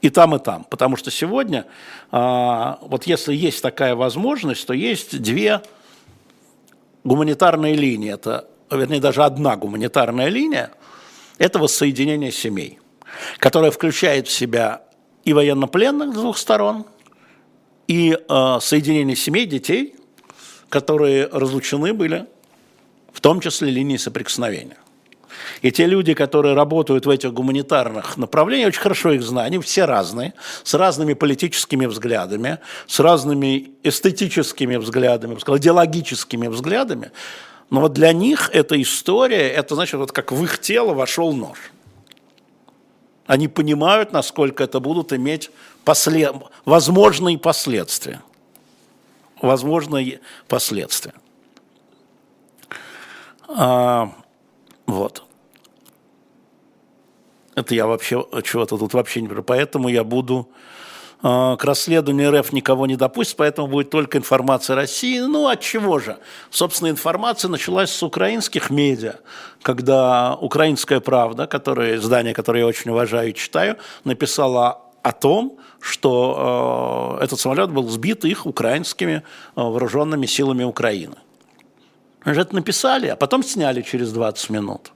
И 0.00 0.10
там, 0.10 0.36
и 0.36 0.38
там. 0.38 0.62
Потому 0.62 0.96
что 0.96 1.10
сегодня, 1.10 1.66
а, 2.12 2.78
вот 2.82 3.02
если 3.08 3.34
есть 3.34 3.62
такая 3.62 3.96
возможность, 3.96 4.64
то 4.64 4.74
есть 4.74 5.20
две 5.20 5.60
гуманитарные 7.08 7.74
линии. 7.74 8.12
Это, 8.12 8.46
вернее, 8.70 9.00
даже 9.00 9.24
одна 9.24 9.56
гуманитарная 9.56 10.28
линия– 10.28 10.70
это 11.38 11.58
воссоединение 11.58 12.30
семей, 12.30 12.78
которая 13.38 13.70
включает 13.70 14.28
в 14.28 14.32
себя 14.32 14.82
и 15.24 15.32
военнопленных 15.32 16.14
с 16.14 16.18
двух 16.18 16.38
сторон, 16.38 16.84
и 17.86 18.16
э, 18.16 18.58
соединение 18.60 19.16
семей 19.16 19.46
детей, 19.46 19.94
которые 20.68 21.26
разлучены 21.26 21.94
были, 21.94 22.26
в 23.12 23.20
том 23.20 23.40
числе 23.40 23.70
линии 23.70 23.96
соприкосновения. 23.96 24.76
И 25.62 25.70
те 25.70 25.86
люди, 25.86 26.14
которые 26.14 26.54
работают 26.54 27.06
в 27.06 27.10
этих 27.10 27.32
гуманитарных 27.32 28.16
направлениях, 28.16 28.68
очень 28.68 28.80
хорошо 28.80 29.12
их 29.12 29.22
знаю, 29.22 29.46
они 29.46 29.58
все 29.58 29.84
разные, 29.84 30.34
с 30.62 30.74
разными 30.74 31.14
политическими 31.14 31.86
взглядами, 31.86 32.58
с 32.86 33.00
разными 33.00 33.70
эстетическими 33.82 34.76
взглядами, 34.76 35.34
идеологическими 35.34 36.48
взглядами. 36.48 37.10
Но 37.70 37.80
вот 37.80 37.92
для 37.92 38.12
них 38.12 38.50
эта 38.52 38.80
история, 38.80 39.48
это 39.48 39.74
значит, 39.74 39.94
вот 39.94 40.12
как 40.12 40.32
в 40.32 40.42
их 40.44 40.58
тело 40.58 40.94
вошел 40.94 41.32
нож. 41.32 41.58
Они 43.26 43.46
понимают, 43.46 44.12
насколько 44.12 44.64
это 44.64 44.80
будут 44.80 45.12
иметь 45.12 45.50
послед... 45.84 46.34
возможные 46.64 47.38
последствия. 47.38 48.22
Возможные 49.42 50.20
последствия. 50.48 51.12
А, 53.48 54.12
вот. 54.86 55.27
Это 57.58 57.74
я 57.74 57.86
вообще 57.86 58.24
чего-то 58.44 58.78
тут 58.78 58.94
вообще 58.94 59.20
не 59.20 59.26
говорю. 59.26 59.42
Поэтому 59.42 59.88
я 59.88 60.04
буду 60.04 60.48
э, 61.24 61.56
к 61.58 61.64
расследованию 61.64 62.30
РФ 62.38 62.52
никого 62.52 62.86
не 62.86 62.94
допустит, 62.94 63.36
поэтому 63.36 63.66
будет 63.66 63.90
только 63.90 64.18
информация 64.18 64.76
России. 64.76 65.18
Ну, 65.18 65.48
от 65.48 65.60
чего 65.60 65.98
же? 65.98 66.18
Собственно, 66.50 66.88
информация 66.88 67.48
началась 67.48 67.90
с 67.90 68.00
украинских 68.04 68.70
медиа, 68.70 69.16
когда 69.62 70.36
«Украинская 70.36 71.00
правда», 71.00 71.48
которое, 71.48 71.96
издание, 71.96 72.32
которое 72.32 72.60
я 72.60 72.66
очень 72.66 72.92
уважаю 72.92 73.30
и 73.30 73.34
читаю, 73.34 73.76
написала 74.04 74.82
о 75.02 75.10
том, 75.10 75.58
что 75.80 77.18
э, 77.18 77.24
этот 77.24 77.40
самолет 77.40 77.70
был 77.70 77.88
сбит 77.88 78.24
их 78.24 78.46
украинскими 78.46 79.14
э, 79.14 79.22
вооруженными 79.56 80.26
силами 80.26 80.62
Украины. 80.62 81.16
Они 82.20 82.34
же 82.36 82.42
это 82.42 82.54
написали, 82.54 83.08
а 83.08 83.16
потом 83.16 83.42
сняли 83.42 83.82
через 83.82 84.12
20 84.12 84.50
минут 84.50 84.92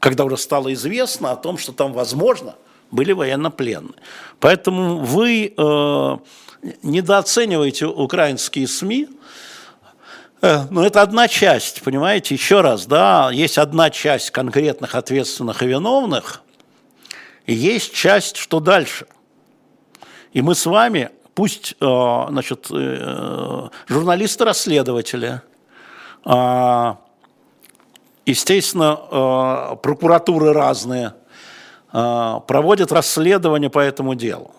когда 0.00 0.24
уже 0.24 0.38
стало 0.38 0.72
известно 0.72 1.30
о 1.30 1.36
том, 1.36 1.58
что 1.58 1.72
там, 1.72 1.92
возможно, 1.92 2.56
были 2.90 3.12
военнопленные. 3.12 3.94
Поэтому 4.40 4.98
вы 4.98 5.54
э, 5.56 6.16
недооцениваете 6.82 7.86
украинские 7.86 8.66
СМИ, 8.66 9.08
э, 10.42 10.64
но 10.70 10.84
это 10.84 11.02
одна 11.02 11.28
часть, 11.28 11.82
понимаете, 11.82 12.34
еще 12.34 12.62
раз, 12.62 12.86
да, 12.86 13.30
есть 13.30 13.58
одна 13.58 13.90
часть 13.90 14.30
конкретных 14.30 14.94
ответственных 14.94 15.62
и 15.62 15.66
виновных, 15.66 16.42
и 17.46 17.54
есть 17.54 17.94
часть, 17.94 18.36
что 18.36 18.58
дальше. 18.58 19.06
И 20.32 20.40
мы 20.40 20.54
с 20.54 20.64
вами, 20.64 21.10
пусть, 21.34 21.76
э, 21.78 22.24
значит, 22.30 22.68
э, 22.70 23.68
журналисты-расследователи, 23.86 25.42
э, 26.24 26.94
Естественно, 28.30 29.00
э, 29.10 29.76
прокуратуры 29.82 30.52
разные 30.52 31.14
э, 31.92 32.40
проводят 32.46 32.92
расследование 32.92 33.70
по 33.70 33.80
этому 33.80 34.14
делу. 34.14 34.52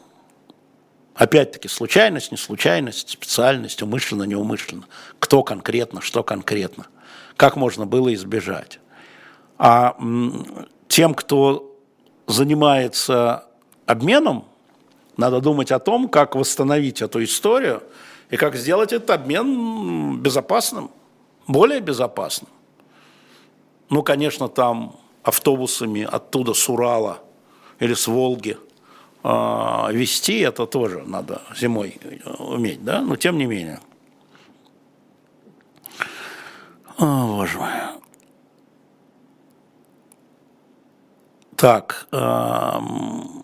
Опять-таки, 1.16 1.70
случайность, 1.70 2.32
не 2.32 2.38
случайность, 2.38 3.12
специальность, 3.12 3.82
умышленно, 3.82 4.24
неумышленно. 4.24 4.84
Кто 5.20 5.42
конкретно, 5.42 6.02
что 6.02 6.22
конкретно. 6.22 6.88
Как 7.38 7.56
можно 7.56 7.86
было 7.86 8.14
избежать. 8.14 8.82
А 9.58 9.96
тем, 10.90 11.14
кто 11.14 11.74
занимается 12.28 13.46
обменом, 13.86 14.44
надо 15.16 15.40
думать 15.40 15.72
о 15.72 15.80
том, 15.80 16.10
как 16.10 16.36
восстановить 16.36 17.02
эту 17.02 17.24
историю 17.24 17.84
и 18.30 18.36
как 18.36 18.58
сделать 18.58 18.92
этот 18.92 19.12
обмен 19.12 20.20
безопасным, 20.20 20.92
более 21.48 21.80
безопасным. 21.80 22.50
Ну, 23.92 24.04
конечно, 24.04 24.48
там 24.48 24.96
автобусами 25.22 26.08
оттуда 26.10 26.54
с 26.54 26.70
Урала 26.70 27.20
или 27.78 27.94
с 27.94 28.08
Волги 28.08 28.58
э, 29.22 29.88
вести, 29.92 30.40
это 30.40 30.66
тоже 30.66 31.04
надо 31.06 31.42
зимой 31.60 32.00
уметь, 32.40 32.82
да, 32.86 33.02
но 33.02 33.18
тем 33.18 33.38
не 33.38 33.46
менее. 33.46 33.82
О, 36.98 37.28
боже 37.36 37.58
мой. 37.58 37.70
Так, 41.58 42.08
эм, 42.14 43.44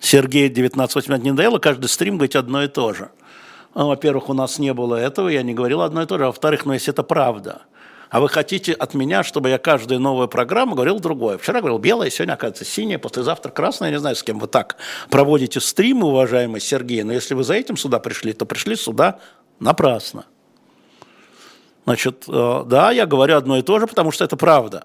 Сергей 0.00 0.48
1980 0.48 1.22
не 1.22 1.30
надоело 1.30 1.60
каждый 1.60 1.86
стрим 1.86 2.16
говорить 2.16 2.34
одно 2.34 2.64
и 2.64 2.68
то 2.68 2.92
же. 2.92 3.12
Во-первых, 3.72 4.30
у 4.30 4.34
нас 4.34 4.58
не 4.58 4.74
было 4.74 4.96
этого, 4.96 5.28
я 5.28 5.44
не 5.44 5.54
говорил 5.54 5.80
одно 5.82 6.02
и 6.02 6.06
то 6.06 6.18
же. 6.18 6.24
А 6.24 6.26
во-вторых, 6.26 6.66
ну, 6.66 6.72
если 6.72 6.92
это 6.92 7.04
правда– 7.04 7.62
а 8.10 8.20
вы 8.20 8.28
хотите 8.28 8.72
от 8.72 8.94
меня, 8.94 9.22
чтобы 9.22 9.50
я 9.50 9.58
каждую 9.58 10.00
новую 10.00 10.26
программу 10.26 10.74
говорил 10.74 10.98
другое. 10.98 11.38
Вчера 11.38 11.60
говорил 11.60 11.78
белое, 11.78 12.10
сегодня, 12.10 12.32
оказывается, 12.32 12.64
синее, 12.64 12.98
послезавтра 12.98 13.50
красное. 13.50 13.88
Я 13.88 13.94
не 13.94 14.00
знаю, 14.00 14.16
с 14.16 14.22
кем 14.24 14.40
вы 14.40 14.48
так 14.48 14.76
проводите 15.10 15.60
стримы, 15.60 16.08
уважаемый 16.08 16.60
Сергей, 16.60 17.04
но 17.04 17.12
если 17.12 17.34
вы 17.34 17.44
за 17.44 17.54
этим 17.54 17.76
сюда 17.76 18.00
пришли, 18.00 18.32
то 18.32 18.44
пришли 18.46 18.74
сюда 18.74 19.20
напрасно. 19.60 20.26
Значит, 21.84 22.24
э, 22.28 22.62
да, 22.66 22.90
я 22.90 23.06
говорю 23.06 23.36
одно 23.36 23.56
и 23.58 23.62
то 23.62 23.78
же, 23.78 23.86
потому 23.86 24.10
что 24.10 24.24
это 24.24 24.36
правда. 24.36 24.84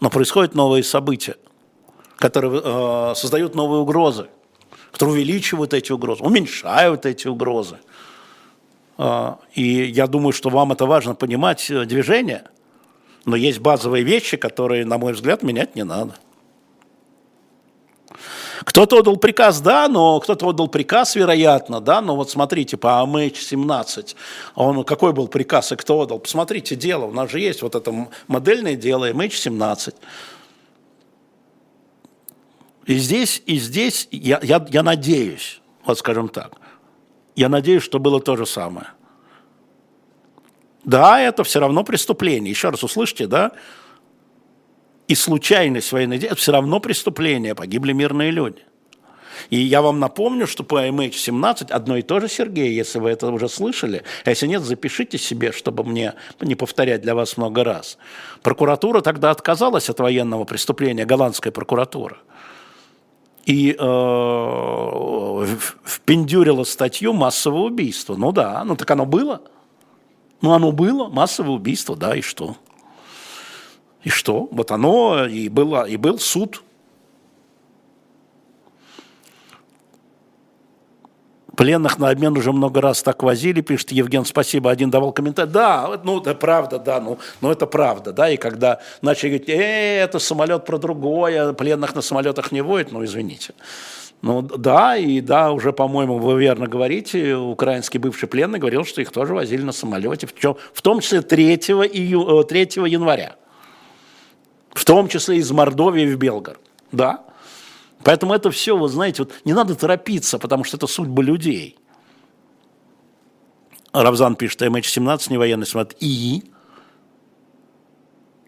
Но 0.00 0.08
происходят 0.08 0.54
новые 0.54 0.82
события, 0.82 1.36
которые 2.16 2.62
э, 2.64 3.14
создают 3.14 3.54
новые 3.54 3.80
угрозы, 3.80 4.28
которые 4.92 5.16
увеличивают 5.16 5.74
эти 5.74 5.92
угрозы, 5.92 6.22
уменьшают 6.22 7.04
эти 7.04 7.28
угрозы. 7.28 7.76
А, 8.98 9.38
и 9.54 9.62
я 9.62 10.06
думаю, 10.06 10.32
что 10.32 10.50
вам 10.50 10.72
это 10.72 10.86
важно 10.86 11.14
понимать, 11.14 11.70
э, 11.70 11.84
движение. 11.84 12.44
Но 13.24 13.36
есть 13.36 13.58
базовые 13.60 14.04
вещи, 14.04 14.36
которые, 14.36 14.84
на 14.84 14.98
мой 14.98 15.12
взгляд, 15.12 15.42
менять 15.42 15.76
не 15.76 15.84
надо. 15.84 16.14
Кто-то 18.64 18.98
отдал 18.98 19.16
приказ, 19.16 19.60
да, 19.60 19.88
но 19.88 20.20
кто-то 20.20 20.48
отдал 20.48 20.68
приказ, 20.68 21.14
вероятно, 21.14 21.80
да, 21.80 22.00
но 22.00 22.14
вот 22.14 22.30
смотрите, 22.30 22.76
по 22.76 23.00
АМХ-17, 23.02 24.16
он, 24.54 24.84
какой 24.84 25.12
был 25.12 25.28
приказ 25.28 25.72
и 25.72 25.76
кто 25.76 26.00
отдал? 26.00 26.18
Посмотрите 26.18 26.76
дело, 26.76 27.06
у 27.06 27.12
нас 27.12 27.30
же 27.30 27.40
есть 27.40 27.62
вот 27.62 27.74
это 27.74 28.08
модельное 28.26 28.76
дело 28.76 29.08
АМХ-17. 29.10 29.94
И 32.86 32.94
здесь, 32.96 33.42
и 33.46 33.58
здесь 33.58 34.08
я, 34.10 34.40
я, 34.42 34.64
я 34.68 34.82
надеюсь, 34.82 35.60
вот 35.84 35.98
скажем 35.98 36.28
так, 36.28 36.52
я 37.36 37.48
надеюсь, 37.48 37.82
что 37.82 37.98
было 37.98 38.20
то 38.20 38.36
же 38.36 38.46
самое. 38.46 38.88
Да, 40.84 41.20
это 41.20 41.44
все 41.44 41.60
равно 41.60 41.84
преступление. 41.84 42.50
Еще 42.50 42.70
раз 42.70 42.82
услышьте, 42.82 43.26
да? 43.26 43.52
И 45.08 45.14
случайность 45.14 45.92
военной 45.92 46.18
это 46.18 46.36
все 46.36 46.52
равно 46.52 46.80
преступление. 46.80 47.54
Погибли 47.54 47.92
мирные 47.92 48.30
люди. 48.30 48.62
И 49.48 49.56
я 49.56 49.82
вам 49.82 49.98
напомню, 49.98 50.46
что 50.46 50.62
по 50.62 50.86
MH17 50.86 51.70
одно 51.70 51.96
и 51.96 52.02
то 52.02 52.20
же, 52.20 52.28
Сергей, 52.28 52.72
если 52.74 52.98
вы 52.98 53.10
это 53.10 53.30
уже 53.30 53.48
слышали, 53.48 54.02
а 54.24 54.30
если 54.30 54.46
нет, 54.46 54.62
запишите 54.62 55.18
себе, 55.18 55.52
чтобы 55.52 55.82
мне 55.82 56.14
не 56.40 56.54
повторять 56.54 57.00
для 57.00 57.14
вас 57.14 57.36
много 57.36 57.64
раз. 57.64 57.96
Прокуратура 58.42 59.00
тогда 59.00 59.30
отказалась 59.30 59.88
от 59.88 59.98
военного 59.98 60.44
преступления, 60.44 61.06
голландская 61.06 61.52
прокуратура 61.52 62.18
и 63.46 63.76
э, 63.78 65.46
впендюрила 65.84 66.64
статью 66.64 67.12
массового 67.12 67.64
убийства. 67.64 68.16
Ну 68.16 68.32
да, 68.32 68.62
ну 68.64 68.76
так 68.76 68.90
оно 68.90 69.06
было. 69.06 69.42
Ну 70.40 70.52
оно 70.52 70.72
было, 70.72 71.08
массовое 71.08 71.52
убийство, 71.52 71.96
да, 71.96 72.16
и 72.16 72.22
что? 72.22 72.56
И 74.02 74.08
что? 74.08 74.48
Вот 74.50 74.70
оно 74.70 75.26
и 75.26 75.48
было, 75.48 75.84
и 75.86 75.96
был 75.96 76.18
суд 76.18 76.62
Пленных 81.60 81.98
на 81.98 82.08
обмен 82.08 82.34
уже 82.38 82.52
много 82.52 82.80
раз 82.80 83.02
так 83.02 83.22
возили, 83.22 83.60
пишет 83.60 83.92
Евген, 83.92 84.24
спасибо, 84.24 84.70
один 84.70 84.90
давал 84.90 85.12
комментарий. 85.12 85.52
Да, 85.52 86.00
ну, 86.04 86.18
это 86.18 86.34
правда, 86.34 86.78
да, 86.78 87.02
ну, 87.02 87.18
ну 87.42 87.50
это 87.50 87.66
правда, 87.66 88.14
да, 88.14 88.30
и 88.30 88.38
когда 88.38 88.80
начали 89.02 89.28
говорить, 89.28 89.50
э, 89.50 89.98
это 89.98 90.18
самолет 90.20 90.64
про 90.64 90.78
другое, 90.78 91.52
пленных 91.52 91.94
на 91.94 92.00
самолетах 92.00 92.50
не 92.50 92.62
воет, 92.62 92.92
ну, 92.92 93.04
извините. 93.04 93.52
Ну 94.22 94.40
да, 94.40 94.96
и 94.96 95.20
да, 95.20 95.52
уже, 95.52 95.74
по-моему, 95.74 96.16
вы 96.16 96.40
верно 96.40 96.66
говорите, 96.66 97.36
украинский 97.36 98.00
бывший 98.00 98.26
пленный 98.26 98.58
говорил, 98.58 98.86
что 98.86 99.02
их 99.02 99.12
тоже 99.12 99.34
возили 99.34 99.60
на 99.60 99.72
самолете, 99.72 100.26
в, 100.26 100.34
чем, 100.34 100.56
в 100.72 100.80
том 100.80 101.00
числе 101.00 101.20
3, 101.20 101.60
ию, 101.92 102.42
3 102.42 102.60
э, 102.62 102.88
января, 102.88 103.36
в 104.70 104.86
том 104.86 105.08
числе 105.08 105.36
из 105.36 105.50
Мордовии 105.50 106.06
в 106.06 106.16
Белгород, 106.16 106.58
да. 106.90 107.22
Поэтому 108.02 108.34
это 108.34 108.50
все, 108.50 108.76
вы 108.76 108.88
знаете, 108.88 109.22
вот 109.22 109.32
не 109.44 109.52
надо 109.52 109.74
торопиться, 109.74 110.38
потому 110.38 110.64
что 110.64 110.76
это 110.76 110.86
судьба 110.86 111.22
людей. 111.22 111.76
Равзан 113.92 114.36
пишет, 114.36 114.62
MH17 114.62 115.26
не 115.30 115.38
военный 115.38 115.66
самолет. 115.66 115.96
И? 116.00 116.44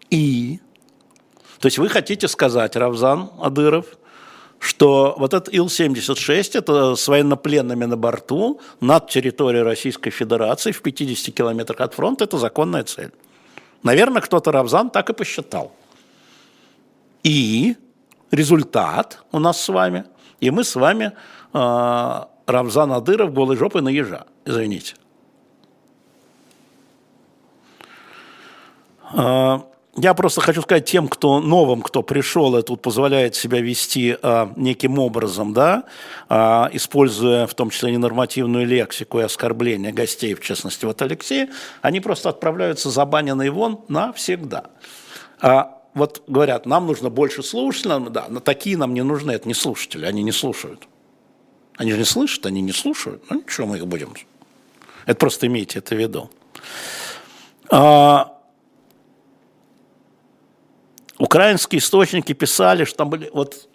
И? 0.09 0.59
То 1.59 1.67
есть 1.67 1.77
вы 1.77 1.89
хотите 1.89 2.27
сказать, 2.27 2.75
Равзан 2.75 3.29
Адыров, 3.39 3.97
что 4.59 5.15
вот 5.17 5.33
этот 5.33 5.53
Ил-76, 5.53 6.57
это 6.57 6.95
с 6.95 7.07
военнопленными 7.07 7.85
на 7.85 7.97
борту 7.97 8.61
над 8.79 9.09
территорией 9.09 9.63
Российской 9.63 10.09
Федерации 10.09 10.71
в 10.71 10.81
50 10.81 11.35
километрах 11.35 11.81
от 11.81 11.93
фронта, 11.93 12.23
это 12.23 12.37
законная 12.37 12.83
цель. 12.83 13.11
Наверное, 13.83 14.21
кто-то 14.21 14.51
Равзан 14.51 14.89
так 14.89 15.09
и 15.09 15.13
посчитал. 15.13 15.73
И 17.23 17.75
результат 18.33 19.23
у 19.31 19.39
нас 19.39 19.61
с 19.61 19.69
вами, 19.69 20.05
и 20.39 20.51
мы 20.51 20.63
с 20.63 20.75
вами 20.75 21.13
э, 21.53 22.21
Равзан 22.47 22.91
Адыров 22.91 23.33
голой 23.33 23.55
жопой 23.55 23.81
на 23.81 23.89
ежа, 23.89 24.25
извините. 24.45 24.95
Э, 29.13 29.59
я 29.95 30.15
просто 30.15 30.41
хочу 30.41 30.63
сказать 30.63 30.85
тем, 30.85 31.07
кто 31.07 31.39
новым, 31.39 31.83
кто 31.83 32.01
пришел 32.01 32.57
и 32.57 32.63
тут 32.63 32.81
позволяет 32.81 33.35
себя 33.35 33.61
вести 33.61 34.17
а, 34.23 34.51
неким 34.55 34.97
образом, 34.97 35.53
да, 35.53 35.83
а, 36.29 36.67
используя 36.73 37.45
в 37.45 37.53
том 37.53 37.69
числе 37.69 37.91
ненормативную 37.91 38.65
лексику 38.65 39.19
и 39.19 39.23
оскорбления 39.23 39.91
гостей, 39.91 40.33
в 40.33 40.41
частности, 40.41 40.85
вот 40.85 40.99
Алексея, 41.03 41.47
они 41.83 41.99
просто 41.99 42.29
отправляются 42.29 42.89
забаненные 42.89 43.51
вон 43.51 43.81
навсегда. 43.87 44.65
А, 45.39 45.82
вот 45.93 46.23
говорят, 46.27 46.65
нам 46.65 46.87
нужно 46.87 47.09
больше 47.09 47.43
слушателей, 47.43 48.09
да, 48.09 48.27
но 48.29 48.39
такие 48.39 48.77
нам 48.77 48.93
не 48.93 49.03
нужны, 49.03 49.31
это 49.31 49.47
не 49.47 49.53
слушатели, 49.53 50.05
они 50.05 50.23
не 50.23 50.31
слушают. 50.31 50.87
Они 51.77 51.91
же 51.91 51.97
не 51.97 52.05
слышат, 52.05 52.45
они 52.45 52.61
не 52.61 52.71
слушают. 52.71 53.23
Ну 53.29 53.41
ничего, 53.41 53.67
мы 53.67 53.77
их 53.77 53.87
будем. 53.87 54.13
Это 55.05 55.15
просто 55.15 55.47
имейте 55.47 55.79
это 55.79 55.95
в 55.95 55.97
виду. 55.97 56.29
А, 57.69 58.33
Украинские 61.23 61.79
источники 61.79 62.33
писали, 62.33 62.85
что 62.85 62.97
там 62.97 63.09
были, 63.09 63.29
вот 63.33 63.69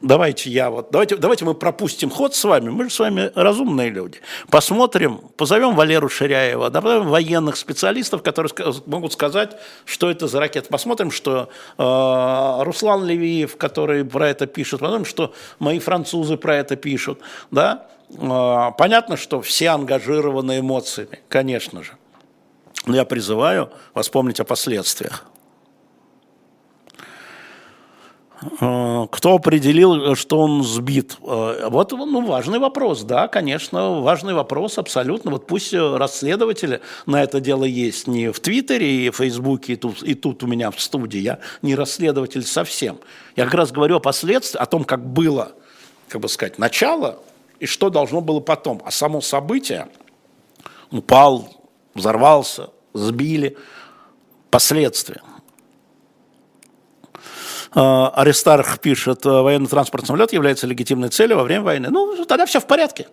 давайте 0.00 0.50
я 0.50 0.70
вот, 0.70 0.90
давайте, 0.90 1.16
давайте 1.16 1.44
мы 1.44 1.54
пропустим 1.54 2.10
ход 2.10 2.34
с 2.34 2.44
вами, 2.44 2.70
мы 2.70 2.84
же 2.84 2.90
с 2.90 2.98
вами 2.98 3.30
разумные 3.34 3.90
люди. 3.90 4.20
Посмотрим, 4.50 5.18
позовем 5.36 5.74
Валеру 5.74 6.08
Ширяева, 6.08 6.70
добавим 6.70 7.08
военных 7.08 7.56
специалистов, 7.56 8.22
которые 8.22 8.52
могут 8.86 9.12
сказать, 9.12 9.56
что 9.84 10.10
это 10.10 10.26
за 10.26 10.40
ракета. 10.40 10.68
Посмотрим, 10.68 11.10
что 11.10 11.48
э, 11.78 12.64
Руслан 12.64 13.04
Левиев, 13.04 13.56
который 13.56 14.04
про 14.04 14.28
это 14.28 14.46
пишет, 14.46 14.80
посмотрим, 14.80 15.04
что 15.04 15.34
мои 15.58 15.78
французы 15.78 16.36
про 16.36 16.56
это 16.56 16.76
пишут. 16.76 17.20
Да? 17.50 17.86
Э, 18.10 18.70
понятно, 18.76 19.16
что 19.16 19.40
все 19.40 19.68
ангажированы 19.68 20.60
эмоциями, 20.60 21.20
конечно 21.28 21.82
же. 21.82 21.92
Но 22.86 22.96
я 22.96 23.04
призываю 23.04 23.70
вас 23.94 24.08
помнить 24.08 24.40
о 24.40 24.44
последствиях. 24.44 25.26
Э, 28.29 28.29
кто 28.40 29.34
определил, 29.34 30.14
что 30.14 30.38
он 30.40 30.64
сбит? 30.64 31.18
Э, 31.22 31.68
вот 31.68 31.92
ну, 31.92 32.24
важный 32.26 32.58
вопрос, 32.58 33.02
да, 33.02 33.28
конечно, 33.28 34.00
важный 34.00 34.32
вопрос 34.32 34.78
абсолютно. 34.78 35.30
Вот 35.30 35.46
пусть 35.46 35.74
расследователи 35.74 36.80
на 37.04 37.22
это 37.22 37.40
дело 37.40 37.64
есть 37.64 38.06
не 38.06 38.32
в 38.32 38.40
Твиттере 38.40 39.06
и 39.06 39.10
в 39.10 39.16
Фейсбуке, 39.16 39.74
и 39.74 39.76
тут, 39.76 40.02
и 40.02 40.14
тут 40.14 40.42
у 40.42 40.46
меня 40.46 40.70
в 40.70 40.80
студии. 40.80 41.18
Я 41.18 41.40
не 41.60 41.74
расследователь 41.74 42.42
совсем. 42.42 42.98
Я 43.36 43.44
как 43.44 43.54
раз 43.54 43.72
говорю 43.72 43.96
о 43.96 44.00
последствиях, 44.00 44.62
о 44.62 44.66
том, 44.66 44.84
как 44.84 45.06
было, 45.06 45.52
как 46.08 46.22
бы 46.22 46.28
сказать, 46.28 46.58
начало 46.58 47.18
и 47.58 47.66
что 47.66 47.90
должно 47.90 48.22
было 48.22 48.40
потом. 48.40 48.80
А 48.86 48.90
само 48.90 49.20
событие 49.20 49.88
упал, 50.90 51.48
взорвался, 51.94 52.70
сбили, 52.94 53.58
последствия. 54.50 55.20
Э, 57.74 58.06
Аристарх 58.14 58.80
пишет, 58.80 59.24
э, 59.24 59.28
военный 59.28 59.68
транспорт 59.68 60.06
самолет 60.06 60.32
является 60.32 60.66
легитимной 60.66 61.08
целью 61.08 61.36
во 61.36 61.44
время 61.44 61.62
войны. 61.62 61.88
Ну, 61.90 62.24
тогда 62.24 62.46
все 62.46 62.60
в 62.60 62.66
порядке. 62.66 63.08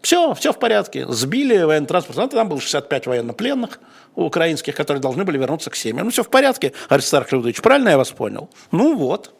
Все, 0.00 0.32
все 0.34 0.52
в 0.52 0.58
порядке. 0.58 1.06
Сбили 1.08 1.58
военный 1.62 1.86
транспорт. 1.86 2.30
Там 2.30 2.48
было 2.48 2.60
65 2.60 3.06
военнопленных 3.06 3.80
украинских, 4.14 4.74
которые 4.74 5.02
должны 5.02 5.24
были 5.24 5.38
вернуться 5.38 5.70
к 5.70 5.76
семьям. 5.76 6.06
Ну, 6.06 6.10
все 6.10 6.22
в 6.22 6.30
порядке, 6.30 6.72
Аристарх 6.88 7.30
Людович. 7.32 7.60
Правильно 7.60 7.90
я 7.90 7.98
вас 7.98 8.10
понял? 8.10 8.48
Ну, 8.70 8.96
вот. 8.96 9.34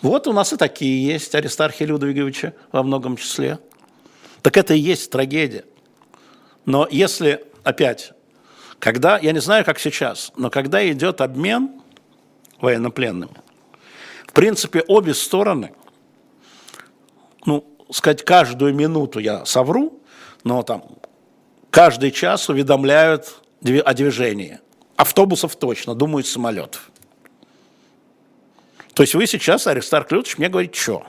Вот 0.00 0.28
у 0.28 0.32
нас 0.32 0.52
и 0.52 0.56
такие 0.56 1.04
есть 1.04 1.34
Аристархи 1.34 1.82
Людовиговича 1.82 2.54
во 2.70 2.84
многом 2.84 3.16
числе. 3.16 3.58
Так 4.42 4.56
это 4.56 4.74
и 4.74 4.78
есть 4.78 5.10
трагедия. 5.10 5.64
Но 6.66 6.86
если, 6.88 7.44
опять, 7.64 8.12
когда, 8.78 9.18
я 9.18 9.32
не 9.32 9.40
знаю, 9.40 9.64
как 9.64 9.80
сейчас, 9.80 10.30
но 10.36 10.50
когда 10.50 10.88
идет 10.88 11.20
обмен, 11.20 11.80
военнопленными. 12.60 13.36
В 14.26 14.32
принципе, 14.32 14.84
обе 14.86 15.14
стороны, 15.14 15.72
ну, 17.44 17.64
сказать, 17.90 18.24
каждую 18.24 18.74
минуту 18.74 19.18
я 19.18 19.44
совру, 19.44 20.00
но 20.44 20.62
там 20.62 20.84
каждый 21.70 22.10
час 22.10 22.48
уведомляют 22.48 23.42
о 23.62 23.94
движении. 23.94 24.60
Автобусов 24.96 25.56
точно, 25.56 25.94
думают, 25.94 26.26
самолетов. 26.26 26.90
То 28.94 29.02
есть 29.02 29.14
вы 29.14 29.26
сейчас, 29.26 29.66
Аристарх 29.66 30.10
Лютович, 30.10 30.38
мне 30.38 30.48
говорите, 30.48 30.78
что? 30.78 31.06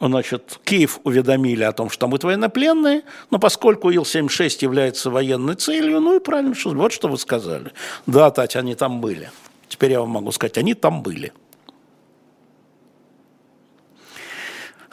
Значит, 0.00 0.60
Киев 0.62 1.00
уведомили 1.02 1.64
о 1.64 1.72
том, 1.72 1.90
что 1.90 2.02
там 2.02 2.10
будут 2.10 2.22
военнопленные, 2.22 3.02
но 3.30 3.40
поскольку 3.40 3.90
Ил-76 3.90 4.58
является 4.60 5.10
военной 5.10 5.56
целью, 5.56 6.00
ну 6.00 6.16
и 6.16 6.20
правильно, 6.20 6.54
что, 6.54 6.70
вот 6.70 6.92
что 6.92 7.08
вы 7.08 7.18
сказали. 7.18 7.72
Да, 8.06 8.30
Татьяна, 8.30 8.68
они 8.68 8.74
там 8.76 9.00
были. 9.00 9.32
Теперь 9.68 9.92
я 9.92 10.00
вам 10.00 10.10
могу 10.10 10.32
сказать, 10.32 10.58
они 10.58 10.74
там 10.74 11.02
были. 11.02 11.32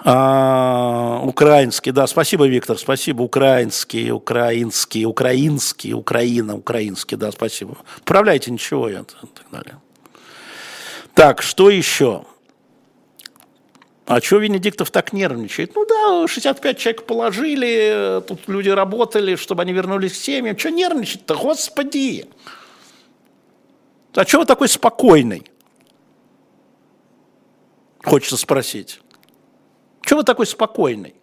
А, 0.08 1.22
украинский, 1.24 1.92
да, 1.92 2.06
спасибо, 2.06 2.48
Виктор, 2.48 2.78
спасибо, 2.78 3.24
украинский, 3.24 4.12
украинский, 4.12 5.04
украинский, 5.04 5.94
Украина, 5.94 6.56
украинский, 6.56 7.18
да, 7.18 7.32
спасибо. 7.32 7.78
Управляйте, 8.02 8.52
ничего, 8.52 8.88
я, 8.88 9.04
так 9.04 9.46
далее. 9.52 9.82
Так, 11.16 11.42
что 11.42 11.72
еще? 11.72 12.24
А 14.06 14.22
что 14.22 14.38
Венедиктов 14.38 14.92
так 14.92 15.14
нервничает? 15.14 15.74
Ну 15.74 15.88
да, 15.88 16.28
65 16.28 16.78
человек 16.78 17.06
положили, 17.08 18.22
тут 18.28 18.42
люди 18.48 18.70
работали, 18.70 19.36
чтобы 19.36 19.64
они 19.64 19.74
вернулись 19.74 20.12
к 20.12 20.16
семьям. 20.18 20.56
Что 20.56 20.70
нервничать-то, 20.70 21.36
господи? 21.36 22.28
А 24.16 24.24
чего 24.24 24.42
вы 24.42 24.46
такой 24.46 24.70
спокойный? 24.70 25.44
Хочется 28.04 28.38
спросить. 28.38 29.02
Чего 30.02 30.20
вы 30.20 30.24
такой 30.24 30.46
спокойный? 30.46 31.16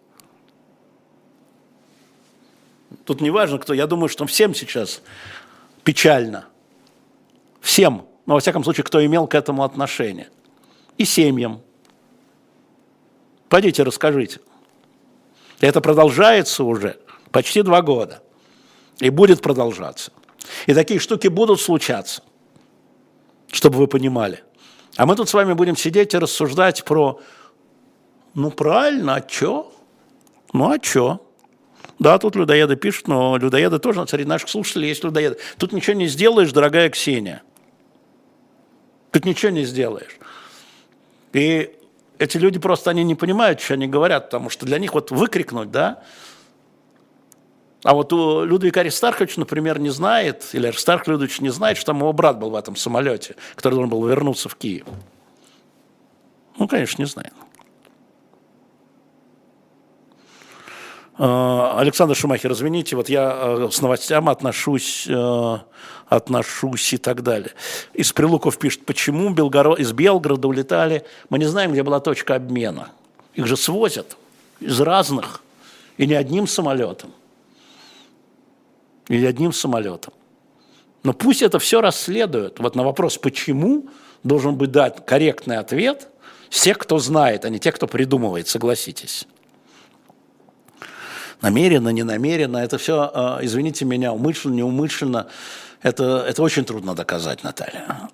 Тут 3.05 3.21
не 3.21 3.31
важно, 3.31 3.57
кто. 3.57 3.73
Я 3.73 3.87
думаю, 3.87 4.09
что 4.09 4.25
всем 4.27 4.53
сейчас 4.53 5.01
печально. 5.83 6.45
Всем. 7.61 8.05
Но, 8.25 8.35
во 8.35 8.39
всяком 8.39 8.63
случае, 8.63 8.83
кто 8.83 9.03
имел 9.03 9.27
к 9.27 9.33
этому 9.33 9.63
отношение. 9.63 10.29
И 10.97 11.05
семьям. 11.05 11.61
Пойдите, 13.49 13.83
расскажите. 13.83 14.39
Это 15.59 15.81
продолжается 15.81 16.63
уже 16.63 16.99
почти 17.31 17.63
два 17.63 17.81
года. 17.81 18.21
И 18.99 19.09
будет 19.09 19.41
продолжаться. 19.41 20.11
И 20.67 20.73
такие 20.73 20.99
штуки 20.99 21.27
будут 21.27 21.59
случаться 21.59 22.21
чтобы 23.53 23.77
вы 23.77 23.87
понимали. 23.87 24.43
А 24.97 25.05
мы 25.05 25.15
тут 25.15 25.29
с 25.29 25.33
вами 25.33 25.53
будем 25.53 25.77
сидеть 25.77 26.13
и 26.13 26.17
рассуждать 26.17 26.83
про, 26.83 27.19
ну 28.33 28.51
правильно, 28.51 29.15
а 29.15 29.21
чё? 29.21 29.71
Ну 30.53 30.69
а 30.69 30.79
чё? 30.79 31.21
Да, 31.99 32.17
тут 32.17 32.35
людоеды 32.35 32.75
пишут, 32.75 33.07
но 33.07 33.37
людоеды 33.37 33.79
тоже, 33.79 34.05
среди 34.07 34.27
наших 34.27 34.49
слушателей 34.49 34.89
есть 34.89 35.03
людоеды. 35.03 35.37
Тут 35.57 35.71
ничего 35.71 35.95
не 35.95 36.07
сделаешь, 36.07 36.51
дорогая 36.51 36.89
Ксения. 36.89 37.43
Тут 39.11 39.25
ничего 39.25 39.51
не 39.51 39.63
сделаешь. 39.63 40.17
И 41.33 41.75
эти 42.17 42.37
люди 42.37 42.59
просто, 42.59 42.89
они 42.89 43.03
не 43.03 43.15
понимают, 43.15 43.61
что 43.61 43.75
они 43.75 43.87
говорят, 43.87 44.25
потому 44.25 44.49
что 44.49 44.65
для 44.65 44.79
них 44.79 44.93
вот 44.95 45.11
выкрикнуть, 45.11 45.71
да, 45.71 46.03
а 47.83 47.93
вот 47.93 48.13
у 48.13 48.45
Людвиг 48.45 48.77
Аристархович, 48.77 49.37
например, 49.37 49.79
не 49.79 49.89
знает, 49.89 50.49
или 50.53 50.67
Аристарх 50.67 51.07
Людович 51.07 51.41
не 51.41 51.49
знает, 51.49 51.77
что 51.77 51.87
там 51.87 51.99
его 51.99 52.13
брат 52.13 52.39
был 52.39 52.49
в 52.51 52.55
этом 52.55 52.75
самолете, 52.75 53.35
который 53.55 53.75
должен 53.75 53.89
был 53.89 54.05
вернуться 54.07 54.47
в 54.47 54.55
Киев. 54.55 54.85
Ну, 56.57 56.67
конечно, 56.67 57.01
не 57.01 57.07
знает. 57.07 57.33
А, 61.15 61.77
Александр 61.77 62.15
Шумахер, 62.15 62.53
извините, 62.53 62.95
вот 62.95 63.09
я 63.09 63.33
э, 63.35 63.69
с 63.71 63.81
новостям 63.81 64.29
отношусь, 64.29 65.05
э, 65.07 65.57
отношусь 66.07 66.93
и 66.93 66.97
так 66.97 67.21
далее. 67.21 67.51
Из 67.93 68.13
Прилуков 68.13 68.57
пишет, 68.57 68.85
почему 68.85 69.33
из 69.75 69.91
Белгорода 69.91 70.47
улетали, 70.47 71.05
мы 71.29 71.37
не 71.37 71.45
знаем, 71.45 71.73
где 71.73 71.83
была 71.83 71.99
точка 71.99 72.35
обмена. 72.35 72.89
Их 73.35 73.45
же 73.45 73.57
свозят 73.57 74.15
из 74.59 74.79
разных, 74.79 75.43
и 75.97 76.07
не 76.07 76.15
одним 76.15 76.47
самолетом. 76.47 77.11
Или 79.07 79.25
одним 79.25 79.53
самолетом. 79.53 80.13
Но 81.03 81.13
пусть 81.13 81.41
это 81.41 81.59
все 81.59 81.81
расследуют. 81.81 82.59
Вот 82.59 82.75
на 82.75 82.83
вопрос, 82.83 83.17
почему, 83.17 83.89
должен 84.23 84.55
быть 84.55 84.71
дать 84.71 85.05
корректный 85.05 85.57
ответ 85.57 86.07
всех, 86.49 86.77
кто 86.77 86.99
знает, 86.99 87.45
а 87.45 87.49
не 87.49 87.59
те, 87.59 87.71
кто 87.71 87.87
придумывает, 87.87 88.47
согласитесь 88.47 89.27
намеренно, 91.43 91.89
не 91.89 92.03
намеренно, 92.03 92.57
это 92.57 92.77
все, 92.77 93.11
а, 93.13 93.39
извините 93.41 93.83
меня, 93.83 94.13
умышленно, 94.13 94.55
неумышленно, 94.55 95.27
это, 95.81 96.25
это 96.27 96.41
очень 96.41 96.63
трудно 96.63 96.95
доказать, 96.95 97.43
Наталья. 97.43 98.09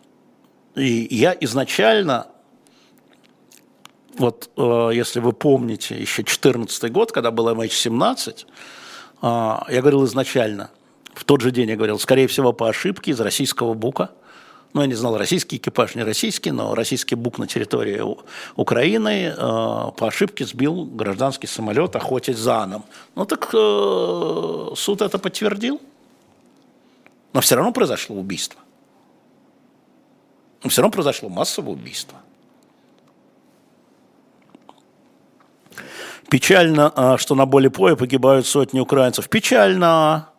И 0.75 1.07
я 1.11 1.37
изначально, 1.39 2.27
вот 4.17 4.49
а, 4.57 4.89
если 4.89 5.19
вы 5.19 5.33
помните, 5.33 5.93
еще 5.93 6.23
2014 6.23 6.91
год, 6.91 7.11
когда 7.11 7.29
был 7.29 7.47
MH17, 7.49 8.47
а, 9.21 9.63
я 9.69 9.81
говорил 9.81 10.05
изначально, 10.05 10.71
в 11.13 11.23
тот 11.23 11.41
же 11.41 11.51
день 11.51 11.69
я 11.69 11.75
говорил, 11.75 11.99
скорее 11.99 12.27
всего, 12.27 12.53
по 12.53 12.69
ошибке 12.69 13.11
из 13.11 13.19
российского 13.19 13.73
бука– 13.73 14.11
ну, 14.73 14.81
я 14.81 14.87
не 14.87 14.93
знал, 14.93 15.17
российский 15.17 15.57
экипаж, 15.57 15.95
не 15.95 16.03
российский, 16.03 16.51
но 16.51 16.75
российский 16.75 17.15
бук 17.15 17.39
на 17.39 17.47
территории 17.47 18.03
Украины 18.55 19.33
э, 19.35 19.35
по 19.35 20.07
ошибке 20.07 20.45
сбил 20.45 20.85
гражданский 20.85 21.47
самолет, 21.47 21.95
охотясь 21.95 22.37
за 22.37 22.59
Аном. 22.59 22.85
Ну, 23.15 23.25
так 23.25 23.49
э, 23.51 24.67
суд 24.75 25.01
это 25.01 25.17
подтвердил. 25.17 25.81
Но 27.33 27.41
все 27.41 27.55
равно 27.55 27.71
произошло 27.71 28.15
убийство. 28.15 28.59
Но 30.63 30.69
все 30.69 30.81
равно 30.81 30.91
произошло 30.91 31.29
массовое 31.29 31.73
убийство. 31.73 32.19
Печально, 36.29 36.93
э, 36.95 37.17
что 37.17 37.33
на 37.33 37.47
поле 37.47 37.71
погибают 37.71 38.45
сотни 38.45 38.79
украинцев. 38.79 39.29
Печально, 39.29 40.29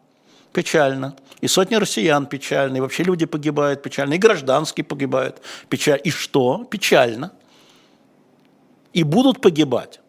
печально. 0.52 1.16
И 1.40 1.48
сотни 1.48 1.76
россиян 1.76 2.26
печально, 2.26 2.76
и 2.76 2.80
вообще 2.80 3.02
люди 3.02 3.24
погибают 3.24 3.82
печально, 3.82 4.14
и 4.14 4.18
гражданские 4.18 4.84
погибают 4.84 5.40
печально. 5.68 6.02
И 6.02 6.10
что? 6.10 6.64
Печально. 6.64 7.32
И 8.92 9.02
будут 9.04 9.40
погибать. 9.40 10.00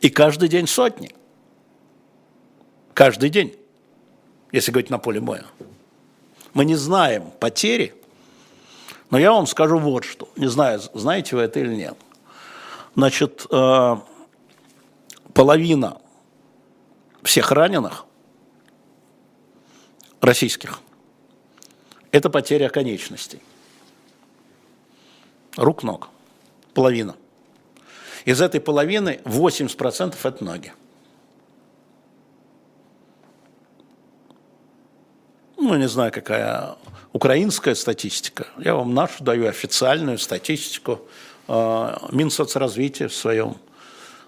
И 0.00 0.10
каждый 0.10 0.48
день 0.48 0.66
сотни. 0.66 1.14
Каждый 2.94 3.30
день, 3.30 3.56
если 4.52 4.70
говорить 4.70 4.90
на 4.90 4.98
поле 4.98 5.20
боя. 5.20 5.44
Мы 6.54 6.64
не 6.64 6.76
знаем 6.76 7.30
потери, 7.40 7.94
но 9.10 9.18
я 9.18 9.32
вам 9.32 9.46
скажу 9.46 9.78
вот 9.78 10.04
что. 10.04 10.28
Не 10.36 10.48
знаю, 10.48 10.80
знаете 10.94 11.36
вы 11.36 11.42
это 11.42 11.60
или 11.60 11.74
нет. 11.74 11.96
Значит, 12.94 13.46
э, 13.50 13.96
половина 15.32 15.98
всех 17.22 17.52
раненых 17.52 18.04
российских. 20.20 20.80
Это 22.10 22.30
потеря 22.30 22.68
конечностей. 22.68 23.40
Рук, 25.56 25.82
ног. 25.82 26.08
Половина. 26.74 27.16
Из 28.24 28.40
этой 28.40 28.60
половины 28.60 29.20
80% 29.24 30.16
это 30.22 30.44
ноги. 30.44 30.72
Ну, 35.56 35.74
не 35.76 35.88
знаю, 35.88 36.12
какая 36.12 36.76
украинская 37.12 37.74
статистика. 37.74 38.46
Я 38.58 38.74
вам 38.74 38.94
нашу 38.94 39.24
даю 39.24 39.48
официальную 39.48 40.18
статистику. 40.18 41.00
А, 41.46 42.08
Минсоцразвитие 42.12 43.08
в 43.08 43.14
своем 43.14 43.56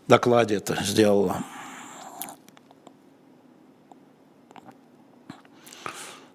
докладе 0.08 0.56
это 0.56 0.82
сделало. 0.82 1.44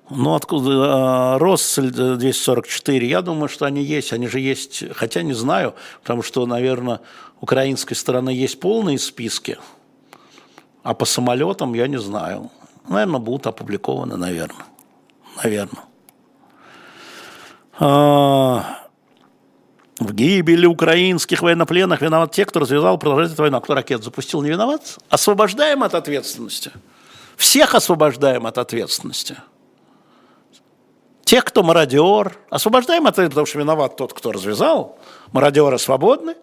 Ну, 0.09 0.35
откуда 0.35 1.35
а, 1.35 1.39
Россель 1.39 1.89
244? 1.89 3.07
Я 3.07 3.21
думаю, 3.21 3.49
что 3.49 3.65
они 3.65 3.83
есть. 3.83 4.13
Они 4.13 4.27
же 4.27 4.39
есть, 4.39 4.83
хотя 4.93 5.23
не 5.23 5.33
знаю, 5.33 5.73
потому 6.01 6.21
что, 6.21 6.45
наверное, 6.45 7.01
украинской 7.41 7.95
стороны 7.95 8.29
есть 8.29 8.59
полные 8.59 8.99
списки, 8.99 9.57
а 10.83 10.93
по 10.93 11.05
самолетам 11.05 11.73
я 11.73 11.87
не 11.87 11.97
знаю. 11.97 12.51
Наверное, 12.87 13.19
будут 13.19 13.47
опубликованы, 13.47 14.15
наверное. 14.15 14.65
Наверное. 15.43 15.83
А, 17.79 18.85
в 19.99 20.13
гибели 20.13 20.67
украинских 20.67 21.41
военнопленных 21.41 22.01
виноват 22.01 22.31
те, 22.31 22.45
кто 22.45 22.59
развязал 22.59 22.99
продолжительную 22.99 23.41
войну. 23.41 23.57
А 23.57 23.61
кто 23.61 23.73
ракет 23.73 24.03
запустил, 24.03 24.43
не 24.43 24.51
виноват? 24.51 24.99
Освобождаем 25.09 25.83
от 25.83 25.95
ответственности. 25.95 26.71
Всех 27.37 27.73
освобождаем 27.73 28.45
от 28.45 28.59
ответственности. 28.59 29.37
Тех, 31.25 31.43
кто 31.43 31.63
мародер, 31.63 32.37
освобождаем 32.51 33.07
от 33.07 33.15
этого, 33.15 33.29
потому 33.29 33.47
что 33.47 33.57
виноват 33.57 33.97
тот, 33.97 34.13
кто 34.13 34.31
развязал. 34.31 34.99
Мародеры 35.31 35.79
свободны. 35.79 36.35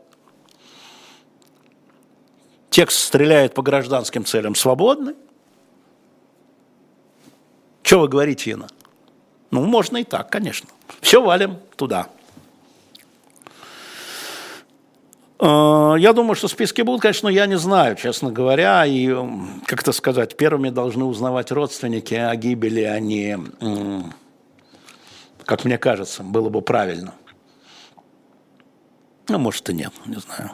Текст 2.68 2.98
стреляет 2.98 3.54
по 3.54 3.62
гражданским 3.62 4.24
целям 4.24 4.56
свободны. 4.56 5.14
Что 7.84 8.00
вы 8.00 8.08
говорите, 8.08 8.50
Инна? 8.50 8.66
Ну, 9.52 9.64
можно 9.64 9.98
и 9.98 10.04
так, 10.04 10.30
конечно. 10.30 10.68
Все 11.00 11.22
валим 11.22 11.58
туда. 11.76 12.08
Э, 15.38 15.94
я 15.96 16.12
думаю, 16.12 16.34
что 16.34 16.48
списки 16.48 16.82
будут, 16.82 17.02
конечно, 17.02 17.28
но 17.28 17.30
я 17.34 17.46
не 17.46 17.58
знаю, 17.58 17.94
честно 17.94 18.32
говоря. 18.32 18.84
И, 18.84 19.14
как 19.66 19.82
это 19.82 19.92
сказать, 19.92 20.36
первыми 20.36 20.70
должны 20.70 21.04
узнавать 21.04 21.52
родственники 21.52 22.14
о 22.14 22.34
гибели, 22.34 22.82
а 22.82 22.98
не 22.98 23.38
как 25.44 25.64
мне 25.64 25.78
кажется, 25.78 26.22
было 26.22 26.48
бы 26.48 26.62
правильно. 26.62 27.14
Ну, 29.28 29.38
может 29.38 29.68
и 29.70 29.74
нет, 29.74 29.92
не 30.06 30.16
знаю. 30.16 30.50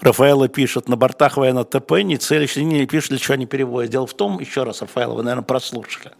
Рафаэла 0.00 0.48
пишет, 0.48 0.88
на 0.88 0.96
бортах 0.96 1.36
военно 1.36 1.64
ТП 1.64 2.02
не 2.02 2.16
целящие, 2.16 2.64
не 2.64 2.86
пишет, 2.86 3.10
для 3.10 3.18
чего 3.18 3.34
не 3.36 3.46
переводят. 3.46 3.90
Дело 3.90 4.06
в 4.06 4.14
том, 4.14 4.38
еще 4.40 4.62
раз, 4.62 4.82
Рафаэла, 4.82 5.14
вы, 5.14 5.22
наверное, 5.22 5.44
прослушали. 5.44 6.12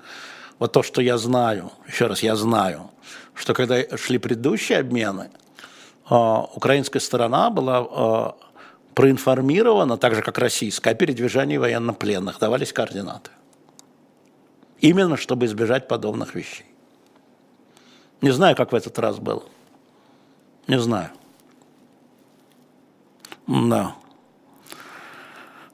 Вот 0.58 0.72
то, 0.72 0.82
что 0.82 1.02
я 1.02 1.18
знаю, 1.18 1.70
еще 1.86 2.06
раз, 2.06 2.22
я 2.22 2.34
знаю, 2.36 2.90
что 3.34 3.52
когда 3.52 3.76
шли 3.96 4.16
предыдущие 4.16 4.78
обмены, 4.78 5.30
а, 6.08 6.48
украинская 6.54 7.00
сторона 7.00 7.50
была 7.50 7.86
а, 7.88 8.36
проинформирована, 8.94 9.98
так 9.98 10.14
же, 10.14 10.22
как 10.22 10.38
российская, 10.38 10.90
о 10.90 10.94
передвижении 10.94 11.58
военнопленных, 11.58 12.38
давались 12.38 12.72
координаты. 12.72 13.30
Именно 14.80 15.16
чтобы 15.16 15.46
избежать 15.46 15.88
подобных 15.88 16.34
вещей. 16.34 16.66
Не 18.20 18.30
знаю, 18.30 18.56
как 18.56 18.72
в 18.72 18.74
этот 18.74 18.98
раз 18.98 19.18
было. 19.18 19.42
Не 20.66 20.78
знаю. 20.78 21.10
Да. 23.46 23.94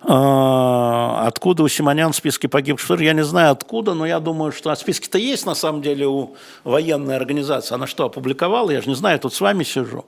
А, 0.05 1.27
откуда 1.27 1.63
у 1.63 1.69
Симонян 1.69 2.13
в 2.13 2.17
списке 2.17 2.49
погибших? 2.49 3.01
Я 3.01 3.13
не 3.13 3.25
знаю 3.25 3.53
откуда, 3.53 3.95
но 3.95 4.05
я 4.05 4.21
думаю, 4.21 4.53
что 4.53 4.71
а 4.71 4.77
списки-то 4.77 5.19
есть 5.19 5.47
на 5.47 5.55
самом 5.55 5.81
деле 5.81 6.07
у 6.07 6.35
военной 6.65 7.17
организации. 7.17 7.75
Она 7.75 7.87
что, 7.87 8.07
опубликовала? 8.07 8.71
Я 8.71 8.81
же 8.81 8.89
не 8.89 8.97
знаю, 8.97 9.19
тут 9.21 9.33
с 9.33 9.41
вами 9.41 9.63
сижу. 9.63 10.05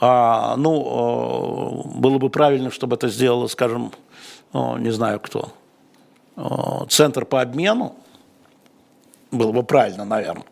А, 0.00 0.56
ну, 0.56 1.82
было 1.94 2.18
бы 2.18 2.30
правильно, 2.30 2.70
чтобы 2.70 2.96
это 2.96 3.08
сделала, 3.08 3.46
скажем, 3.46 3.92
не 4.52 4.90
знаю 4.90 5.20
кто, 5.20 5.52
Центр 6.88 7.24
по 7.24 7.40
обмену 7.40 7.96
было 9.34 9.52
бы 9.52 9.62
правильно, 9.62 10.04
наверное. 10.04 10.46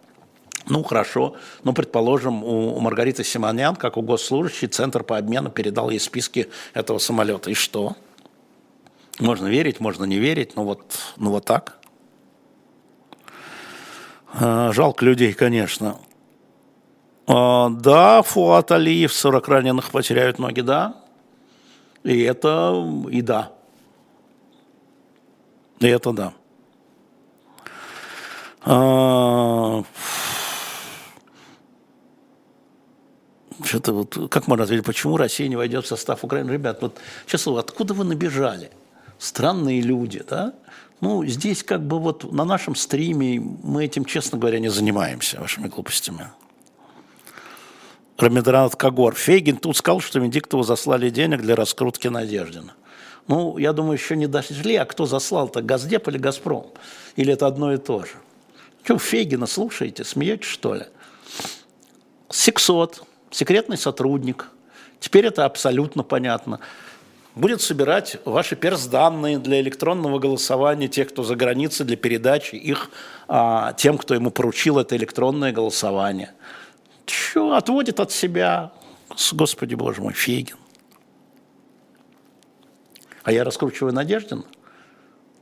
Ну, 0.67 0.83
хорошо. 0.85 1.35
Ну, 1.65 1.73
предположим, 1.73 2.45
у 2.45 2.79
Маргариты 2.79 3.25
Симонян, 3.25 3.75
как 3.75 3.97
у 3.97 4.03
госслужащей, 4.03 4.69
Центр 4.69 5.03
по 5.03 5.19
обмену 5.19 5.51
передал 5.51 5.91
ей 5.91 5.99
списки 5.99 6.49
этого 6.73 6.99
самолета. 6.99 7.51
И 7.51 7.55
что? 7.55 7.97
Можно 9.19 9.49
верить, 9.49 9.81
можно 9.81 10.05
не 10.05 10.19
верить, 10.19 10.57
но 10.57 10.65
вот, 10.65 10.83
ну 11.17 11.31
вот 11.31 11.45
так. 11.45 11.79
А, 14.35 14.73
жалко 14.73 15.05
людей, 15.05 15.33
конечно. 15.33 15.99
А, 17.27 17.69
да, 17.69 18.23
Фуат 18.23 18.73
Алиев, 18.73 19.13
40 19.13 19.49
раненых 19.49 19.91
потеряют 19.91 20.39
ноги, 20.39 20.61
да. 20.61 20.97
И 22.05 22.21
это, 22.23 22.85
и 23.11 23.21
да. 23.21 23.53
И 25.81 25.87
это 25.87 26.13
да. 26.13 26.33
А, 28.65 29.85
Значит, 33.59 33.89
вот, 33.89 34.29
как 34.31 34.49
можно 34.49 34.65
ответить, 34.65 34.85
почему 34.85 35.17
Россия 35.17 35.49
не 35.49 35.57
войдет 35.57 35.85
в 35.85 35.89
состав 35.89 36.25
Украины? 36.25 36.51
Ребят, 36.51 36.83
вот 36.83 36.99
сейчас 37.27 37.47
откуда 37.47 37.95
вы 37.95 38.05
набежали? 38.05 38.71
Странные 39.19 39.81
люди, 39.81 40.23
да? 40.29 40.53
Ну, 41.01 41.25
здесь 41.25 41.63
как 41.63 41.83
бы 41.83 41.99
вот 41.99 42.33
на 42.33 42.45
нашем 42.45 42.75
стриме 42.75 43.41
мы 43.41 43.85
этим, 43.85 44.05
честно 44.05 44.39
говоря, 44.39 44.59
не 44.59 44.69
занимаемся, 44.69 45.41
вашими 45.41 45.69
глупостями. 45.69 46.27
Рамидранат 48.19 48.77
Кагор. 48.77 49.15
Фейгин 49.15 49.57
тут 49.57 49.77
сказал, 49.77 50.01
что 50.01 50.19
Венедиктову 50.19 50.63
заслали 50.63 51.11
денег 51.11 51.41
для 51.41 51.57
раскрутки 51.57 52.09
Надеждина. 52.09 52.75
Ну, 53.27 53.59
я 53.59 53.73
думаю, 53.73 53.95
еще 53.95 54.17
не 54.17 54.27
дошли, 54.27 54.77
а 54.77 54.85
кто 54.85 55.07
заслал-то, 55.07 55.63
Газдеп 55.63 56.09
или 56.09 56.19
Газпром? 56.19 56.67
Или 57.17 57.33
это 57.33 57.47
одно 57.47 57.73
и 57.73 57.79
то 57.79 58.05
же? 58.05 58.13
Что, 58.85 58.99
Фейгина 58.99 59.47
слушаете, 59.47 60.05
смеетесь, 60.05 60.47
что 60.47 60.75
ли? 60.75 60.85
Сексот, 62.29 63.05
секретный 63.31 63.77
сотрудник. 63.77 64.49
Теперь 64.99 65.27
это 65.27 65.45
абсолютно 65.45 66.03
понятно. 66.03 66.61
Будет 67.35 67.63
собирать 67.63 68.19
ваши 68.25 68.57
персданные 68.57 69.39
для 69.39 69.61
электронного 69.61 70.19
голосования 70.19 70.89
тех, 70.89 71.09
кто 71.09 71.23
за 71.23 71.35
границей, 71.35 71.87
для 71.87 71.97
передачи 71.97 72.57
их 72.57 72.91
а, 73.27 73.73
тем, 73.75 73.97
кто 73.97 74.15
ему 74.15 74.31
поручил 74.31 74.79
это 74.79 74.97
электронное 74.97 75.53
голосование. 75.53 76.33
Что 77.07 77.55
отводит 77.55 78.01
от 78.01 78.13
себя, 78.13 78.73
Господи 79.33 79.75
Боже 79.75 80.03
мой, 80.03 80.13
Фейгин. 80.13 80.57
А 83.23 83.33
я 83.33 83.45
раскручиваю 83.45 83.95
Надеждина. 83.95 84.45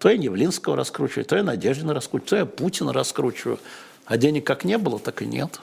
То 0.00 0.08
я 0.08 0.16
Невлинского 0.16 0.76
раскручиваю, 0.76 1.26
то 1.26 1.36
я 1.36 1.42
Надеждина 1.42 1.92
раскручиваю, 1.92 2.28
то 2.28 2.36
я 2.36 2.46
Путина 2.46 2.92
раскручиваю. 2.92 3.60
А 4.06 4.16
денег 4.16 4.46
как 4.46 4.64
не 4.64 4.78
было, 4.78 4.98
так 4.98 5.20
и 5.20 5.26
нет. 5.26 5.60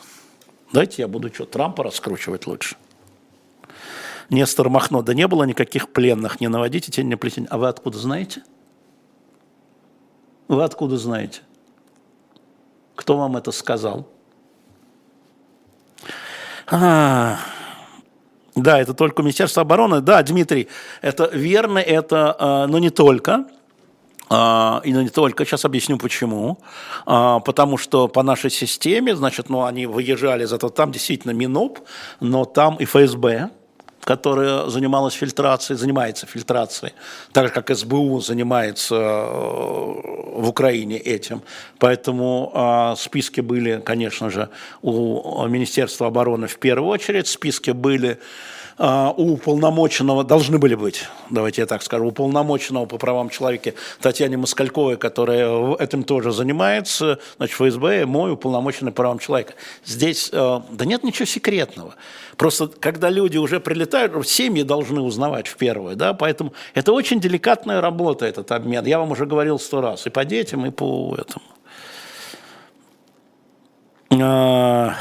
Дайте 0.72 1.02
я 1.02 1.08
буду 1.08 1.34
что, 1.34 1.46
Трампа 1.46 1.84
раскручивать 1.84 2.46
лучше. 2.46 2.76
Нестор 4.30 4.70
Махно, 4.70 5.02
да 5.02 5.16
не 5.16 5.28
было 5.28 5.44
никаких 5.44 5.90
пленных, 5.90 6.40
не 6.40 6.50
наводите 6.50 6.92
тень, 6.92 7.08
не 7.08 7.16
плетень. 7.16 7.48
А 7.50 7.58
вы 7.58 7.68
откуда 7.68 7.98
знаете? 7.98 8.44
Вы 10.48 10.64
откуда 10.64 10.98
знаете? 10.98 11.42
Кто 12.96 13.18
вам 13.18 13.38
это 13.38 13.52
сказал? 13.52 14.08
А, 16.68 17.40
да, 18.56 18.80
это 18.80 18.94
только 18.94 19.24
Министерство 19.24 19.64
обороны. 19.64 20.02
Да, 20.02 20.22
Дмитрий, 20.22 20.68
это 21.02 21.28
верно, 21.34 21.80
это, 21.80 22.36
а, 22.38 22.68
но 22.68 22.78
не 22.78 22.92
только. 22.92 23.48
А, 24.30 24.82
и 24.84 24.92
не 24.92 25.10
только, 25.10 25.46
сейчас 25.46 25.66
объясню 25.66 25.98
почему. 25.98 26.60
А, 27.06 27.40
потому 27.40 27.78
что 27.78 28.08
по 28.08 28.24
нашей 28.24 28.50
системе, 28.50 29.16
значит, 29.16 29.50
ну, 29.50 29.64
они 29.64 29.86
выезжали, 29.86 30.46
зато 30.46 30.70
там 30.70 30.92
действительно 30.92 31.32
МИНОП, 31.32 31.80
но 32.20 32.46
там 32.46 32.76
и 32.76 32.86
ФСБ, 32.86 33.50
которая 34.02 34.68
занималась 34.70 35.14
фильтрацией, 35.14 35.78
занимается 35.78 36.26
фильтрацией, 36.26 36.94
так 37.34 37.48
же, 37.48 37.54
как 37.54 37.76
СБУ 37.76 38.22
занимается 38.22 38.96
э, 38.96 40.42
в 40.42 40.48
Украине 40.48 40.98
этим. 40.98 41.42
Поэтому 41.78 42.52
э, 42.54 42.96
списки 42.98 43.42
были, 43.42 43.82
конечно 43.82 44.30
же, 44.30 44.50
у 44.82 45.46
Министерства 45.48 46.08
обороны 46.08 46.48
в 46.48 46.58
первую 46.58 46.90
очередь, 46.90 47.28
списки 47.28 47.72
были 47.72 48.12
а, 48.12 48.22
у 48.80 49.34
уполномоченного, 49.34 50.24
должны 50.24 50.60
были 50.60 50.76
быть, 50.76 51.06
давайте 51.32 51.62
я 51.62 51.66
так 51.66 51.82
скажу, 51.82 52.06
уполномоченного 52.06 52.86
по 52.86 52.98
правам 52.98 53.30
человека 53.30 53.74
Татьяне 54.02 54.38
Москальковой, 54.38 54.98
которая 54.98 55.76
этим 55.78 56.04
тоже 56.04 56.32
занимается, 56.32 57.20
значит, 57.38 57.56
ФСБ, 57.56 58.06
мой 58.06 58.34
уполномоченный 58.34 58.92
по 58.92 58.98
правам 58.98 59.20
человека. 59.20 59.54
Здесь, 59.84 60.30
э, 60.32 60.62
да 60.70 60.86
нет 60.86 61.04
ничего 61.04 61.26
секретного. 61.26 61.96
Просто, 62.36 62.68
когда 62.68 63.10
люди 63.10 63.38
уже 63.38 63.60
прилетают, 63.60 64.28
семьи 64.28 64.62
должны 64.62 65.02
узнавать 65.02 65.48
в 65.48 65.58
первую, 65.58 65.96
да, 65.96 66.14
поэтому 66.14 66.54
это 66.76 66.94
очень 66.94 67.20
деликатная 67.20 67.82
работа, 67.82 68.28
этот 68.28 68.52
обмен. 68.52 68.86
Я 68.86 69.00
вам 69.00 69.12
уже 69.12 69.26
говорил 69.26 69.58
сто 69.60 69.82
раз, 69.82 70.06
и 70.06 70.12
по 70.12 70.24
детям, 70.24 70.66
и 70.66 70.70
по 70.70 71.18
этому. 71.20 71.46
А, 74.22 74.94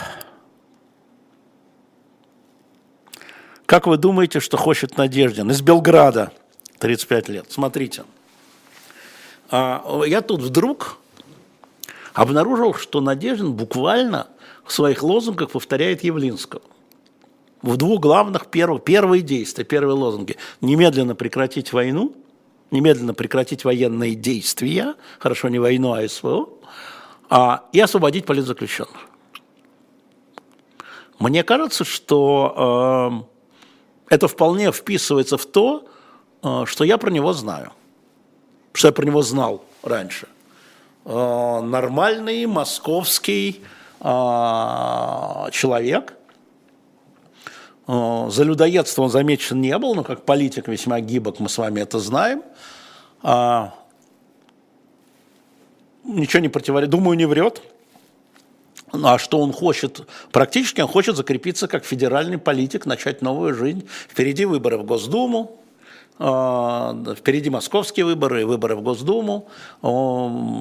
Как 3.66 3.88
вы 3.88 3.96
думаете, 3.96 4.38
что 4.38 4.56
хочет 4.56 4.96
Надеждин? 4.96 5.50
Из 5.50 5.60
Белграда, 5.60 6.32
35 6.78 7.28
лет. 7.28 7.46
Смотрите. 7.48 8.04
А, 9.50 10.02
я 10.06 10.22
тут 10.22 10.40
вдруг 10.40 10.98
обнаружил, 12.14 12.74
что 12.74 13.00
Надеждин 13.00 13.52
буквально 13.52 14.28
в 14.64 14.72
своих 14.72 15.02
лозунгах 15.02 15.50
повторяет 15.50 16.04
Явлинского. 16.04 16.62
В 17.62 17.76
двух 17.76 18.00
главных 18.00 18.46
первых, 18.46 18.84
первые 18.84 19.22
действия, 19.22 19.64
первые 19.64 19.96
лозунги. 19.96 20.36
Немедленно 20.60 21.16
прекратить 21.16 21.72
войну, 21.72 22.14
немедленно 22.70 23.14
прекратить 23.14 23.64
военные 23.64 24.14
действия, 24.14 24.94
хорошо, 25.18 25.48
не 25.48 25.58
войну, 25.58 25.92
а 25.92 26.08
СВО, 26.08 26.48
а, 27.28 27.64
и 27.72 27.80
освободить 27.80 28.26
политзаключенных. 28.26 29.08
Мне 31.18 31.42
кажется, 31.42 31.82
что 31.84 33.26
э, 33.26 33.35
это 34.08 34.28
вполне 34.28 34.72
вписывается 34.72 35.36
в 35.36 35.46
то, 35.46 35.88
э, 36.42 36.64
что 36.66 36.84
я 36.84 36.98
про 36.98 37.10
него 37.10 37.32
знаю, 37.32 37.72
что 38.72 38.88
я 38.88 38.92
про 38.92 39.04
него 39.04 39.22
знал 39.22 39.64
раньше. 39.82 40.28
Э, 41.04 41.60
нормальный 41.60 42.46
московский 42.46 43.62
э, 44.00 44.04
человек. 45.52 46.14
За 47.88 48.42
людоедство 48.42 49.02
он 49.02 49.10
замечен 49.10 49.60
не 49.60 49.78
был, 49.78 49.94
но 49.94 50.02
как 50.02 50.24
политик 50.24 50.66
весьма 50.66 50.98
гибок, 50.98 51.38
мы 51.38 51.48
с 51.48 51.56
вами 51.56 51.82
это 51.82 52.00
знаем. 52.00 52.42
Ничего 56.02 56.42
не 56.42 56.48
противоречит, 56.48 56.90
думаю, 56.90 57.16
не 57.16 57.26
врет. 57.26 57.62
Ну, 58.92 59.08
а 59.08 59.18
что 59.18 59.40
он 59.40 59.52
хочет? 59.52 60.02
Практически 60.32 60.80
он 60.80 60.88
хочет 60.88 61.16
закрепиться 61.16 61.68
как 61.68 61.84
федеральный 61.84 62.38
политик, 62.38 62.86
начать 62.86 63.22
новую 63.22 63.54
жизнь. 63.54 63.88
Впереди 64.08 64.44
выборы 64.44 64.78
в 64.78 64.84
Госдуму, 64.84 65.58
а, 66.18 66.96
впереди 67.14 67.50
московские 67.50 68.06
выборы 68.06 68.42
и 68.42 68.44
выборы 68.44 68.74
в 68.76 68.82
Госдуму. 68.82 69.48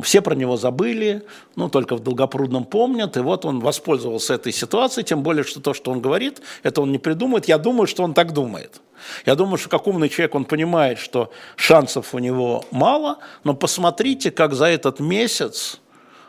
Все 0.04 0.22
про 0.22 0.36
него 0.36 0.58
забыли, 0.58 1.24
ну, 1.56 1.70
только 1.70 1.96
в 1.96 2.02
Долгопрудном 2.02 2.66
помнят. 2.66 3.16
И 3.16 3.22
вот 3.22 3.46
он 3.46 3.60
воспользовался 3.60 4.34
этой 4.34 4.52
ситуацией, 4.52 5.06
тем 5.06 5.24
более, 5.24 5.44
что 5.44 5.62
то, 5.62 5.74
что 5.74 5.92
он 5.92 6.02
говорит, 6.02 6.42
это 6.64 6.82
он 6.82 6.92
не 6.92 6.98
придумает. 6.98 7.48
Я 7.48 7.58
думаю, 7.58 7.88
что 7.88 8.04
он 8.04 8.14
так 8.14 8.34
думает. 8.34 8.82
Я 9.26 9.36
думаю, 9.36 9.58
что 9.58 9.70
как 9.70 9.88
умный 9.88 10.10
человек, 10.10 10.36
он 10.36 10.46
понимает, 10.46 11.00
что 11.00 11.32
шансов 11.56 12.14
у 12.14 12.20
него 12.20 12.66
мало, 12.72 13.20
но 13.44 13.54
посмотрите, 13.54 14.32
как 14.32 14.54
за 14.54 14.66
этот 14.66 15.00
месяц 15.00 15.80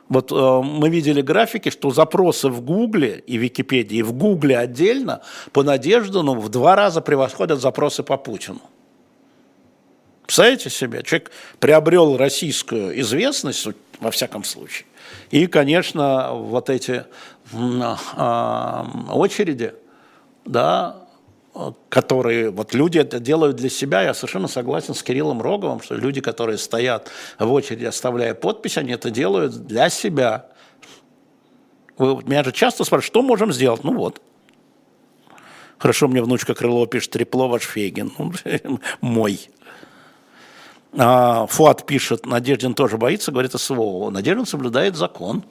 вот 0.09 0.31
э, 0.31 0.61
мы 0.63 0.89
видели 0.89 1.21
графики, 1.21 1.71
что 1.71 1.91
запросы 1.91 2.49
в 2.49 2.61
Гугле 2.61 3.23
и 3.27 3.37
Википедии, 3.37 4.03
в 4.03 4.13
Гугле 4.13 4.57
отдельно 4.57 5.23
по 5.53 5.63
Надеждину 5.63 6.35
в 6.35 6.49
два 6.49 6.77
раза 6.77 7.01
превосходят 7.01 7.61
запросы 7.61 8.03
по 8.03 8.17
Путину. 8.17 8.61
Представляете 10.27 10.71
себе? 10.71 11.03
Человек 11.03 11.31
приобрел 11.61 12.17
российскую 12.17 12.99
известность, 13.01 13.69
во 14.01 14.11
всяком 14.11 14.45
случае. 14.45 14.87
И, 15.31 15.47
конечно, 15.47 16.33
вот 16.35 16.71
эти 16.71 17.05
э, 17.53 18.85
очереди, 19.11 19.75
да, 20.45 21.06
которые, 21.89 22.51
вот 22.51 22.75
люди 22.75 22.99
это 22.99 23.19
делают 23.19 23.57
для 23.57 23.71
себя, 23.71 24.03
я 24.03 24.15
совершенно 24.15 24.49
согласен 24.49 24.95
с 24.95 25.03
Кириллом 25.03 25.41
Роговым, 25.41 25.81
что 25.81 25.95
люди, 25.95 26.21
которые 26.21 26.59
стоят 26.59 27.11
в 27.39 27.53
очереди, 27.53 27.85
оставляя 27.85 28.35
подпись, 28.35 28.79
они 28.79 28.93
это 28.93 29.11
делают 29.11 29.67
для 29.67 29.89
себя. 29.89 30.47
Вы, 31.99 32.23
меня 32.25 32.45
же 32.45 32.53
часто 32.53 32.85
спрашивают, 32.85 33.07
что 33.07 33.23
можем 33.23 33.53
сделать? 33.53 33.85
Ну 33.85 33.95
вот. 33.95 34.21
Хорошо, 35.79 36.09
мне 36.09 36.23
внучка 36.23 36.55
Крылова 36.55 36.87
пишет, 36.87 37.11
трепло 37.13 37.49
ваш 37.49 37.63
Фейгин. 37.63 38.13
Ну, 38.19 38.33
мой. 39.01 39.51
А, 40.93 41.47
Фуат 41.47 41.87
пишет, 41.87 42.27
Надеждин 42.27 42.75
тоже 42.75 42.97
боится, 42.97 43.33
говорит 43.33 43.53
СВО. 43.53 44.11
Надеждин 44.11 44.47
соблюдает 44.47 44.97
закон. 44.97 45.45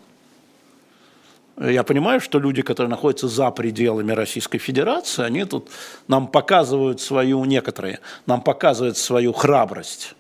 Я 1.57 1.83
понимаю, 1.83 2.19
что 2.19 2.37
люди, 2.37 2.61
которые 2.61 2.89
находятся 2.89 3.29
за 3.29 3.49
пределами 3.49 4.11
Российской 4.11 4.57
Федерации, 4.57 5.23
они 5.23 5.45
тут 5.45 5.69
нам 6.07 6.27
показывают 6.27 6.99
свою, 6.99 7.45
некоторые, 7.45 7.99
нам 8.25 8.41
показывают 8.41 8.97
свою 8.97 9.31
храбрость, 9.31 10.15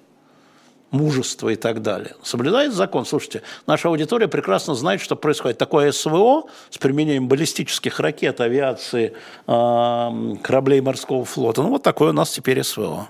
мужество 0.91 1.49
и 1.49 1.55
так 1.55 1.81
далее. 1.81 2.15
Соблюдает 2.23 2.73
закон. 2.73 3.05
Слушайте, 3.05 3.41
наша 3.67 3.89
аудитория 3.89 4.29
прекрасно 4.29 4.75
знает, 4.75 5.01
что 5.01 5.17
происходит. 5.17 5.57
Такое 5.57 5.91
СВО 5.91 6.43
с 6.69 6.77
применением 6.77 7.27
баллистических 7.27 7.99
ракет, 7.99 8.39
авиации, 8.39 9.13
кораблей 9.45 10.79
морского 10.79 11.25
флота. 11.25 11.63
Ну, 11.63 11.69
вот 11.69 11.83
такое 11.83 12.11
у 12.11 12.13
нас 12.13 12.31
теперь 12.31 12.63
СВО. 12.63 13.09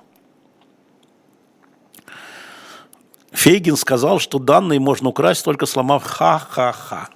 Фейгин 3.31 3.75
сказал, 3.75 4.17
что 4.17 4.39
данные 4.39 4.79
можно 4.79 5.09
украсть, 5.09 5.45
только 5.45 5.67
сломав 5.67 6.03
ха-ха-ха. 6.03 7.09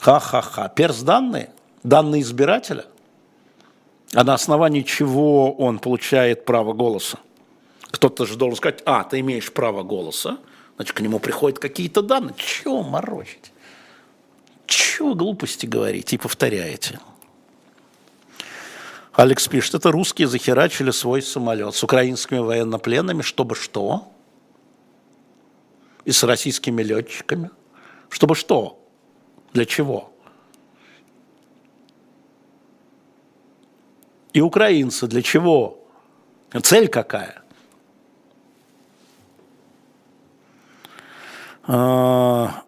Ха-ха-ха. 0.00 0.68
Перс 0.68 1.02
данные? 1.02 1.50
Данные 1.82 2.22
избирателя? 2.22 2.86
А 4.14 4.24
на 4.24 4.34
основании 4.34 4.82
чего 4.82 5.52
он 5.52 5.78
получает 5.78 6.44
право 6.44 6.72
голоса? 6.72 7.18
Кто-то 7.90 8.24
же 8.24 8.36
должен 8.36 8.56
сказать, 8.56 8.82
а, 8.86 9.04
ты 9.04 9.20
имеешь 9.20 9.52
право 9.52 9.82
голоса, 9.82 10.38
значит, 10.76 10.96
к 10.96 11.00
нему 11.00 11.18
приходят 11.18 11.58
какие-то 11.58 12.02
данные. 12.02 12.34
Чего 12.38 12.82
морочить? 12.82 13.52
Чего 14.66 15.14
глупости 15.14 15.66
говорите 15.66 16.16
и 16.16 16.18
повторяете? 16.18 16.98
Алекс 19.12 19.46
пишет, 19.48 19.74
это 19.74 19.90
русские 19.90 20.28
захерачили 20.28 20.92
свой 20.92 21.20
самолет 21.20 21.74
с 21.74 21.82
украинскими 21.82 22.38
военнопленными, 22.38 23.22
чтобы 23.22 23.54
что? 23.54 24.10
И 26.04 26.12
с 26.12 26.22
российскими 26.24 26.82
летчиками. 26.82 27.50
Чтобы 28.08 28.34
что? 28.34 28.79
Для 29.52 29.64
чего? 29.64 30.12
И 34.32 34.40
украинцы 34.40 35.06
для 35.06 35.22
чего? 35.22 35.78
Цель 36.62 36.88
какая? 36.88 37.42
А, 41.64 42.62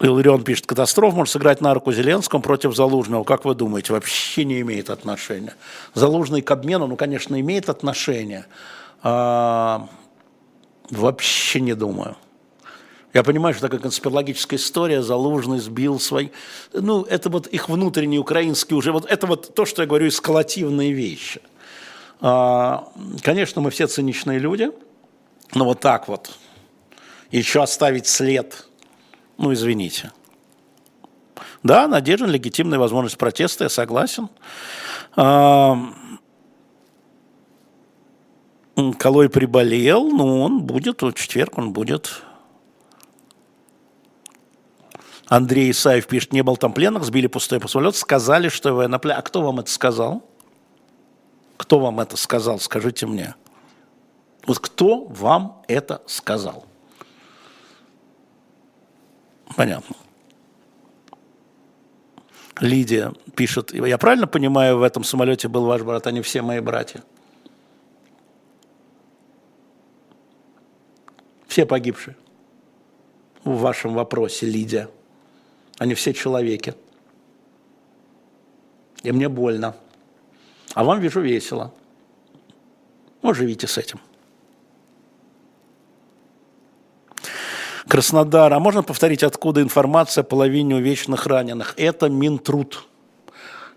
Иларион 0.00 0.44
пишет, 0.44 0.66
катастрофа 0.66 1.16
может 1.16 1.32
сыграть 1.32 1.60
на 1.60 1.74
руку 1.74 1.92
Зеленскому 1.92 2.42
против 2.42 2.74
Залужного. 2.74 3.24
Как 3.24 3.44
вы 3.44 3.54
думаете, 3.54 3.92
вообще 3.92 4.44
не 4.44 4.60
имеет 4.60 4.88
отношения. 4.88 5.54
Залужный 5.94 6.40
к 6.42 6.50
обмену, 6.50 6.86
ну, 6.86 6.96
конечно, 6.96 7.38
имеет 7.38 7.68
отношение. 7.68 8.46
А, 9.02 9.88
вообще 10.90 11.60
не 11.60 11.74
думаю. 11.74 12.16
Я 13.12 13.24
понимаю, 13.24 13.54
что 13.54 13.62
такая 13.62 13.80
конспирологическая 13.80 14.58
история, 14.58 15.02
Залужный 15.02 15.58
сбил 15.58 15.98
свои... 15.98 16.28
Ну, 16.72 17.02
это 17.02 17.28
вот 17.28 17.48
их 17.48 17.68
внутренние 17.68 18.20
украинские 18.20 18.76
уже... 18.76 18.92
Вот 18.92 19.06
это 19.06 19.26
вот 19.26 19.54
то, 19.54 19.66
что 19.66 19.82
я 19.82 19.88
говорю, 19.88 20.08
эскалативные 20.08 20.92
вещи. 20.92 21.40
А, 22.20 22.88
конечно, 23.22 23.60
мы 23.60 23.70
все 23.70 23.88
циничные 23.88 24.38
люди, 24.38 24.70
но 25.54 25.64
вот 25.64 25.80
так 25.80 26.06
вот 26.06 26.30
еще 27.32 27.62
оставить 27.62 28.06
след, 28.06 28.66
ну, 29.38 29.52
извините. 29.52 30.12
Да, 31.62 31.88
Надежда, 31.88 32.26
легитимная 32.26 32.78
возможность 32.78 33.18
протеста, 33.18 33.64
я 33.64 33.70
согласен. 33.70 34.28
А, 35.16 35.78
Колой 38.98 39.28
приболел, 39.28 40.10
но 40.10 40.42
он 40.42 40.62
будет, 40.62 41.02
в 41.02 41.12
четверг 41.14 41.58
он 41.58 41.72
будет 41.72 42.22
Андрей 45.30 45.70
Исаев 45.70 46.08
пишет, 46.08 46.32
не 46.32 46.42
был 46.42 46.56
там 46.56 46.72
пленных, 46.72 47.04
сбили 47.04 47.28
пустой 47.28 47.60
самолет, 47.68 47.94
сказали, 47.94 48.48
что 48.48 48.72
военнопленный. 48.72 49.20
А 49.20 49.22
кто 49.22 49.42
вам 49.42 49.60
это 49.60 49.70
сказал? 49.70 50.28
Кто 51.56 51.78
вам 51.78 52.00
это 52.00 52.16
сказал, 52.16 52.58
скажите 52.58 53.06
мне. 53.06 53.36
Вот 54.44 54.58
кто 54.58 55.04
вам 55.04 55.62
это 55.68 56.02
сказал? 56.06 56.66
Понятно. 59.54 59.94
Лидия 62.58 63.12
пишет, 63.36 63.72
я 63.72 63.98
правильно 63.98 64.26
понимаю, 64.26 64.78
в 64.78 64.82
этом 64.82 65.04
самолете 65.04 65.46
был 65.46 65.64
ваш 65.64 65.82
брат, 65.82 66.08
а 66.08 66.10
не 66.10 66.22
все 66.22 66.42
мои 66.42 66.58
братья? 66.58 67.04
Все 71.46 71.64
погибшие 71.66 72.16
в 73.44 73.60
вашем 73.60 73.94
вопросе, 73.94 74.46
Лидия. 74.46 74.88
Они 75.80 75.94
все 75.94 76.12
человеки. 76.12 76.74
И 79.02 79.10
мне 79.12 79.30
больно. 79.30 79.74
А 80.74 80.84
вам, 80.84 81.00
вижу, 81.00 81.22
весело. 81.22 81.72
Ну, 83.22 83.32
живите 83.32 83.66
с 83.66 83.78
этим. 83.78 83.98
Краснодар. 87.88 88.52
А 88.52 88.60
можно 88.60 88.82
повторить, 88.82 89.22
откуда 89.22 89.62
информация 89.62 90.20
о 90.20 90.24
половине 90.24 90.76
увечных 90.76 91.26
раненых? 91.26 91.72
Это 91.78 92.10
Минтруд. 92.10 92.86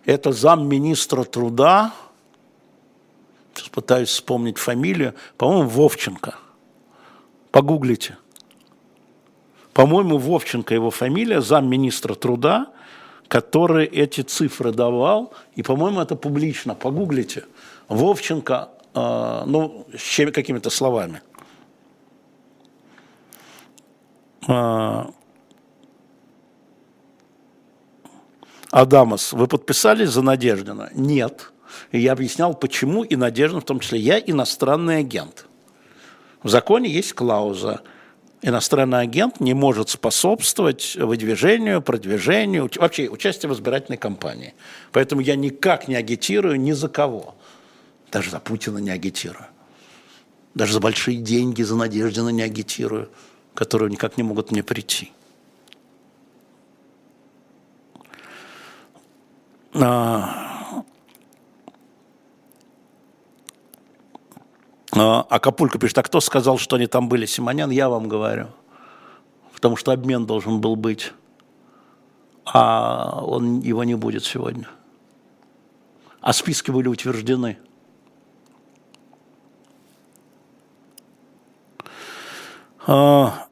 Это 0.03 0.33
замминистра 0.33 1.23
труда. 1.23 1.93
Сейчас 3.53 3.69
пытаюсь 3.69 4.09
вспомнить 4.09 4.57
фамилию. 4.57 5.15
По-моему, 5.37 5.69
Вовченко. 5.69 6.35
Погуглите. 7.51 8.17
По-моему, 9.73 10.17
Вовченко 10.17 10.73
его 10.73 10.91
фамилия, 10.91 11.41
замминистра 11.41 12.13
труда, 12.13 12.67
который 13.27 13.85
эти 13.85 14.21
цифры 14.21 14.71
давал, 14.71 15.33
и, 15.55 15.63
по-моему, 15.63 15.99
это 15.99 16.15
публично, 16.15 16.75
погуглите. 16.75 17.45
Вовченко, 17.87 18.69
э, 18.93 19.43
ну, 19.45 19.87
с 19.97 20.31
какими-то 20.31 20.69
словами. 20.69 21.21
Э, 24.47 25.05
Адамас, 28.69 29.33
вы 29.33 29.47
подписались 29.47 30.09
за 30.09 30.21
Надеждина? 30.21 30.89
Нет. 30.93 31.51
И 31.91 31.99
я 31.99 32.11
объяснял, 32.11 32.53
почему 32.53 33.03
и 33.03 33.15
Надеждин, 33.15 33.61
в 33.61 33.65
том 33.65 33.79
числе 33.79 33.99
я 33.99 34.19
иностранный 34.19 34.99
агент. 34.99 35.47
В 36.43 36.49
законе 36.49 36.89
есть 36.89 37.13
клауза– 37.13 37.81
иностранный 38.43 38.99
агент 38.99 39.39
не 39.39 39.53
может 39.53 39.89
способствовать 39.89 40.95
выдвижению, 40.95 41.81
продвижению, 41.81 42.69
вообще 42.75 43.09
участию 43.09 43.51
в 43.51 43.55
избирательной 43.55 43.97
кампании. 43.97 44.53
Поэтому 44.91 45.21
я 45.21 45.35
никак 45.35 45.87
не 45.87 45.95
агитирую 45.95 46.59
ни 46.59 46.73
за 46.73 46.89
кого. 46.89 47.35
Даже 48.11 48.29
за 48.29 48.39
Путина 48.39 48.77
не 48.77 48.91
агитирую. 48.91 49.47
Даже 50.53 50.73
за 50.73 50.79
большие 50.79 51.17
деньги, 51.17 51.63
за 51.63 51.75
Надеждина 51.75 52.29
не 52.29 52.43
агитирую, 52.43 53.09
которые 53.55 53.89
никак 53.89 54.17
не 54.17 54.23
могут 54.23 54.51
мне 54.51 54.61
прийти. 54.61 55.11
А, 59.73 60.52
Акапулько 64.95 65.79
пишет, 65.79 65.97
а 65.97 66.03
кто 66.03 66.21
сказал, 66.21 66.57
что 66.57 66.75
они 66.75 66.87
там 66.87 67.09
были? 67.09 67.25
Симонян, 67.25 67.71
я 67.71 67.89
вам 67.89 68.07
говорю. 68.07 68.47
Потому 69.53 69.75
что 69.75 69.91
обмен 69.91 70.25
должен 70.25 70.61
был 70.61 70.75
быть. 70.75 71.13
А 72.45 73.21
он, 73.23 73.61
его 73.61 73.83
не 73.83 73.95
будет 73.95 74.23
сегодня. 74.23 74.67
А 76.21 76.33
списки 76.33 76.69
были 76.71 76.87
утверждены. 76.87 77.57
А, 82.85 83.47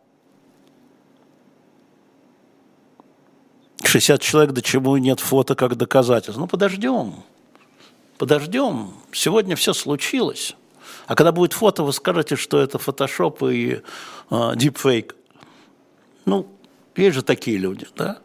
60 3.83 4.21
человек, 4.21 4.53
до 4.53 4.61
чему 4.61 4.95
нет 4.97 5.19
фото 5.19 5.55
как 5.55 5.75
доказательств. 5.75 6.39
Ну, 6.39 6.47
подождем. 6.47 7.23
Подождем. 8.17 8.93
Сегодня 9.11 9.55
все 9.55 9.73
случилось. 9.73 10.55
А 11.07 11.15
когда 11.15 11.31
будет 11.31 11.53
фото, 11.53 11.83
вы 11.83 11.93
скажете, 11.93 12.35
что 12.35 12.59
это 12.59 12.77
фотошоп 12.77 13.43
и 13.43 13.81
э, 14.29 14.51
дипфейк. 14.55 15.15
Ну, 16.25 16.47
есть 16.95 17.15
же 17.15 17.23
такие 17.23 17.57
люди, 17.57 17.87
да? 17.95 18.19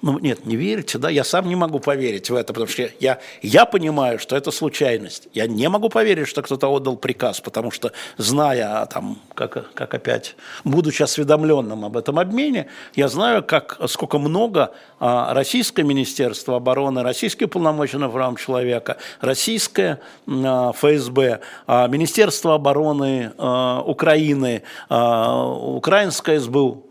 Ну, 0.00 0.18
нет, 0.18 0.46
не 0.46 0.56
верите, 0.56 0.96
да? 0.96 1.10
Я 1.10 1.22
сам 1.22 1.48
не 1.48 1.56
могу 1.56 1.80
поверить 1.80 2.30
в 2.30 2.34
это, 2.34 2.52
потому 2.54 2.68
что 2.68 2.88
я, 2.98 3.18
я 3.42 3.66
понимаю, 3.66 4.18
что 4.18 4.34
это 4.34 4.50
случайность. 4.50 5.28
Я 5.34 5.46
не 5.46 5.68
могу 5.68 5.90
поверить, 5.90 6.28
что 6.28 6.42
кто-то 6.42 6.68
отдал 6.68 6.96
приказ, 6.96 7.40
потому 7.40 7.70
что, 7.70 7.92
зная, 8.16 8.82
а, 8.82 8.86
там, 8.86 9.18
как, 9.34 9.74
как 9.74 9.94
опять, 9.94 10.34
будучи 10.64 11.02
осведомленным 11.02 11.84
об 11.84 11.96
этом 11.96 12.18
обмене, 12.18 12.68
я 12.94 13.08
знаю, 13.08 13.42
как, 13.42 13.78
сколько 13.88 14.18
много 14.18 14.72
а, 14.98 15.34
российское 15.34 15.82
Министерство 15.82 16.56
обороны, 16.56 17.02
российский 17.02 17.46
полномоченный 17.46 18.08
прав 18.08 18.40
человека, 18.40 18.96
российское 19.20 20.00
а, 20.26 20.72
ФСБ, 20.72 21.40
а, 21.66 21.86
Министерство 21.88 22.54
обороны 22.54 23.32
а, 23.36 23.82
Украины, 23.82 24.62
а, 24.88 25.44
украинское 25.44 26.40
СБУ, 26.40 26.86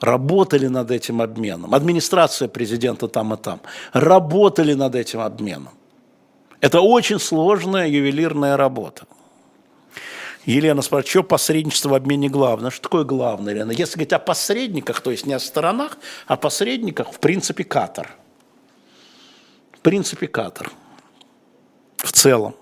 работали 0.00 0.66
над 0.66 0.90
этим 0.90 1.20
обменом, 1.20 1.74
администрация 1.74 2.48
президента 2.48 3.08
там 3.08 3.34
и 3.34 3.36
там, 3.36 3.60
работали 3.92 4.74
над 4.74 4.94
этим 4.94 5.20
обменом. 5.20 5.72
Это 6.60 6.80
очень 6.80 7.18
сложная 7.18 7.86
ювелирная 7.86 8.56
работа. 8.56 9.06
Елена 10.44 10.80
спрашивает, 10.82 11.10
что 11.10 11.22
посредничество 11.22 11.90
в 11.90 11.94
обмене 11.94 12.28
главное? 12.28 12.70
Что 12.70 12.82
такое 12.82 13.04
главное, 13.04 13.52
Елена? 13.52 13.70
Если 13.70 13.94
говорить 13.94 14.12
о 14.14 14.18
посредниках, 14.18 15.00
то 15.00 15.10
есть 15.10 15.26
не 15.26 15.34
о 15.34 15.40
сторонах, 15.40 15.98
а 16.26 16.34
о 16.34 16.36
посредниках, 16.36 17.12
в 17.12 17.18
принципе, 17.20 17.64
Катар. 17.64 18.16
В 19.72 19.80
принципе, 19.80 20.26
Катар. 20.26 20.72
В 21.98 22.12
целом. 22.12 22.54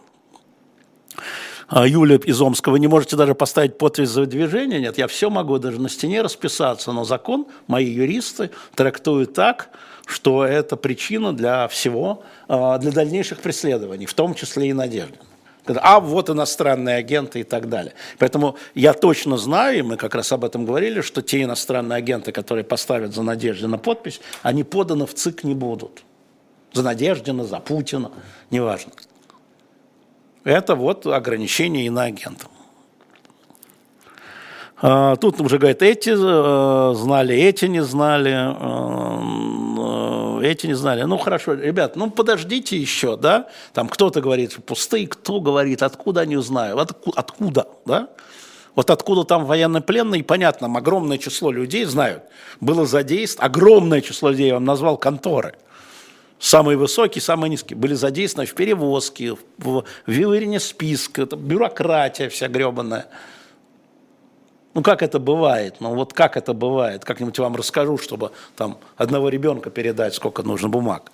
А, 1.68 1.86
Юлия 1.86 2.16
из 2.18 2.40
Омска, 2.40 2.70
вы 2.70 2.78
не 2.78 2.86
можете 2.86 3.16
даже 3.16 3.34
поставить 3.34 3.76
подпись 3.78 4.10
за 4.10 4.26
движение? 4.26 4.80
Нет, 4.80 4.98
я 4.98 5.08
все 5.08 5.30
могу 5.30 5.58
даже 5.58 5.80
на 5.80 5.88
стене 5.88 6.22
расписаться, 6.22 6.92
но 6.92 7.04
закон 7.04 7.46
мои 7.66 7.86
юристы 7.86 8.50
трактуют 8.74 9.34
так, 9.34 9.70
что 10.06 10.44
это 10.44 10.76
причина 10.76 11.32
для 11.32 11.66
всего, 11.68 12.22
а, 12.48 12.78
для 12.78 12.92
дальнейших 12.92 13.40
преследований, 13.40 14.06
в 14.06 14.14
том 14.14 14.34
числе 14.34 14.68
и 14.68 14.72
надежды. 14.72 15.18
А 15.66 15.98
вот 15.98 16.30
иностранные 16.30 16.96
агенты 16.96 17.40
и 17.40 17.42
так 17.42 17.68
далее. 17.68 17.94
Поэтому 18.18 18.56
я 18.76 18.92
точно 18.92 19.36
знаю, 19.36 19.78
и 19.78 19.82
мы 19.82 19.96
как 19.96 20.14
раз 20.14 20.30
об 20.30 20.44
этом 20.44 20.64
говорили, 20.64 21.00
что 21.00 21.22
те 21.22 21.42
иностранные 21.42 21.96
агенты, 21.96 22.30
которые 22.30 22.62
поставят 22.62 23.14
за 23.14 23.22
Надеждина 23.22 23.76
подпись, 23.76 24.20
они 24.42 24.62
поданы 24.62 25.06
в 25.06 25.14
ЦИК 25.14 25.42
не 25.42 25.54
будут. 25.54 26.04
За 26.72 26.84
Надеждина, 26.84 27.44
за 27.44 27.58
Путина, 27.58 28.12
неважно. 28.50 28.92
Это 30.46 30.76
вот 30.76 31.04
ограничение 31.06 31.86
иноагентам. 31.86 32.48
А, 34.80 35.16
тут 35.16 35.40
уже 35.40 35.58
говорят, 35.58 35.82
эти 35.82 36.10
э, 36.10 36.94
знали, 36.94 37.34
эти 37.34 37.64
не 37.64 37.82
знали, 37.82 38.54
э, 40.40 40.48
эти 40.48 40.68
не 40.68 40.74
знали. 40.74 41.02
Ну 41.02 41.18
хорошо, 41.18 41.54
ребят, 41.54 41.96
ну 41.96 42.12
подождите 42.12 42.76
еще, 42.76 43.16
да? 43.16 43.48
Там 43.72 43.88
кто-то 43.88 44.20
говорит 44.20 44.64
пустые, 44.64 45.08
кто 45.08 45.40
говорит, 45.40 45.82
откуда 45.82 46.20
они 46.20 46.36
узнают, 46.36 46.78
откуда, 46.78 47.18
откуда, 47.18 47.66
да? 47.84 48.08
Вот 48.76 48.90
откуда 48.90 49.24
там 49.24 49.46
военнопленные, 49.46 50.22
понятно, 50.22 50.68
огромное 50.68 51.18
число 51.18 51.50
людей 51.50 51.84
знают. 51.86 52.22
Было 52.60 52.86
задействовано, 52.86 53.46
огромное 53.52 54.00
число 54.00 54.30
людей, 54.30 54.46
я 54.46 54.54
вам 54.54 54.64
назвал 54.64 54.96
конторы. 54.96 55.54
Самые 56.38 56.76
высокие, 56.76 57.22
самые 57.22 57.50
низкие. 57.50 57.78
Были 57.78 57.94
задействованы 57.94 58.46
в 58.46 58.54
перевозке, 58.54 59.36
в 59.58 59.84
выверении 60.06 60.58
списка, 60.58 61.22
это 61.22 61.36
бюрократия 61.36 62.28
вся 62.28 62.48
гребаная. 62.48 63.06
Ну, 64.74 64.82
как 64.82 65.02
это 65.02 65.18
бывает? 65.18 65.76
Ну, 65.80 65.94
вот 65.94 66.12
как 66.12 66.36
это 66.36 66.52
бывает? 66.52 67.02
Как-нибудь 67.02 67.38
вам 67.38 67.56
расскажу, 67.56 67.96
чтобы 67.96 68.32
там 68.56 68.78
одного 68.98 69.30
ребенка 69.30 69.70
передать, 69.70 70.14
сколько 70.14 70.42
нужно 70.42 70.68
бумаг. 70.68 71.10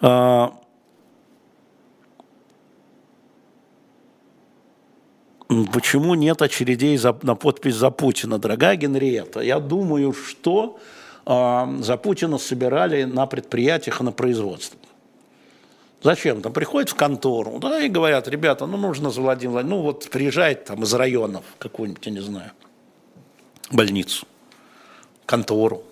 А... 0.00 0.54
Почему 5.72 6.14
нет 6.14 6.40
очередей 6.40 6.96
за, 6.96 7.14
на 7.20 7.34
подпись 7.34 7.74
за 7.74 7.90
Путина, 7.90 8.38
дорогая 8.38 8.76
Генриетта? 8.76 9.40
Я 9.40 9.58
думаю, 9.58 10.14
что 10.14 10.78
за 11.26 11.96
Путина 12.02 12.38
собирали 12.38 13.04
на 13.04 13.26
предприятиях 13.26 14.00
и 14.00 14.04
на 14.04 14.12
производстве. 14.12 14.78
Зачем? 16.02 16.40
Там 16.40 16.52
приходят 16.52 16.88
в 16.88 16.94
контору, 16.94 17.58
да, 17.58 17.80
и 17.80 17.88
говорят, 17.88 18.26
ребята, 18.26 18.66
ну 18.66 18.78
нужно 18.78 19.10
за 19.10 19.20
Владимир 19.20 19.52
Владимирович, 19.52 19.78
ну 19.78 19.82
вот 19.82 20.10
приезжает 20.10 20.64
там 20.64 20.82
из 20.82 20.94
районов 20.94 21.44
какую-нибудь, 21.58 22.06
я 22.06 22.12
не 22.12 22.20
знаю, 22.20 22.52
больницу, 23.70 24.26
контору, 25.26 25.82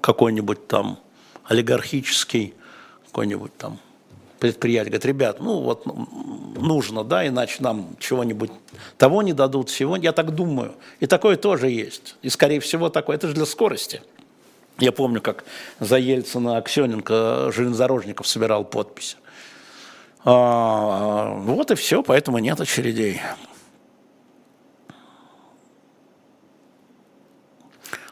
какой-нибудь 0.00 0.66
там 0.66 0.98
олигархический, 1.44 2.54
какой-нибудь 3.06 3.54
там 3.58 3.78
предприятие, 4.42 4.90
говорит, 4.90 5.06
ребят, 5.06 5.40
ну 5.40 5.60
вот 5.60 5.86
нужно, 6.60 7.04
да, 7.04 7.24
иначе 7.24 7.58
нам 7.60 7.96
чего-нибудь 8.00 8.50
того 8.98 9.22
не 9.22 9.32
дадут, 9.32 9.70
всего, 9.70 9.94
я 9.94 10.10
так 10.10 10.34
думаю. 10.34 10.74
И 10.98 11.06
такое 11.06 11.36
тоже 11.36 11.70
есть. 11.70 12.16
И, 12.22 12.28
скорее 12.28 12.58
всего, 12.58 12.88
такое, 12.88 13.14
это 13.14 13.28
же 13.28 13.34
для 13.34 13.46
скорости. 13.46 14.02
Я 14.80 14.90
помню, 14.90 15.20
как 15.20 15.44
за 15.78 15.96
Ельцина 15.96 16.56
Аксененко 16.56 17.52
железнодорожников 17.52 18.26
собирал 18.26 18.64
подписи. 18.64 19.16
А, 20.24 21.34
вот 21.36 21.70
и 21.70 21.76
все, 21.76 22.02
поэтому 22.02 22.38
нет 22.38 22.60
очередей. 22.60 23.20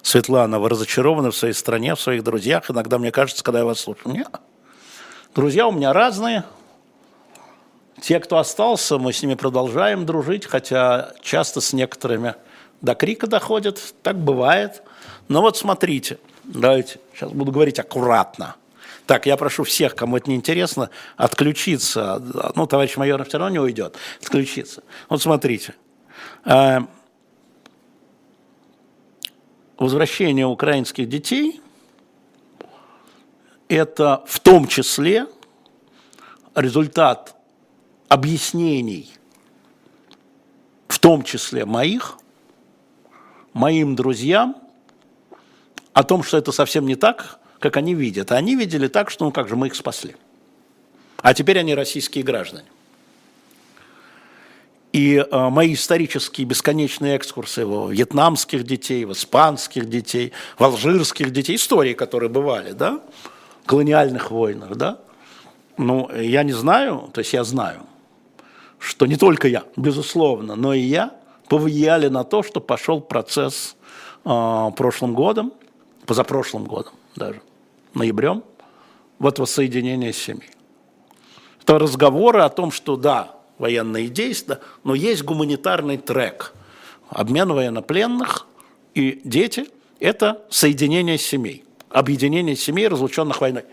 Светлана, 0.01 0.61
вы 0.61 0.69
разочарованы 0.69 1.33
в 1.33 1.37
своей 1.37 1.55
стране, 1.55 1.97
в 1.97 2.01
своих 2.01 2.23
друзьях? 2.23 2.71
Иногда 2.71 2.99
мне 2.99 3.11
кажется, 3.11 3.43
когда 3.43 3.59
я 3.59 3.65
вас 3.65 3.81
слушаю. 3.81 4.15
Нет. 4.15 4.29
Друзья 5.35 5.67
у 5.67 5.73
меня 5.73 5.93
разные. 5.93 6.45
Те, 8.01 8.21
кто 8.21 8.39
остался, 8.39 8.99
мы 8.99 9.13
с 9.13 9.23
ними 9.23 9.35
продолжаем 9.35 10.07
дружить, 10.07 10.47
хотя 10.47 11.13
часто 11.23 11.61
с 11.61 11.73
некоторыми 11.73 12.35
до 12.81 12.95
крика 12.95 13.27
доходит. 13.27 13.95
Так 14.03 14.19
бывает. 14.19 14.83
Но 15.29 15.43
вот 15.43 15.57
смотрите– 15.57 16.19
Давайте, 16.53 16.99
сейчас 17.15 17.31
буду 17.31 17.53
говорить 17.53 17.79
аккуратно. 17.79 18.57
Так, 19.07 19.27
я 19.27 19.37
прошу 19.37 19.63
всех, 19.65 19.95
кому 19.95 20.17
это 20.17 20.29
не 20.29 20.37
интересно, 20.37 20.91
отключиться. 21.17 22.23
Ну, 22.57 22.67
товарищ 22.67 22.97
майор 22.97 23.25
все 23.25 23.39
равно 23.39 23.53
не 23.53 23.59
уйдет. 23.61 23.97
Отключиться. 24.21 24.83
Вот 25.09 25.23
смотрите. 25.23 25.75
Э, 26.45 26.81
возвращение 29.79 30.47
украинских 30.47 31.09
детей– 31.09 31.61
это 33.71 34.23
в 34.27 34.41
том 34.41 34.67
числе 34.67 35.27
результат 36.55 37.35
объяснений, 38.09 39.11
в 40.89 40.99
том 40.99 41.23
числе 41.23 41.65
моих, 41.65 42.19
моим 43.55 43.97
друзьям– 43.97 44.57
о 45.93 46.03
том, 46.03 46.23
что 46.23 46.39
это 46.39 46.53
совсем 46.53 46.87
не 46.87 46.97
так, 46.97 47.39
как 47.59 47.77
они 47.77 47.95
видят. 47.95 48.33
А 48.33 48.37
они 48.37 48.57
видели 48.57 48.89
так, 48.89 49.11
что 49.11 49.25
ну 49.25 49.33
как 49.33 49.49
же 49.49 49.57
мы 49.57 49.69
их 49.69 49.75
спасли. 49.75 50.17
А 51.19 51.35
теперь 51.35 51.59
они 51.59 51.75
российские 51.75 52.25
граждане. 52.25 52.65
И 54.93 55.17
э, 55.17 55.49
мои 55.51 55.75
исторические 55.75 56.47
бесконечные 56.47 57.17
экскурсы 57.17 57.65
в 57.65 57.93
вьетнамских 57.93 58.65
детей, 58.65 59.05
в 59.05 59.13
испанских 59.13 59.89
детей, 59.89 60.33
в 60.59 60.65
алжирских 60.65 61.31
детей, 61.31 61.57
истории, 61.57 61.95
которые 61.95 62.29
бывали, 62.29 62.73
да, 62.73 63.01
колониальных 63.71 64.33
войнах, 64.33 64.75
да, 64.75 64.99
ну, 65.79 66.11
я 66.11 66.43
не 66.43 66.53
знаю, 66.53 67.09
то 67.13 67.21
есть 67.21 67.33
я 67.33 67.45
знаю, 67.45 67.83
что 68.81 69.07
не 69.07 69.15
только 69.15 69.47
я, 69.47 69.63
безусловно, 69.77 70.57
но 70.57 70.75
и 70.75 70.81
я 70.81 71.15
повлияли 71.49 72.09
на 72.09 72.25
то, 72.25 72.43
что 72.43 72.61
пошел 72.61 73.01
процесс 73.01 73.77
э, 74.25 74.71
прошлым 74.77 75.15
годом, 75.15 75.53
позапрошлым 76.05 76.65
годом 76.65 76.95
даже, 77.15 77.43
ноябрем, 77.95 78.43
вот 79.21 79.39
воссоединение 79.39 80.13
семей. 80.13 80.51
Это 81.63 81.79
разговоры 81.79 82.41
о 82.41 82.49
том, 82.49 82.73
что 82.73 82.97
да, 82.97 83.37
военные 83.59 84.09
действия, 84.09 84.59
но 84.83 84.97
есть 84.97 85.23
гуманитарный 85.23 85.97
трек. 85.97 86.55
Обмен 87.09 87.53
военнопленных 87.53 88.49
и 88.95 89.21
дети– 89.23 89.67
это 90.01 90.43
соединение 90.51 91.19
семей, 91.19 91.63
объединение 91.91 92.57
семей, 92.57 92.89
разлученных 92.89 93.41
войной. 93.41 93.65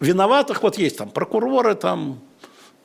Виноватых 0.00 0.62
вот 0.62 0.76
есть 0.76 0.98
там 0.98 1.08
прокуроры, 1.08 1.74
там 1.74 2.20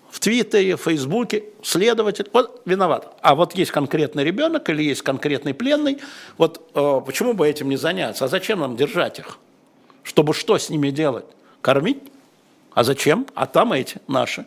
в 0.10 0.20
Твиттере, 0.20 0.76
в 0.76 0.82
Фейсбуке, 0.82 1.46
следователь, 1.64 2.30
вот 2.32 2.62
виноват. 2.66 3.18
А 3.22 3.36
вот 3.36 3.54
есть 3.56 3.72
конкретный 3.72 4.24
ребенок 4.24 4.70
или 4.70 4.84
есть 4.84 5.02
конкретный 5.02 5.54
пленный, 5.54 6.00
вот 6.38 6.70
э, 6.74 7.02
почему 7.06 7.34
бы 7.34 7.48
этим 7.48 7.70
не 7.70 7.78
заняться? 7.78 8.26
А 8.26 8.28
зачем 8.28 8.60
нам 8.60 8.76
держать 8.76 9.20
их? 9.20 9.40
Чтобы 10.04 10.34
что 10.34 10.58
с 10.58 10.70
ними 10.70 10.90
делать? 10.90 11.26
Кормить? 11.62 12.02
А 12.74 12.84
зачем? 12.84 13.26
А 13.36 13.46
там 13.46 13.74
эти 13.74 13.98
наши. 14.08 14.46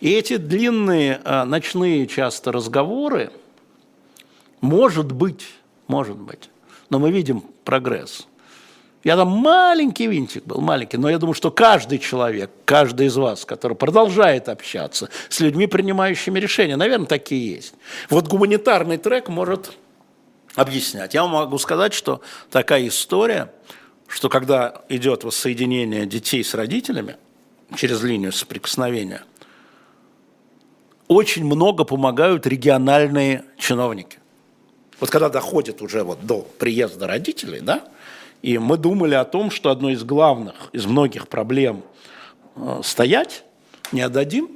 И 0.00 0.12
эти 0.12 0.36
длинные 0.36 1.20
э, 1.24 1.44
ночные 1.44 2.06
часто 2.06 2.52
разговоры, 2.52 3.30
может 4.60 5.12
быть, 5.12 5.46
может 5.88 6.16
быть, 6.16 6.50
но 6.90 6.98
мы 6.98 7.10
видим 7.10 7.44
прогресс– 7.64 8.26
я 9.04 9.16
там 9.16 9.28
маленький 9.28 10.06
винтик 10.06 10.44
был, 10.44 10.62
маленький, 10.62 10.96
но 10.96 11.10
я 11.10 11.18
думаю, 11.18 11.34
что 11.34 11.50
каждый 11.50 11.98
человек, 11.98 12.50
каждый 12.64 13.06
из 13.06 13.16
вас, 13.16 13.44
который 13.44 13.76
продолжает 13.76 14.48
общаться 14.48 15.10
с 15.28 15.40
людьми, 15.40 15.66
принимающими 15.66 16.40
решения, 16.40 16.76
наверное, 16.76 17.06
такие 17.06 17.56
есть. 17.56 17.74
Вот 18.08 18.26
гуманитарный 18.28 18.96
трек 18.96 19.28
может 19.28 19.72
объяснять. 20.54 21.12
Я 21.12 21.26
могу 21.26 21.58
сказать, 21.58 21.92
что 21.92 22.22
такая 22.50 22.88
история, 22.88 23.52
что 24.08 24.30
когда 24.30 24.82
идет 24.88 25.22
воссоединение 25.22 26.06
детей 26.06 26.42
с 26.42 26.54
родителями 26.54 27.16
через 27.76 28.02
линию 28.02 28.32
соприкосновения, 28.32 29.22
очень 31.08 31.44
много 31.44 31.84
помогают 31.84 32.46
региональные 32.46 33.44
чиновники. 33.58 34.18
Вот 34.98 35.10
когда 35.10 35.28
доходит 35.28 35.82
уже 35.82 36.02
вот 36.04 36.24
до 36.24 36.40
приезда 36.58 37.06
родителей, 37.06 37.60
да, 37.60 37.84
и 38.44 38.58
мы 38.58 38.76
думали 38.76 39.14
о 39.14 39.24
том, 39.24 39.50
что 39.50 39.70
одной 39.70 39.94
из 39.94 40.04
главных, 40.04 40.54
из 40.72 40.84
многих 40.84 41.28
проблем 41.28 41.82
э, 42.56 42.80
стоять, 42.84 43.42
не 43.90 44.02
отдадим, 44.02 44.50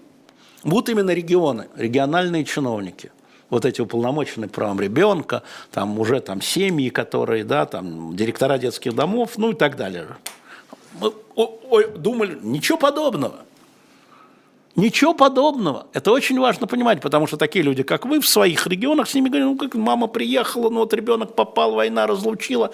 будут 0.62 0.90
именно 0.90 1.10
регионы, 1.12 1.68
региональные 1.74 2.44
чиновники. 2.44 3.10
Вот 3.48 3.64
эти 3.64 3.80
уполномоченные 3.80 4.50
правом 4.50 4.78
ребенка, 4.78 5.42
там 5.72 5.98
уже 5.98 6.20
там 6.20 6.42
семьи, 6.42 6.90
которые, 6.90 7.44
да, 7.44 7.64
там 7.64 8.14
директора 8.14 8.58
детских 8.58 8.94
домов, 8.94 9.38
ну 9.38 9.52
и 9.52 9.54
так 9.54 9.76
далее. 9.76 10.06
Мы 11.00 11.10
ой, 11.34 11.90
думали, 11.96 12.38
ничего 12.42 12.76
подобного. 12.76 13.36
Ничего 14.76 15.12
подобного. 15.12 15.88
Это 15.92 16.12
очень 16.12 16.38
важно 16.38 16.66
понимать, 16.66 17.00
потому 17.00 17.26
что 17.26 17.36
такие 17.36 17.64
люди, 17.64 17.82
как 17.82 18.06
вы, 18.06 18.20
в 18.20 18.28
своих 18.28 18.66
регионах 18.66 19.08
с 19.08 19.14
ними 19.14 19.28
говорят, 19.28 19.48
ну 19.48 19.56
как 19.56 19.74
мама 19.74 20.06
приехала, 20.06 20.70
ну 20.70 20.80
вот 20.80 20.94
ребенок 20.94 21.34
попал, 21.34 21.72
война 21.72 22.06
разлучила, 22.06 22.70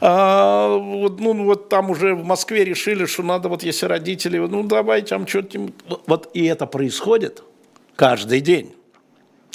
а, 0.00 0.76
вот, 0.76 1.18
ну 1.18 1.44
вот 1.44 1.68
там 1.68 1.90
уже 1.90 2.14
в 2.14 2.24
Москве 2.24 2.64
решили, 2.64 3.06
что 3.06 3.22
надо 3.22 3.48
вот 3.48 3.64
если 3.64 3.86
родители, 3.86 4.38
ну 4.38 4.62
давайте 4.62 5.08
там 5.08 5.26
что-то... 5.26 5.68
Вот 6.06 6.30
и 6.32 6.44
это 6.44 6.66
происходит 6.66 7.42
каждый 7.96 8.40
день. 8.40 8.74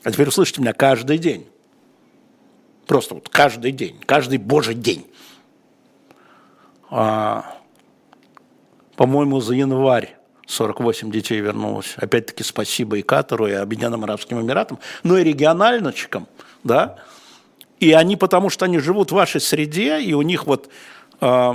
А 0.03 0.11
теперь 0.11 0.27
услышите 0.27 0.61
меня, 0.61 0.73
каждый 0.73 1.17
день. 1.17 1.47
Просто 2.85 3.15
вот 3.15 3.29
каждый 3.29 3.71
день, 3.71 3.97
каждый 4.05 4.39
божий 4.39 4.75
день. 4.75 5.05
А, 6.89 7.55
по-моему, 8.97 9.39
за 9.39 9.55
январь 9.55 10.17
48 10.47 11.11
детей 11.11 11.39
вернулось. 11.39 11.93
Опять-таки 11.97 12.43
спасибо 12.43 12.97
и 12.97 13.01
Катару, 13.01 13.47
и 13.47 13.53
Объединенным 13.53 14.03
Арабским 14.03 14.41
Эмиратам, 14.41 14.79
но 15.03 15.17
и 15.17 15.23
региональночкам, 15.23 16.27
да. 16.63 16.97
И 17.79 17.91
они, 17.93 18.15
потому 18.15 18.49
что 18.49 18.65
они 18.65 18.79
живут 18.79 19.11
в 19.11 19.15
вашей 19.15 19.41
среде, 19.41 20.01
и 20.01 20.13
у 20.13 20.21
них 20.21 20.45
вот, 20.45 20.69
э, 21.21 21.53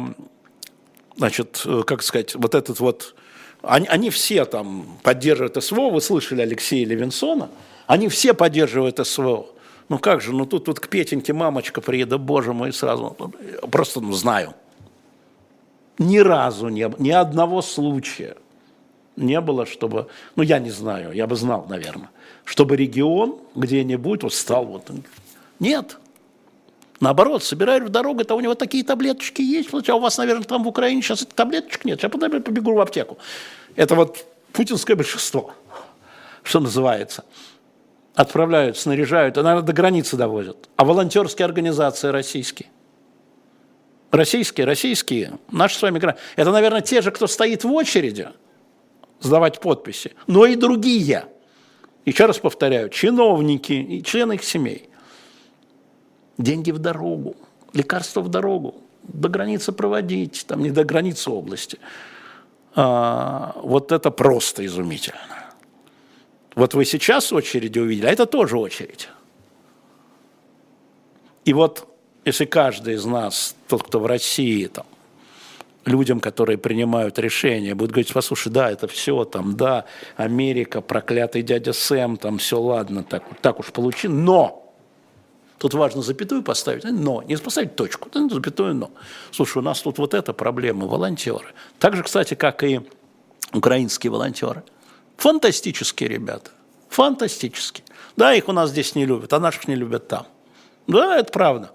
значит, 1.16 1.64
как 1.86 2.02
сказать, 2.02 2.34
вот 2.34 2.54
этот 2.54 2.80
вот, 2.80 3.14
они, 3.62 3.86
они 3.88 4.10
все 4.10 4.44
там 4.44 4.98
поддерживают 5.02 5.62
СВО, 5.62 5.90
вы 5.90 6.00
слышали 6.00 6.42
Алексея 6.42 6.86
Левинсона, 6.86 7.50
они 7.86 8.08
все 8.08 8.34
поддерживают 8.34 9.06
СВО. 9.06 9.46
Ну 9.88 9.98
как 9.98 10.20
же, 10.20 10.32
ну 10.32 10.44
тут, 10.44 10.66
тут 10.66 10.80
к 10.80 10.88
Петеньке 10.88 11.32
мамочка 11.32 11.80
приедет, 11.80 12.20
боже 12.20 12.52
мой, 12.52 12.72
сразу, 12.74 13.16
просто 13.70 14.00
ну, 14.00 14.12
знаю. 14.12 14.54
Ни 15.98 16.18
разу 16.18 16.68
не 16.68 16.90
ни 16.98 17.10
одного 17.10 17.60
случая– 17.60 18.36
не 19.18 19.40
было, 19.40 19.66
чтобы, 19.66 20.08
ну 20.36 20.42
я 20.42 20.58
не 20.58 20.70
знаю, 20.70 21.12
я 21.12 21.26
бы 21.26 21.36
знал, 21.36 21.66
наверное, 21.68 22.10
чтобы 22.44 22.76
регион 22.76 23.38
где-нибудь 23.54 24.22
вот 24.22 24.32
стал 24.32 24.64
вот, 24.64 24.90
нет. 25.58 25.98
Наоборот, 27.00 27.44
собирают 27.44 27.84
в 27.84 27.88
дорогу, 27.90 28.22
это 28.22 28.34
у 28.34 28.40
него 28.40 28.54
такие 28.54 28.82
таблеточки 28.82 29.40
есть, 29.40 29.72
а 29.88 29.94
у 29.94 30.00
вас, 30.00 30.18
наверное, 30.18 30.44
там 30.44 30.64
в 30.64 30.68
Украине 30.68 31.02
сейчас 31.02 31.26
таблеточек 31.34 31.84
нет, 31.84 32.00
сейчас 32.00 32.12
наверное, 32.12 32.40
побегу 32.40 32.74
в 32.74 32.80
аптеку. 32.80 33.18
Это 33.76 33.94
вот 33.94 34.24
путинское 34.52 34.96
большинство, 34.96 35.52
что 36.42 36.58
называется. 36.60 37.24
Отправляют, 38.14 38.76
снаряжают, 38.76 39.38
а, 39.38 39.44
наверное, 39.44 39.66
до 39.66 39.72
границы 39.72 40.16
довозят. 40.16 40.68
А 40.74 40.84
волонтерские 40.84 41.44
организации 41.46 42.08
российские? 42.08 42.68
Российские, 44.10 44.66
российские, 44.66 45.38
наши 45.52 45.78
с 45.78 45.82
вами, 45.82 45.98
это, 46.34 46.50
наверное, 46.50 46.80
те 46.80 47.00
же, 47.00 47.12
кто 47.12 47.26
стоит 47.28 47.62
в 47.62 47.72
очереди– 47.72 48.28
сдавать 49.20 49.60
подписи, 49.60 50.12
но 50.26 50.46
и 50.46 50.56
другие. 50.56 51.26
Еще 52.04 52.26
раз 52.26 52.38
повторяю, 52.38 52.88
чиновники 52.88 53.72
и 53.72 54.02
члены 54.02 54.34
их 54.34 54.44
семей. 54.44 54.88
Деньги 56.38 56.70
в 56.70 56.78
дорогу, 56.78 57.36
лекарства 57.72 58.20
в 58.20 58.28
дорогу, 58.28 58.76
до 59.02 59.28
границы 59.28 59.72
проводить, 59.72 60.44
там 60.46 60.62
не 60.62 60.70
до 60.70 60.84
границы 60.84 61.30
области. 61.30 61.78
А, 62.74 63.56
вот 63.62 63.92
это 63.92 64.10
просто 64.10 64.64
изумительно. 64.64 65.18
Вот 66.54 66.74
вы 66.74 66.84
сейчас 66.84 67.32
очереди 67.32 67.78
увидели, 67.78 68.06
а 68.06 68.10
это 68.10 68.26
тоже 68.26 68.58
очередь. 68.58 69.08
И 71.44 71.52
вот 71.52 71.88
если 72.24 72.44
каждый 72.44 72.94
из 72.94 73.04
нас, 73.04 73.56
тот, 73.68 73.82
кто 73.82 74.00
в 74.00 74.06
России, 74.06 74.66
там, 74.66 74.86
людям, 75.88 76.20
которые 76.20 76.58
принимают 76.58 77.18
решения, 77.18 77.74
будут 77.74 77.92
говорить, 77.92 78.12
послушай, 78.12 78.50
да, 78.50 78.70
это 78.70 78.86
все 78.86 79.24
там, 79.24 79.56
да, 79.56 79.84
Америка, 80.16 80.80
проклятый 80.80 81.42
дядя 81.42 81.72
Сэм, 81.72 82.16
там 82.16 82.38
все 82.38 82.60
ладно, 82.60 83.02
так, 83.02 83.24
так 83.40 83.58
уж 83.60 83.66
получи, 83.72 84.08
но 84.08 84.64
Тут 85.58 85.74
важно 85.74 86.02
запятую 86.02 86.44
поставить, 86.44 86.84
но, 86.84 87.22
не 87.24 87.36
поставить 87.36 87.74
точку, 87.74 88.08
да, 88.14 88.28
запятую 88.28 88.76
но. 88.76 88.92
Слушай, 89.32 89.58
у 89.58 89.62
нас 89.62 89.80
тут 89.82 89.98
вот 89.98 90.14
эта 90.14 90.32
проблема, 90.32 90.86
волонтеры. 90.86 91.46
Так 91.80 91.96
же, 91.96 92.04
кстати, 92.04 92.34
как 92.34 92.62
и 92.62 92.80
украинские 93.52 94.12
волонтеры. 94.12 94.62
Фантастические 95.16 96.08
ребята, 96.08 96.52
фантастические. 96.88 97.84
Да, 98.16 98.34
их 98.34 98.48
у 98.48 98.52
нас 98.52 98.70
здесь 98.70 98.94
не 98.94 99.04
любят, 99.04 99.32
а 99.32 99.40
наших 99.40 99.66
не 99.66 99.74
любят 99.74 100.06
там. 100.06 100.28
Да, 100.86 101.18
это 101.18 101.32
правда. 101.32 101.72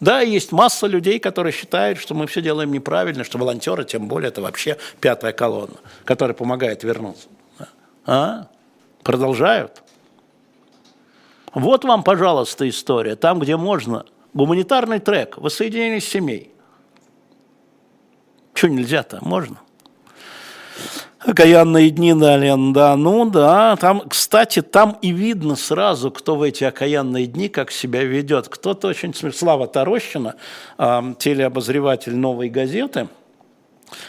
Да, 0.00 0.20
есть 0.20 0.50
масса 0.50 0.86
людей, 0.86 1.18
которые 1.18 1.52
считают, 1.52 1.98
что 1.98 2.14
мы 2.14 2.26
все 2.26 2.40
делаем 2.40 2.72
неправильно, 2.72 3.22
что 3.22 3.38
волонтеры, 3.38 3.84
тем 3.84 4.08
более, 4.08 4.28
это 4.28 4.40
вообще 4.40 4.78
пятая 5.00 5.32
колонна, 5.32 5.76
которая 6.04 6.34
помогает 6.34 6.82
вернуться. 6.84 7.28
А? 8.06 8.48
Продолжают. 9.02 9.82
Вот 11.52 11.84
вам, 11.84 12.02
пожалуйста, 12.02 12.68
история. 12.68 13.16
Там, 13.16 13.38
где 13.40 13.56
можно. 13.56 14.06
Гуманитарный 14.32 15.00
трек, 15.00 15.36
воссоединение 15.36 16.00
семей. 16.00 16.52
Что 18.54 18.68
нельзя-то? 18.68 19.18
Можно. 19.22 19.58
Окаянные 21.20 21.90
дни, 21.90 22.14
да, 22.14 22.96
ну 22.96 23.28
да, 23.28 23.76
там, 23.76 24.08
кстати, 24.08 24.62
там 24.62 24.96
и 25.02 25.12
видно 25.12 25.54
сразу, 25.54 26.10
кто 26.10 26.34
в 26.34 26.42
эти 26.42 26.64
окаянные 26.64 27.26
дни 27.26 27.50
как 27.50 27.70
себя 27.70 28.04
ведет. 28.04 28.48
Кто-то 28.48 28.88
очень 28.88 29.12
Слава 29.34 29.66
Тарощина, 29.66 30.36
э, 30.78 31.14
телеобозреватель 31.18 32.16
«Новой 32.16 32.48
газеты», 32.48 33.08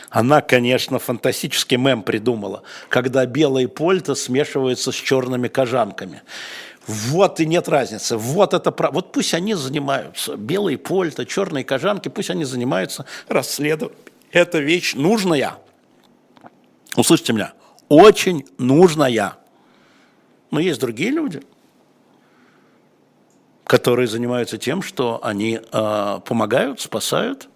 она, 0.10 0.42
конечно, 0.42 1.00
фантастический 1.00 1.76
мем 1.76 2.04
придумала, 2.04 2.64
когда 2.88 3.26
белые 3.26 3.68
польта 3.68 4.16
смешиваются 4.16 4.94
с 4.94 4.96
черными 4.96 5.50
кожанками. 5.50 6.22
Вот 6.88 7.40
и 7.42 7.46
нет 7.46 7.68
разницы. 7.68 8.16
Вот 8.16 8.54
это 8.54 8.74
вот 8.92 9.12
пусть 9.12 9.34
они 9.34 9.54
занимаются 9.54 10.38
белые 10.38 10.78
польта, 10.78 11.26
черные 11.26 11.66
кожанки, 11.66 12.08
пусть 12.08 12.30
они 12.30 12.46
занимаются 12.46 13.06
расследованием. 13.28 14.00
Это 14.32 14.60
вещь 14.60 14.94
нужная 14.96 15.58
услышьте 16.96 17.34
меня, 17.34 17.54
очень 17.90 18.46
нужная. 18.58 19.38
Но 20.50 20.60
есть 20.60 20.80
другие 20.80 21.12
люди, 21.12 21.42
которые 23.66 24.08
занимаются 24.08 24.58
тем, 24.58 24.82
что 24.82 25.20
они 25.24 25.60
э, 25.62 26.20
помогают, 26.26 26.82
спасают 26.82 27.50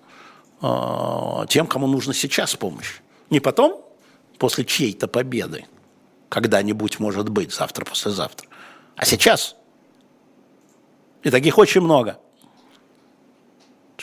э, 0.61 1.45
тем, 1.49 1.67
кому 1.67 1.87
нужна 1.87 2.13
сейчас 2.13 2.55
помощь. 2.55 2.99
Не 3.29 3.39
потом, 3.39 3.83
после 4.37 4.63
чьей-то 4.63 5.07
победы, 5.07 5.65
когда-нибудь, 6.29 6.99
может 6.99 7.29
быть, 7.29 7.53
завтра, 7.53 7.85
послезавтра, 7.85 8.47
а 8.95 9.05
сейчас. 9.05 9.55
И 11.23 11.29
таких 11.29 11.57
очень 11.57 11.81
много. 11.81 12.19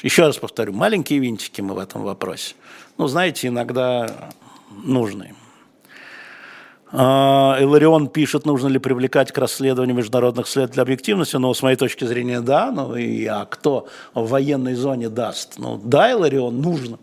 Еще 0.02 0.26
раз 0.26 0.36
повторю, 0.36 0.72
маленькие 0.72 1.20
винтики 1.20 1.60
мы 1.60 1.74
в 1.74 1.78
этом 1.78 2.02
вопросе. 2.02 2.56
Ну, 2.98 3.06
знаете, 3.06 3.48
иногда 3.48 4.30
нужны. 4.84 5.34
А, 6.94 7.56
Иларион 7.58 8.08
пишет, 8.08 8.44
нужно 8.44 8.68
ли 8.68 8.78
привлекать 8.78 9.32
к 9.32 9.38
расследованию 9.38 9.96
международных 9.96 10.46
след 10.46 10.72
для 10.72 10.82
объективности. 10.82 11.36
Но 11.36 11.52
с 11.54 11.62
моей 11.62 11.76
точки 11.76 12.04
зрения, 12.04 12.40
да. 12.40 12.70
Ну 12.70 12.94
и 12.94 13.24
а 13.24 13.46
кто 13.46 13.88
в 14.14 14.28
военной 14.28 14.74
зоне 14.74 15.08
даст? 15.08 15.58
Ну 15.58 15.80
да, 15.82 16.10
Иларион, 16.10 16.60
нужно. 16.60 16.98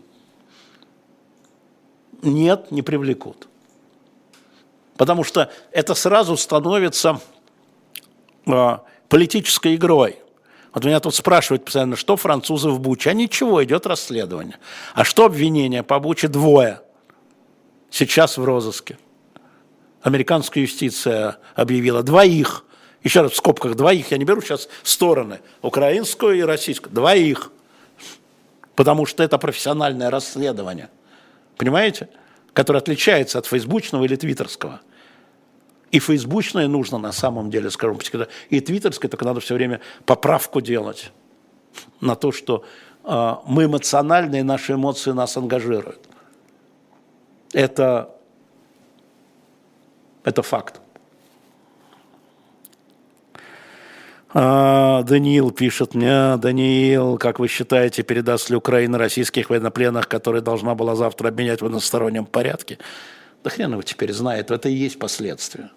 Нет, 2.22 2.70
не 2.70 2.82
привлекут. 2.82 3.48
Потому 4.96 5.24
что 5.24 5.50
это 5.72 5.94
сразу 5.94 6.36
становится 6.36 7.20
а, 8.46 8.84
политической 9.08 9.74
игрой. 9.74 10.18
Вот 10.72 10.84
меня 10.84 11.00
тут 11.00 11.16
спрашивают 11.16 11.64
постоянно, 11.64 11.96
что 11.96 12.16
французы 12.16 12.70
в 12.70 12.78
Буче? 12.78 13.10
А 13.10 13.12
ничего, 13.12 13.64
идет 13.64 13.86
расследование. 13.86 14.58
А 14.94 15.02
что 15.02 15.24
обвинение 15.24 15.82
по 15.82 15.98
Буче? 15.98 16.28
Двое 16.28 16.80
сейчас 17.90 18.38
в 18.38 18.44
розыске. 18.44 18.98
Американская 20.02 20.62
юстиция 20.62 21.38
объявила 21.54 22.02
двоих, 22.02 22.64
еще 23.02 23.22
раз 23.22 23.32
в 23.32 23.36
скобках 23.36 23.76
двоих, 23.76 24.10
я 24.10 24.18
не 24.18 24.24
беру 24.24 24.40
сейчас 24.40 24.68
стороны, 24.82 25.40
украинскую 25.62 26.38
и 26.38 26.42
российскую, 26.42 26.92
двоих, 26.92 27.50
потому 28.74 29.06
что 29.06 29.22
это 29.22 29.38
профессиональное 29.38 30.10
расследование, 30.10 30.90
понимаете, 31.56 32.08
которое 32.52 32.78
отличается 32.78 33.38
от 33.38 33.46
фейсбучного 33.46 34.04
или 34.04 34.16
твиттерского. 34.16 34.80
И 35.90 35.98
фейсбучное 35.98 36.68
нужно 36.68 36.98
на 36.98 37.12
самом 37.12 37.50
деле, 37.50 37.70
скажем, 37.70 37.98
и 38.48 38.60
твиттерское, 38.60 39.10
только 39.10 39.24
надо 39.24 39.40
все 39.40 39.54
время 39.54 39.80
поправку 40.06 40.60
делать 40.60 41.10
на 42.00 42.14
то, 42.14 42.32
что 42.32 42.64
э, 43.04 43.34
мы 43.46 43.64
эмоциональные, 43.64 44.44
наши 44.44 44.74
эмоции 44.74 45.10
нас 45.10 45.36
ангажируют. 45.36 46.09
Это, 47.52 48.14
это 50.24 50.42
факт. 50.42 50.80
А, 54.32 55.02
Даниил 55.02 55.50
пишет 55.50 55.94
мне, 55.94 56.36
Даниил, 56.36 57.18
как 57.18 57.40
вы 57.40 57.48
считаете, 57.48 58.04
передаст 58.04 58.48
ли 58.48 58.56
Украина 58.56 58.96
российских 58.96 59.50
военнопленных, 59.50 60.06
которые 60.06 60.40
должна 60.40 60.76
была 60.76 60.94
завтра 60.94 61.28
обменять 61.28 61.62
в 61.62 61.66
одностороннем 61.66 62.26
порядке? 62.26 62.78
Да 63.42 63.50
хрен 63.50 63.72
его 63.72 63.82
теперь 63.82 64.12
знает, 64.12 64.52
это 64.52 64.68
и 64.68 64.74
есть 64.74 65.00
последствия. 65.00 65.70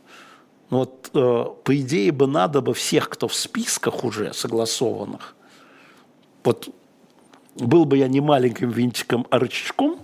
Ну 0.70 0.80
вот, 0.80 1.10
э, 1.14 1.46
по 1.64 1.76
идее 1.76 2.12
бы 2.12 2.28
надо 2.28 2.62
бы 2.62 2.74
всех, 2.74 3.10
кто 3.10 3.28
в 3.28 3.34
списках 3.34 4.04
уже 4.04 4.34
согласованных, 4.34 5.36
вот 6.44 6.70
был 7.56 7.86
бы 7.86 7.98
я 7.98 8.08
не 8.08 8.22
маленьким 8.22 8.70
винтиком, 8.70 9.26
а 9.30 9.40
рычажком, 9.40 10.00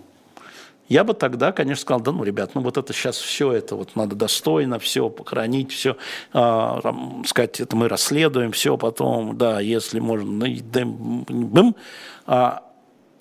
я 0.90 1.04
бы 1.04 1.14
тогда, 1.14 1.52
конечно, 1.52 1.82
сказал, 1.82 2.02
да 2.02 2.12
ну, 2.12 2.24
ребят, 2.24 2.52
ну 2.56 2.62
вот 2.62 2.78
это 2.78 2.92
сейчас 2.94 3.18
все 3.18 3.54
это 3.54 3.76
вот 3.76 3.96
надо 3.96 4.16
достойно, 4.16 4.80
все 4.80 5.10
похоронить, 5.10 5.72
все, 5.72 5.96
а, 6.34 6.82
там, 6.82 7.24
сказать, 7.26 7.62
это 7.62 7.76
мы 7.76 7.88
расследуем, 7.88 8.52
все 8.52 8.76
потом, 8.76 9.38
да, 9.38 9.60
если 9.60 10.00
можно, 10.00 10.48
ну, 10.48 11.26
бым, 11.30 11.76
а, 12.26 12.64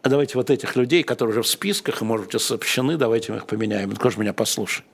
а 0.03 0.09
давайте 0.09 0.39
вот 0.39 0.49
этих 0.51 0.77
людей, 0.77 1.03
которые 1.03 1.33
уже 1.33 1.43
в 1.43 1.47
списках 1.49 2.01
и, 2.01 2.05
может 2.05 2.31
быть, 2.33 2.41
сообщены, 2.41 2.97
давайте 2.97 3.33
мы 3.33 3.39
их 3.39 3.47
поменяем. 3.47 3.93
Кто 3.93 4.11
же 4.11 4.19
меня 4.19 4.33
послушает? 4.33 4.87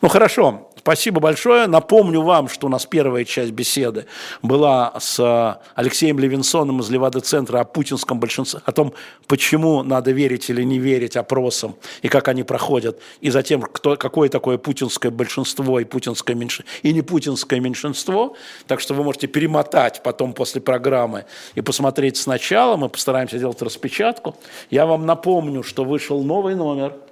Ну 0.00 0.08
хорошо, 0.08 0.70
спасибо 0.78 1.20
большое. 1.20 1.66
Напомню 1.66 2.20
вам, 2.20 2.48
что 2.48 2.66
у 2.66 2.70
нас 2.70 2.84
первая 2.84 3.24
часть 3.24 3.52
беседы 3.52 4.06
была 4.42 4.92
с 4.98 5.60
Алексеем 5.74 6.18
Левинсоном 6.18 6.80
из 6.80 6.90
Левада-центра 6.90 7.60
о 7.60 7.64
путинском 7.64 8.20
большинстве, 8.20 8.60
о 8.64 8.72
том, 8.72 8.92
почему 9.26 9.82
надо 9.82 10.10
верить 10.10 10.50
или 10.50 10.62
не 10.62 10.78
верить 10.78 11.16
опросам 11.16 11.76
и 12.02 12.08
как 12.08 12.28
они 12.28 12.42
проходят, 12.42 13.00
и 13.20 13.30
затем, 13.30 13.62
кто, 13.62 13.96
какое 13.96 14.28
такое 14.28 14.58
путинское 14.58 15.10
большинство 15.10 15.80
и 15.80 15.84
путинское 15.84 16.36
меньшинство, 16.36 16.70
и 16.82 16.92
не 16.92 17.02
путинское 17.02 17.60
меньшинство. 17.60 18.36
Так 18.66 18.80
что 18.80 18.94
вы 18.94 19.04
можете 19.04 19.26
перемотать 19.26 20.02
потом 20.02 20.34
после 20.34 20.60
программы 20.60 21.24
и 21.54 21.62
посмотреть 21.62 22.16
сначала. 22.16 22.76
Мы 22.76 22.88
постараемся 22.88 23.38
сделать 23.38 23.62
распечатку. 23.62 24.36
Я 24.70 24.86
вам 24.86 25.06
напомню, 25.06 25.62
что 25.62 25.84
вышел 25.84 26.22
новый 26.22 26.54
номер– 26.54 26.94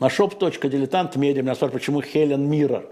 на 0.00 0.06
медиа 0.06 1.42
меня 1.42 1.54
спрашивают, 1.54 1.72
почему 1.72 2.02
Хелен 2.02 2.48
Миррор, 2.48 2.86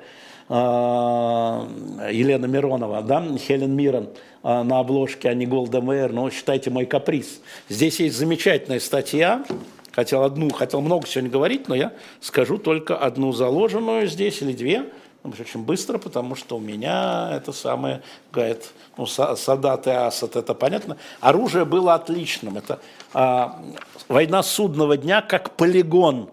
а, 0.49 1.69
Елена 2.11 2.47
Миронова, 2.47 3.03
да, 3.03 3.23
Хелен 3.39 3.75
Миррон 3.75 4.09
а, 4.43 4.65
на 4.65 4.79
обложке, 4.79 5.29
а 5.29 5.35
не 5.35 5.47
Голда 5.47 5.81
Мейер, 5.81 6.13
но 6.13 6.31
считайте 6.31 6.71
мой 6.71 6.87
каприз. 6.87 7.41
Здесь 7.69 8.01
есть 8.01 8.17
замечательная 8.17 8.81
статья, 8.81 9.45
хотел 9.93 10.23
одну, 10.23 10.51
хотел 10.51 10.81
много 10.81 11.07
сегодня 11.07 11.31
говорить, 11.31 11.69
но 11.69 11.75
я 11.75 11.93
скажу 12.21 12.59
только 12.59 12.97
одну 12.97 13.33
заложенную 13.33 14.07
здесь 14.07 14.43
или 14.43 14.53
две, 14.53 14.85
очень 15.25 15.63
быстро, 15.63 15.97
потому 15.97 16.35
что 16.35 16.59
у 16.59 16.61
меня 16.61 17.31
это 17.33 17.53
самое, 17.53 18.03
говорит, 18.31 18.71
ну, 18.99 19.07
Садат 19.07 19.87
и 19.87 19.91
Асад, 19.91 20.37
это 20.37 20.53
понятно. 20.53 20.99
Оружие 21.21 21.65
было 21.65 21.95
отличным. 21.95 22.59
Это 22.59 22.79
а, 23.15 23.63
война 24.09 24.43
судного 24.43 24.99
дня 24.99 25.23
как 25.23 25.57
полигон 25.57 26.29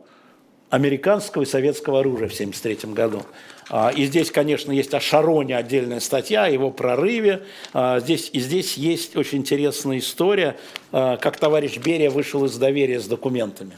американского 0.72 1.44
и 1.44 1.46
советского 1.46 2.00
оружия 2.00 2.28
в 2.28 2.34
1973 2.34 2.94
году. 2.94 3.24
А, 3.70 3.90
и 3.90 4.06
здесь, 4.06 4.32
конечно, 4.32 4.72
есть 4.72 4.94
о 4.94 5.00
Шароне 5.00 5.56
отдельная 5.56 6.00
статья, 6.00 6.46
о 6.46 6.50
его 6.50 6.72
прорыве. 6.72 7.44
А, 7.74 8.00
здесь, 8.00 8.30
и 8.34 8.40
здесь 8.40 8.78
есть 8.78 9.16
очень 9.16 9.40
интересная 9.40 10.00
история, 10.00 10.58
а, 10.92 11.18
как 11.18 11.38
товарищ 11.38 11.78
Берия 11.78 12.10
вышел 12.10 12.46
из 12.46 12.58
доверия 12.58 13.00
с 13.00 13.06
документами. 13.06 13.78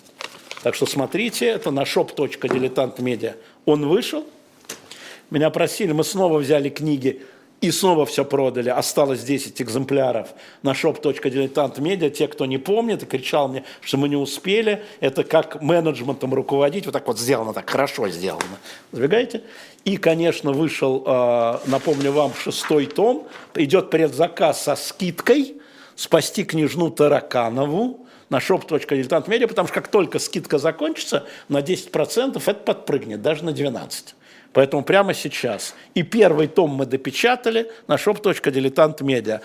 Так 0.62 0.76
что 0.76 0.86
смотрите, 0.86 1.48
это 1.48 1.72
на 1.72 1.82
shop.diletantmedia. 1.82 3.36
Он 3.66 3.88
вышел, 3.88 4.26
меня 5.30 5.50
просили, 5.50 5.92
мы 5.92 6.04
снова 6.04 6.38
взяли 6.38 6.70
книги 6.70 7.22
и 7.64 7.72
снова 7.72 8.06
все 8.06 8.26
продали. 8.26 8.68
Осталось 8.68 9.24
10 9.24 9.62
экземпляров 9.62 10.28
на 10.64 10.74
shop.diletant.media. 10.74 12.10
Те, 12.10 12.28
кто 12.28 12.46
не 12.46 12.58
помнит 12.58 13.04
и 13.04 13.06
кричал 13.06 13.48
мне, 13.48 13.64
что 13.80 13.96
мы 13.96 14.10
не 14.10 14.18
успели, 14.18 14.84
это 15.00 15.24
как 15.24 15.62
менеджментом 15.62 16.34
руководить. 16.34 16.86
Вот 16.86 16.92
так 16.92 17.08
вот 17.08 17.18
сделано, 17.18 17.54
так 17.54 17.70
хорошо 17.70 18.10
сделано. 18.10 18.60
Забегаете? 18.92 19.44
И, 19.86 19.96
конечно, 19.96 20.52
вышел, 20.52 21.06
э, 21.08 21.60
напомню 21.68 22.12
вам, 22.12 22.34
шестой 22.34 22.86
том. 22.86 23.30
Идет 23.56 23.90
предзаказ 23.90 24.64
со 24.64 24.76
скидкой 24.76 25.56
«Спасти 25.96 26.44
княжну 26.44 26.90
Тараканову» 26.90 28.06
на 28.30 28.40
shop.diletant.media, 28.40 29.48
потому 29.48 29.70
что 29.70 29.76
как 29.76 29.88
только 29.88 30.20
скидка 30.20 30.58
закончится, 30.58 31.28
на 31.48 31.62
10% 31.62 32.44
это 32.46 32.54
подпрыгнет, 32.56 33.22
даже 33.22 33.46
на 33.46 33.52
12%. 33.52 34.16
Поэтому 34.54 34.84
прямо 34.84 35.14
сейчас. 35.14 35.76
И 35.96 36.04
первый 36.04 36.48
том 36.48 36.72
мы 36.72 36.86
допечатали 36.86 37.72
на 37.88 37.96
shop.diletant.media. 37.96 39.42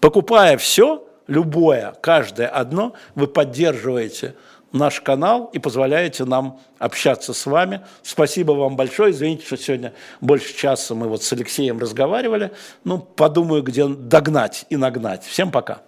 Покупая 0.00 0.56
все, 0.56 1.04
любое, 1.26 1.94
каждое 2.00 2.48
одно, 2.48 2.94
вы 3.14 3.26
поддерживаете 3.26 4.34
наш 4.72 5.00
канал 5.00 5.50
и 5.52 5.58
позволяете 5.58 6.24
нам 6.24 6.60
общаться 6.78 7.34
с 7.34 7.46
вами. 7.46 7.82
Спасибо 8.02 8.52
вам 8.52 8.76
большое. 8.76 9.10
Извините, 9.10 9.44
что 9.46 9.56
сегодня 9.56 9.92
больше 10.20 10.56
часа 10.56 10.94
мы 10.94 11.08
вот 11.08 11.22
с 11.22 11.32
Алексеем 11.32 11.78
разговаривали. 11.78 12.52
Ну, 12.84 12.98
подумаю, 12.98 13.62
где 13.62 13.86
догнать 13.86 14.64
и 14.70 14.76
нагнать. 14.76 15.24
Всем 15.24 15.50
пока. 15.50 15.82